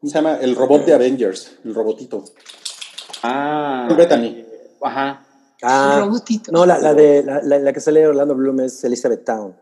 ¿Cómo 0.01 0.11
se 0.11 0.19
llama? 0.19 0.39
El 0.41 0.57
robot 0.57 0.85
de 0.85 0.95
Avengers, 0.95 1.57
el 1.65 1.73
robotito. 1.73 2.25
Ah. 3.23 3.85
Paul 3.87 3.97
Bettany. 3.97 4.45
Ajá. 4.83 5.25
Ah, 5.63 6.01
Robotito. 6.05 6.51
no, 6.53 6.67
la, 6.67 6.79
la 6.79 6.93
de 6.95 7.23
la, 7.23 7.41
la- 7.43 7.59
la 7.61 7.73
que 7.73 7.81
sale 7.81 8.07
Orlando 8.07 8.35
Bloom 8.35 8.61
es 8.61 8.83
Elizabeth 8.85 9.25
Town. 9.25 9.55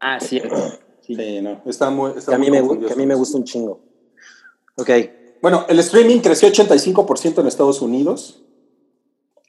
Ah, 0.00 0.18
cierto. 0.18 0.56
Sí. 1.02 1.14
Sí, 1.14 1.40
no, 1.42 1.60
está 1.66 1.90
muy. 1.90 2.12
está 2.16 2.30
Que 2.32 2.36
a, 2.36 2.38
mí 2.38 2.50
me, 2.50 2.86
que 2.86 2.92
a 2.92 2.96
mí 2.96 3.06
me 3.06 3.14
gusta 3.14 3.36
un 3.36 3.44
chingo. 3.44 3.80
Ok. 4.80 4.90
Bueno, 5.42 5.64
el 5.68 5.78
streaming 5.78 6.20
creció 6.20 6.48
85% 6.48 7.40
en 7.40 7.46
Estados 7.46 7.80
Unidos, 7.80 8.42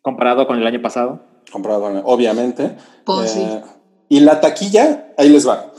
Comparado 0.02 0.48
con 0.48 0.58
el 0.58 0.66
año 0.66 0.82
pasado. 0.82 1.22
comprado 1.52 2.02
obviamente. 2.06 2.76
Pues 3.06 3.32
sí. 3.32 3.42
Eh, 3.42 3.62
Y 4.10 4.20
la 4.22 4.42
taquilla, 4.42 5.14
ahí 5.18 5.30
les 5.30 5.48
va. 5.48 5.74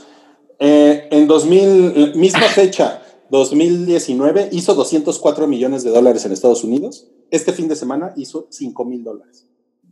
Eh, 0.59 1.09
en 1.11 1.27
2000, 1.27 2.15
misma 2.15 2.43
fecha, 2.43 3.01
2019, 3.29 4.49
hizo 4.51 4.75
204 4.75 5.47
millones 5.47 5.83
de 5.83 5.89
dólares 5.89 6.25
en 6.25 6.31
Estados 6.31 6.63
Unidos. 6.63 7.07
Este 7.31 7.51
fin 7.51 7.67
de 7.67 7.75
semana 7.75 8.13
hizo 8.15 8.47
5 8.49 8.85
mil 8.85 9.03
dólares. 9.03 9.47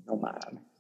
No 0.06 0.16
mames. 0.16 0.71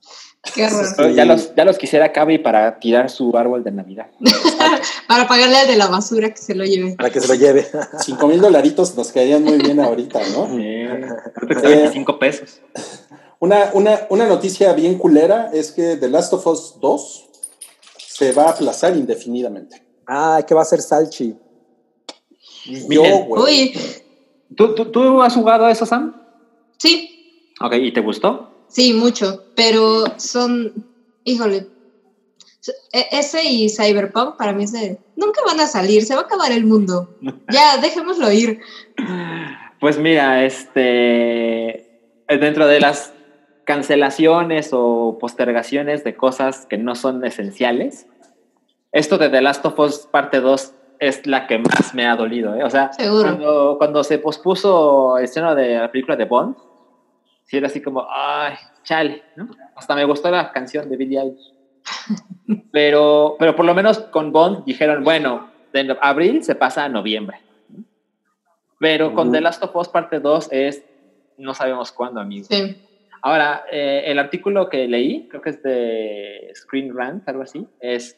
Qué 0.55 0.65
horror. 0.65 0.85
Sí. 0.85 1.13
Ya, 1.15 1.26
los, 1.26 1.53
ya 1.55 1.65
los 1.65 1.77
quisiera 1.77 2.11
Cabi 2.11 2.39
para 2.39 2.80
tirar 2.80 3.09
su 3.09 3.35
árbol 3.38 3.63
de 3.63 3.72
Navidad. 3.72 4.07
Para 5.07 5.27
pagarle 5.27 5.57
al 5.57 5.68
de 5.68 5.76
la 5.76 5.88
basura 5.88 6.30
que 6.34 6.38
se 6.41 6.55
lo 6.55 6.63
lleve. 6.63 6.95
Para 6.95 7.09
que 7.09 7.19
se 7.19 7.27
lo 7.27 7.35
lleve. 7.35 7.68
5 7.99 8.27
mil 8.27 8.41
dolaritos 8.41 8.95
nos 8.95 9.11
caerían 9.11 9.43
muy 9.43 9.57
bien 9.57 9.80
ahorita, 9.80 10.19
¿no? 10.30 10.47
Creo 10.47 11.47
que 11.47 11.53
está 11.53 11.68
25 11.69 12.18
pesos. 12.18 12.61
Una, 13.39 13.69
una, 13.73 14.07
una 14.09 14.26
noticia 14.27 14.73
bien 14.73 14.97
culera 14.97 15.51
es 15.53 15.72
que 15.72 15.95
The 15.97 16.09
Last 16.09 16.34
of 16.34 16.47
Us 16.47 16.76
2 16.80 17.30
se 17.97 18.31
va 18.31 18.45
a 18.45 18.49
aplazar 18.51 18.95
indefinidamente. 18.95 19.84
ah, 20.07 20.41
¿qué 20.47 20.53
va 20.53 20.61
a 20.61 20.63
hacer 20.63 20.81
Salchi? 20.81 21.35
Yo, 22.89 23.01
güey. 23.26 23.43
Uy, 23.73 23.80
¿Tú, 24.55 24.76
tú, 24.76 24.85
tú 24.91 25.22
has 25.22 25.34
jugado 25.34 25.65
a 25.65 25.72
eso, 25.72 25.85
Sam? 25.85 26.15
sí, 26.77 27.07
Ok, 27.61 27.73
¿y 27.73 27.91
te 27.93 28.01
gustó? 28.01 28.51
Sí, 28.72 28.93
mucho. 28.93 29.43
Pero 29.56 30.06
son, 30.18 30.73
híjole, 31.23 31.68
e- 32.93 33.07
ese 33.11 33.43
y 33.43 33.69
Cyberpunk 33.69 34.38
para 34.38 34.53
mí 34.53 34.64
es 34.64 34.72
de, 34.72 34.99
nunca 35.15 35.41
van 35.45 35.60
a 35.60 35.68
salir, 35.68 36.03
se 36.06 36.15
va 36.15 36.22
a 36.22 36.23
acabar 36.26 36.52
el 36.52 36.65
mundo. 36.65 37.10
Ya, 37.52 37.77
dejémoslo 37.81 38.31
ir. 38.31 38.60
Pues 39.80 39.98
mira, 39.98 40.45
este. 40.45 41.88
Dentro 42.27 42.65
de 42.68 42.80
las 42.80 43.14
cancelaciones 43.65 44.69
o 44.72 45.18
postergaciones 45.19 46.03
de 46.03 46.15
cosas 46.15 46.65
que 46.65 46.77
no 46.77 46.95
son 46.95 47.23
esenciales, 47.26 48.07
esto 48.91 49.18
de 49.18 49.30
The 49.30 49.41
Last 49.41 49.65
of 49.65 49.77
Us 49.80 50.07
Parte 50.11 50.39
2 50.39 50.73
es 50.99 51.26
la 51.26 51.48
que 51.48 51.57
más 51.57 51.93
me 51.93 52.07
ha 52.07 52.15
dolido. 52.15 52.56
¿eh? 52.56 52.64
O 52.64 52.69
sea, 52.69 52.93
Seguro. 52.93 53.23
Cuando, 53.23 53.76
cuando 53.77 54.03
se 54.03 54.19
pospuso 54.19 55.18
el 55.18 55.26
estreno 55.26 55.56
de 55.56 55.76
la 55.76 55.91
película 55.91 56.15
de 56.15 56.26
Bond, 56.26 56.56
sí 57.52 57.57
era 57.57 57.68
así 57.68 57.82
como, 57.82 58.07
ay, 58.10 58.56
chale, 58.84 59.23
¿no? 59.36 59.49
Hasta 59.76 59.94
me 59.94 60.06
gustó 60.06 60.32
la 60.32 60.53
canción 60.53 60.90
de 60.90 60.95
Billie 60.95 61.19
Eilish. 61.19 61.53
Pero, 62.72 63.36
pero 63.40 63.56
por 63.56 63.65
lo 63.65 63.73
menos 63.73 63.99
con 63.99 64.32
Bond 64.32 64.65
dijeron, 64.65 65.03
bueno, 65.03 65.49
de 65.73 65.98
abril 66.02 66.44
se 66.44 66.56
pasa 66.56 66.86
a 66.86 66.90
noviembre. 66.90 67.40
¿no? 67.69 67.84
Pero 68.80 69.14
con. 69.14 69.32
The 69.32 69.41
Last 69.41 69.64
of 69.64 69.76
Us 69.76 69.90
parte 69.90 70.19
2 70.19 70.49
es 70.52 70.86
no 71.38 71.53
sabemos 71.53 71.91
cuándo, 71.91 72.19
amigo. 72.19 72.48
Sí. 72.49 72.78
Ahora, 73.22 73.65
eh, 73.72 74.03
el 74.06 74.19
artículo 74.19 74.69
que 74.69 74.88
leí, 74.88 75.28
creo 75.30 75.41
que 75.41 75.49
es 75.49 75.64
de 75.64 76.52
Screen 76.56 76.95
Rant, 76.95 77.28
algo 77.28 77.44
así, 77.44 77.65
es 77.80 78.18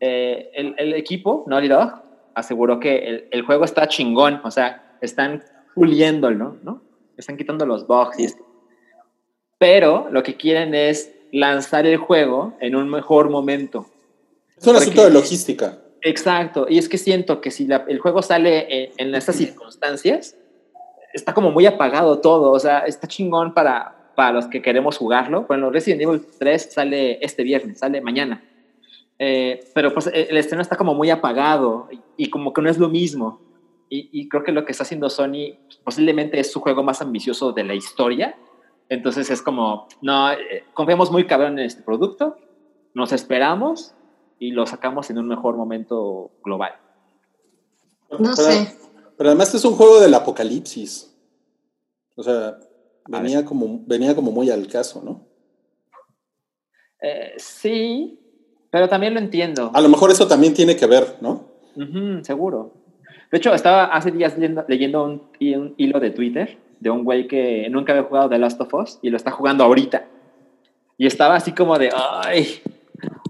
eh, 0.00 0.50
el, 0.54 0.74
el, 0.78 0.94
equipo, 0.94 1.44
Naughty 1.46 1.68
Dog, 1.68 2.02
aseguró 2.34 2.80
que 2.80 2.98
el, 2.98 3.28
el, 3.30 3.42
juego 3.42 3.64
está 3.64 3.88
chingón, 3.88 4.40
o 4.42 4.50
sea, 4.50 4.96
están 5.00 5.42
puliéndolo, 5.74 6.56
¿no? 6.62 6.82
Están 7.16 7.36
quitando 7.36 7.66
los 7.66 7.86
bugs 7.86 8.18
y 8.18 8.24
esto. 8.24 8.46
Pero 9.58 10.08
lo 10.10 10.22
que 10.22 10.36
quieren 10.36 10.74
es 10.74 11.12
lanzar 11.32 11.86
el 11.86 11.96
juego 11.96 12.54
en 12.60 12.76
un 12.76 12.88
mejor 12.88 13.30
momento. 13.30 13.86
Es 14.56 14.66
un 14.66 14.76
asunto 14.76 15.04
de 15.04 15.10
logística. 15.10 15.78
Exacto, 16.02 16.66
y 16.68 16.78
es 16.78 16.88
que 16.88 16.98
siento 16.98 17.40
que 17.40 17.50
si 17.50 17.66
la, 17.66 17.84
el 17.88 17.98
juego 17.98 18.22
sale 18.22 18.84
en, 18.84 18.90
en, 19.08 19.14
estas 19.14 19.36
circunstancias, 19.36 20.36
está 21.12 21.34
como 21.34 21.50
muy 21.50 21.66
apagado 21.66 22.20
todo, 22.20 22.52
o 22.52 22.60
sea, 22.60 22.80
está 22.80 23.08
chingón 23.08 23.54
para, 23.54 24.12
para 24.14 24.32
los 24.32 24.46
que 24.46 24.62
queremos 24.62 24.98
jugarlo. 24.98 25.46
Bueno, 25.48 25.70
Resident 25.70 26.02
Evil 26.02 26.22
3 26.38 26.72
sale 26.72 27.18
este 27.24 27.42
viernes, 27.42 27.78
sale 27.78 28.00
mañana. 28.00 28.44
Eh, 29.18 29.64
pero 29.74 29.92
pues 29.92 30.08
el 30.12 30.36
estreno 30.36 30.62
está 30.62 30.76
como 30.76 30.94
muy 30.94 31.10
apagado 31.10 31.88
y, 31.90 32.24
y 32.24 32.30
como 32.30 32.52
que 32.52 32.62
no 32.62 32.70
es 32.70 32.78
lo 32.78 32.88
mismo. 32.88 33.40
Y, 33.88 34.08
y, 34.12 34.28
creo 34.28 34.42
que 34.42 34.52
lo 34.52 34.64
que 34.64 34.72
está 34.72 34.82
haciendo 34.82 35.08
Sony 35.08 35.56
posiblemente 35.84 36.40
es 36.40 36.50
su 36.50 36.60
juego 36.60 36.82
más 36.82 37.00
ambicioso 37.00 37.52
de 37.52 37.64
la 37.64 37.74
historia. 37.74 38.36
Entonces 38.88 39.30
es 39.30 39.42
como, 39.42 39.88
no, 40.00 40.32
eh, 40.32 40.64
confiamos 40.74 41.10
muy 41.10 41.26
cabrón 41.26 41.58
en 41.58 41.66
este 41.66 41.82
producto, 41.82 42.36
nos 42.94 43.12
esperamos 43.12 43.94
y 44.38 44.52
lo 44.52 44.66
sacamos 44.66 45.10
en 45.10 45.18
un 45.18 45.28
mejor 45.28 45.56
momento 45.56 46.30
global. 46.44 46.72
No 48.10 48.18
pero, 48.18 48.34
sé. 48.34 48.76
Pero 49.16 49.30
además 49.30 49.48
este 49.48 49.58
es 49.58 49.64
un 49.64 49.74
juego 49.74 50.00
del 50.00 50.14
apocalipsis. 50.14 51.12
O 52.14 52.22
sea, 52.22 52.58
venía 53.08 53.44
como, 53.44 53.80
venía 53.86 54.14
como 54.14 54.30
muy 54.30 54.50
al 54.50 54.66
caso, 54.68 55.02
¿no? 55.04 55.26
Eh, 57.02 57.34
sí, 57.36 58.20
pero 58.70 58.88
también 58.88 59.14
lo 59.14 59.20
entiendo. 59.20 59.70
A 59.74 59.80
lo 59.80 59.88
mejor 59.88 60.10
eso 60.10 60.26
también 60.28 60.54
tiene 60.54 60.76
que 60.76 60.86
ver, 60.86 61.16
¿no? 61.20 61.50
Uh 61.76 61.80
-huh, 61.80 62.24
seguro. 62.24 62.72
De 63.30 63.38
hecho, 63.38 63.52
estaba 63.52 63.86
hace 63.86 64.12
días 64.12 64.34
leyendo, 64.36 64.64
leyendo 64.68 65.04
un, 65.04 65.22
un, 65.40 65.74
hilo 65.76 66.00
de 66.00 66.10
Twitter 66.10 66.58
de 66.80 66.90
un 66.90 67.04
güey 67.04 67.28
que 67.28 67.68
nunca 67.70 67.92
había 67.92 68.04
jugado 68.04 68.28
The 68.28 68.38
Last 68.38 68.60
of 68.60 68.74
Us 68.74 68.98
y 69.02 69.10
lo 69.10 69.16
está 69.16 69.30
jugando 69.30 69.64
ahorita. 69.64 70.06
Y 70.98 71.06
estaba 71.06 71.36
así 71.36 71.52
como 71.52 71.78
de, 71.78 71.90
ay, 71.94 72.60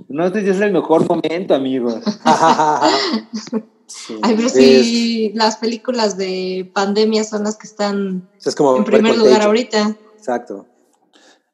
no 0.08 0.32
sé 0.32 0.42
si 0.42 0.50
es 0.50 0.60
el 0.60 0.72
mejor 0.72 1.06
momento, 1.08 1.54
amigos. 1.54 2.04
sí. 3.86 4.18
Ay, 4.22 4.34
pero 4.36 4.48
sí, 4.48 5.32
las 5.34 5.56
películas 5.56 6.16
de 6.16 6.70
pandemia 6.72 7.24
son 7.24 7.44
las 7.44 7.56
que 7.56 7.66
están 7.66 8.28
es 8.44 8.54
como 8.54 8.76
en 8.76 8.84
primer 8.84 9.16
lugar 9.16 9.42
ahorita. 9.42 9.96
Exacto. 10.16 10.66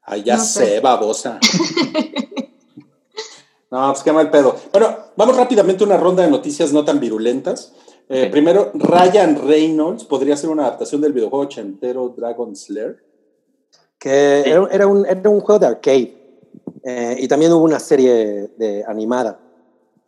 Ay, 0.03 0.25
ya 0.25 0.37
no 0.37 0.45
sé, 0.45 0.67
sé, 0.67 0.81
babosa. 0.81 1.39
no, 3.71 3.93
pues 3.93 4.03
qué 4.03 4.13
mal 4.13 4.31
pedo. 4.31 4.57
Bueno, 4.73 4.97
vamos 5.17 5.37
rápidamente 5.37 5.85
a 5.85 5.87
una 5.87 5.97
ronda 5.97 6.23
de 6.23 6.31
noticias 6.31 6.73
no 6.73 6.85
tan 6.85 7.01
virulentas. 7.01 7.73
Eh, 8.09 8.19
okay. 8.19 8.31
Primero, 8.31 8.71
Ryan 8.75 9.47
Reynolds 9.47 10.05
podría 10.05 10.37
ser 10.37 10.51
una 10.51 10.67
adaptación 10.67 11.01
del 11.01 11.13
videojuego 11.13 11.45
ochentero 11.45 12.15
Dragon 12.17 12.55
Slayer. 12.55 13.03
Que 13.99 14.41
era, 14.41 14.69
era, 14.71 14.87
un, 14.87 15.07
era 15.07 15.31
un 15.31 15.41
juego 15.41 15.59
de 15.59 15.67
arcade. 15.67 16.23
Eh, 16.85 17.17
y 17.21 17.29
también 17.29 17.53
hubo 17.53 17.65
una 17.65 17.79
serie 17.79 18.51
de 18.57 18.85
animada. 18.87 19.39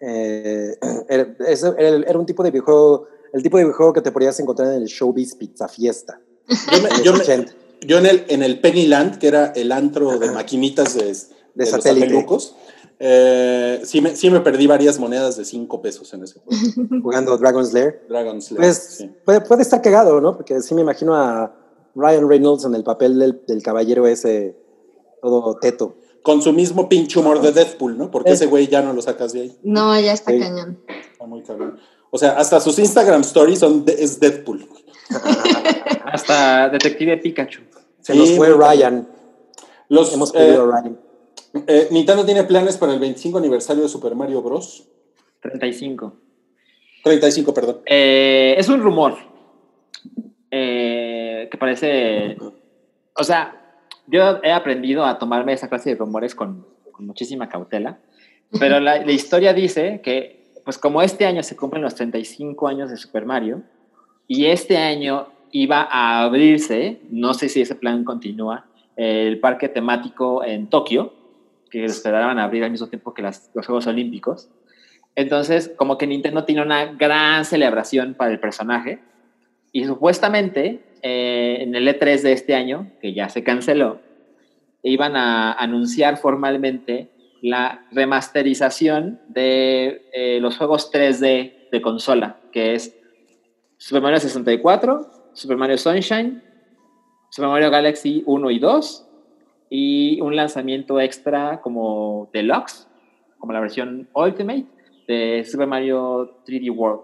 Eh, 0.00 0.76
era, 1.08 1.34
era, 1.78 2.18
un 2.18 2.26
tipo 2.26 2.42
de 2.42 2.50
videojuego, 2.50 3.06
el 3.32 3.42
tipo 3.42 3.56
de 3.56 3.64
videojuego 3.64 3.92
que 3.92 4.00
te 4.00 4.12
podrías 4.12 4.38
encontrar 4.40 4.68
en 4.72 4.82
el 4.82 4.86
Showbiz 4.86 5.36
Pizza 5.36 5.68
Fiesta. 5.68 6.20
Yo, 6.48 6.82
me, 6.82 6.88
yo, 7.02 7.12
me, 7.14 7.46
yo 7.86 7.98
en, 7.98 8.06
el, 8.06 8.24
en 8.28 8.42
el 8.42 8.60
Pennyland, 8.60 9.18
que 9.18 9.28
era 9.28 9.52
el 9.54 9.72
antro 9.72 10.18
de 10.18 10.30
maquinitas 10.30 10.94
de, 10.94 11.04
de, 11.04 11.14
de 11.54 11.66
satélite. 11.66 12.26
Eh, 12.98 13.80
sí, 13.84 14.00
me, 14.00 14.14
sí 14.14 14.30
me 14.30 14.40
perdí 14.40 14.66
varias 14.66 14.98
monedas 14.98 15.36
de 15.36 15.44
5 15.44 15.82
pesos 15.82 16.12
en 16.14 16.24
ese 16.24 16.40
juego. 16.40 16.62
Jugando 17.02 17.36
Dragon 17.36 17.66
Slayer. 17.66 18.06
Dragon 18.08 18.40
Slayer. 18.40 18.60
Pues 18.60 18.76
sí. 18.98 19.10
puede, 19.24 19.40
puede, 19.40 19.62
estar 19.62 19.82
cagado, 19.82 20.20
¿no? 20.20 20.36
Porque 20.36 20.60
sí 20.60 20.74
me 20.74 20.82
imagino 20.82 21.14
a 21.14 21.54
Ryan 21.94 22.28
Reynolds 22.28 22.64
en 22.64 22.74
el 22.74 22.84
papel 22.84 23.18
del, 23.18 23.42
del 23.46 23.62
caballero 23.62 24.06
ese, 24.06 24.56
todo 25.20 25.56
teto. 25.56 25.96
Con 26.22 26.40
su 26.40 26.52
mismo 26.52 26.88
pinche 26.88 27.18
humor 27.18 27.40
de 27.42 27.52
Deadpool, 27.52 27.98
¿no? 27.98 28.10
Porque 28.10 28.30
es. 28.30 28.40
ese 28.40 28.46
güey 28.46 28.66
ya 28.66 28.80
no 28.80 28.92
lo 28.92 29.02
sacas 29.02 29.32
de 29.32 29.42
ahí. 29.42 29.58
No, 29.62 29.98
ya 30.00 30.12
está 30.12 30.30
sí. 30.30 30.38
cañón. 30.38 30.80
Está 31.12 31.26
muy 31.26 31.42
cabrón. 31.42 31.78
O 32.10 32.18
sea, 32.18 32.38
hasta 32.38 32.60
sus 32.60 32.78
Instagram 32.78 33.22
stories 33.22 33.58
son 33.58 33.84
de, 33.84 33.92
es 33.92 34.20
Deadpool. 34.20 34.66
hasta 36.06 36.70
Detective 36.70 37.18
Pikachu. 37.18 37.62
Se 38.00 38.12
sí, 38.12 38.18
nos 38.18 38.30
fue 38.32 38.50
Ryan. 38.50 39.08
Los, 39.88 40.14
Hemos 40.14 40.32
perdido 40.32 40.64
eh, 40.64 40.72
a 40.72 40.80
Ryan. 40.80 41.00
Eh, 41.66 41.88
Nintendo 41.90 42.24
tiene 42.24 42.42
planes 42.44 42.76
para 42.76 42.92
el 42.92 42.98
25 42.98 43.38
aniversario 43.38 43.84
de 43.84 43.88
Super 43.88 44.14
Mario 44.14 44.42
Bros. 44.42 44.88
35. 45.40 46.12
35, 47.04 47.54
perdón. 47.54 47.80
Eh, 47.86 48.54
es 48.58 48.68
un 48.68 48.82
rumor 48.82 49.16
eh, 50.50 51.48
que 51.50 51.56
parece. 51.56 52.36
O 53.16 53.22
sea, 53.22 53.80
yo 54.06 54.40
he 54.42 54.50
aprendido 54.50 55.04
a 55.04 55.18
tomarme 55.18 55.52
esa 55.52 55.68
clase 55.68 55.90
de 55.90 55.96
rumores 55.96 56.34
con, 56.34 56.66
con 56.90 57.06
muchísima 57.06 57.48
cautela, 57.48 57.98
pero 58.58 58.80
la, 58.80 59.04
la, 59.04 59.12
historia 59.12 59.52
dice 59.52 60.00
que, 60.02 60.52
pues, 60.64 60.78
como 60.78 61.02
este 61.02 61.26
año 61.26 61.42
se 61.42 61.56
cumplen 61.56 61.82
los 61.82 61.94
35 61.94 62.66
años 62.66 62.90
de 62.90 62.96
Super 62.96 63.26
Mario 63.26 63.62
y 64.26 64.46
este 64.46 64.76
año 64.76 65.28
iba 65.52 65.82
a 65.82 66.24
abrirse, 66.24 67.00
no 67.10 67.32
sé 67.34 67.48
si 67.48 67.60
ese 67.60 67.76
plan 67.76 68.02
continúa, 68.02 68.66
el 68.96 69.38
parque 69.38 69.68
temático 69.68 70.44
en 70.44 70.68
Tokio 70.68 71.12
que 71.74 71.84
esperaban 71.86 72.38
abrir 72.38 72.62
al 72.62 72.70
mismo 72.70 72.86
tiempo 72.86 73.12
que 73.14 73.22
las, 73.22 73.50
los 73.52 73.66
Juegos 73.66 73.88
Olímpicos. 73.88 74.48
Entonces, 75.16 75.72
como 75.76 75.98
que 75.98 76.06
Nintendo 76.06 76.44
tiene 76.44 76.62
una 76.62 76.86
gran 76.86 77.44
celebración 77.44 78.14
para 78.14 78.30
el 78.30 78.38
personaje 78.38 79.00
y 79.72 79.84
supuestamente 79.84 80.84
eh, 81.02 81.56
en 81.62 81.74
el 81.74 81.88
E3 81.88 82.22
de 82.22 82.32
este 82.32 82.54
año, 82.54 82.92
que 83.00 83.12
ya 83.12 83.28
se 83.28 83.42
canceló, 83.42 84.00
iban 84.84 85.16
a 85.16 85.52
anunciar 85.52 86.16
formalmente 86.16 87.10
la 87.42 87.84
remasterización 87.90 89.20
de 89.26 90.08
eh, 90.12 90.38
los 90.40 90.56
juegos 90.56 90.92
3D 90.92 91.70
de 91.72 91.82
consola, 91.82 92.38
que 92.52 92.74
es 92.76 92.96
Super 93.78 94.00
Mario 94.00 94.20
64, 94.20 95.10
Super 95.32 95.56
Mario 95.56 95.76
Sunshine, 95.76 96.40
Super 97.30 97.50
Mario 97.50 97.72
Galaxy 97.72 98.22
1 98.26 98.50
y 98.52 98.58
2, 98.60 99.08
y 99.76 100.20
un 100.20 100.36
lanzamiento 100.36 101.00
extra 101.00 101.60
como 101.60 102.30
deluxe, 102.32 102.86
como 103.38 103.52
la 103.52 103.58
versión 103.58 104.08
Ultimate 104.14 104.66
de 105.08 105.44
Super 105.44 105.66
Mario 105.66 106.44
3D 106.46 106.70
World. 106.72 107.00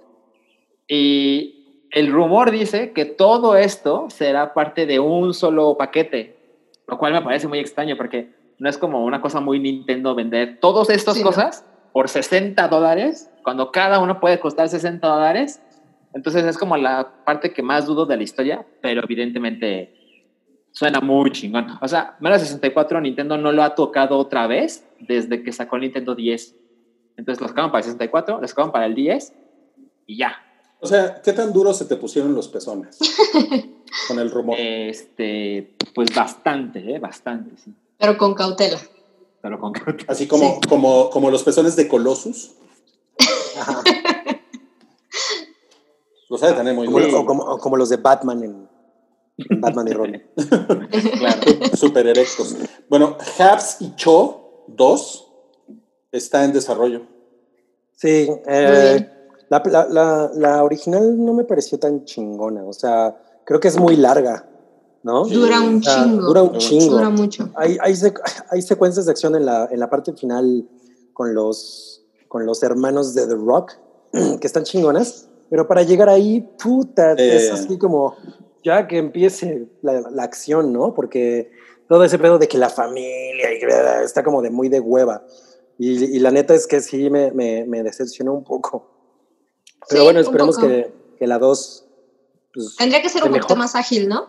Y 0.87 1.89
el 1.91 2.13
rumor 2.13 2.53
dice 2.53 2.93
que 2.93 3.07
todo 3.07 3.57
esto 3.57 4.07
será 4.09 4.55
parte 4.55 4.87
de 4.87 5.01
un 5.01 5.35
solo 5.35 5.77
paquete, 5.77 6.37
lo 6.87 6.97
cual 6.97 7.13
me 7.13 7.23
parece 7.23 7.49
muy 7.49 7.59
extraño 7.59 7.97
porque 7.97 8.31
no 8.61 8.69
es 8.69 8.79
como 8.79 9.05
una 9.05 9.21
cosa 9.21 9.41
muy 9.41 9.59
Nintendo 9.59 10.15
vender 10.15 10.61
todas 10.61 10.91
estas 10.91 11.17
sí, 11.17 11.25
cosas 11.25 11.67
¿no? 11.67 11.91
por 11.93 12.09
60 12.09 12.69
dólares, 12.69 13.33
cuando 13.43 13.73
cada 13.73 13.99
uno 13.99 14.21
puede 14.21 14.39
costar 14.39 14.69
60 14.69 15.05
dólares. 15.09 15.61
Entonces 16.15 16.45
es 16.45 16.57
como 16.57 16.77
la 16.77 17.25
parte 17.25 17.53
que 17.53 17.65
más 17.65 17.87
dudo 17.87 18.07
de 18.07 18.17
la 18.17 18.23
historia, 18.23 18.65
pero 18.81 19.03
evidentemente 19.03 20.00
suena 20.81 21.03
muy 21.03 21.31
chingón. 21.31 21.67
O 21.83 21.89
sea, 21.89 22.17
Mario 22.21 22.39
64 22.39 23.03
Nintendo 23.03 23.37
no 23.37 23.53
lo 23.53 23.63
ha 23.63 23.75
tocado 23.75 24.17
otra 24.17 24.47
vez 24.47 24.83
desde 24.99 25.43
que 25.43 25.53
sacó 25.53 25.77
el 25.77 25.83
Nintendo 25.83 26.15
10. 26.15 26.55
Entonces 27.19 27.43
lo 27.43 27.49
sacaron 27.49 27.71
para 27.71 27.81
el 27.81 27.85
64, 27.85 28.41
lo 28.41 28.49
sacaron 28.49 28.73
para 28.73 28.87
el 28.87 28.95
10 28.95 29.31
y 30.07 30.17
ya. 30.17 30.37
O 30.81 30.87
sea, 30.87 31.21
¿qué 31.21 31.35
tan 31.35 31.53
duro 31.53 31.75
se 31.75 31.85
te 31.85 31.97
pusieron 31.97 32.35
los 32.35 32.49
pezones 32.49 32.99
con 34.09 34.19
el 34.19 34.31
rumor? 34.31 34.57
Este, 34.59 35.77
pues 35.95 36.15
bastante, 36.15 36.95
¿eh? 36.95 36.99
Bastante, 36.99 37.59
sí. 37.63 37.75
Pero 37.99 38.17
con 38.17 38.33
cautela. 38.33 38.79
Pero 39.43 39.61
con 39.61 39.75
cautela. 39.75 40.11
Así 40.11 40.27
como, 40.27 40.61
sí. 40.63 40.67
como, 40.67 41.11
como 41.11 41.31
los 41.31 41.43
pezones 41.43 41.77
de 41.77 41.89
Colossus. 41.89 42.53
Ajá. 43.61 43.83
Los 46.31 46.43
ha 46.43 46.47
de 46.47 46.53
tener 46.55 46.75
muy 46.75 46.87
o 46.87 47.27
como, 47.27 47.43
o 47.43 47.59
como 47.59 47.77
los 47.77 47.91
de 47.91 47.99
Batman 47.99 48.43
en 48.45 48.80
Batman 49.59 49.89
y 49.89 49.93
Robin. 49.93 50.23
claro, 51.19 51.77
super 51.77 52.07
erectos. 52.07 52.57
Bueno, 52.89 53.17
Habs 53.39 53.77
y 53.81 53.95
Cho 53.97 54.65
2 54.69 55.27
está 56.13 56.45
en 56.45 56.53
desarrollo. 56.53 57.03
Sí, 57.97 58.29
eh, 58.47 59.09
la, 59.49 59.63
la, 59.67 59.87
la, 59.89 60.31
la, 60.35 60.65
original 60.65 61.23
no 61.23 61.35
me 61.35 61.45
pareció 61.45 61.79
tan 61.79 62.05
chingona. 62.05 62.65
O 62.65 62.73
sea, 62.73 63.17
creo 63.45 63.61
que 63.61 63.69
es 63.69 63.79
muy 63.79 63.97
larga, 63.97 64.49
¿no? 65.03 65.25
Dura 65.25 65.61
un 65.61 65.81
chingo. 65.81 66.27
Dura 66.27 66.43
un 66.43 66.59
chingo. 66.59 66.95
Dura 66.95 67.11
mucho. 67.11 67.51
Hay, 67.57 67.77
hay, 67.81 67.95
hay 68.51 68.63
secuencias 68.63 69.07
de 69.07 69.13
acción 69.13 69.35
en 69.37 69.45
la, 69.45 69.69
en 69.71 69.81
la 69.81 69.91
parte 69.91 70.13
final 70.15 70.69
con 71.13 71.35
los, 71.35 72.03
con 72.29 72.47
los 72.47 72.63
hermanos 72.63 73.15
de 73.15 73.27
The 73.27 73.35
Rock 73.35 73.73
que 74.41 74.47
están 74.47 74.65
chingonas. 74.65 75.29
Pero 75.51 75.67
para 75.67 75.83
llegar 75.83 76.09
ahí, 76.09 76.49
puta, 76.63 77.15
eh, 77.15 77.37
es 77.37 77.51
así 77.51 77.77
como 77.77 78.15
ya 78.63 78.87
que 78.89 78.99
empiece 78.99 79.69
la, 79.83 80.01
la 80.11 80.23
acción, 80.23 80.73
¿no? 80.73 80.95
Porque 80.95 81.51
todo 81.89 82.05
ese 82.05 82.19
pedo 82.19 82.39
de 82.39 82.49
que 82.49 82.59
la 82.59 82.69
familia 82.71 83.53
y 83.53 83.65
bla, 83.65 84.03
está 84.03 84.23
como 84.23 84.43
de 84.43 84.51
muy 84.51 84.69
de 84.69 84.81
hueva. 84.81 85.25
Y, 85.79 86.05
y 86.17 86.19
la 86.19 86.31
neta 86.31 86.55
es 86.55 86.67
que 86.67 86.81
sí 86.81 87.09
me, 87.11 87.33
me, 87.33 87.65
me 87.67 87.83
decepcionó 87.83 88.35
un 88.35 88.45
poco. 88.45 88.91
Pero 89.89 90.03
Sí, 90.03 90.05
bueno, 90.07 90.21
esperemos 90.21 90.59
que, 90.59 90.93
que 91.19 91.27
la 91.27 91.39
2... 91.39 91.87
Pues, 92.53 92.77
Tendría 92.77 93.01
que 93.01 93.09
ser 93.09 93.23
¿De 93.23 93.29
un 93.29 93.35
poquito 93.35 93.57
más 93.57 93.75
ágil, 93.75 94.09
¿no? 94.09 94.29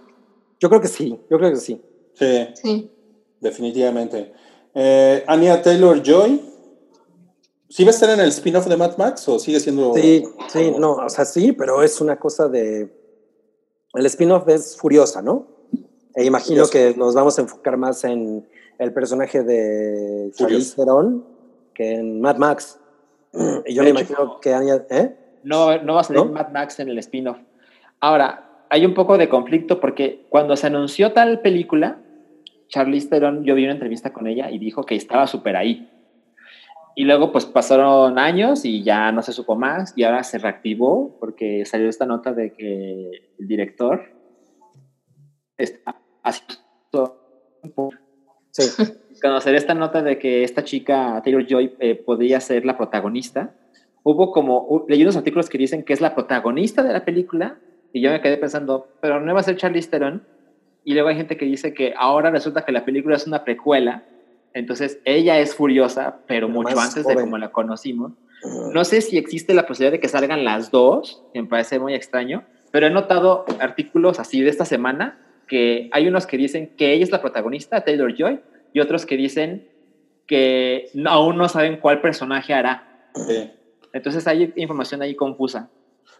yo 0.60 0.70
creo 0.70 0.80
que 0.80 0.88
sí, 0.88 1.20
yo 1.30 1.38
creo 1.40 1.50
que 1.50 1.58
sí. 1.58 1.82
Sí, 2.14 2.48
Sí. 2.56 2.92
definitivamente. 3.40 4.32
Eh, 4.76 5.24
Anya 5.28 5.62
Taylor 5.62 6.02
Joy. 6.04 6.40
¿Sí 7.68 7.84
va 7.84 7.90
a 7.90 7.94
estar 7.94 8.10
en 8.12 8.20
el 8.20 8.30
spin-off 8.30 8.68
de 8.68 8.78
Mad 8.78 8.98
Max 8.98 9.28
o 9.28 9.40
sigue 9.40 9.60
siendo.? 9.60 9.94
Sí, 9.96 10.24
sí, 10.50 10.72
no, 10.78 10.94
o 10.94 11.10
sea, 11.10 11.26
sí, 11.26 11.52
pero 11.52 11.82
es 11.84 12.00
una 12.02 12.18
cosa 12.20 12.48
de... 12.48 13.01
El 13.94 14.06
spin-off 14.06 14.48
es 14.48 14.78
Furiosa, 14.78 15.22
¿no? 15.22 15.48
E 16.16 16.26
imagino 16.26 16.66
Furiosa. 16.66 16.72
que 16.94 16.98
nos 17.00 17.14
vamos 17.16 17.38
a 17.38 17.42
enfocar 17.42 17.78
más 17.78 18.04
en 18.04 18.46
el 18.80 18.94
personaje 18.94 19.44
de 19.44 20.32
Charlize. 20.34 20.76
Theron 20.76 21.26
que 21.74 21.94
en 21.96 22.22
Mad 22.22 22.38
Max. 22.38 22.80
Y 23.66 23.74
yo 23.74 23.84
De 23.84 23.94
me 23.94 24.02
hecho- 24.02 24.14
imagino 24.14 24.40
que 24.42 24.54
Anya... 24.54 24.86
¿Eh? 24.90 25.16
No, 25.44 25.82
no 25.84 25.96
va 25.96 26.02
a 26.02 26.04
salir 26.04 26.24
¿No? 26.26 26.32
Mad 26.32 26.50
Max 26.52 26.80
en 26.80 26.90
el 26.90 26.98
spin-off. 27.00 27.38
Ahora, 28.00 28.66
hay 28.70 28.86
un 28.86 28.94
poco 28.94 29.18
de 29.18 29.30
conflicto 29.30 29.80
porque 29.80 30.26
cuando 30.30 30.56
se 30.56 30.68
anunció 30.68 31.14
tal 31.14 31.42
película, 31.42 32.00
Charlize 32.68 33.10
Theron, 33.10 33.44
yo 33.44 33.56
vi 33.56 33.64
una 33.64 33.74
entrevista 33.74 34.14
con 34.14 34.28
ella 34.28 34.50
y 34.52 34.60
dijo 34.60 34.84
que 34.86 34.96
estaba 34.96 35.28
súper 35.28 35.56
ahí. 35.56 35.90
Y 36.96 37.06
luego 37.06 37.32
pues 37.32 37.46
pasaron 37.46 38.20
años 38.20 38.66
y 38.66 38.84
ya 38.84 39.12
no 39.12 39.22
se 39.22 39.32
supo 39.32 39.56
más 39.56 39.94
y 39.96 40.04
ahora 40.04 40.24
se 40.24 40.38
reactivó 40.38 41.18
porque 41.20 41.66
salió 41.66 41.88
esta 41.88 42.06
nota 42.06 42.34
de 42.34 42.54
que 42.54 43.12
el 43.40 43.48
director 43.48 44.12
está 45.58 45.96
haciendo 46.24 47.18
Sí. 48.52 48.64
conocer 49.22 49.56
esta 49.56 49.74
nota 49.74 50.02
de 50.02 50.18
que 50.18 50.44
esta 50.44 50.64
chica, 50.64 51.22
Taylor 51.24 51.46
Joy, 51.46 51.76
eh, 51.80 51.96
podría 51.96 52.40
ser 52.40 52.66
la 52.66 52.78
protagonista, 52.78 53.54
hubo 54.04 54.32
como, 54.32 54.86
leí 54.88 55.02
unos 55.04 55.16
artículos 55.16 55.50
que 55.50 55.58
dicen 55.58 55.84
que 55.84 55.94
es 55.94 56.02
la 56.02 56.16
protagonista 56.16 56.84
de 56.84 56.94
la 56.94 57.06
película, 57.06 57.60
y 57.94 58.02
yo 58.02 58.12
me 58.12 58.22
quedé 58.22 58.38
pensando, 58.38 58.88
pero 59.00 59.20
no 59.20 59.34
va 59.34 59.42
a 59.42 59.44
ser 59.44 59.58
Charlize 59.58 59.90
Theron, 59.90 60.24
y 60.84 60.94
luego 60.94 61.10
hay 61.10 61.16
gente 61.16 61.38
que 61.38 61.46
dice 61.46 61.74
que 61.74 61.94
ahora 61.96 62.32
resulta 62.32 62.66
que 62.66 62.72
la 62.72 62.84
película 62.84 63.16
es 63.16 63.28
una 63.28 63.44
precuela, 63.44 64.04
entonces 64.54 65.00
ella 65.06 65.40
es 65.40 65.56
furiosa, 65.56 66.18
pero 66.28 66.48
Pero 66.48 66.50
mucho 66.50 66.80
antes 66.80 66.96
de 66.96 67.04
joven. 67.14 67.20
como 67.22 67.38
la 67.38 67.52
conocimos. 67.52 68.14
No 68.74 68.84
sé 68.86 69.02
si 69.02 69.18
existe 69.18 69.54
la 69.54 69.68
posibilidad 69.68 69.92
de 69.92 70.00
que 70.00 70.08
salgan 70.08 70.44
las 70.44 70.72
dos, 70.72 71.24
que 71.34 71.42
me 71.42 71.48
parece 71.48 71.78
muy 71.80 71.94
extraño, 71.94 72.44
pero 72.72 72.88
he 72.88 72.90
notado 72.90 73.46
artículos 73.60 74.20
así 74.20 74.42
de 74.42 74.50
esta 74.50 74.66
semana 74.66 75.20
que 75.48 75.90
hay 75.92 76.08
unos 76.08 76.26
que 76.26 76.38
dicen 76.38 76.72
que 76.78 76.94
ella 76.94 77.04
es 77.04 77.12
la 77.12 77.22
protagonista, 77.22 77.82
Taylor 77.84 78.16
Joy, 78.18 78.40
y 78.74 78.80
otros 78.80 79.06
que 79.06 79.16
dicen 79.18 79.68
que 80.28 80.90
no- 80.94 81.10
aún 81.12 81.38
no 81.38 81.50
saben 81.50 81.78
cuál 81.78 82.02
personaje 82.02 82.54
hará. 82.54 83.10
Sí. 83.16 83.52
Entonces 83.94 84.26
hay 84.28 84.54
información 84.56 85.02
ahí 85.02 85.16
confusa. 85.16 85.70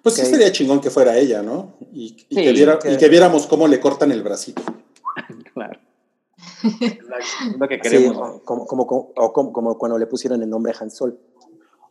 Pues 0.04 0.16
sí 0.16 0.26
sería 0.26 0.52
chingón 0.52 0.82
que 0.82 0.90
fuera 0.90 1.18
ella, 1.18 1.42
¿no? 1.42 1.76
Y, 1.94 2.16
y 2.30 2.36
Sí, 2.36 2.44
que 2.44 2.52
viera- 2.52 2.78
que- 2.80 2.92
y 2.94 2.98
que 2.98 3.08
viéramos 3.10 3.48
cómo 3.48 3.68
le 3.68 3.80
cortan 3.80 4.12
el 4.12 4.22
bracito. 4.22 4.62
Claro. 5.54 5.80
Es 6.64 7.58
lo 7.58 7.68
que 7.68 7.76
Sí, 7.76 7.82
queremos. 7.82 8.18
o 8.18 8.44
como, 8.44 8.66
como, 8.66 8.88
como- 8.88 9.12
o 9.16 9.34
como, 9.34 9.52
como 9.54 9.78
cuando 9.78 9.98
le 9.98 10.06
pusieron 10.08 10.42
el 10.44 10.50
nombre 10.50 10.74
Han 10.80 10.92
Sol. 10.92 11.20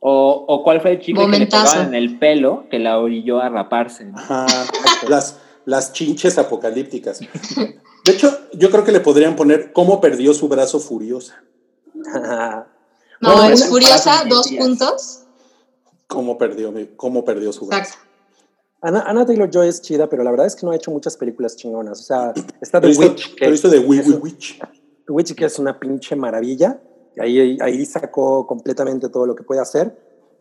O, 0.00 0.44
o 0.48 0.62
cuál 0.64 0.80
fue 0.80 0.92
el 0.92 1.00
chico 1.00 1.28
que 1.30 1.38
le 1.38 1.46
pegaban 1.46 1.88
en 1.88 1.94
el 1.94 2.18
pelo 2.18 2.64
que 2.70 2.78
la 2.78 2.98
orilló 2.98 3.40
a 3.40 3.48
raparse. 3.50 4.06
¿no? 4.06 4.16
Ajá, 4.18 4.46
las, 5.08 5.38
las 5.66 5.92
chinches 5.92 6.38
apocalípticas. 6.38 7.20
De 7.20 8.12
hecho, 8.12 8.34
yo 8.54 8.70
creo 8.70 8.82
que 8.84 8.92
le 8.92 9.00
podrían 9.00 9.36
poner 9.36 9.72
cómo 9.74 10.00
perdió 10.00 10.32
su 10.32 10.48
brazo 10.48 10.80
furiosa. 10.80 11.42
No, 11.94 13.34
Bueno, 13.34 13.42
es 13.54 13.68
furiosa, 13.68 14.24
dos 14.28 14.48
días. 14.48 14.64
puntos. 14.64 15.22
Cómo 16.06 16.38
perdió, 16.38 16.72
cómo 16.96 17.24
perdió 17.24 17.52
su 17.52 17.66
brazo. 17.66 17.82
Exacto. 17.82 18.09
Ana, 18.82 19.02
Ana 19.02 19.26
Taylor 19.26 19.50
Joy 19.50 19.68
es 19.68 19.82
chida, 19.82 20.08
pero 20.08 20.22
la 20.24 20.30
verdad 20.30 20.46
es 20.46 20.56
que 20.56 20.64
no 20.64 20.72
ha 20.72 20.76
hecho 20.76 20.90
muchas 20.90 21.16
películas 21.16 21.56
chingonas. 21.56 22.00
O 22.00 22.02
sea, 22.02 22.32
está 22.60 22.80
The 22.80 22.88
Pero 22.88 23.00
Witch, 23.10 23.28
que, 23.34 23.36
pero 23.40 23.54
hizo 23.54 23.68
de 23.68 23.78
Wee 23.80 24.00
un- 24.00 24.20
Witch. 24.22 24.58
The 25.06 25.12
Witch, 25.12 25.34
que 25.34 25.44
es 25.44 25.58
una 25.58 25.78
pinche 25.78 26.16
maravilla. 26.16 26.80
Y 27.16 27.20
Ahí, 27.20 27.58
ahí 27.60 27.84
sacó 27.86 28.46
completamente 28.46 29.08
todo 29.08 29.26
lo 29.26 29.34
que 29.34 29.42
puede 29.42 29.60
hacer. 29.60 29.96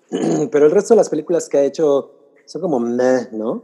Pero 0.52 0.66
el 0.68 0.72
resto 0.72 0.94
de 0.94 0.98
las 1.00 1.10
películas 1.10 1.50
que 1.50 1.58
ha 1.58 1.64
hecho 1.64 2.12
son 2.46 2.62
como 2.62 2.80
meh, 2.80 3.28
¿no? 3.32 3.64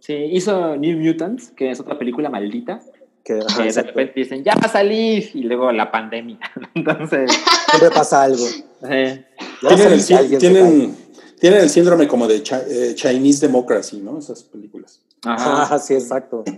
Sí, 0.00 0.14
hizo 0.14 0.76
New 0.76 0.98
Mutants, 0.98 1.50
que 1.50 1.70
es 1.70 1.80
otra 1.80 1.98
película 1.98 2.28
maldita, 2.30 2.80
Que 3.24 3.34
ajá, 3.40 3.56
que 3.56 3.62
de 3.62 3.68
exacto. 3.68 3.88
repente 3.90 4.12
dicen, 4.20 4.42
ya 4.44 4.54
va 4.54 4.62
a 4.66 4.68
salir, 4.68 5.30
y 5.34 5.42
luego 5.44 5.70
la 5.72 5.90
pandemia. 5.90 6.38
Entonces, 6.74 7.30
siempre 7.70 7.90
pasa 7.94 8.22
algo. 8.22 8.44
a 8.82 8.88
Tienen 8.88 9.92
el, 9.92 10.00
sí- 10.00 10.36
tienen, 10.38 10.96
tienen 11.42 11.60
el 11.60 11.70
síndrome 11.70 12.06
como 12.06 12.28
de 12.28 12.40
Chi- 12.40 12.54
eh, 12.68 12.92
Chinese 12.94 13.46
Democracy, 13.48 13.98
¿no? 13.98 14.16
Esas 14.16 14.44
películas. 14.44 15.00
ajá. 15.24 15.62
Ajá, 15.62 15.78
sí, 15.80 15.92
exacto. 15.94 16.44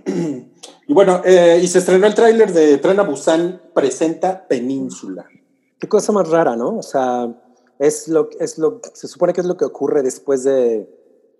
Y 0.86 0.93
bueno, 0.93 1.23
eh, 1.24 1.59
y 1.62 1.66
se 1.66 1.78
estrenó 1.78 2.06
el 2.06 2.15
tráiler 2.15 2.52
de 2.52 2.77
Tren 2.77 3.01
a 3.01 3.05
Busan 3.05 3.59
presenta 3.73 4.47
Península. 4.47 5.24
Qué 5.78 5.89
cosa 5.89 6.12
más 6.12 6.28
rara, 6.28 6.56
¿no? 6.56 6.77
O 6.77 6.82
sea, 6.82 7.35
es 7.78 8.09
lo, 8.09 8.28
es 8.39 8.59
lo, 8.59 8.82
se 8.93 9.09
supone 9.09 9.32
que 9.32 9.40
es 9.40 9.47
lo 9.47 9.56
que 9.56 9.65
ocurre 9.65 10.02
después 10.02 10.44
de, 10.44 10.86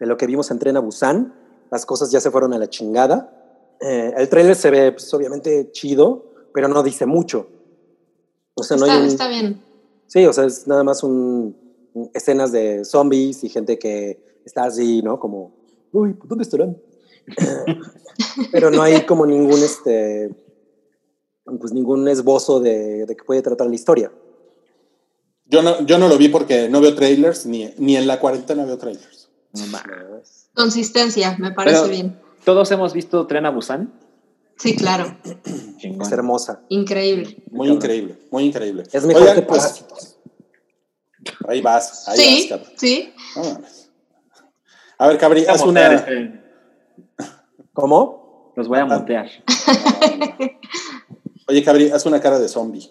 de 0.01 0.07
lo 0.07 0.17
que 0.17 0.27
vimos 0.27 0.51
en 0.51 0.59
Tren 0.59 0.79
a 0.79 0.81
Busan. 0.81 1.35
Las 1.71 1.85
cosas 1.85 2.11
ya 2.11 2.21
se 2.21 2.31
fueron 2.31 2.55
a 2.55 2.59
la 2.59 2.71
chingada. 2.71 3.77
Eh, 3.83 4.15
el 4.17 4.31
trailer 4.31 4.57
se 4.57 4.71
ve, 4.71 4.93
pues, 4.93 5.13
obviamente, 5.13 5.71
chido, 5.73 6.25
pero 6.55 6.69
no 6.69 6.83
dice 6.83 7.05
mucho. 7.05 7.47
O 8.55 8.63
sea, 8.63 8.79
no 8.79 8.87
Está, 8.87 8.97
hay 8.97 9.03
un, 9.03 9.09
está 9.09 9.29
bien. 9.29 9.63
Sí, 10.07 10.25
o 10.25 10.33
sea, 10.33 10.45
es 10.45 10.67
nada 10.67 10.85
más 10.85 11.03
un- 11.03 11.55
escenas 12.13 12.53
de 12.53 12.85
zombies 12.85 13.45
y 13.45 13.49
gente 13.49 13.79
que 13.79 14.41
está 14.45 14.65
así, 14.65 15.03
¿no? 15.03 15.19
Como, 15.19 15.55
uy, 15.93 16.17
¿dónde 16.25 16.43
estarán? 16.43 16.77
Pero 18.53 18.71
no 18.71 18.83
hay 18.83 19.07
como 19.07 19.27
ningún, 19.27 19.63
este, 19.63 20.35
pues 21.61 21.73
ningún 21.73 22.07
esbozo 22.09 22.61
de, 22.61 23.07
de 23.07 23.17
que 23.17 23.25
puede 23.25 23.43
tratar 23.43 23.67
la 23.69 23.75
historia. 23.75 24.13
Yo 25.47 25.63
no, 25.63 25.85
yo 25.87 25.99
no 25.99 26.09
lo 26.09 26.17
vi 26.17 26.29
porque 26.29 26.69
no 26.69 26.81
veo 26.81 26.95
trailers, 26.95 27.47
ni, 27.47 27.73
ni 27.79 27.97
en 27.97 28.07
la 28.07 28.19
cuarentena 28.19 28.65
veo 28.65 28.79
trailers. 28.79 29.29
No. 29.53 29.79
Consistencia, 30.55 31.37
me 31.39 31.53
parece 31.53 31.79
Pero- 31.83 31.91
bien. 31.91 32.21
Todos 32.45 32.71
hemos 32.73 32.93
visto 32.93 33.27
Tren 33.27 33.47
a 33.47 33.51
Busan. 33.51 33.93
Sí, 34.59 34.77
claro. 34.77 35.17
Es 35.83 36.13
hermosa. 36.13 36.61
Increíble. 36.69 37.43
Muy 37.51 37.69
increíble, 37.69 38.17
muy 38.31 38.45
increíble. 38.45 38.85
Es 38.93 39.05
mejor 39.07 39.23
Oigan, 39.23 39.37
que 39.37 39.43
pues, 39.43 39.63
Parásitos. 39.63 40.14
Ahí 41.49 41.61
vas, 41.61 42.09
ahí 42.09 42.19
Sí, 42.19 42.49
vas, 42.51 42.59
cabrón. 42.61 42.73
sí. 42.77 43.15
A 44.99 45.09
ver, 45.09 45.19
Cabri, 45.19 45.45
haz 45.47 45.63
una. 45.63 45.93
esperen. 45.95 46.45
¿Cómo? 47.73 48.53
Los 48.57 48.69
voy 48.69 48.79
a 48.79 48.85
mutear. 48.87 49.29
Oye, 51.49 51.65
Cabri, 51.65 51.91
haz 51.91 52.07
una 52.07 52.21
cara 52.21 52.39
de 52.39 52.49
zombie. 52.49 52.89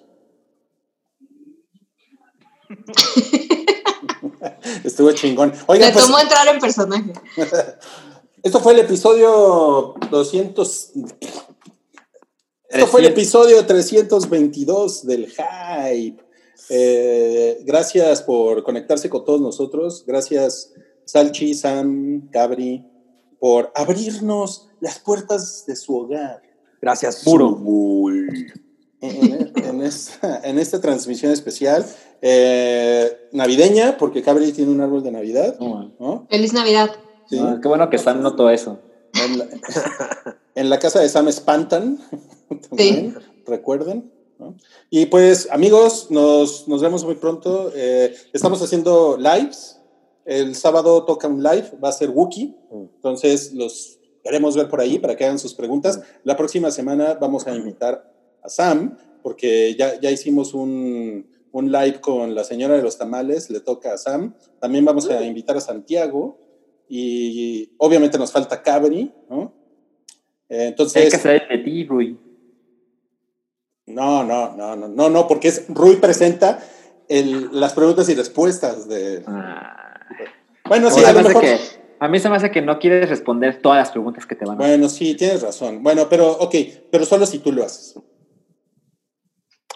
Estuvo 4.84 5.12
chingón. 5.14 5.54
Oigan, 5.68 5.90
Le 5.90 5.94
pues, 5.94 6.06
tomó 6.06 6.20
entrar 6.20 6.48
en 6.48 6.60
personaje. 6.60 7.14
esto 8.44 8.60
fue 8.60 8.74
el 8.74 8.80
episodio 8.80 9.96
200. 10.10 10.92
Esto 12.70 12.88
fue 12.88 13.02
el 13.02 13.08
300. 13.08 13.12
episodio 13.12 13.66
322 13.66 15.06
del 15.06 15.28
Hype. 15.32 16.23
Eh, 16.70 17.62
gracias 17.66 18.22
por 18.22 18.64
conectarse 18.64 19.10
con 19.10 19.26
todos 19.26 19.42
nosotros. 19.42 20.04
Gracias, 20.08 20.74
Salchi, 21.06 21.54
Sam, 21.54 22.30
Cabri, 22.32 22.86
por 23.40 23.72
abrirnos 23.76 24.70
las 24.80 25.00
puertas 25.00 25.66
de 25.68 25.76
su 25.76 25.96
hogar. 25.96 26.42
Gracias. 26.82 27.26
Muro. 27.26 27.60
en, 29.02 29.52
en 29.56 29.82
esta, 29.82 30.42
en 30.44 30.60
esta 30.60 30.80
transmisión 30.80 31.32
especial 31.32 31.86
eh, 32.26 33.28
navideña, 33.34 33.98
porque 33.98 34.24
Cabri 34.24 34.54
tiene 34.54 34.72
un 34.72 34.80
árbol 34.80 35.04
de 35.04 35.12
Navidad. 35.12 35.58
Feliz 36.30 36.54
Navidad. 36.54 36.90
Sí. 37.30 37.38
Ah, 37.38 37.60
qué 37.62 37.68
bueno 37.68 37.90
que 37.90 37.98
Sam 37.98 38.22
notó 38.22 38.50
eso. 38.50 38.80
En, 39.14 39.40
la, 39.40 39.48
en 40.56 40.70
la 40.70 40.80
casa 40.80 41.02
de 41.02 41.10
Sam 41.10 41.28
espantan, 41.28 42.00
también, 42.70 43.18
recuerden. 43.46 44.10
¿No? 44.40 44.56
Y 44.90 45.06
pues, 45.08 45.48
amigos, 45.52 46.08
nos, 46.10 46.68
nos 46.68 46.82
vemos 46.82 47.04
muy 47.06 47.16
pronto. 47.16 47.72
Eh, 47.76 48.14
estamos 48.34 48.62
haciendo 48.62 49.18
lives. 49.18 49.80
El 50.26 50.56
sábado 50.56 51.04
toca 51.06 51.28
un 51.28 51.44
live, 51.44 51.72
va 51.84 51.90
a 51.90 51.94
ser 51.94 52.10
Wookie. 52.10 52.56
Entonces, 52.72 53.54
los 53.54 54.00
queremos 54.24 54.56
ver 54.56 54.70
por 54.70 54.80
ahí 54.80 55.00
para 55.00 55.16
que 55.16 55.26
hagan 55.26 55.40
sus 55.40 55.54
preguntas. 55.54 56.02
La 56.24 56.38
próxima 56.38 56.72
semana 56.72 57.16
vamos 57.16 57.46
a 57.46 57.56
invitar 57.56 58.10
a 58.42 58.50
Sam, 58.50 58.98
porque 59.22 59.76
ya, 59.76 60.00
ya 60.00 60.12
hicimos 60.12 60.54
un, 60.54 61.28
un 61.52 61.72
live 61.72 62.02
con 62.02 62.34
la 62.34 62.44
señora 62.44 62.76
de 62.76 62.82
los 62.82 62.98
tamales, 62.98 63.50
le 63.50 63.60
toca 63.60 63.94
a 63.94 63.98
Sam. 63.98 64.34
También 64.60 64.86
vamos 64.86 65.10
a 65.10 65.24
invitar 65.24 65.56
a 65.56 65.62
Santiago 65.62 66.40
y 66.90 67.72
obviamente 67.78 68.18
nos 68.18 68.32
falta 68.32 68.62
Cabri, 68.62 69.12
¿no? 69.30 69.54
Eh, 70.50 70.68
entonces. 70.68 71.04
Hay 71.04 71.10
que 71.10 71.16
hacer 71.16 71.48
de 71.48 71.58
ti, 71.60 71.86
Rui. 71.86 72.18
No, 73.86 74.24
no, 74.24 74.56
no, 74.56 74.76
no, 74.76 74.88
no, 74.88 75.10
no, 75.10 75.28
porque 75.28 75.50
es 75.50 75.66
Rui 75.68 75.98
presenta 75.98 76.64
el, 77.10 77.50
las 77.52 77.74
preguntas 77.74 78.08
y 78.10 78.16
respuestas 78.16 78.88
de. 78.88 79.24
Ah. 79.28 80.00
Bueno, 80.68 80.90
sí, 80.90 81.04
a 81.04 81.12
lo 81.12 81.16
me 81.16 81.20
hace 81.20 81.28
mejor. 81.30 81.42
que- 81.44 81.60
a 82.00 82.08
mí 82.10 82.20
se 82.20 82.30
me 82.30 82.36
hace 82.36 82.52
que 82.52 82.62
no 82.62 82.80
quieres 82.80 83.10
responder 83.10 83.62
todas 83.62 83.78
las 83.80 83.92
preguntas 83.92 84.26
que 84.26 84.36
te 84.36 84.46
van 84.46 84.56
a 84.56 84.60
hacer. 84.60 84.70
Bueno, 84.78 84.90
sí, 84.90 85.16
tienes 85.16 85.42
razón. 85.42 85.82
Bueno, 85.84 86.08
pero, 86.10 86.32
ok, 86.32 86.56
pero 86.92 87.06
solo 87.06 87.26
si 87.26 87.40
tú 87.40 87.52
lo 87.54 87.64
haces. 87.64 87.96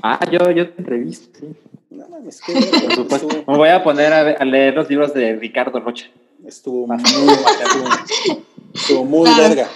Ah, 0.03 0.19
yo, 0.29 0.51
yo 0.51 0.69
te 0.69 0.81
entrevisto, 0.81 1.39
sí. 1.39 1.47
No 1.89 2.07
mames, 2.09 2.41
que 2.41 2.53
Por 2.53 2.95
supuesto. 2.95 3.27
Me 3.47 3.57
voy 3.57 3.69
a 3.69 3.83
poner 3.83 4.13
a, 4.13 4.45
leer 4.45 4.73
los 4.75 4.89
libros 4.89 5.13
de 5.13 5.35
Ricardo 5.35 5.79
Rocha. 5.79 6.07
Estuvo 6.45 6.85
muy, 6.85 6.97
estuvo, 6.97 8.35
estuvo 8.73 9.05
muy 9.05 9.23
Claro. 9.25 9.43
verga. 9.49 9.69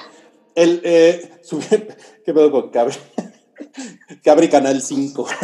El, 0.54 0.82
eh, 0.84 1.32
sube- 1.42 1.96
¿Qué 2.26 2.34
pedo 2.34 2.52
con 2.52 2.70
Cabri? 3.68 4.22
Cabri 4.24 4.50
Canal 4.50 4.82
5. 4.82 5.28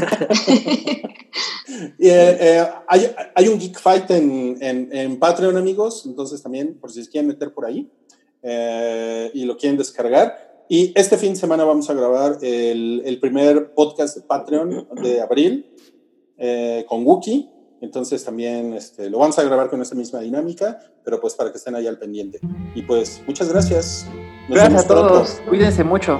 Y, 1.99 2.07
eh, 2.07 2.38
eh, 2.39 2.65
hay, 2.88 3.11
hay 3.35 3.48
un 3.49 3.60
Geek 3.60 3.80
Fight 3.80 4.10
en, 4.10 4.57
en, 4.61 4.89
en 4.91 5.19
Patreon, 5.19 5.57
amigos. 5.57 6.06
Entonces 6.07 6.41
también, 6.41 6.80
por 6.80 6.91
si 6.91 7.03
se 7.03 7.10
quieren 7.10 7.27
meter 7.27 7.53
por 7.53 7.65
ahí 7.65 7.91
eh, 8.41 9.30
y 9.34 9.45
lo 9.45 9.57
quieren 9.57 9.77
descargar. 9.77 10.65
Y 10.69 10.91
este 10.95 11.18
fin 11.18 11.34
de 11.34 11.39
semana 11.39 11.64
vamos 11.64 11.89
a 11.89 11.94
grabar 11.94 12.39
el, 12.41 13.03
el 13.06 13.19
primer 13.19 13.73
podcast 13.73 14.15
de 14.18 14.23
Patreon 14.23 14.88
de 15.02 15.22
abril 15.22 15.72
eh, 16.38 16.85
con 16.88 17.06
Wookie. 17.06 17.49
Entonces 17.80 18.23
también 18.23 18.73
este, 18.73 19.10
lo 19.10 19.19
vamos 19.19 19.38
a 19.38 19.44
grabar 19.44 19.69
con 19.69 19.81
esta 19.81 19.95
misma 19.95 20.19
dinámica, 20.19 20.80
pero 21.03 21.22
pues 21.22 21.35
para 21.35 21.52
que 21.52 21.57
estén 21.57 21.76
ahí 21.76 21.85
al 21.85 21.99
pendiente. 21.99 22.39
Y 22.73 22.81
pues 22.81 23.22
muchas 23.27 23.49
gracias. 23.49 24.07
Nos 24.49 24.57
Gracias 24.57 24.85
a 24.85 24.88
todos. 24.88 25.30
pronto. 25.31 25.49
Cuídense 25.49 25.84
mucho. 25.84 26.19